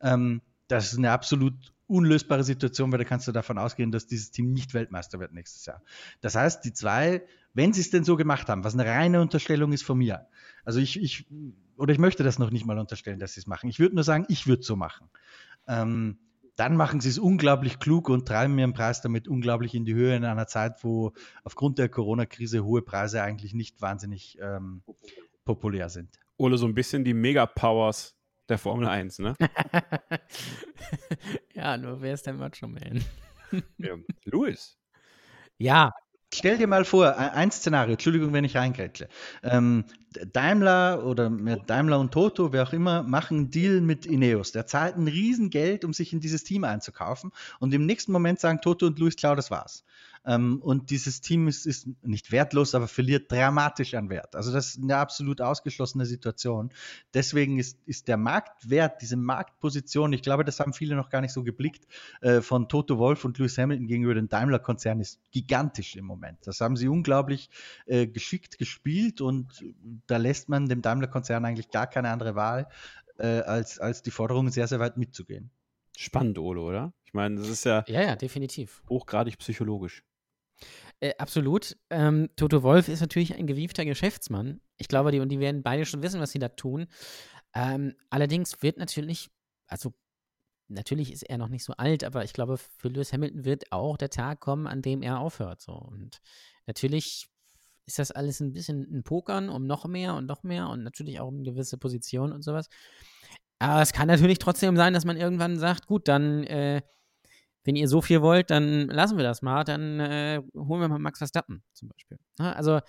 ähm, 0.00 0.42
das 0.68 0.92
ist 0.92 0.98
eine 0.98 1.10
absolut 1.10 1.54
unlösbare 1.86 2.44
Situation, 2.44 2.90
weil 2.92 2.98
da 2.98 3.04
kannst 3.04 3.28
du 3.28 3.32
davon 3.32 3.58
ausgehen, 3.58 3.92
dass 3.92 4.06
dieses 4.06 4.30
Team 4.30 4.52
nicht 4.52 4.74
Weltmeister 4.74 5.20
wird 5.20 5.32
nächstes 5.32 5.66
Jahr. 5.66 5.82
Das 6.20 6.34
heißt, 6.34 6.64
die 6.64 6.72
zwei, 6.72 7.22
wenn 7.54 7.72
sie 7.72 7.80
es 7.80 7.90
denn 7.90 8.04
so 8.04 8.16
gemacht 8.16 8.48
haben, 8.48 8.64
was 8.64 8.74
eine 8.74 8.86
reine 8.86 9.20
Unterstellung 9.20 9.72
ist 9.72 9.82
von 9.82 9.98
mir, 9.98 10.26
also 10.64 10.80
ich, 10.80 11.00
ich 11.00 11.26
oder 11.76 11.92
ich 11.92 11.98
möchte 11.98 12.24
das 12.24 12.38
noch 12.38 12.50
nicht 12.50 12.66
mal 12.66 12.78
unterstellen, 12.78 13.18
dass 13.18 13.34
sie 13.34 13.40
es 13.40 13.46
machen. 13.46 13.68
Ich 13.68 13.78
würde 13.78 13.94
nur 13.94 14.04
sagen, 14.04 14.24
ich 14.28 14.46
würde 14.46 14.60
es 14.60 14.66
so 14.66 14.76
machen. 14.76 15.08
Ähm, 15.68 16.18
dann 16.56 16.74
machen 16.74 17.00
sie 17.00 17.10
es 17.10 17.18
unglaublich 17.18 17.78
klug 17.78 18.08
und 18.08 18.26
treiben 18.26 18.58
ihren 18.58 18.72
Preis 18.72 19.02
damit 19.02 19.28
unglaublich 19.28 19.74
in 19.74 19.84
die 19.84 19.94
Höhe 19.94 20.16
in 20.16 20.24
einer 20.24 20.46
Zeit, 20.46 20.82
wo 20.82 21.12
aufgrund 21.44 21.78
der 21.78 21.90
Corona-Krise 21.90 22.64
hohe 22.64 22.80
Preise 22.80 23.22
eigentlich 23.22 23.52
nicht 23.52 23.82
wahnsinnig 23.82 24.38
ähm, 24.40 24.82
populär 25.44 25.90
sind. 25.90 26.18
Ole, 26.38 26.56
so 26.56 26.66
ein 26.66 26.74
bisschen 26.74 27.04
die 27.04 27.14
Mega-Powers 27.14 28.15
der 28.48 28.58
Formel 28.58 28.88
1, 28.88 29.18
ne? 29.18 29.34
ja, 31.54 31.76
nur 31.76 32.00
wer 32.00 32.14
ist 32.14 32.26
der 32.26 32.34
Macho 32.34 32.68
Man? 32.68 33.04
ja, 33.78 33.96
Louis. 34.24 34.78
Ja. 35.58 35.92
Stell 36.34 36.58
dir 36.58 36.66
mal 36.66 36.84
vor, 36.84 37.16
ein 37.16 37.52
Szenario, 37.52 37.92
Entschuldigung, 37.92 38.32
wenn 38.32 38.44
ich 38.44 38.56
reingrätsche. 38.56 39.08
Ähm, 39.44 39.84
Daimler 40.32 41.06
oder 41.06 41.30
Daimler 41.30 42.00
und 42.00 42.12
Toto, 42.12 42.52
wer 42.52 42.64
auch 42.64 42.72
immer, 42.72 43.04
machen 43.04 43.36
einen 43.36 43.50
Deal 43.50 43.80
mit 43.80 44.06
Ineos. 44.06 44.50
Der 44.50 44.66
zahlt 44.66 44.96
ein 44.96 45.06
Riesengeld, 45.06 45.84
um 45.84 45.92
sich 45.92 46.12
in 46.12 46.20
dieses 46.20 46.42
Team 46.42 46.64
einzukaufen. 46.64 47.30
Und 47.60 47.72
im 47.72 47.86
nächsten 47.86 48.10
Moment 48.10 48.40
sagen 48.40 48.60
Toto 48.60 48.86
und 48.86 48.98
Luis 48.98 49.14
Klau, 49.14 49.36
das 49.36 49.52
war's. 49.52 49.84
Ähm, 50.26 50.60
und 50.60 50.90
dieses 50.90 51.20
Team 51.20 51.46
ist, 51.46 51.66
ist, 51.66 51.88
nicht 52.02 52.32
wertlos, 52.32 52.74
aber 52.74 52.88
verliert 52.88 53.30
dramatisch 53.30 53.94
an 53.94 54.10
Wert. 54.10 54.34
Also 54.34 54.52
das 54.52 54.68
ist 54.68 54.82
eine 54.82 54.96
absolut 54.96 55.40
ausgeschlossene 55.40 56.04
Situation. 56.04 56.70
Deswegen 57.14 57.58
ist, 57.58 57.78
ist 57.86 58.08
der 58.08 58.16
Marktwert, 58.16 59.00
diese 59.02 59.16
Marktposition, 59.16 60.12
ich 60.12 60.22
glaube, 60.22 60.44
das 60.44 60.58
haben 60.58 60.72
viele 60.72 60.96
noch 60.96 61.10
gar 61.10 61.20
nicht 61.20 61.32
so 61.32 61.44
geblickt, 61.44 61.86
äh, 62.20 62.40
von 62.40 62.68
Toto 62.68 62.98
Wolf 62.98 63.24
und 63.24 63.38
Lewis 63.38 63.56
Hamilton 63.56 63.86
gegenüber 63.86 64.14
dem 64.14 64.28
Daimler-Konzern 64.28 65.00
ist 65.00 65.20
gigantisch 65.30 65.94
im 65.96 66.04
Moment. 66.04 66.38
Das 66.44 66.60
haben 66.60 66.76
sie 66.76 66.88
unglaublich 66.88 67.48
äh, 67.86 68.06
geschickt 68.06 68.58
gespielt 68.58 69.20
und 69.20 69.64
da 70.06 70.16
lässt 70.16 70.48
man 70.48 70.68
dem 70.68 70.82
Daimler-Konzern 70.82 71.44
eigentlich 71.44 71.70
gar 71.70 71.86
keine 71.86 72.10
andere 72.10 72.34
Wahl, 72.34 72.68
äh, 73.18 73.40
als, 73.40 73.78
als 73.78 74.02
die 74.02 74.10
Forderungen 74.10 74.50
sehr, 74.50 74.66
sehr 74.66 74.80
weit 74.80 74.96
mitzugehen. 74.96 75.50
Spannend, 75.96 76.38
Ole, 76.38 76.60
oder? 76.60 76.92
Ich 77.04 77.14
meine, 77.14 77.36
das 77.36 77.48
ist 77.48 77.64
ja, 77.64 77.84
ja, 77.86 78.02
ja 78.02 78.16
definitiv. 78.16 78.82
hochgradig 78.88 79.38
psychologisch. 79.38 80.02
Äh, 81.00 81.12
absolut. 81.18 81.76
Ähm, 81.90 82.30
Toto 82.36 82.62
Wolf 82.62 82.88
ist 82.88 83.00
natürlich 83.00 83.34
ein 83.34 83.46
gewiefter 83.46 83.84
Geschäftsmann. 83.84 84.60
Ich 84.76 84.88
glaube, 84.88 85.12
die, 85.12 85.20
und 85.20 85.28
die 85.28 85.40
werden 85.40 85.62
beide 85.62 85.84
schon 85.84 86.02
wissen, 86.02 86.20
was 86.20 86.32
sie 86.32 86.38
da 86.38 86.48
tun. 86.48 86.86
Ähm, 87.54 87.94
allerdings 88.10 88.62
wird 88.62 88.78
natürlich, 88.78 89.30
also 89.66 89.94
natürlich 90.68 91.12
ist 91.12 91.22
er 91.22 91.38
noch 91.38 91.48
nicht 91.48 91.64
so 91.64 91.74
alt, 91.74 92.04
aber 92.04 92.24
ich 92.24 92.32
glaube, 92.32 92.56
für 92.58 92.88
Lewis 92.88 93.12
Hamilton 93.12 93.44
wird 93.44 93.72
auch 93.72 93.96
der 93.96 94.10
Tag 94.10 94.40
kommen, 94.40 94.66
an 94.66 94.82
dem 94.82 95.02
er 95.02 95.20
aufhört. 95.20 95.60
So. 95.60 95.72
Und 95.72 96.20
natürlich 96.66 97.28
ist 97.86 97.98
das 97.98 98.10
alles 98.10 98.40
ein 98.40 98.52
bisschen 98.52 98.82
ein 98.92 99.04
Pokern 99.04 99.48
um 99.48 99.66
noch 99.66 99.86
mehr 99.86 100.14
und 100.14 100.26
noch 100.26 100.42
mehr 100.42 100.68
und 100.68 100.82
natürlich 100.82 101.20
auch 101.20 101.28
um 101.28 101.44
gewisse 101.44 101.78
Positionen 101.78 102.32
und 102.32 102.42
sowas. 102.42 102.68
Aber 103.58 103.80
es 103.80 103.92
kann 103.92 104.08
natürlich 104.08 104.38
trotzdem 104.38 104.76
sein, 104.76 104.92
dass 104.92 105.04
man 105.04 105.16
irgendwann 105.16 105.58
sagt, 105.58 105.86
gut, 105.86 106.08
dann, 106.08 106.44
äh, 106.44 106.82
wenn 107.66 107.76
ihr 107.76 107.88
so 107.88 108.00
viel 108.00 108.22
wollt, 108.22 108.50
dann 108.50 108.86
lassen 108.88 109.16
wir 109.16 109.24
das 109.24 109.42
mal, 109.42 109.64
dann 109.64 110.00
äh, 110.00 110.40
holen 110.54 110.80
wir 110.80 110.88
mal 110.88 110.98
Max 110.98 111.18
Verstappen 111.18 111.62
zum 111.72 111.88
Beispiel. 111.88 112.18
Ja, 112.38 112.52
also 112.52 112.80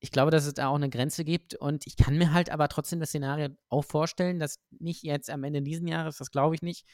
ich 0.00 0.10
glaube, 0.10 0.32
dass 0.32 0.44
es 0.44 0.54
da 0.54 0.66
auch 0.66 0.74
eine 0.74 0.90
Grenze 0.90 1.24
gibt 1.24 1.54
und 1.54 1.86
ich 1.86 1.96
kann 1.96 2.18
mir 2.18 2.32
halt 2.32 2.50
aber 2.50 2.68
trotzdem 2.68 2.98
das 2.98 3.10
Szenario 3.10 3.48
auch 3.68 3.84
vorstellen, 3.84 4.40
dass 4.40 4.58
nicht 4.80 5.04
jetzt 5.04 5.30
am 5.30 5.44
Ende 5.44 5.62
dieses 5.62 5.88
Jahres, 5.88 6.18
das 6.18 6.32
glaube 6.32 6.56
ich 6.56 6.62
nicht, 6.62 6.84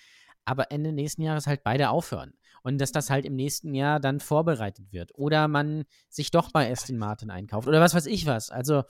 aber 0.44 0.70
Ende 0.70 0.92
nächsten 0.92 1.22
Jahres 1.22 1.46
halt 1.46 1.64
beide 1.64 1.88
aufhören 1.88 2.34
und 2.62 2.78
dass 2.78 2.92
das 2.92 3.08
halt 3.08 3.24
im 3.24 3.34
nächsten 3.34 3.74
Jahr 3.74 4.00
dann 4.00 4.20
vorbereitet 4.20 4.92
wird 4.92 5.12
oder 5.14 5.48
man 5.48 5.84
sich 6.10 6.30
doch 6.30 6.52
bei 6.52 6.70
Aston 6.70 6.98
Martin 6.98 7.30
einkauft 7.30 7.66
oder 7.66 7.80
was 7.80 7.94
weiß 7.94 8.06
ich 8.06 8.26
was. 8.26 8.50
Also 8.50 8.82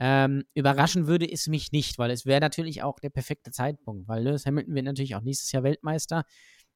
ähm, 0.00 0.44
überraschen 0.54 1.06
würde 1.06 1.30
es 1.30 1.48
mich 1.48 1.72
nicht, 1.72 1.98
weil 1.98 2.10
es 2.10 2.24
wäre 2.24 2.40
natürlich 2.40 2.82
auch 2.82 3.00
der 3.00 3.10
perfekte 3.10 3.50
Zeitpunkt, 3.50 4.06
weil 4.06 4.22
Lewis 4.22 4.46
Hamilton 4.46 4.74
wird 4.74 4.84
natürlich 4.84 5.16
auch 5.16 5.22
nächstes 5.22 5.50
Jahr 5.50 5.62
Weltmeister. 5.62 6.24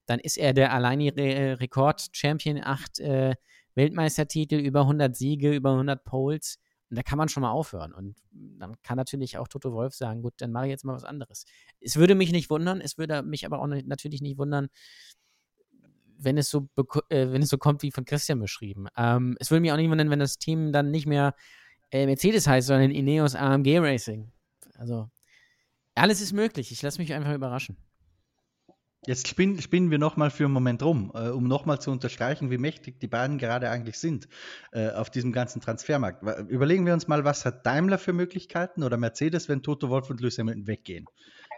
Dann 0.07 0.19
ist 0.19 0.37
er 0.37 0.53
der 0.53 0.73
alleinige 0.73 1.23
äh, 1.23 1.53
Rekord-Champion, 1.53 2.61
acht 2.63 2.99
äh, 3.01 3.35
Weltmeistertitel, 3.75 4.57
über 4.57 4.81
100 4.81 5.17
Siege, 5.17 5.53
über 5.53 5.73
100 5.73 6.05
Poles. 6.05 6.59
Und 6.91 6.97
da 6.97 7.03
kann 7.03 7.17
man 7.17 7.29
schon 7.29 7.41
mal 7.41 7.51
aufhören. 7.51 7.95
Und 7.95 8.17
dann 8.31 8.75
kann 8.83 8.99
natürlich 8.99 9.39
auch 9.39 9.49
Toto 9.49 9.73
Wolf 9.73 9.95
sagen, 9.95 10.21
gut, 10.21 10.35
dann 10.39 10.53
mache 10.53 10.67
ich 10.67 10.71
jetzt 10.71 10.85
mal 10.85 10.95
was 10.95 11.05
anderes. 11.05 11.47
Es 11.81 11.97
würde 11.97 12.15
mich 12.15 12.33
nicht 12.33 12.51
wundern, 12.51 12.81
es 12.81 12.99
würde 12.99 13.23
mich 13.23 13.47
aber 13.47 13.61
auch 13.61 13.67
natürlich 13.67 14.21
nicht 14.21 14.37
wundern, 14.37 14.69
wenn 16.19 16.37
es 16.39 16.51
so, 16.51 16.69
äh, 17.09 17.31
wenn 17.31 17.43
es 17.43 17.49
so 17.49 17.59
kommt 17.59 17.83
wie 17.83 17.91
von 17.91 18.05
Christian 18.05 18.41
beschrieben. 18.41 18.89
Ähm, 18.97 19.37
es 19.41 19.51
würde 19.51 19.63
mich 19.63 19.73
auch 19.73 19.77
nicht 19.77 19.91
wundern, 19.91 20.11
wenn 20.11 20.19
das 20.19 20.39
Team 20.39 20.73
dann 20.73 20.91
nicht 20.91 21.07
mehr 21.07 21.35
äh, 21.91 22.07
Mercedes 22.07 22.47
heißt, 22.47 22.67
sondern 22.67 22.91
Ineos 22.91 23.35
AMG 23.35 23.79
Racing. 23.79 24.31
Also, 24.75 25.09
alles 25.95 26.21
ist 26.21 26.33
möglich. 26.33 26.73
Ich 26.73 26.83
lasse 26.83 27.01
mich 27.01 27.13
einfach 27.13 27.35
überraschen. 27.35 27.77
Jetzt 29.05 29.27
spinnen, 29.27 29.61
spinnen 29.61 29.91
wir 29.91 29.99
nochmal 29.99 30.31
für 30.31 30.45
einen 30.45 30.53
Moment 30.53 30.81
rum, 30.83 31.11
äh, 31.15 31.29
um 31.31 31.49
nochmal 31.49 31.81
zu 31.81 31.91
unterstreichen, 31.91 32.53
wie 32.53 32.59
mächtig 32.59 33.01
die 33.01 33.09
beiden 33.09 33.37
gerade 33.37 33.69
eigentlich 33.69 33.99
sind 33.99 34.29
äh, 34.71 34.91
auf 34.91 35.11
diesem 35.11 35.33
ganzen 35.33 35.61
Transfermarkt. 35.61 36.23
Überlegen 36.49 36.87
wir 36.87 36.93
uns 36.93 37.09
mal, 37.09 37.25
was 37.25 37.45
hat 37.45 37.67
Daimler 37.67 37.99
für 37.99 38.13
Möglichkeiten 38.13 38.85
oder 38.85 38.97
Mercedes, 38.97 39.49
wenn 39.49 39.63
Toto 39.63 39.89
Wolf 39.89 40.09
und 40.09 40.21
Lewis 40.21 40.39
Hamilton 40.39 40.69
weggehen? 40.69 41.07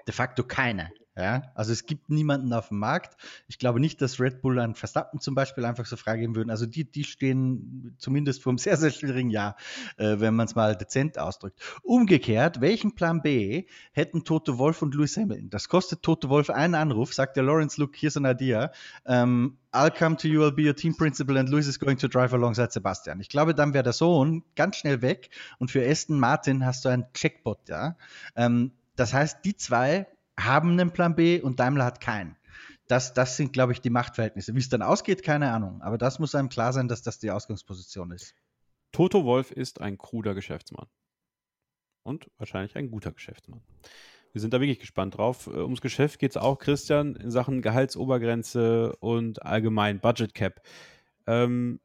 De 0.06 0.14
facto 0.14 0.42
keine. 0.42 0.90
Ja, 1.16 1.52
also 1.54 1.70
es 1.70 1.86
gibt 1.86 2.10
niemanden 2.10 2.52
auf 2.52 2.68
dem 2.68 2.80
Markt. 2.80 3.16
Ich 3.46 3.60
glaube 3.60 3.78
nicht, 3.78 4.02
dass 4.02 4.18
Red 4.18 4.42
Bull 4.42 4.58
an 4.58 4.74
Verstappen 4.74 5.20
zum 5.20 5.36
Beispiel 5.36 5.64
einfach 5.64 5.86
so 5.86 5.96
freigeben 5.96 6.34
würden. 6.34 6.50
Also 6.50 6.66
die, 6.66 6.90
die 6.90 7.04
stehen 7.04 7.94
zumindest 7.98 8.42
vor 8.42 8.50
einem 8.50 8.58
sehr, 8.58 8.76
sehr 8.76 8.90
schwierigen 8.90 9.30
Jahr, 9.30 9.56
äh, 9.96 10.18
wenn 10.18 10.34
man 10.34 10.46
es 10.46 10.56
mal 10.56 10.76
dezent 10.76 11.16
ausdrückt. 11.16 11.60
Umgekehrt, 11.82 12.60
welchen 12.60 12.96
Plan 12.96 13.22
B 13.22 13.66
hätten 13.92 14.24
Toto 14.24 14.58
Wolf 14.58 14.82
und 14.82 14.94
Lewis 14.96 15.16
Hamilton? 15.16 15.50
Das 15.50 15.68
kostet 15.68 16.02
Toto 16.02 16.28
Wolf 16.30 16.50
einen 16.50 16.74
Anruf, 16.74 17.14
sagt 17.14 17.36
der 17.36 17.44
Lawrence, 17.44 17.80
look, 17.80 17.94
here's 17.94 18.16
an 18.16 18.26
idea. 18.26 18.72
Ähm, 19.06 19.56
I'll 19.72 19.96
come 19.96 20.16
to 20.16 20.26
you, 20.26 20.42
I'll 20.42 20.50
be 20.50 20.66
your 20.66 20.74
team 20.74 20.96
principal 20.96 21.36
and 21.36 21.48
Lewis 21.48 21.68
is 21.68 21.78
going 21.78 21.98
to 21.98 22.08
drive 22.08 22.32
alongside 22.32 22.72
Sebastian. 22.72 23.20
Ich 23.20 23.28
glaube, 23.28 23.54
dann 23.54 23.72
wäre 23.72 23.84
der 23.84 23.92
Sohn 23.92 24.42
ganz 24.56 24.76
schnell 24.76 25.00
weg 25.00 25.30
und 25.60 25.70
für 25.70 25.88
Aston 25.88 26.18
Martin 26.18 26.66
hast 26.66 26.84
du 26.84 26.88
einen 26.88 27.04
Checkbot, 27.12 27.68
ja. 27.68 27.96
Ähm, 28.34 28.72
das 28.96 29.12
heißt, 29.12 29.44
die 29.44 29.56
zwei 29.56 30.06
haben 30.38 30.72
einen 30.72 30.90
Plan 30.90 31.14
B 31.14 31.40
und 31.40 31.60
Daimler 31.60 31.84
hat 31.84 32.00
keinen. 32.00 32.36
Das, 32.86 33.14
das 33.14 33.36
sind, 33.36 33.52
glaube 33.52 33.72
ich, 33.72 33.80
die 33.80 33.90
Machtverhältnisse. 33.90 34.54
Wie 34.54 34.58
es 34.58 34.68
dann 34.68 34.82
ausgeht, 34.82 35.22
keine 35.22 35.52
Ahnung. 35.52 35.80
Aber 35.82 35.96
das 35.96 36.18
muss 36.18 36.34
einem 36.34 36.48
klar 36.48 36.72
sein, 36.72 36.88
dass 36.88 37.02
das 37.02 37.18
die 37.18 37.30
Ausgangsposition 37.30 38.10
ist. 38.10 38.34
Toto 38.92 39.24
Wolf 39.24 39.50
ist 39.50 39.80
ein 39.80 39.96
kruder 39.96 40.34
Geschäftsmann. 40.34 40.86
Und 42.02 42.30
wahrscheinlich 42.36 42.76
ein 42.76 42.90
guter 42.90 43.12
Geschäftsmann. 43.12 43.62
Wir 44.32 44.40
sind 44.40 44.52
da 44.52 44.60
wirklich 44.60 44.80
gespannt 44.80 45.16
drauf. 45.16 45.46
Äh, 45.46 45.60
ums 45.60 45.80
Geschäft 45.80 46.18
geht 46.18 46.32
es 46.32 46.36
auch, 46.36 46.58
Christian, 46.58 47.16
in 47.16 47.30
Sachen 47.30 47.62
Gehaltsobergrenze 47.62 48.94
und 48.96 49.42
allgemein 49.42 50.00
Budget 50.00 50.34
Cap. 50.34 50.60
Ähm, 51.26 51.80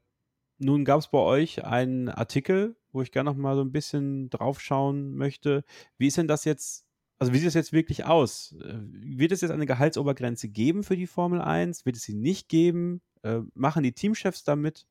nun 0.57 0.83
gab 0.83 0.99
es 0.99 1.07
bei 1.07 1.19
euch 1.19 1.63
einen 1.63 2.09
Artikel, 2.09 2.75
wo 2.91 3.01
ich 3.01 3.11
gerne 3.11 3.29
noch 3.29 3.37
mal 3.37 3.55
so 3.55 3.61
ein 3.61 3.71
bisschen 3.71 4.29
drauf 4.29 4.59
schauen 4.59 5.15
möchte. 5.15 5.63
Wie 5.97 6.07
ist 6.07 6.17
denn 6.17 6.27
das 6.27 6.43
jetzt 6.43 6.88
also 7.19 7.33
wie 7.33 7.37
sieht 7.37 7.49
es 7.49 7.53
jetzt 7.53 7.73
wirklich 7.73 8.05
aus? 8.05 8.55
Äh, 8.63 8.79
wird 8.81 9.31
es 9.31 9.41
jetzt 9.41 9.51
eine 9.51 9.65
Gehaltsobergrenze 9.65 10.47
geben 10.49 10.83
für 10.83 10.95
die 10.95 11.07
Formel 11.07 11.41
1? 11.41 11.85
Wird 11.85 11.97
es 11.97 12.03
sie 12.03 12.15
nicht 12.15 12.47
geben? 12.49 13.01
Äh, 13.23 13.41
machen 13.53 13.83
die 13.83 13.93
Teamchefs 13.93 14.43
damit? 14.43 14.87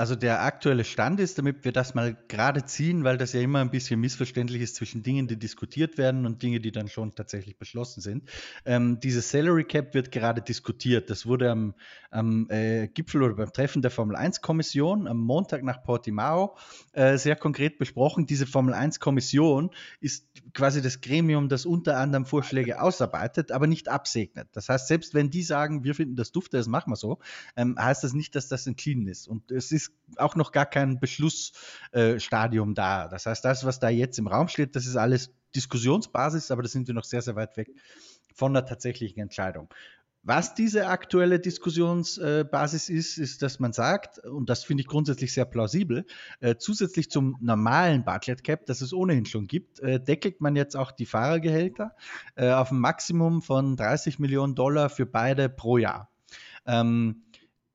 Also 0.00 0.16
der 0.16 0.40
aktuelle 0.44 0.84
Stand 0.84 1.20
ist, 1.20 1.36
damit 1.36 1.62
wir 1.62 1.72
das 1.72 1.94
mal 1.94 2.16
gerade 2.28 2.64
ziehen, 2.64 3.04
weil 3.04 3.18
das 3.18 3.34
ja 3.34 3.42
immer 3.42 3.58
ein 3.58 3.70
bisschen 3.70 4.00
missverständlich 4.00 4.62
ist 4.62 4.76
zwischen 4.76 5.02
Dingen, 5.02 5.28
die 5.28 5.38
diskutiert 5.38 5.98
werden 5.98 6.24
und 6.24 6.42
Dingen, 6.42 6.62
die 6.62 6.72
dann 6.72 6.88
schon 6.88 7.14
tatsächlich 7.14 7.58
beschlossen 7.58 8.00
sind. 8.00 8.26
Ähm, 8.64 8.98
dieses 9.00 9.30
Salary 9.30 9.64
Cap 9.64 9.92
wird 9.92 10.10
gerade 10.10 10.40
diskutiert. 10.40 11.10
Das 11.10 11.26
wurde 11.26 11.50
am, 11.50 11.74
am 12.10 12.48
äh, 12.48 12.88
Gipfel 12.88 13.22
oder 13.22 13.34
beim 13.34 13.52
Treffen 13.52 13.82
der 13.82 13.90
Formel 13.90 14.16
1 14.16 14.40
Kommission 14.40 15.06
am 15.06 15.18
Montag 15.18 15.62
nach 15.64 15.82
Portimao 15.82 16.56
äh, 16.92 17.18
sehr 17.18 17.36
konkret 17.36 17.76
besprochen. 17.76 18.24
Diese 18.24 18.46
Formel 18.46 18.72
1 18.72 19.00
Kommission 19.00 19.68
ist 20.00 20.30
quasi 20.54 20.80
das 20.80 21.02
Gremium, 21.02 21.50
das 21.50 21.66
unter 21.66 21.98
anderem 21.98 22.24
Vorschläge 22.24 22.80
ausarbeitet, 22.80 23.52
aber 23.52 23.66
nicht 23.66 23.90
absegnet. 23.90 24.48
Das 24.52 24.70
heißt, 24.70 24.88
selbst 24.88 25.12
wenn 25.12 25.28
die 25.28 25.42
sagen, 25.42 25.84
wir 25.84 25.94
finden 25.94 26.16
das 26.16 26.32
dufte, 26.32 26.56
das 26.56 26.68
machen 26.68 26.90
wir 26.90 26.96
so, 26.96 27.18
ähm, 27.54 27.76
heißt 27.78 28.02
das 28.02 28.14
nicht, 28.14 28.34
dass 28.34 28.48
das 28.48 28.66
entschieden 28.66 29.06
ist. 29.06 29.28
Und 29.28 29.50
es 29.50 29.72
ist 29.72 29.89
auch 30.16 30.36
noch 30.36 30.52
gar 30.52 30.66
kein 30.66 31.00
Beschlussstadium 31.00 32.70
äh, 32.70 32.74
da. 32.74 33.08
Das 33.08 33.26
heißt, 33.26 33.44
das, 33.44 33.64
was 33.64 33.78
da 33.78 33.88
jetzt 33.88 34.18
im 34.18 34.26
Raum 34.26 34.48
steht, 34.48 34.76
das 34.76 34.86
ist 34.86 34.96
alles 34.96 35.32
Diskussionsbasis, 35.54 36.50
aber 36.50 36.62
da 36.62 36.68
sind 36.68 36.86
wir 36.86 36.94
noch 36.94 37.04
sehr, 37.04 37.22
sehr 37.22 37.36
weit 37.36 37.56
weg 37.56 37.70
von 38.34 38.54
der 38.54 38.66
tatsächlichen 38.66 39.20
Entscheidung. 39.20 39.72
Was 40.22 40.54
diese 40.54 40.88
aktuelle 40.88 41.40
Diskussionsbasis 41.40 42.90
ist, 42.90 43.16
ist, 43.16 43.40
dass 43.40 43.58
man 43.58 43.72
sagt, 43.72 44.18
und 44.18 44.50
das 44.50 44.64
finde 44.64 44.82
ich 44.82 44.86
grundsätzlich 44.86 45.32
sehr 45.32 45.46
plausibel, 45.46 46.04
äh, 46.40 46.56
zusätzlich 46.56 47.10
zum 47.10 47.38
normalen 47.40 48.04
Budget 48.04 48.44
Cap, 48.44 48.66
das 48.66 48.82
es 48.82 48.92
ohnehin 48.92 49.24
schon 49.24 49.46
gibt, 49.46 49.80
äh, 49.80 49.98
deckelt 49.98 50.42
man 50.42 50.56
jetzt 50.56 50.76
auch 50.76 50.92
die 50.92 51.06
Fahrergehälter 51.06 51.96
äh, 52.34 52.50
auf 52.50 52.70
ein 52.70 52.78
Maximum 52.78 53.40
von 53.40 53.76
30 53.76 54.18
Millionen 54.18 54.54
Dollar 54.54 54.90
für 54.90 55.06
beide 55.06 55.48
pro 55.48 55.78
Jahr. 55.78 56.10
Ähm, 56.66 57.22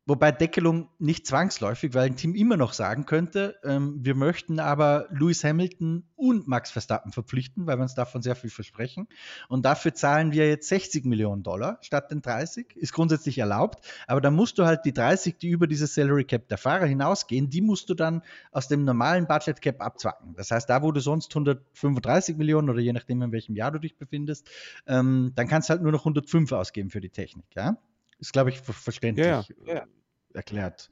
Wobei 0.08 0.32
Deckelung 0.32 0.90
nicht 1.00 1.26
zwangsläufig, 1.26 1.96
weil 1.96 2.06
ein 2.06 2.16
Team 2.16 2.36
immer 2.36 2.58
noch 2.58 2.74
sagen 2.74 3.08
könnte, 3.08 3.56
ähm, 3.64 3.98
wir 4.06 4.14
möchten 4.14 4.60
aber 4.60 5.08
Lewis 5.10 5.44
Hamilton 5.44 6.04
und 6.16 6.48
Max 6.48 6.70
Verstappen 6.70 7.12
verpflichten, 7.12 7.66
weil 7.66 7.80
wir 7.80 7.82
uns 7.82 7.96
davon 7.96 8.22
sehr 8.22 8.36
viel 8.36 8.52
versprechen. 8.52 9.08
Und 9.50 9.66
dafür 9.66 9.96
zahlen 9.96 10.32
wir 10.32 10.48
jetzt 10.48 10.68
60 10.68 11.06
Millionen 11.06 11.42
Dollar 11.42 11.80
statt 11.82 12.12
den 12.12 12.22
30. 12.22 12.76
Ist 12.76 12.94
grundsätzlich 12.94 13.40
erlaubt, 13.40 13.84
aber 14.06 14.22
dann 14.22 14.36
musst 14.36 14.60
du 14.60 14.66
halt 14.66 14.86
die 14.86 14.94
30, 14.94 15.40
die 15.40 15.50
über 15.50 15.66
dieses 15.66 15.96
Salary 15.96 16.26
Cap 16.26 16.50
der 16.50 16.60
Fahrer 16.60 16.86
hinausgehen, 16.86 17.50
die 17.50 17.62
musst 17.62 17.90
du 17.90 17.96
dann 17.96 18.22
aus 18.52 18.68
dem 18.68 18.84
normalen 18.84 19.26
Budget 19.26 19.60
Cap 19.60 19.82
abzwacken. 19.82 20.36
Das 20.36 20.52
heißt, 20.52 20.70
da 20.70 20.84
wo 20.84 20.92
du 20.92 21.00
sonst 21.00 21.32
135 21.32 22.38
Millionen 22.38 22.70
oder 22.70 22.80
je 22.80 22.94
nachdem 22.94 23.24
in 23.24 23.32
welchem 23.32 23.56
Jahr 23.56 23.72
du 23.72 23.80
dich 23.80 23.98
befindest, 23.98 24.48
ähm, 24.86 25.32
dann 25.34 25.48
kannst 25.48 25.70
du 25.70 25.72
halt 25.72 25.82
nur 25.82 25.92
noch 25.92 26.02
105 26.02 26.52
ausgeben 26.52 26.92
für 26.92 27.02
die 27.02 27.10
Technik. 27.10 27.46
Ja? 27.56 27.78
Ist, 28.20 28.34
glaube 28.34 28.50
ich, 28.50 28.60
verständlich 28.60 29.28
ja, 29.28 29.44
ja. 29.66 29.86
erklärt. 30.34 30.90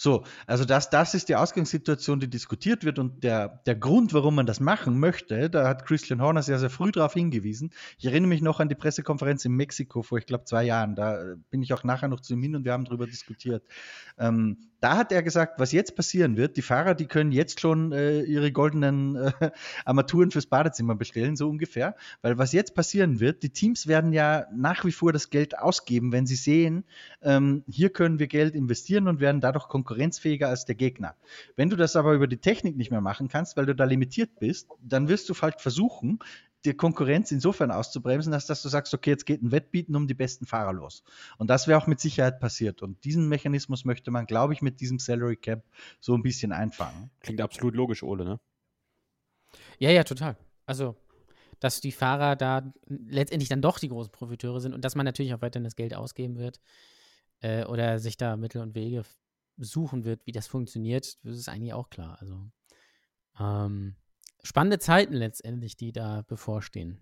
So, 0.00 0.22
also 0.46 0.64
das, 0.64 0.90
das 0.90 1.14
ist 1.14 1.28
die 1.28 1.34
Ausgangssituation, 1.34 2.20
die 2.20 2.30
diskutiert 2.30 2.84
wird 2.84 3.00
und 3.00 3.24
der, 3.24 3.48
der 3.66 3.74
Grund, 3.74 4.14
warum 4.14 4.36
man 4.36 4.46
das 4.46 4.60
machen 4.60 5.00
möchte, 5.00 5.50
da 5.50 5.66
hat 5.66 5.86
Christian 5.86 6.22
Horner 6.22 6.44
sehr, 6.44 6.60
sehr 6.60 6.70
früh 6.70 6.92
darauf 6.92 7.14
hingewiesen. 7.14 7.72
Ich 7.98 8.06
erinnere 8.06 8.28
mich 8.28 8.40
noch 8.40 8.60
an 8.60 8.68
die 8.68 8.76
Pressekonferenz 8.76 9.44
in 9.44 9.54
Mexiko 9.54 10.04
vor, 10.04 10.18
ich 10.18 10.26
glaube, 10.26 10.44
zwei 10.44 10.62
Jahren. 10.62 10.94
Da 10.94 11.34
bin 11.50 11.62
ich 11.62 11.72
auch 11.72 11.82
nachher 11.82 12.06
noch 12.06 12.20
zu 12.20 12.34
ihm 12.34 12.42
hin 12.42 12.54
und 12.54 12.64
wir 12.64 12.74
haben 12.74 12.84
darüber 12.84 13.08
diskutiert. 13.08 13.64
Ähm, 14.18 14.68
da 14.80 14.96
hat 14.96 15.12
er 15.12 15.22
gesagt, 15.22 15.58
was 15.58 15.72
jetzt 15.72 15.96
passieren 15.96 16.36
wird, 16.36 16.56
die 16.56 16.62
Fahrer, 16.62 16.94
die 16.94 17.06
können 17.06 17.32
jetzt 17.32 17.60
schon 17.60 17.92
äh, 17.92 18.22
ihre 18.22 18.52
goldenen 18.52 19.16
äh, 19.16 19.32
Armaturen 19.84 20.30
fürs 20.30 20.46
Badezimmer 20.46 20.94
bestellen, 20.94 21.36
so 21.36 21.48
ungefähr. 21.48 21.96
Weil 22.22 22.38
was 22.38 22.52
jetzt 22.52 22.74
passieren 22.74 23.20
wird, 23.20 23.42
die 23.42 23.50
Teams 23.50 23.86
werden 23.86 24.12
ja 24.12 24.46
nach 24.54 24.84
wie 24.84 24.92
vor 24.92 25.12
das 25.12 25.30
Geld 25.30 25.58
ausgeben, 25.58 26.12
wenn 26.12 26.26
sie 26.26 26.36
sehen, 26.36 26.84
ähm, 27.22 27.64
hier 27.68 27.90
können 27.90 28.18
wir 28.18 28.28
Geld 28.28 28.54
investieren 28.54 29.08
und 29.08 29.20
werden 29.20 29.40
dadurch 29.40 29.68
konkurrenzfähiger 29.68 30.48
als 30.48 30.64
der 30.64 30.76
Gegner. 30.76 31.14
Wenn 31.56 31.70
du 31.70 31.76
das 31.76 31.96
aber 31.96 32.12
über 32.14 32.26
die 32.26 32.38
Technik 32.38 32.76
nicht 32.76 32.90
mehr 32.90 33.00
machen 33.00 33.28
kannst, 33.28 33.56
weil 33.56 33.66
du 33.66 33.74
da 33.74 33.84
limitiert 33.84 34.38
bist, 34.38 34.68
dann 34.82 35.08
wirst 35.08 35.28
du 35.28 35.34
halt 35.34 35.60
versuchen, 35.60 36.20
die 36.64 36.74
Konkurrenz 36.74 37.30
insofern 37.30 37.70
auszubremsen, 37.70 38.32
als 38.32 38.46
dass 38.46 38.62
du 38.62 38.68
sagst, 38.68 38.92
okay, 38.92 39.10
jetzt 39.10 39.26
geht 39.26 39.42
ein 39.42 39.52
Wettbieten 39.52 39.94
um 39.94 40.06
die 40.06 40.14
besten 40.14 40.46
Fahrer 40.46 40.72
los. 40.72 41.04
Und 41.36 41.48
das 41.48 41.68
wäre 41.68 41.80
auch 41.80 41.86
mit 41.86 42.00
Sicherheit 42.00 42.40
passiert. 42.40 42.82
Und 42.82 43.04
diesen 43.04 43.28
Mechanismus 43.28 43.84
möchte 43.84 44.10
man, 44.10 44.26
glaube 44.26 44.52
ich, 44.52 44.62
mit 44.62 44.80
diesem 44.80 44.98
Salary 44.98 45.36
Cap 45.36 45.62
so 46.00 46.14
ein 46.14 46.22
bisschen 46.22 46.52
einfangen. 46.52 47.10
Klingt 47.20 47.40
absolut 47.40 47.74
logisch, 47.74 48.02
Ole, 48.02 48.24
ne? 48.24 48.40
Ja, 49.78 49.90
ja, 49.90 50.02
total. 50.04 50.36
Also, 50.66 50.96
dass 51.60 51.80
die 51.80 51.92
Fahrer 51.92 52.36
da 52.36 52.72
letztendlich 52.86 53.48
dann 53.48 53.62
doch 53.62 53.78
die 53.78 53.88
großen 53.88 54.12
Profiteure 54.12 54.60
sind 54.60 54.74
und 54.74 54.84
dass 54.84 54.96
man 54.96 55.04
natürlich 55.04 55.34
auch 55.34 55.42
weiterhin 55.42 55.64
das 55.64 55.76
Geld 55.76 55.94
ausgeben 55.94 56.36
wird 56.36 56.60
äh, 57.40 57.64
oder 57.64 57.98
sich 57.98 58.16
da 58.16 58.36
Mittel 58.36 58.60
und 58.62 58.74
Wege 58.74 59.04
suchen 59.56 60.04
wird, 60.04 60.24
wie 60.26 60.32
das 60.32 60.46
funktioniert, 60.46 61.18
das 61.24 61.36
ist 61.36 61.48
eigentlich 61.48 61.72
auch 61.72 61.90
klar. 61.90 62.18
Also 62.20 62.48
ähm, 63.40 63.96
spannende 64.42 64.78
Zeiten 64.78 65.14
letztendlich, 65.14 65.76
die 65.76 65.92
da 65.92 66.22
bevorstehen. 66.26 66.98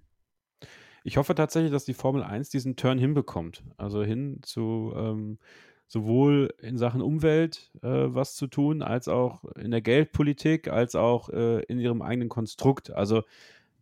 Ich 1.05 1.17
hoffe 1.17 1.35
tatsächlich, 1.35 1.71
dass 1.71 1.85
die 1.85 1.95
Formel 1.95 2.23
1 2.23 2.51
diesen 2.51 2.77
Turn 2.77 2.99
hinbekommt. 2.99 3.63
Also 3.77 4.03
hin 4.03 4.41
zu 4.43 4.93
ähm, 4.97 5.39
sowohl 5.87 6.53
in 6.61 6.77
Sachen 6.77 7.01
Umwelt 7.01 7.71
äh, 7.83 7.89
was 7.89 8.35
zu 8.35 8.49
tun, 8.49 8.83
als 8.83 9.07
auch 9.07 9.45
in 9.55 9.71
der 9.71 9.83
Geldpolitik, 9.83 10.69
als 10.69 10.97
auch 10.97 11.29
äh, 11.29 11.63
in 11.65 11.79
ihrem 11.79 12.03
eigenen 12.03 12.29
Konstrukt. 12.29 12.91
Also 12.91 13.23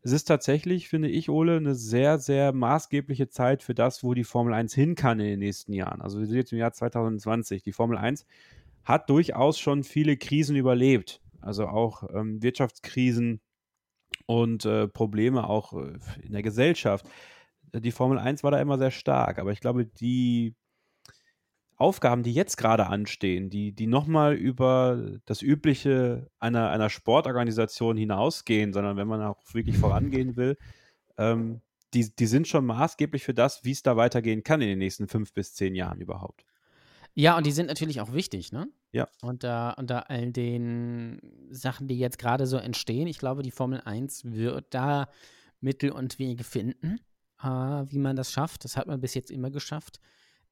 es 0.02 0.12
ist 0.12 0.24
tatsächlich, 0.24 0.90
finde 0.90 1.09
ich, 1.09 1.30
Ole, 1.30 1.57
eine 1.57 1.74
sehr, 1.74 2.18
sehr 2.18 2.52
maßgebliche 2.52 3.30
Zeit 3.30 3.62
für 3.62 3.74
das, 3.74 4.05
wo 4.05 4.12
die 4.12 4.24
Formel 4.24 4.52
1 4.52 4.74
hin 4.74 4.96
kann 4.96 5.18
in 5.18 5.26
den 5.26 5.38
nächsten 5.38 5.72
Jahren. 5.72 6.02
Also 6.02 6.20
wir 6.20 6.26
sind 6.26 6.36
jetzt 6.36 6.52
im 6.52 6.59
Jahr 6.59 6.72
2020. 6.72 7.62
Die 7.62 7.72
Formel 7.72 7.96
1 7.96 8.26
hat 8.84 9.09
durchaus 9.09 9.59
schon 9.59 9.82
viele 9.82 10.18
Krisen 10.18 10.57
überlebt. 10.57 11.22
Also 11.45 11.66
auch 11.66 12.05
ähm, 12.14 12.42
Wirtschaftskrisen 12.42 13.40
und 14.26 14.64
äh, 14.64 14.88
Probleme 14.88 15.49
auch 15.49 15.72
äh, 15.74 15.99
in 16.22 16.32
der 16.32 16.42
Gesellschaft. 16.42 17.07
Die 17.72 17.92
Formel 17.92 18.18
1 18.18 18.45
war 18.45 18.51
da 18.51 18.61
immer 18.61 18.78
sehr 18.78 18.92
stark, 18.92 19.38
aber 19.38 19.53
ich 19.53 19.61
glaube, 19.61 19.84
die 19.84 20.55
Aufgaben, 21.76 22.22
die 22.22 22.32
jetzt 22.32 22.57
gerade 22.57 22.86
anstehen, 22.86 23.51
die, 23.51 23.72
die 23.72 23.88
nochmal 23.88 24.34
über 24.34 25.18
das 25.24 25.42
Übliche 25.42 26.30
einer, 26.38 26.70
einer 26.70 26.88
Sportorganisation 26.88 27.97
hinausgehen, 27.97 28.72
sondern 28.72 28.97
wenn 28.97 29.09
man 29.09 29.22
auch 29.22 29.42
wirklich 29.53 29.76
vorangehen 29.78 30.36
will, 30.36 30.57
ähm, 31.18 31.61
die, 31.92 32.14
die 32.14 32.26
sind 32.26 32.47
schon 32.47 32.64
maßgeblich 32.66 33.24
für 33.24 33.34
das, 33.34 33.64
wie 33.64 33.72
es 33.72 33.82
da 33.82 33.97
weitergehen 33.97 34.45
kann 34.45 34.61
in 34.61 34.68
den 34.68 34.78
nächsten 34.78 35.09
fünf 35.09 35.32
bis 35.32 35.55
zehn 35.55 35.74
Jahren 35.74 36.01
überhaupt. 36.01 36.45
Ja, 37.14 37.36
und 37.36 37.46
die 37.46 37.52
sind 37.52 37.66
natürlich 37.66 38.00
auch 38.00 38.12
wichtig, 38.12 38.52
ne? 38.52 38.68
Ja. 38.92 39.08
Unter, 39.22 39.76
unter 39.78 40.10
all 40.10 40.32
den 40.32 41.20
Sachen, 41.50 41.86
die 41.86 41.98
jetzt 41.98 42.18
gerade 42.18 42.46
so 42.46 42.56
entstehen. 42.56 43.06
Ich 43.06 43.18
glaube, 43.18 43.42
die 43.42 43.52
Formel 43.52 43.80
1 43.80 44.24
wird 44.24 44.66
da 44.74 45.08
Mittel 45.60 45.90
und 45.90 46.18
Wege 46.18 46.44
finden, 46.44 47.00
äh, 47.40 47.46
wie 47.46 47.98
man 47.98 48.16
das 48.16 48.32
schafft. 48.32 48.64
Das 48.64 48.76
hat 48.76 48.86
man 48.86 49.00
bis 49.00 49.14
jetzt 49.14 49.30
immer 49.30 49.50
geschafft 49.50 50.00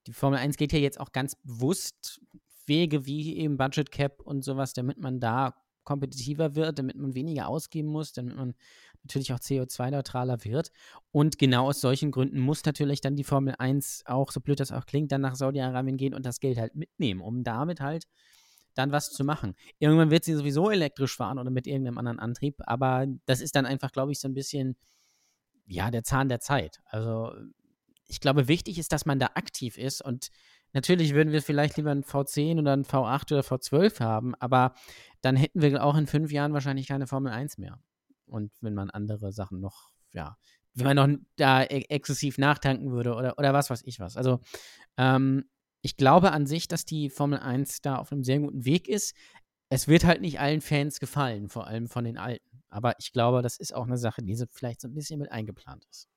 die 0.07 0.13
Formel 0.13 0.39
1 0.39 0.57
geht 0.57 0.73
ja 0.73 0.79
jetzt 0.79 1.01
auch 1.01 1.13
ganz 1.13 1.37
bewusst 1.37 2.21
Wege 2.67 3.07
wie 3.07 3.37
eben 3.39 3.57
Budget 3.57 3.91
Cap 3.91 4.21
und 4.23 4.43
sowas, 4.43 4.73
damit 4.73 4.99
man 4.99 5.21
da 5.21 5.55
kompetitiver 5.85 6.55
wird, 6.55 6.79
damit 6.79 6.97
man 6.97 7.15
weniger 7.15 7.49
ausgeben 7.49 7.89
muss, 7.89 8.13
damit 8.13 8.37
man 8.37 8.55
natürlich 9.05 9.33
auch 9.33 9.39
CO2-neutraler 9.39 10.45
wird. 10.45 10.71
Und 11.11 11.39
genau 11.39 11.69
aus 11.69 11.81
solchen 11.81 12.11
Gründen 12.11 12.39
muss 12.39 12.65
natürlich 12.65 13.01
dann 13.01 13.17
die 13.17 13.25
Formel 13.25 13.55
1 13.59 14.05
auch, 14.07 14.31
so 14.31 14.41
blöd 14.41 14.61
das 14.61 14.73
auch 14.73 14.87
klingt, 14.87 15.13
dann 15.13 15.21
nach 15.21 15.35
Saudi-Arabien 15.35 15.97
gehen 15.97 16.15
und 16.15 16.27
das 16.27 16.41
Geld 16.41 16.59
halt 16.59 16.75
mitnehmen, 16.75 17.21
um 17.21 17.45
damit 17.45 17.81
halt 17.81 18.07
dann 18.75 18.93
was 18.93 19.11
zu 19.11 19.25
machen. 19.25 19.55
Irgendwann 19.79 20.11
wird 20.11 20.25
sie 20.25 20.35
sowieso 20.35 20.71
elektrisch 20.71 21.17
fahren 21.17 21.39
oder 21.39 21.51
mit 21.51 21.67
irgendeinem 21.67 21.99
anderen 21.99 22.19
Antrieb, 22.19 22.57
aber 22.61 23.07
das 23.27 23.41
ist 23.41 23.55
dann 23.55 23.67
einfach, 23.67 23.93
glaube 23.93 24.13
ich, 24.13 24.21
so 24.21 24.29
ein 24.29 24.35
bisschen, 24.35 24.77
ja, 25.67 25.91
der 25.91 26.05
Zahn 26.05 26.29
der 26.29 26.41
Zeit. 26.41 26.81
Also 26.87 27.33
ich 28.07 28.21
glaube, 28.21 28.49
wichtig 28.49 28.79
ist, 28.79 28.93
dass 28.93 29.07
man 29.07 29.19
da 29.19 29.31
aktiv 29.35 29.79
ist 29.79 30.03
und 30.03 30.31
natürlich 30.73 31.15
würden 31.15 31.33
wir 31.33 31.43
vielleicht 31.43 31.77
lieber 31.77 31.91
einen 31.91 32.05
V10 32.05 32.59
oder 32.59 32.73
einen 32.73 32.85
V8 32.85 33.33
oder 33.33 33.43
V12 33.43 34.01
haben, 34.01 34.35
aber 34.37 34.75
dann 35.21 35.37
hätten 35.37 35.61
wir 35.61 35.85
auch 35.85 35.97
in 35.97 36.07
fünf 36.07 36.33
Jahren 36.33 36.53
wahrscheinlich 36.53 36.89
keine 36.89 37.07
Formel 37.07 37.33
1 37.33 37.59
mehr. 37.59 37.79
Und 38.27 38.53
wenn 38.61 38.75
man 38.75 38.91
andere 38.91 39.33
Sachen 39.33 39.61
noch, 39.61 39.93
ja, 40.13 40.37
wenn 40.75 40.95
man 40.95 40.97
noch 40.97 41.19
da 41.37 41.63
e 41.63 41.85
exzessiv 41.89 42.39
nachtanken 42.39 42.91
würde 42.93 43.15
oder, 43.15 43.39
oder 43.39 43.53
was 43.53 43.71
weiß 43.71 43.83
ich 43.85 44.01
was. 44.01 44.17
Also, 44.17 44.41
ähm, 44.97 45.45
ich 45.83 45.97
glaube 45.97 46.33
an 46.33 46.47
sich, 46.47 46.69
dass 46.69 46.85
die 46.85 47.11
Formel 47.11 47.41
1 47.41 47.83
da 47.83 47.97
auf 47.97 48.13
einem 48.13 48.23
sehr 48.23 48.39
guten 48.39 48.65
Weg 48.65 48.89
ist. 48.89 49.15
Es 49.69 49.89
wird 49.89 50.05
halt 50.05 50.21
nicht 50.21 50.39
allen 50.39 50.61
Fans 50.61 51.01
gefallen, 51.01 51.49
vor 51.49 51.67
allem 51.67 51.89
von 51.89 52.05
den 52.05 52.19
Alten. 52.19 52.63
Aber 52.69 52.95
ich 52.99 53.13
glaube, 53.13 53.43
das 53.43 53.59
ist 53.59 53.75
auch 53.75 53.87
eine 53.87 53.99
Sache, 53.99 54.23
die 54.23 54.35
so 54.35 54.47
vielleicht 54.51 54.81
so 54.81 54.89
ein 54.89 54.95
bisschen 54.95 55.19
mit 55.19 55.33
eingeplant 55.33 55.85
ist. 55.91 56.09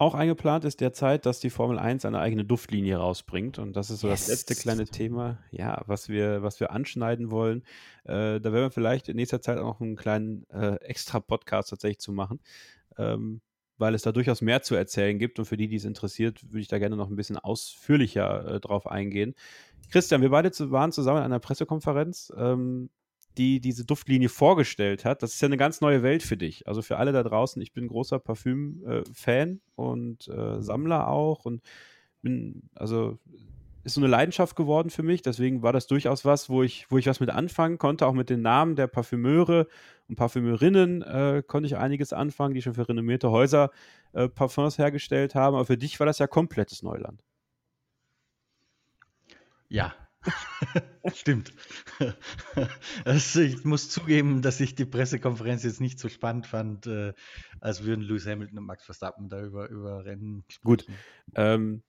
Auch 0.00 0.14
eingeplant 0.14 0.64
ist 0.64 0.80
derzeit, 0.80 1.26
dass 1.26 1.40
die 1.40 1.50
Formel 1.50 1.78
1 1.78 2.06
eine 2.06 2.20
eigene 2.20 2.42
Duftlinie 2.42 2.96
rausbringt. 2.96 3.58
Und 3.58 3.76
das 3.76 3.90
ist 3.90 4.00
so 4.00 4.08
yes. 4.08 4.20
das 4.20 4.28
letzte 4.28 4.54
kleine 4.54 4.86
Thema, 4.86 5.36
ja, 5.50 5.82
was 5.84 6.08
wir, 6.08 6.42
was 6.42 6.58
wir 6.58 6.70
anschneiden 6.70 7.30
wollen. 7.30 7.64
Äh, 8.04 8.40
da 8.40 8.44
werden 8.44 8.64
wir 8.64 8.70
vielleicht 8.70 9.10
in 9.10 9.16
nächster 9.16 9.42
Zeit 9.42 9.58
auch 9.58 9.64
noch 9.64 9.80
einen 9.82 9.96
kleinen 9.96 10.48
äh, 10.48 10.76
extra 10.76 11.20
Podcast 11.20 11.68
tatsächlich 11.68 11.98
zu 11.98 12.12
machen. 12.12 12.40
Ähm, 12.96 13.42
weil 13.76 13.94
es 13.94 14.00
da 14.00 14.10
durchaus 14.10 14.40
mehr 14.40 14.62
zu 14.62 14.74
erzählen 14.74 15.18
gibt. 15.18 15.38
Und 15.38 15.44
für 15.44 15.58
die, 15.58 15.68
die 15.68 15.76
es 15.76 15.84
interessiert, 15.84 16.44
würde 16.44 16.60
ich 16.60 16.68
da 16.68 16.78
gerne 16.78 16.96
noch 16.96 17.10
ein 17.10 17.16
bisschen 17.16 17.36
ausführlicher 17.36 18.54
äh, 18.54 18.60
drauf 18.60 18.86
eingehen. 18.86 19.34
Christian, 19.90 20.22
wir 20.22 20.30
beide 20.30 20.50
zu, 20.50 20.70
waren 20.70 20.92
zusammen 20.92 21.18
in 21.18 21.24
einer 21.24 21.40
Pressekonferenz. 21.40 22.32
Ähm, 22.38 22.88
die 23.38 23.60
diese 23.60 23.84
Duftlinie 23.84 24.28
vorgestellt 24.28 25.04
hat. 25.04 25.22
Das 25.22 25.34
ist 25.34 25.40
ja 25.40 25.46
eine 25.46 25.56
ganz 25.56 25.80
neue 25.80 26.02
Welt 26.02 26.22
für 26.22 26.36
dich. 26.36 26.66
Also 26.66 26.82
für 26.82 26.96
alle 26.96 27.12
da 27.12 27.22
draußen, 27.22 27.60
ich 27.62 27.72
bin 27.72 27.88
großer 27.88 28.18
Parfüm-Fan 28.18 29.60
und 29.76 30.28
äh, 30.28 30.60
Sammler 30.60 31.08
auch 31.08 31.44
und 31.44 31.62
bin, 32.22 32.68
also 32.74 33.18
ist 33.82 33.94
so 33.94 34.00
eine 34.00 34.08
Leidenschaft 34.08 34.56
geworden 34.56 34.90
für 34.90 35.02
mich. 35.02 35.22
Deswegen 35.22 35.62
war 35.62 35.72
das 35.72 35.86
durchaus 35.86 36.24
was, 36.24 36.50
wo 36.50 36.62
ich, 36.62 36.90
wo 36.90 36.98
ich 36.98 37.06
was 37.06 37.20
mit 37.20 37.30
anfangen 37.30 37.78
konnte. 37.78 38.06
Auch 38.06 38.12
mit 38.12 38.28
den 38.28 38.42
Namen 38.42 38.76
der 38.76 38.88
Parfümeure 38.88 39.68
und 40.08 40.16
Parfümeurinnen 40.16 41.02
äh, 41.02 41.42
konnte 41.46 41.66
ich 41.66 41.76
einiges 41.76 42.12
anfangen, 42.12 42.54
die 42.54 42.62
schon 42.62 42.74
für 42.74 42.88
renommierte 42.88 43.30
Häuser 43.30 43.70
äh, 44.12 44.28
Parfums 44.28 44.76
hergestellt 44.76 45.34
haben. 45.34 45.54
Aber 45.54 45.64
für 45.64 45.78
dich 45.78 45.98
war 45.98 46.06
das 46.06 46.18
ja 46.18 46.26
komplettes 46.26 46.82
Neuland. 46.82 47.24
Ja, 49.68 49.94
Stimmt. 51.14 51.52
Also 53.04 53.40
ich 53.40 53.64
muss 53.64 53.88
zugeben, 53.88 54.42
dass 54.42 54.60
ich 54.60 54.74
die 54.74 54.84
Pressekonferenz 54.84 55.62
jetzt 55.64 55.80
nicht 55.80 55.98
so 55.98 56.08
spannend 56.08 56.46
fand, 56.46 56.86
äh, 56.86 57.12
als 57.60 57.84
würden 57.84 58.02
Lewis 58.02 58.26
Hamilton 58.26 58.58
und 58.58 58.66
Max 58.66 58.84
Verstappen 58.84 59.28
da 59.28 59.42
über, 59.42 59.68
über 59.68 60.04
Rennen 60.04 60.44
sprechen. 60.48 60.64
Gut. 60.64 60.86
Ähm, 61.34 61.82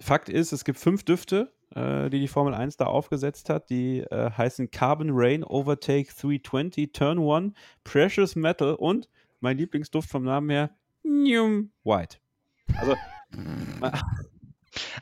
Fakt 0.00 0.28
ist, 0.28 0.52
es 0.52 0.64
gibt 0.64 0.78
fünf 0.78 1.04
Düfte, 1.04 1.52
äh, 1.74 2.10
die 2.10 2.20
die 2.20 2.28
Formel 2.28 2.54
1 2.54 2.76
da 2.76 2.86
aufgesetzt 2.86 3.48
hat. 3.48 3.70
Die 3.70 4.00
äh, 4.00 4.30
heißen 4.30 4.70
Carbon 4.70 5.10
Rain, 5.12 5.42
Overtake 5.42 6.08
320, 6.12 6.92
Turn 6.92 7.18
1, 7.18 7.54
Precious 7.84 8.36
Metal 8.36 8.74
und 8.74 9.08
mein 9.40 9.58
Lieblingsduft 9.58 10.10
vom 10.10 10.24
Namen 10.24 10.50
her, 10.50 10.70
New 11.02 11.68
White. 11.84 12.18
Also, 12.74 12.96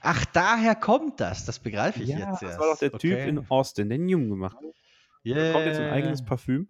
Ach, 0.00 0.24
daher 0.26 0.74
kommt 0.74 1.20
das. 1.20 1.44
Das 1.44 1.58
begreife 1.58 2.02
ich 2.02 2.08
ja, 2.08 2.18
jetzt 2.18 2.42
erst. 2.42 2.42
Das 2.42 2.58
war 2.58 2.72
doch 2.72 2.78
der 2.78 2.94
okay. 2.94 3.08
Typ 3.08 3.28
in 3.28 3.46
Austin, 3.48 3.88
der 3.88 3.98
Newman 3.98 4.30
gemacht 4.30 4.56
hat. 4.56 4.74
Yeah. 5.26 5.52
kommt 5.52 5.66
jetzt 5.66 5.80
ein 5.80 5.90
eigenes 5.90 6.22
Parfüm. 6.22 6.68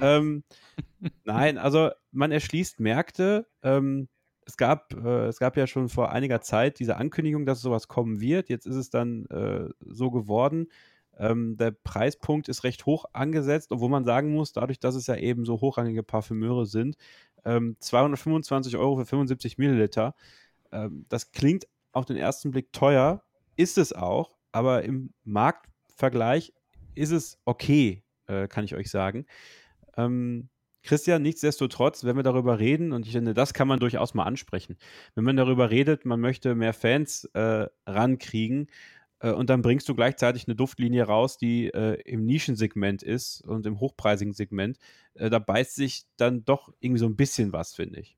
ähm, 0.00 0.44
nein, 1.24 1.56
also 1.58 1.90
man 2.12 2.32
erschließt 2.32 2.80
Märkte. 2.80 3.46
Ähm, 3.62 4.08
es 4.44 4.56
gab, 4.56 4.94
äh, 4.94 5.26
es 5.26 5.38
gab 5.38 5.56
ja 5.56 5.66
schon 5.66 5.88
vor 5.88 6.12
einiger 6.12 6.40
Zeit 6.40 6.78
diese 6.78 6.96
Ankündigung, 6.96 7.46
dass 7.46 7.60
sowas 7.60 7.88
kommen 7.88 8.20
wird. 8.20 8.48
Jetzt 8.48 8.66
ist 8.66 8.76
es 8.76 8.90
dann 8.90 9.26
äh, 9.26 9.68
so 9.80 10.10
geworden. 10.10 10.68
Ähm, 11.18 11.56
der 11.56 11.72
Preispunkt 11.72 12.48
ist 12.48 12.64
recht 12.64 12.86
hoch 12.86 13.04
angesetzt, 13.12 13.72
obwohl 13.72 13.88
man 13.88 14.04
sagen 14.04 14.32
muss, 14.32 14.52
dadurch, 14.52 14.78
dass 14.78 14.94
es 14.94 15.06
ja 15.06 15.16
eben 15.16 15.44
so 15.44 15.60
hochrangige 15.60 16.02
Parfümeure 16.02 16.66
sind, 16.66 16.96
225 17.44 18.74
ähm, 18.74 18.80
Euro 18.80 18.96
für 18.96 19.06
75 19.06 19.58
Milliliter. 19.58 20.14
Ähm, 20.72 21.06
das 21.08 21.30
klingt 21.32 21.66
auf 21.92 22.04
den 22.04 22.16
ersten 22.16 22.50
Blick 22.50 22.72
teuer, 22.72 23.22
ist 23.56 23.78
es 23.78 23.92
auch, 23.92 24.36
aber 24.52 24.84
im 24.84 25.12
Marktvergleich 25.24 26.52
ist 26.94 27.10
es 27.10 27.38
okay, 27.44 28.04
äh, 28.26 28.48
kann 28.48 28.64
ich 28.64 28.74
euch 28.74 28.90
sagen. 28.90 29.26
Ähm, 29.96 30.48
Christian, 30.82 31.22
nichtsdestotrotz, 31.22 32.04
wenn 32.04 32.16
wir 32.16 32.22
darüber 32.22 32.58
reden, 32.58 32.92
und 32.92 33.06
ich 33.06 33.12
finde, 33.12 33.34
das 33.34 33.52
kann 33.52 33.68
man 33.68 33.80
durchaus 33.80 34.14
mal 34.14 34.24
ansprechen, 34.24 34.76
wenn 35.14 35.24
man 35.24 35.36
darüber 35.36 35.70
redet, 35.70 36.04
man 36.04 36.20
möchte 36.20 36.54
mehr 36.54 36.72
Fans 36.72 37.24
äh, 37.34 37.66
rankriegen, 37.86 38.68
äh, 39.20 39.32
und 39.32 39.50
dann 39.50 39.62
bringst 39.62 39.88
du 39.88 39.94
gleichzeitig 39.94 40.46
eine 40.46 40.56
Duftlinie 40.56 41.04
raus, 41.04 41.38
die 41.38 41.68
äh, 41.68 42.00
im 42.02 42.24
Nischensegment 42.24 43.02
ist 43.02 43.42
und 43.42 43.66
im 43.66 43.80
hochpreisigen 43.80 44.32
Segment, 44.32 44.78
äh, 45.14 45.30
da 45.30 45.38
beißt 45.38 45.74
sich 45.74 46.04
dann 46.16 46.44
doch 46.44 46.72
irgendwie 46.80 47.00
so 47.00 47.06
ein 47.06 47.16
bisschen 47.16 47.52
was, 47.52 47.74
finde 47.74 48.00
ich. 48.00 48.17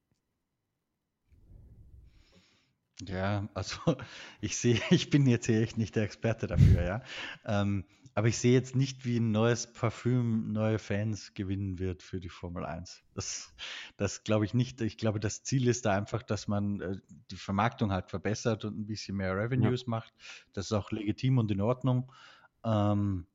Ja, 3.06 3.48
also 3.54 3.78
ich 4.40 4.56
sehe, 4.56 4.80
ich 4.90 5.10
bin 5.10 5.26
jetzt 5.26 5.46
hier 5.46 5.60
echt 5.60 5.78
nicht 5.78 5.96
der 5.96 6.04
Experte 6.04 6.46
dafür, 6.46 6.82
ja. 6.82 7.02
Ähm, 7.44 7.84
aber 8.14 8.28
ich 8.28 8.38
sehe 8.38 8.52
jetzt 8.52 8.74
nicht, 8.74 9.04
wie 9.04 9.18
ein 9.18 9.30
neues 9.30 9.72
Parfüm 9.72 10.52
neue 10.52 10.78
Fans 10.78 11.32
gewinnen 11.34 11.78
wird 11.78 12.02
für 12.02 12.20
die 12.20 12.28
Formel 12.28 12.64
1. 12.64 13.02
Das, 13.14 13.54
das 13.96 14.24
glaube 14.24 14.44
ich 14.44 14.52
nicht. 14.52 14.80
Ich 14.80 14.98
glaube, 14.98 15.20
das 15.20 15.44
Ziel 15.44 15.68
ist 15.68 15.86
da 15.86 15.96
einfach, 15.96 16.22
dass 16.22 16.48
man 16.48 16.80
äh, 16.80 16.96
die 17.30 17.36
Vermarktung 17.36 17.92
halt 17.92 18.10
verbessert 18.10 18.64
und 18.64 18.78
ein 18.78 18.86
bisschen 18.86 19.16
mehr 19.16 19.36
Revenues 19.36 19.82
ja. 19.82 19.90
macht. 19.90 20.12
Das 20.52 20.66
ist 20.66 20.72
auch 20.72 20.90
legitim 20.90 21.38
und 21.38 21.50
in 21.50 21.60
Ordnung. 21.60 22.12
Ähm, 22.64 23.26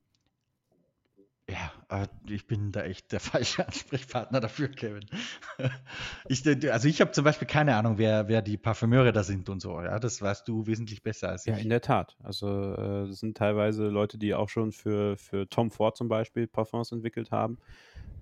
Ja, 1.47 1.71
aber 1.89 2.09
ich 2.27 2.47
bin 2.47 2.71
da 2.71 2.81
echt 2.83 3.11
der 3.11 3.19
falsche 3.59 3.67
Ansprechpartner 3.67 4.39
dafür, 4.39 4.67
Kevin. 4.69 5.05
Ich, 6.27 6.43
also 6.71 6.87
ich 6.87 7.01
habe 7.01 7.11
zum 7.11 7.23
Beispiel 7.23 7.47
keine 7.47 7.75
Ahnung, 7.75 7.97
wer, 7.99 8.27
wer 8.27 8.41
die 8.41 8.57
Parfümeure 8.57 9.11
da 9.13 9.23
sind 9.23 9.47
und 9.47 9.59
so. 9.61 9.79
Ja, 9.79 9.99
das 9.99 10.21
weißt 10.21 10.47
du 10.47 10.65
wesentlich 10.65 11.03
besser 11.03 11.29
als 11.29 11.45
Ja, 11.45 11.55
ich. 11.55 11.63
in 11.63 11.69
der 11.69 11.81
Tat. 11.81 12.17
Also 12.23 12.47
äh, 12.73 13.07
das 13.07 13.19
sind 13.19 13.37
teilweise 13.37 13.87
Leute, 13.87 14.17
die 14.17 14.33
auch 14.33 14.49
schon 14.49 14.71
für, 14.71 15.17
für 15.17 15.47
Tom 15.47 15.69
Ford 15.69 15.95
zum 15.97 16.07
Beispiel 16.07 16.47
Parfums 16.47 16.91
entwickelt 16.91 17.29
haben 17.31 17.59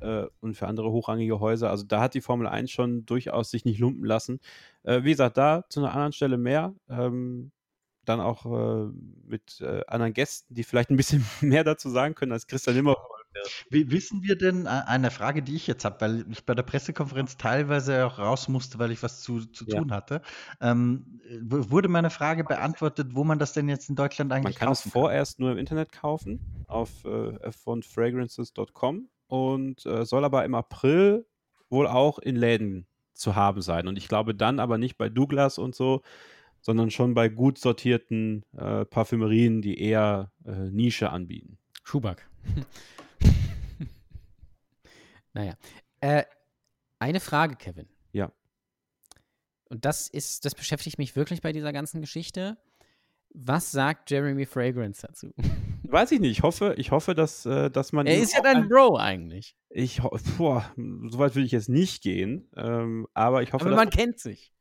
äh, 0.02 0.26
und 0.42 0.56
für 0.58 0.68
andere 0.68 0.92
hochrangige 0.92 1.40
Häuser. 1.40 1.70
Also 1.70 1.86
da 1.86 2.02
hat 2.02 2.14
die 2.14 2.22
Formel 2.22 2.48
1 2.48 2.70
schon 2.72 3.06
durchaus 3.06 3.50
sich 3.52 3.64
nicht 3.64 3.80
lumpen 3.80 4.04
lassen. 4.06 4.42
Äh, 4.84 5.04
wie 5.04 5.12
gesagt, 5.12 5.38
da 5.38 5.64
zu 5.70 5.80
einer 5.80 5.92
anderen 5.94 6.12
Stelle 6.14 6.38
mehr. 6.38 6.76
Ähm, 6.90 7.52
dann 8.06 8.20
auch 8.20 8.46
äh, 8.46 8.92
mit 9.26 9.62
äh, 9.62 9.82
anderen 9.88 10.14
Gästen, 10.14 10.54
die 10.54 10.64
vielleicht 10.64 10.90
ein 10.90 10.98
bisschen 10.98 11.26
mehr 11.42 11.64
dazu 11.64 11.90
sagen 11.90 12.16
können 12.16 12.34
als 12.34 12.48
Christian 12.48 12.76
Nimmer. 12.76 12.98
Wie, 13.70 13.92
wissen 13.92 14.24
wir 14.24 14.38
denn, 14.38 14.66
äh, 14.66 14.70
eine 14.70 15.12
Frage, 15.12 15.42
die 15.42 15.56
ich 15.56 15.68
jetzt 15.68 15.86
habe, 15.86 16.02
weil 16.02 16.26
ich 16.32 16.46
bei 16.46 16.56
der 16.56 16.64
Pressekonferenz 16.64 17.38
teilweise 17.38 18.06
auch 18.06 18.20
raus 18.20 18.48
musste, 18.48 18.80
weil 18.80 18.92
ich 18.92 19.04
was 19.04 19.22
zu, 19.22 19.46
zu 19.46 19.66
Ja. 19.66 19.78
tun 19.78 19.92
hatte, 19.92 20.22
ähm, 20.62 21.20
wurde 21.42 21.88
meine 21.88 22.10
Frage 22.10 22.44
beantwortet, 22.44 23.16
wo 23.16 23.24
man 23.24 23.40
das 23.40 23.54
denn 23.54 23.70
jetzt 23.70 23.90
in 23.90 23.96
Deutschland 23.96 24.30
Man 24.30 24.40
eigentlich 24.40 24.58
kann 24.58 24.72
es 24.72 24.80
kaufen 24.80 24.92
vorerst 24.92 25.40
nur 25.40 25.52
im 25.52 25.58
Internet 25.58 25.92
kaufen 25.92 26.40
auf 26.68 27.04
äh, 27.06 27.08
f1fragrances.com 27.08 29.10
und 29.28 29.86
äh, 29.86 30.06
soll 30.06 30.26
aber 30.26 30.46
im 30.46 30.56
April 30.56 31.26
wohl 31.70 31.88
auch 31.88 32.20
in 32.20 32.36
Läden 32.36 32.88
zu 33.14 33.36
haben 33.36 33.62
sein. 33.62 33.88
Und 33.88 33.98
ich 33.98 34.08
glaube 34.08 34.36
dann 34.36 34.60
aber 34.60 34.78
nicht 34.78 34.98
bei 34.98 35.10
Douglas 35.10 35.58
und 35.58 35.76
so, 35.76 36.02
sondern 36.62 36.92
schon 36.92 37.14
bei 37.14 37.30
gut 37.30 37.58
sortierten 37.58 38.46
äh, 38.58 38.86
Parfümerien, 38.86 39.62
die 39.62 39.80
eher 39.80 40.32
äh, 40.46 40.70
Nische 40.70 41.10
anbieten. 41.10 41.58
Schuback. 41.84 42.28
Naja. 45.34 45.54
Äh, 46.02 46.24
eine 47.00 47.20
Frage, 47.20 47.56
Kevin. 47.56 47.88
Ja. 48.12 48.32
Und 49.70 49.86
das 49.86 50.08
ist, 50.08 50.46
das 50.46 50.56
beschäftigt 50.56 50.98
mich 50.98 51.16
wirklich 51.16 51.42
bei 51.42 51.52
dieser 51.52 51.74
ganzen 51.74 52.02
Geschichte. 52.02 52.58
Was 53.36 53.72
sagt 53.72 54.12
Jeremy 54.12 54.46
Fragrance 54.46 55.06
dazu? 55.08 55.34
Weiß 55.84 56.12
ich 56.12 56.20
nicht. 56.20 56.32
Ich 56.32 56.44
hoffe, 56.44 56.76
ich 56.78 56.92
hoffe, 56.92 57.14
dass, 57.16 57.46
äh, 57.46 57.70
dass 57.70 57.92
man. 57.92 58.06
er 58.08 58.18
ist 58.18 58.34
ja 58.36 58.42
dein 58.42 58.58
ein- 58.64 58.70
Bro 58.70 58.98
eigentlich. 58.98 59.56
Ich, 59.70 60.02
boah, 60.38 60.72
so 60.76 61.18
weit 61.20 61.36
würde 61.36 61.46
ich 61.46 61.52
jetzt 61.52 61.70
nicht 61.70 62.04
gehen. 62.04 62.48
Ähm, 62.56 63.08
aber 63.14 63.42
ich 63.44 63.54
hoffe, 63.54 63.66
Aber 63.66 63.76
man 63.76 63.90
kennt 63.90 64.20
sich. 64.20 64.54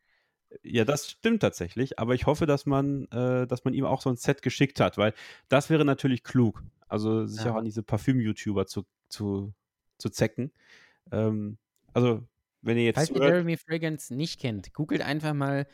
Ja, 0.63 0.85
das 0.85 1.11
stimmt 1.11 1.41
tatsächlich, 1.41 1.99
aber 1.99 2.15
ich 2.15 2.27
hoffe, 2.27 2.45
dass 2.45 2.67
man, 2.67 3.07
äh, 3.11 3.47
dass 3.47 3.65
man 3.65 3.73
ihm 3.73 3.87
auch 3.87 4.03
so 4.03 4.11
ein 4.11 4.17
Set 4.17 4.43
geschickt 4.43 4.81
hat, 4.81 4.99
weil 4.99 5.15
das 5.49 5.71
wäre 5.71 5.85
natürlich 5.87 6.23
klug. 6.25 6.63
Also 6.89 7.25
sich 7.27 7.45
Ja. 7.45 7.53
auch 7.53 7.57
an 7.57 7.65
diese 7.65 7.83
Parfüm-YouTuber 7.83 8.67
zu, 8.67 8.85
zu, 9.09 9.55
zu 10.03 10.11
zecken. 10.11 10.53
Ähm, 11.11 11.59
also, 11.95 12.27
wenn 12.61 12.77
ihr 12.77 12.85
jetzt 12.85 12.97
Falls 12.97 13.11
ihr 13.11 13.23
Jeremy 13.23 13.57
Fragrance 13.57 14.15
nicht 14.15 14.41
kennt, 14.41 14.75
googelt 14.75 15.01
einfach 15.03 15.33
mal 15.33 15.67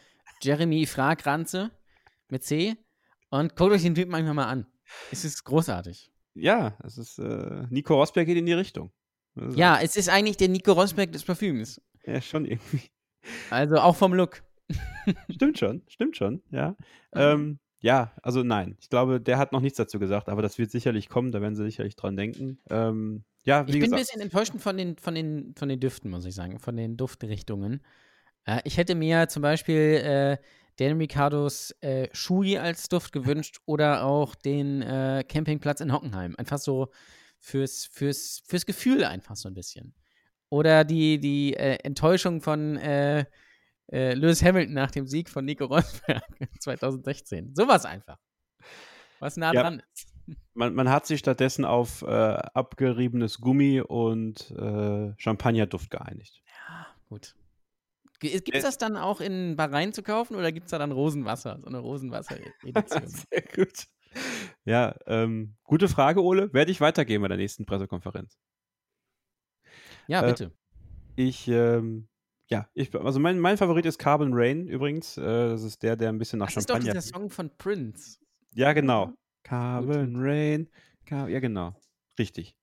Jeremy 0.42 0.86
Fragranze 0.86 1.70
mit 2.28 2.44
C 2.44 2.76
und 3.30 3.56
guckt 3.56 3.72
euch 3.72 3.82
den 3.82 3.94
Typen 3.94 4.14
einfach 4.14 4.34
mal 4.34 4.46
an. 4.46 4.66
Es 5.10 5.24
ist 5.24 5.44
großartig. 5.44 6.10
ja, 6.34 6.76
es 6.84 6.98
ist, 6.98 7.18
äh, 7.18 7.66
Nico 7.70 7.94
Rosberg 7.94 8.26
geht 8.26 8.38
in 8.38 8.46
die 8.46 8.52
Richtung. 8.52 8.92
Also, 9.34 9.58
Ja, 9.58 9.80
es 9.80 9.96
ist 9.96 10.08
eigentlich 10.08 10.36
der 10.36 10.48
Nico 10.48 10.72
Rosberg 10.72 11.12
des 11.12 11.24
Parfüms. 11.24 11.80
Ja, 12.06 12.20
schon 12.20 12.44
irgendwie. 12.44 12.82
Also 13.50 13.76
auch 13.78 13.96
vom 13.96 14.14
Look. 14.14 14.42
Stimmt 15.30 15.58
schon, 15.58 15.82
stimmt 15.88 16.16
schon, 16.16 16.42
ja. 16.50 16.76
Ähm, 17.12 17.58
ja, 17.80 18.12
also 18.22 18.42
nein, 18.42 18.76
ich 18.80 18.90
glaube, 18.90 19.20
der 19.20 19.38
hat 19.38 19.52
noch 19.52 19.60
nichts 19.60 19.78
dazu 19.78 19.98
gesagt, 19.98 20.28
aber 20.28 20.42
das 20.42 20.58
wird 20.58 20.70
sicherlich 20.70 21.08
kommen, 21.08 21.32
da 21.32 21.40
werden 21.40 21.54
sie 21.56 21.64
sicherlich 21.64 21.96
dran 21.96 22.16
denken. 22.16 22.58
Ähm, 22.70 23.24
ja, 23.48 23.66
wie 23.66 23.70
Ich 23.70 23.74
bin 23.76 23.84
ein 23.84 23.90
gesagt, 23.96 24.02
bisschen 24.02 24.20
enttäuscht 24.20 24.52
von 24.58 24.76
den, 24.76 24.96
von, 24.98 25.14
den, 25.14 25.54
von 25.56 25.68
den 25.68 25.80
Düften, 25.80 26.10
muss 26.10 26.24
ich 26.26 26.34
sagen, 26.34 26.58
von 26.58 26.76
den 26.76 26.96
Duftrichtungen. 26.96 27.82
Äh, 28.44 28.60
ich 28.64 28.76
hätte 28.76 28.94
mir 28.94 29.28
zum 29.28 29.42
Beispiel 29.42 29.76
äh, 30.04 30.36
Dan 30.76 30.98
Ricardos 30.98 31.74
äh, 31.80 32.08
Shui 32.12 32.58
als 32.58 32.88
Duft 32.88 33.12
gewünscht 33.12 33.58
oder 33.64 34.04
auch 34.04 34.34
den 34.34 34.82
äh, 34.82 35.24
Campingplatz 35.26 35.80
in 35.80 35.92
Hockenheim. 35.92 36.34
Einfach 36.36 36.58
so 36.58 36.88
fürs, 37.40 37.86
fürs, 37.90 38.42
fürs 38.46 38.66
Gefühl 38.66 39.04
einfach 39.04 39.34
so 39.36 39.48
ein 39.48 39.54
bisschen. 39.54 39.94
Oder 40.50 40.84
die, 40.84 41.18
die 41.18 41.54
äh, 41.54 41.78
Enttäuschung 41.84 42.40
von 42.40 42.76
äh, 42.76 43.24
äh, 43.90 44.14
Lewis 44.14 44.42
Hamilton 44.42 44.74
nach 44.74 44.90
dem 44.90 45.06
Sieg 45.06 45.30
von 45.30 45.44
Nico 45.46 45.64
Rosberg 45.64 46.22
2016. 46.60 47.54
Sowas 47.54 47.84
einfach. 47.86 48.18
Was 49.20 49.36
nah 49.36 49.52
Ja. 49.52 49.62
dran 49.62 49.82
ist. 49.94 50.07
Man, 50.54 50.74
man 50.74 50.88
hat 50.90 51.06
sich 51.06 51.20
stattdessen 51.20 51.64
auf 51.64 52.02
äh, 52.02 52.06
abgeriebenes 52.06 53.40
Gummi 53.40 53.80
und 53.80 54.50
äh, 54.52 55.12
Champagnerduft 55.16 55.90
geeinigt. 55.90 56.42
Gut. 57.08 57.34
Gibt 58.20 58.48
es 58.54 58.64
Äh, 58.64 58.66
das 58.66 58.78
dann 58.78 58.96
auch 58.96 59.20
in 59.20 59.56
Bahrain 59.56 59.92
zu 59.92 60.02
kaufen 60.02 60.34
oder 60.34 60.50
gibt 60.52 60.66
es 60.66 60.70
da 60.72 60.78
dann 60.78 60.92
Rosenwasser, 60.92 61.58
so 61.60 61.66
eine 61.68 61.78
Rosenwasser-Edition? 61.78 63.06
Sehr 63.30 63.42
gut. 63.54 63.86
Ja, 64.64 64.96
ähm, 65.06 65.54
gute 65.64 65.88
Frage, 65.88 66.22
Ole. 66.22 66.52
Werde 66.52 66.70
ich 66.72 66.80
weitergehen 66.80 67.22
bei 67.22 67.28
der 67.28 67.36
nächsten 67.36 67.64
Pressekonferenz. 67.66 68.36
ja, 70.08 70.22
äh, 70.22 70.26
bitte. 70.26 70.52
Ich, 71.16 71.48
ähm, 71.48 72.08
ja, 72.48 72.68
ich, 72.74 72.94
also 72.94 73.20
mein, 73.20 73.38
mein 73.38 73.56
Favorit 73.58 73.86
ist 73.86 73.98
Carbon 73.98 74.30
Rain 74.32 74.66
übrigens. 74.66 75.16
Äh, 75.18 75.22
das 75.22 75.62
ist 75.62 75.82
der, 75.82 75.96
der 75.96 76.08
ein 76.08 76.18
bisschen 76.18 76.38
nach 76.38 76.46
Das 76.46 76.56
ist 76.56 76.70
doch 76.70 76.74
Champagner. 76.76 77.00
dieser 77.00 77.02
Song 77.18 77.30
von 77.30 77.50
Prince. 77.56 78.18
Ja, 78.54 78.72
genau. 78.72 79.12
Carbon 79.48 80.14
Rain. 80.16 80.68
Car 81.06 81.28
ja, 81.28 81.40
genau. 81.40 81.74
Richtig. 82.18 82.54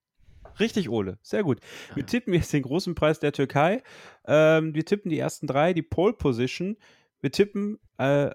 Richtig, 0.60 0.90
Ole. 0.90 1.18
Sehr 1.22 1.44
gut. 1.44 1.60
Wir 1.96 2.06
tippen 2.06 2.34
jetzt 2.34 2.54
den 2.54 2.62
großen 2.62 2.96
Preis 2.96 3.20
der 3.20 3.34
Türkei. 3.34 3.82
Ähm, 4.26 4.76
wir 4.76 4.86
tippen 4.86 5.10
die 5.10 5.18
ersten 5.18 5.48
drei, 5.48 5.74
die 5.74 5.82
Pole 5.82 6.14
Position. 6.14 6.78
Wir 7.22 7.32
tippen 7.32 7.80
äh, 7.98 8.30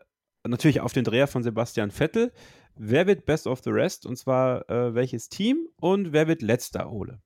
natürlich 0.47 0.81
auf 0.81 0.93
den 0.93 1.05
Dreher 1.05 1.29
von 1.29 1.43
Sebastian 1.43 1.91
Vettel. 1.91 2.33
Wer 2.75 3.07
wird 3.07 3.25
Best 3.25 3.47
of 3.47 3.61
the 3.63 3.71
Rest? 3.71 4.05
Und 4.05 4.17
zwar 4.17 4.69
äh, 4.69 4.95
welches 4.95 5.29
Team? 5.29 5.69
Und 5.81 6.13
wer 6.13 6.27
wird 6.27 6.43
letzter, 6.43 6.91
Ole? 6.91 7.21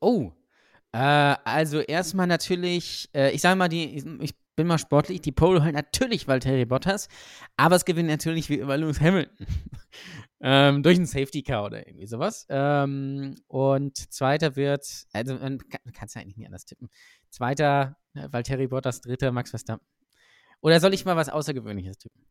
Oh, 0.00 0.32
äh, 0.92 0.98
also 0.98 1.80
erstmal 1.80 2.26
natürlich, 2.26 3.08
äh, 3.14 3.30
ich 3.30 3.40
sage 3.40 3.56
mal, 3.56 3.68
die, 3.68 3.96
ich 4.20 4.34
bin 4.60 4.66
mal 4.66 4.76
sportlich, 4.76 5.22
die 5.22 5.32
Pole 5.32 5.62
halt 5.62 5.74
natürlich 5.74 6.28
Valtteri 6.28 6.66
Bottas, 6.66 7.08
aber 7.56 7.76
es 7.76 7.86
gewinnt 7.86 8.10
natürlich 8.10 8.50
wie 8.50 8.58
immer 8.58 8.76
Lewis 8.76 9.00
Hamilton. 9.00 9.46
ähm, 10.42 10.82
durch 10.82 10.98
einen 10.98 11.06
Safety 11.06 11.42
Car 11.42 11.64
oder 11.64 11.86
irgendwie 11.88 12.06
sowas. 12.06 12.46
Ähm, 12.50 13.36
und 13.46 13.96
zweiter 14.12 14.56
wird, 14.56 14.86
also 15.14 15.34
man 15.36 15.58
kann 15.58 16.06
es 16.06 16.12
ja 16.12 16.20
eigentlich 16.20 16.36
nie 16.36 16.44
anders 16.44 16.66
tippen. 16.66 16.90
Zweiter 17.30 17.96
äh, 18.12 18.28
Valtteri 18.30 18.66
Bottas, 18.66 19.00
dritter 19.00 19.32
Max 19.32 19.48
Verstappen. 19.48 19.86
Oder 20.60 20.78
soll 20.78 20.92
ich 20.92 21.06
mal 21.06 21.16
was 21.16 21.30
Außergewöhnliches 21.30 21.96
tippen? 21.96 22.22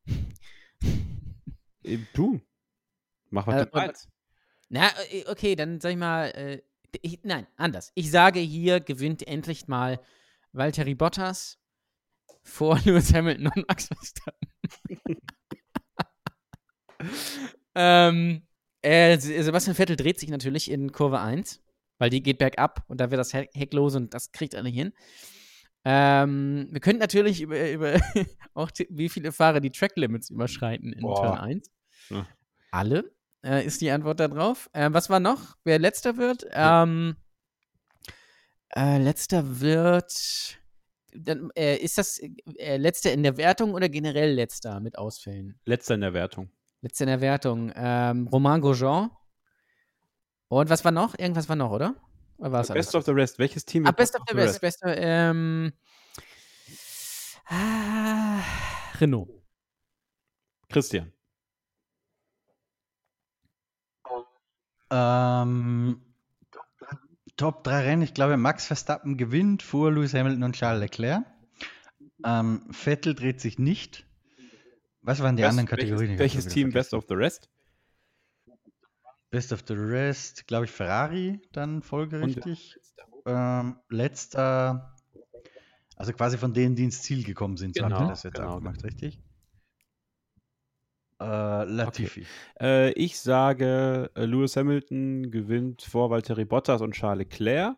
Du. 2.13 2.39
Mach 3.31 3.47
was 3.47 3.55
Äh, 3.55 3.67
meinst. 3.73 4.07
Na, 4.69 4.91
äh, 5.11 5.25
okay, 5.27 5.55
dann 5.55 5.81
sag 5.81 5.89
ich 5.89 5.97
mal, 5.97 6.25
äh, 6.35 6.61
ich, 7.01 7.21
nein, 7.23 7.47
anders. 7.57 7.91
Ich 7.95 8.11
sage 8.11 8.39
hier 8.39 8.81
gewinnt 8.81 9.27
endlich 9.27 9.67
mal 9.67 9.99
Valtteri 10.51 10.93
Bottas 10.93 11.58
vor 12.43 12.79
Lewis 12.85 13.13
Hamilton 13.13 13.47
und 13.55 13.67
Max 13.67 13.87
Verstappen. 13.87 14.49
ähm, 17.75 18.47
äh, 18.81 19.17
Se- 19.17 19.43
Sebastian 19.43 19.75
Vettel 19.75 19.95
dreht 19.95 20.19
sich 20.19 20.29
natürlich 20.29 20.69
in 20.71 20.91
Kurve 20.91 21.19
1, 21.19 21.61
weil 21.97 22.09
die 22.09 22.23
geht 22.23 22.37
bergab 22.37 22.83
und 22.87 22.99
da 22.99 23.11
wird 23.11 23.19
das 23.19 23.33
Heck 23.33 23.73
los 23.73 23.95
und 23.95 24.13
das 24.13 24.31
kriegt 24.31 24.53
er 24.53 24.63
nicht 24.63 24.75
hin. 24.75 24.93
Ähm, 25.85 26.67
wir 26.71 26.81
könnten 26.81 26.99
natürlich 26.99 27.41
über, 27.41 27.69
über 27.71 27.99
auch 28.53 28.69
wie 28.89 29.09
viele 29.09 29.31
Fahrer 29.31 29.59
die 29.59 29.71
Track 29.71 29.95
Limits 29.95 30.29
überschreiten 30.29 30.91
in 30.93 31.01
Boah. 31.01 31.21
Turn 31.21 31.37
1. 31.37 31.71
Ja. 32.09 32.27
Alle 32.71 33.11
äh, 33.43 33.65
ist 33.65 33.81
die 33.81 33.89
Antwort 33.89 34.19
darauf. 34.19 34.69
Ähm, 34.73 34.93
was 34.93 35.09
war 35.09 35.19
noch? 35.19 35.55
Wer 35.63 35.79
letzter 35.79 36.17
wird? 36.17 36.45
Ähm, 36.51 37.15
äh, 38.75 38.97
letzter 38.97 39.61
wird. 39.61 40.58
Dann, 41.13 41.49
äh, 41.55 41.75
ist 41.77 41.97
das 41.97 42.19
äh, 42.19 42.77
letzter 42.77 43.11
in 43.13 43.23
der 43.23 43.37
Wertung 43.37 43.73
oder 43.73 43.89
generell 43.89 44.33
letzter 44.33 44.79
mit 44.79 44.97
Ausfällen? 44.97 45.59
Letzter 45.65 45.95
in 45.95 46.01
der 46.01 46.13
Wertung. 46.13 46.51
Letzter 46.81 47.03
in 47.05 47.09
der 47.09 47.21
Wertung. 47.21 47.71
Ähm, 47.75 48.27
Romain 48.27 48.61
Grosjean. 48.61 49.09
Und 50.47 50.69
was 50.69 50.83
war 50.85 50.91
noch? 50.91 51.17
Irgendwas 51.17 51.47
war 51.49 51.55
noch, 51.55 51.71
oder? 51.71 51.95
Oder 52.37 52.51
war 52.51 52.61
es 52.61 52.69
Best 52.69 52.95
of 52.95 53.05
the 53.05 53.11
Rest. 53.11 53.37
Welches 53.39 53.65
Team 53.65 53.83
Ah, 53.85 53.89
wird 53.89 53.97
best 53.97 54.15
of 54.15 54.23
the 54.29 54.35
best. 54.35 54.61
Bester, 54.61 54.95
ähm. 54.97 55.73
Ah, 57.45 58.39
Renault. 58.99 59.29
Christian. 60.69 61.11
Ähm, 64.91 66.08
Top 67.39 67.63
3 67.63 67.83
Rennen, 67.83 68.01
ich 68.01 68.13
glaube, 68.13 68.35
Max 68.35 68.67
Verstappen 68.67 69.15
gewinnt 69.15 69.63
vor 69.63 69.91
Lewis 69.93 70.13
Hamilton 70.13 70.43
und 70.43 70.55
Charles 70.57 70.81
Leclerc. 70.81 71.23
Ähm, 72.25 72.67
Vettel 72.69 73.15
dreht 73.15 73.39
sich 73.39 73.57
nicht. 73.57 74.05
Was 75.01 75.21
waren 75.23 75.37
die 75.37 75.43
Best- 75.43 75.51
anderen 75.51 75.67
Kategorien? 75.69 76.19
Welches, 76.19 76.19
welches 76.43 76.53
Team 76.53 76.71
Best 76.71 76.93
of 76.93 77.05
the 77.07 77.15
Rest? 77.15 77.49
Best 79.31 79.53
of 79.53 79.63
the 79.67 79.73
Rest, 79.73 80.47
glaube 80.47 80.65
ich, 80.65 80.71
Ferrari 80.71 81.39
dann 81.53 81.81
folgerichtig. 81.81 82.77
Ähm, 83.25 83.77
letzter, 83.87 84.93
also 85.95 86.11
quasi 86.11 86.37
von 86.37 86.53
denen, 86.53 86.75
die 86.75 86.83
ins 86.83 87.01
Ziel 87.03 87.23
gekommen 87.23 87.55
sind, 87.55 87.75
so 87.77 87.83
Genau, 87.83 88.01
ihr 88.01 88.07
das 88.09 88.23
jetzt 88.23 88.33
genau, 88.35 88.49
auch 88.49 88.57
gemacht, 88.57 88.81
genau. 88.81 88.87
richtig? 88.87 89.21
Äh, 91.19 91.63
Latifi. 91.65 92.25
Äh, 92.61 92.91
ich 92.93 93.19
sage, 93.19 94.09
äh, 94.15 94.25
Lewis 94.25 94.55
Hamilton 94.55 95.31
gewinnt 95.31 95.81
vor 95.81 96.09
Valtteri 96.09 96.45
Bottas 96.45 96.81
und 96.81 96.93
Charles 96.93 97.19
Leclerc. 97.29 97.75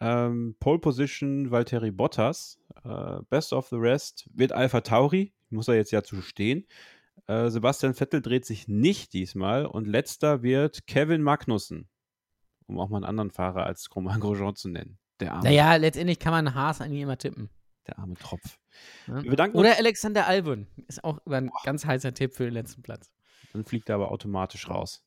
Ähm, 0.00 0.56
Pole 0.58 0.78
Position 0.78 1.50
Valtteri 1.50 1.90
Bottas. 1.90 2.58
Äh, 2.84 3.20
Best 3.28 3.52
of 3.52 3.68
the 3.68 3.76
Rest 3.76 4.28
wird 4.32 4.52
Alpha 4.52 4.80
Tauri. 4.80 5.32
Muss 5.50 5.68
er 5.68 5.74
jetzt 5.74 5.90
ja 5.90 6.02
zu 6.02 6.22
stehen. 6.22 6.66
Äh, 7.26 7.50
Sebastian 7.50 7.94
Vettel 7.94 8.22
dreht 8.22 8.46
sich 8.46 8.68
nicht 8.68 9.12
diesmal. 9.12 9.66
Und 9.66 9.86
letzter 9.86 10.42
wird 10.42 10.86
Kevin 10.86 11.22
Magnussen. 11.22 11.88
Um 12.66 12.78
auch 12.78 12.88
mal 12.88 12.98
einen 12.98 13.06
anderen 13.06 13.30
Fahrer 13.30 13.64
als 13.64 13.94
Romain 13.94 14.20
Grosjean 14.20 14.54
zu 14.54 14.68
nennen. 14.68 14.98
Der 15.20 15.32
arme, 15.32 15.44
Naja, 15.44 15.74
letztendlich 15.76 16.18
kann 16.18 16.32
man 16.32 16.54
Haas 16.54 16.80
eigentlich 16.80 17.02
immer 17.02 17.18
tippen. 17.18 17.50
Der 17.88 17.98
arme 17.98 18.14
Tropf. 18.14 18.58
Wir 19.06 19.30
bedanken 19.30 19.56
uns. 19.56 19.66
Oder 19.66 19.78
Alexander 19.78 20.26
Albon 20.26 20.66
ist 20.86 21.02
auch 21.02 21.18
ein 21.26 21.50
ganz 21.64 21.84
heißer 21.84 22.14
Tipp 22.14 22.34
für 22.34 22.44
den 22.44 22.54
letzten 22.54 22.82
Platz. 22.82 23.12
Dann 23.52 23.64
fliegt 23.64 23.88
er 23.88 23.96
aber 23.96 24.12
automatisch 24.12 24.68
raus. 24.68 25.02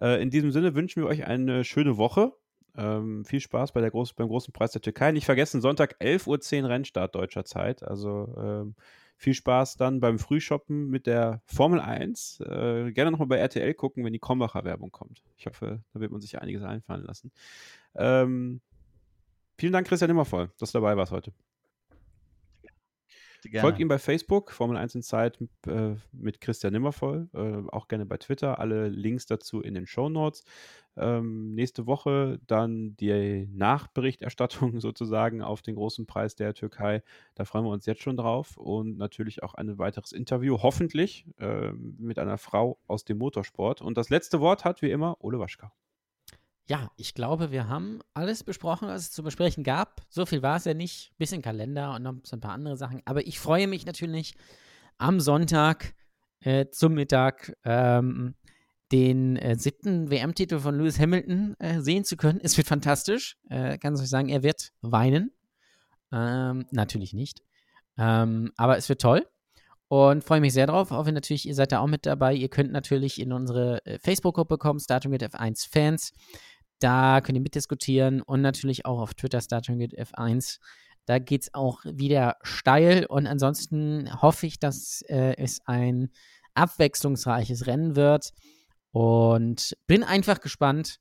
Äh, 0.00 0.20
in 0.22 0.30
diesem 0.30 0.50
Sinne 0.50 0.74
wünschen 0.74 1.02
wir 1.02 1.08
euch 1.08 1.24
eine 1.26 1.64
schöne 1.64 1.96
Woche. 1.96 2.32
Ähm, 2.76 3.24
viel 3.24 3.40
Spaß 3.40 3.72
bei 3.72 3.80
der 3.80 3.90
groß, 3.90 4.14
beim 4.14 4.28
großen 4.28 4.52
Preis 4.52 4.72
der 4.72 4.82
Türkei. 4.82 5.12
Nicht 5.12 5.26
vergessen, 5.26 5.60
Sonntag 5.60 5.96
11.10 6.00 6.62
Uhr 6.62 6.68
Rennstart 6.68 7.14
deutscher 7.14 7.44
Zeit. 7.44 7.84
Also 7.84 8.34
ähm, 8.36 8.74
viel 9.16 9.34
Spaß 9.34 9.76
dann 9.76 10.00
beim 10.00 10.18
Frühshoppen 10.18 10.90
mit 10.90 11.06
der 11.06 11.40
Formel 11.46 11.80
1. 11.80 12.40
Äh, 12.40 12.90
gerne 12.92 13.12
nochmal 13.12 13.28
bei 13.28 13.36
RTL 13.36 13.74
gucken, 13.74 14.04
wenn 14.04 14.12
die 14.12 14.18
Krombacher 14.18 14.64
Werbung 14.64 14.90
kommt. 14.90 15.22
Ich 15.36 15.46
hoffe, 15.46 15.82
da 15.92 16.00
wird 16.00 16.10
man 16.10 16.20
sich 16.20 16.40
einiges 16.40 16.62
einfallen 16.64 17.04
lassen. 17.04 17.30
Ähm, 17.94 18.60
vielen 19.56 19.72
Dank, 19.72 19.86
Christian 19.86 20.10
Immervoll, 20.10 20.50
dass 20.58 20.72
du 20.72 20.78
dabei 20.78 20.96
warst 20.96 21.12
heute. 21.12 21.32
Gerne. 23.50 23.60
Folgt 23.60 23.78
ihm 23.78 23.88
bei 23.88 23.98
Facebook, 23.98 24.52
Formel 24.52 24.76
1 24.76 24.94
in 24.94 25.02
Zeit 25.02 25.38
äh, 25.66 25.96
mit 26.12 26.40
Christian 26.40 26.72
Nimmervoll. 26.72 27.28
Äh, 27.34 27.70
auch 27.70 27.88
gerne 27.88 28.06
bei 28.06 28.16
Twitter. 28.16 28.58
Alle 28.58 28.88
Links 28.88 29.26
dazu 29.26 29.60
in 29.60 29.74
den 29.74 29.86
Show 29.86 30.08
Notes. 30.08 30.44
Ähm, 30.96 31.54
nächste 31.54 31.86
Woche 31.86 32.40
dann 32.46 32.96
die 32.96 33.46
Nachberichterstattung 33.52 34.80
sozusagen 34.80 35.42
auf 35.42 35.60
den 35.60 35.74
großen 35.74 36.06
Preis 36.06 36.36
der 36.36 36.54
Türkei. 36.54 37.02
Da 37.34 37.44
freuen 37.44 37.64
wir 37.64 37.70
uns 37.70 37.86
jetzt 37.86 38.02
schon 38.02 38.16
drauf. 38.16 38.56
Und 38.56 38.96
natürlich 38.96 39.42
auch 39.42 39.54
ein 39.54 39.78
weiteres 39.78 40.12
Interview, 40.12 40.62
hoffentlich 40.62 41.26
äh, 41.38 41.72
mit 41.72 42.18
einer 42.18 42.38
Frau 42.38 42.78
aus 42.86 43.04
dem 43.04 43.18
Motorsport. 43.18 43.82
Und 43.82 43.98
das 43.98 44.08
letzte 44.08 44.40
Wort 44.40 44.64
hat 44.64 44.80
wie 44.80 44.90
immer 44.90 45.22
Ole 45.22 45.38
Waschka. 45.38 45.72
Ja, 46.66 46.90
ich 46.96 47.12
glaube, 47.14 47.50
wir 47.50 47.68
haben 47.68 48.00
alles 48.14 48.42
besprochen, 48.42 48.88
was 48.88 49.02
es 49.02 49.10
zu 49.12 49.22
besprechen 49.22 49.64
gab. 49.64 50.00
So 50.08 50.24
viel 50.24 50.42
war 50.42 50.56
es 50.56 50.64
ja 50.64 50.72
nicht. 50.72 51.12
Bisschen 51.18 51.42
Kalender 51.42 51.94
und 51.94 52.02
noch 52.02 52.14
so 52.22 52.36
ein 52.36 52.40
paar 52.40 52.52
andere 52.52 52.76
Sachen. 52.76 53.02
Aber 53.04 53.26
ich 53.26 53.38
freue 53.38 53.66
mich 53.66 53.84
natürlich 53.84 54.34
am 54.96 55.20
Sonntag 55.20 55.94
äh, 56.40 56.66
zum 56.70 56.94
Mittag 56.94 57.54
ähm, 57.64 58.34
den 58.92 59.36
äh, 59.36 59.56
siebten 59.56 60.10
WM-Titel 60.10 60.58
von 60.58 60.78
Lewis 60.78 60.98
Hamilton 60.98 61.54
äh, 61.58 61.80
sehen 61.80 62.04
zu 62.04 62.16
können. 62.16 62.40
Es 62.42 62.56
wird 62.56 62.66
fantastisch. 62.66 63.36
Äh, 63.50 63.76
kann 63.76 63.94
ich 63.94 64.00
euch 64.00 64.08
sagen, 64.08 64.30
er 64.30 64.42
wird 64.42 64.72
weinen. 64.80 65.32
Ähm, 66.12 66.64
natürlich 66.70 67.12
nicht. 67.12 67.42
Ähm, 67.98 68.52
aber 68.56 68.78
es 68.78 68.88
wird 68.88 69.02
toll. 69.02 69.26
Und 69.88 70.24
freue 70.24 70.40
mich 70.40 70.52
sehr 70.52 70.66
drauf. 70.66 70.90
Hoffe 70.90 71.12
natürlich, 71.12 71.46
ihr 71.46 71.54
seid 71.54 71.72
da 71.72 71.80
auch 71.80 71.86
mit 71.86 72.06
dabei. 72.06 72.34
Ihr 72.34 72.48
könnt 72.48 72.72
natürlich 72.72 73.20
in 73.20 73.32
unsere 73.32 73.84
äh, 73.84 73.98
Facebook-Gruppe 73.98 74.58
kommen, 74.58 74.80
Starting 74.80 75.12
with 75.12 75.20
F1 75.20 75.68
Fans. 75.70 76.12
Da 76.84 77.22
könnt 77.22 77.38
ihr 77.38 77.42
mitdiskutieren 77.42 78.20
und 78.20 78.42
natürlich 78.42 78.84
auch 78.84 79.00
auf 79.00 79.14
Twitter 79.14 79.38
with 79.38 79.94
F1. 79.94 80.58
Da 81.06 81.18
geht 81.18 81.44
es 81.44 81.54
auch 81.54 81.80
wieder 81.86 82.36
steil. 82.42 83.06
Und 83.06 83.26
ansonsten 83.26 84.10
hoffe 84.20 84.46
ich, 84.46 84.58
dass 84.58 85.00
äh, 85.08 85.34
es 85.38 85.60
ein 85.64 86.10
abwechslungsreiches 86.52 87.66
Rennen 87.66 87.96
wird. 87.96 88.34
Und 88.90 89.74
bin 89.86 90.04
einfach 90.04 90.42
gespannt. 90.42 91.00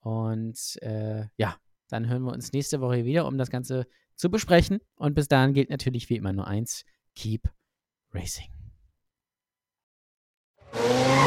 Und 0.00 0.78
äh, 0.80 1.26
ja, 1.36 1.56
dann 1.88 2.08
hören 2.08 2.22
wir 2.22 2.32
uns 2.32 2.54
nächste 2.54 2.80
Woche 2.80 3.04
wieder, 3.04 3.26
um 3.26 3.36
das 3.36 3.50
Ganze 3.50 3.86
zu 4.16 4.30
besprechen. 4.30 4.78
Und 4.96 5.14
bis 5.14 5.28
dahin 5.28 5.52
gilt 5.52 5.68
natürlich 5.68 6.08
wie 6.08 6.16
immer 6.16 6.32
nur 6.32 6.46
eins: 6.46 6.86
Keep 7.14 7.46
Racing. 8.14 8.48